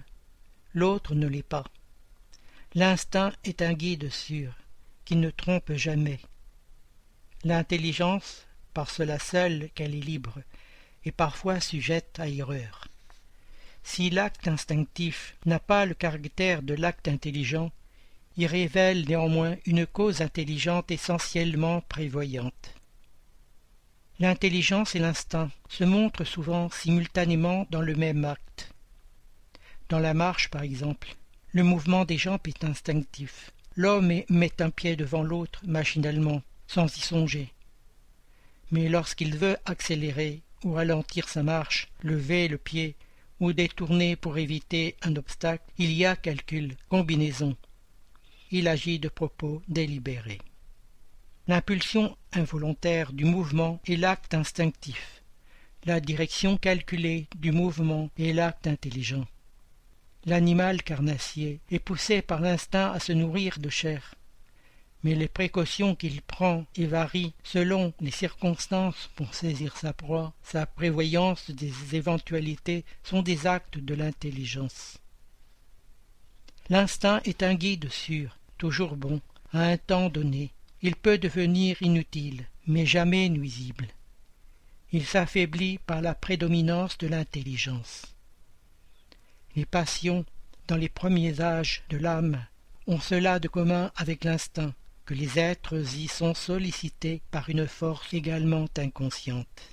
l'autre 0.72 1.14
ne 1.14 1.26
l'est 1.26 1.42
pas. 1.42 1.64
L'instinct 2.74 3.32
est 3.44 3.60
un 3.60 3.74
guide 3.74 4.10
sûr, 4.10 4.54
qui 5.04 5.16
ne 5.16 5.30
trompe 5.30 5.72
jamais. 5.74 6.20
L'intelligence, 7.44 8.46
par 8.72 8.88
cela 8.88 9.18
seule 9.18 9.68
qu'elle 9.74 9.94
est 9.94 10.00
libre, 10.00 10.38
est 11.04 11.12
parfois 11.12 11.60
sujette 11.60 12.18
à 12.18 12.28
erreur. 12.28 12.88
Si 13.82 14.08
l'acte 14.08 14.48
instinctif 14.48 15.36
n'a 15.44 15.58
pas 15.58 15.84
le 15.84 15.94
caractère 15.94 16.62
de 16.62 16.74
l'acte 16.74 17.08
intelligent, 17.08 17.72
il 18.38 18.46
révèle 18.46 19.06
néanmoins 19.06 19.56
une 19.66 19.86
cause 19.86 20.22
intelligente 20.22 20.90
essentiellement 20.90 21.82
prévoyante. 21.82 22.74
L'intelligence 24.22 24.94
et 24.94 25.00
l'instinct 25.00 25.50
se 25.68 25.82
montrent 25.82 26.22
souvent 26.22 26.70
simultanément 26.70 27.66
dans 27.70 27.80
le 27.80 27.96
même 27.96 28.24
acte. 28.24 28.72
Dans 29.88 29.98
la 29.98 30.14
marche, 30.14 30.48
par 30.48 30.62
exemple, 30.62 31.16
le 31.50 31.64
mouvement 31.64 32.04
des 32.04 32.18
jambes 32.18 32.46
est 32.46 32.62
instinctif. 32.62 33.50
L'homme 33.74 34.22
met 34.28 34.62
un 34.62 34.70
pied 34.70 34.94
devant 34.94 35.24
l'autre 35.24 35.60
machinalement, 35.66 36.40
sans 36.68 36.96
y 36.96 37.00
songer. 37.00 37.52
Mais 38.70 38.88
lorsqu'il 38.88 39.36
veut 39.36 39.56
accélérer 39.64 40.42
ou 40.62 40.74
ralentir 40.74 41.28
sa 41.28 41.42
marche, 41.42 41.88
lever 42.04 42.46
le 42.46 42.58
pied 42.58 42.94
ou 43.40 43.52
détourner 43.52 44.14
pour 44.14 44.38
éviter 44.38 44.94
un 45.02 45.16
obstacle, 45.16 45.64
il 45.78 45.90
y 45.90 46.06
a 46.06 46.14
calcul, 46.14 46.76
combinaison. 46.88 47.56
Il 48.52 48.68
agit 48.68 49.00
de 49.00 49.08
propos 49.08 49.62
délibérés. 49.66 50.38
L'impulsion 51.48 52.16
involontaire 52.32 53.12
du 53.12 53.24
mouvement 53.24 53.80
est 53.88 53.96
l'acte 53.96 54.32
instinctif. 54.32 55.22
La 55.84 55.98
direction 55.98 56.56
calculée 56.56 57.26
du 57.34 57.50
mouvement 57.50 58.10
est 58.16 58.32
l'acte 58.32 58.68
intelligent. 58.68 59.26
L'animal 60.24 60.84
carnassier 60.84 61.58
est 61.72 61.80
poussé 61.80 62.22
par 62.22 62.40
l'instinct 62.40 62.92
à 62.92 63.00
se 63.00 63.10
nourrir 63.10 63.58
de 63.58 63.68
chair. 63.68 64.14
Mais 65.02 65.16
les 65.16 65.26
précautions 65.26 65.96
qu'il 65.96 66.22
prend 66.22 66.64
et 66.76 66.86
varient 66.86 67.34
selon 67.42 67.92
les 68.00 68.12
circonstances 68.12 69.10
pour 69.16 69.34
saisir 69.34 69.76
sa 69.76 69.92
proie, 69.92 70.32
sa 70.44 70.64
prévoyance 70.64 71.50
des 71.50 71.96
éventualités 71.96 72.84
sont 73.02 73.22
des 73.22 73.48
actes 73.48 73.78
de 73.78 73.94
l'intelligence. 73.94 74.98
L'instinct 76.68 77.20
est 77.24 77.42
un 77.42 77.54
guide 77.54 77.90
sûr, 77.90 78.38
toujours 78.58 78.94
bon, 78.94 79.20
à 79.52 79.64
un 79.64 79.76
temps 79.76 80.08
donné, 80.08 80.52
il 80.82 80.96
peut 80.96 81.16
devenir 81.16 81.80
inutile, 81.80 82.44
mais 82.66 82.86
jamais 82.86 83.28
nuisible. 83.28 83.86
Il 84.90 85.06
s'affaiblit 85.06 85.78
par 85.78 86.02
la 86.02 86.14
prédominance 86.14 86.98
de 86.98 87.06
l'intelligence. 87.06 88.02
Les 89.54 89.64
passions, 89.64 90.24
dans 90.66 90.76
les 90.76 90.88
premiers 90.88 91.40
âges 91.40 91.84
de 91.88 91.96
l'âme, 91.98 92.44
ont 92.88 92.98
cela 92.98 93.38
de 93.38 93.46
commun 93.46 93.92
avec 93.94 94.24
l'instinct, 94.24 94.74
que 95.04 95.14
les 95.14 95.38
êtres 95.38 95.78
y 95.96 96.08
sont 96.08 96.34
sollicités 96.34 97.22
par 97.30 97.48
une 97.48 97.68
force 97.68 98.12
également 98.12 98.66
inconsciente. 98.76 99.70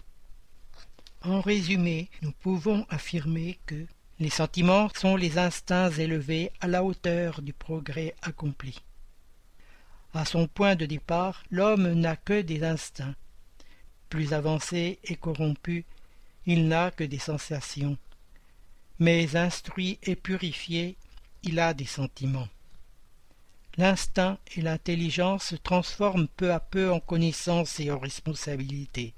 En 1.22 1.42
résumé, 1.42 2.10
nous 2.22 2.32
pouvons 2.32 2.86
affirmer 2.90 3.60
que 3.66 3.86
les 4.20 4.30
sentiments 4.30 4.90
sont 4.96 5.16
les 5.16 5.38
instincts 5.38 5.92
élevés 5.92 6.52
à 6.62 6.68
la 6.68 6.84
hauteur 6.84 7.42
du 7.42 7.54
progrès 7.54 8.16
accompli. 8.22 8.80
À 10.14 10.26
son 10.26 10.48
point 10.48 10.76
de 10.76 10.86
départ, 10.86 11.44
l'homme 11.52 11.94
n'a 11.94 12.16
que 12.16 12.42
des 12.42 12.64
instincts. 12.64 13.16
Plus 14.10 14.34
avancé 14.34 15.00
et 15.04 15.16
corrompu, 15.16 15.86
il 16.46 16.68
n'a 16.68 16.90
que 16.90 17.04
des 17.04 17.20
sensations. 17.20 17.98
Mais 18.98 19.36
instruit 19.36 20.00
et 20.04 20.16
purifié, 20.16 20.98
il 21.44 21.60
a 21.60 21.74
des 21.74 21.86
sentiments. 21.86 22.50
L'instinct 23.78 24.38
et 24.56 24.62
l'intelligence 24.62 25.46
se 25.46 25.56
transforment 25.56 26.28
peu 26.28 26.52
à 26.52 26.60
peu 26.60 26.92
en 26.92 27.00
connaissance 27.00 27.80
et 27.80 27.92
en 27.92 28.00
responsabilité, 28.00 29.14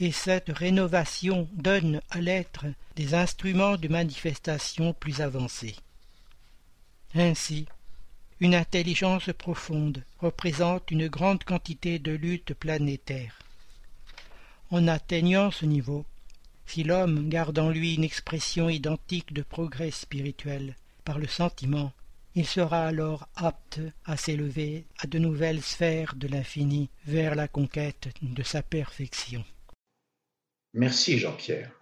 et 0.00 0.10
cette 0.10 0.48
rénovation 0.48 1.48
donne 1.52 2.00
à 2.10 2.20
l'être 2.20 2.64
des 2.96 3.14
instruments 3.14 3.76
de 3.76 3.88
manifestation 3.88 4.94
plus 4.94 5.20
avancés. 5.20 5.76
Ainsi, 7.14 7.66
une 8.40 8.54
intelligence 8.54 9.30
profonde 9.36 10.02
représente 10.18 10.90
une 10.90 11.08
grande 11.08 11.44
quantité 11.44 11.98
de 11.98 12.12
lutte 12.12 12.54
planétaire. 12.54 13.38
En 14.70 14.88
atteignant 14.88 15.50
ce 15.50 15.66
niveau, 15.66 16.06
si 16.64 16.82
l'homme 16.82 17.28
garde 17.28 17.58
en 17.58 17.68
lui 17.68 17.94
une 17.96 18.04
expression 18.04 18.70
identique 18.70 19.34
de 19.34 19.42
progrès 19.42 19.90
spirituel 19.90 20.76
par 21.04 21.18
le 21.18 21.26
sentiment, 21.26 21.92
il 22.34 22.46
sera 22.46 22.86
alors 22.86 23.28
apte 23.34 23.80
à 24.04 24.16
s'élever 24.16 24.86
à 25.00 25.06
de 25.06 25.18
nouvelles 25.18 25.62
sphères 25.62 26.14
de 26.14 26.28
l'infini 26.28 26.88
vers 27.04 27.34
la 27.34 27.48
conquête 27.48 28.08
de 28.22 28.42
sa 28.42 28.62
perfection. 28.62 29.44
Merci 30.72 31.18
Jean-Pierre. 31.18 31.72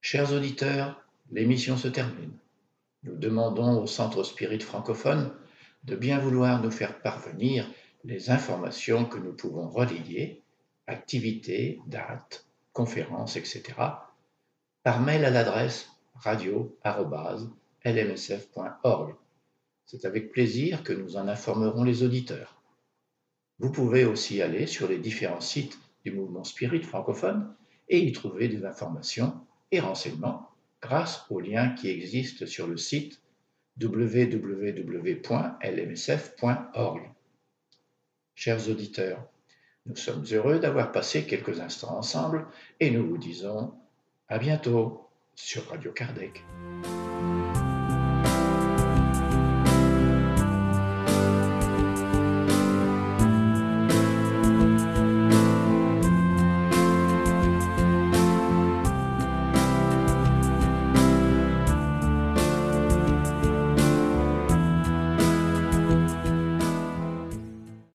Chers 0.00 0.32
auditeurs, 0.32 1.00
l'émission 1.30 1.76
se 1.76 1.88
termine. 1.88 2.32
Nous 3.04 3.16
demandons 3.16 3.82
au 3.82 3.86
Centre 3.86 4.24
Spirit 4.24 4.60
francophone 4.60 5.30
de 5.84 5.96
bien 5.96 6.18
vouloir 6.18 6.62
nous 6.62 6.70
faire 6.70 7.00
parvenir 7.00 7.68
les 8.04 8.30
informations 8.30 9.04
que 9.04 9.18
nous 9.18 9.32
pouvons 9.32 9.68
relayer, 9.68 10.42
activités, 10.86 11.80
dates, 11.86 12.46
conférences, 12.72 13.36
etc., 13.36 13.62
par 14.82 15.00
mail 15.00 15.24
à 15.24 15.30
l'adresse 15.30 15.88
radio.lmsf.org. 16.14 19.14
C'est 19.86 20.04
avec 20.04 20.32
plaisir 20.32 20.82
que 20.82 20.92
nous 20.92 21.16
en 21.16 21.28
informerons 21.28 21.84
les 21.84 22.02
auditeurs. 22.02 22.60
Vous 23.58 23.70
pouvez 23.70 24.04
aussi 24.04 24.42
aller 24.42 24.66
sur 24.66 24.88
les 24.88 24.98
différents 24.98 25.40
sites 25.40 25.78
du 26.04 26.12
mouvement 26.12 26.44
spirit 26.44 26.82
francophone 26.82 27.54
et 27.88 28.00
y 28.00 28.12
trouver 28.12 28.48
des 28.48 28.64
informations 28.64 29.40
et 29.70 29.80
renseignements 29.80 30.48
grâce 30.80 31.24
aux 31.30 31.40
liens 31.40 31.70
qui 31.70 31.88
existent 31.88 32.46
sur 32.46 32.66
le 32.66 32.76
site 32.76 33.21
www.lmsf.org. 33.80 35.10
Chers 38.34 38.68
auditeurs, 38.68 39.28
nous 39.86 39.96
sommes 39.96 40.24
heureux 40.32 40.58
d'avoir 40.58 40.92
passé 40.92 41.24
quelques 41.26 41.60
instants 41.60 41.96
ensemble 41.96 42.46
et 42.80 42.90
nous 42.90 43.06
vous 43.06 43.18
disons 43.18 43.74
à 44.28 44.38
bientôt 44.38 45.08
sur 45.34 45.68
Radio 45.68 45.92
Kardec. 45.92 46.44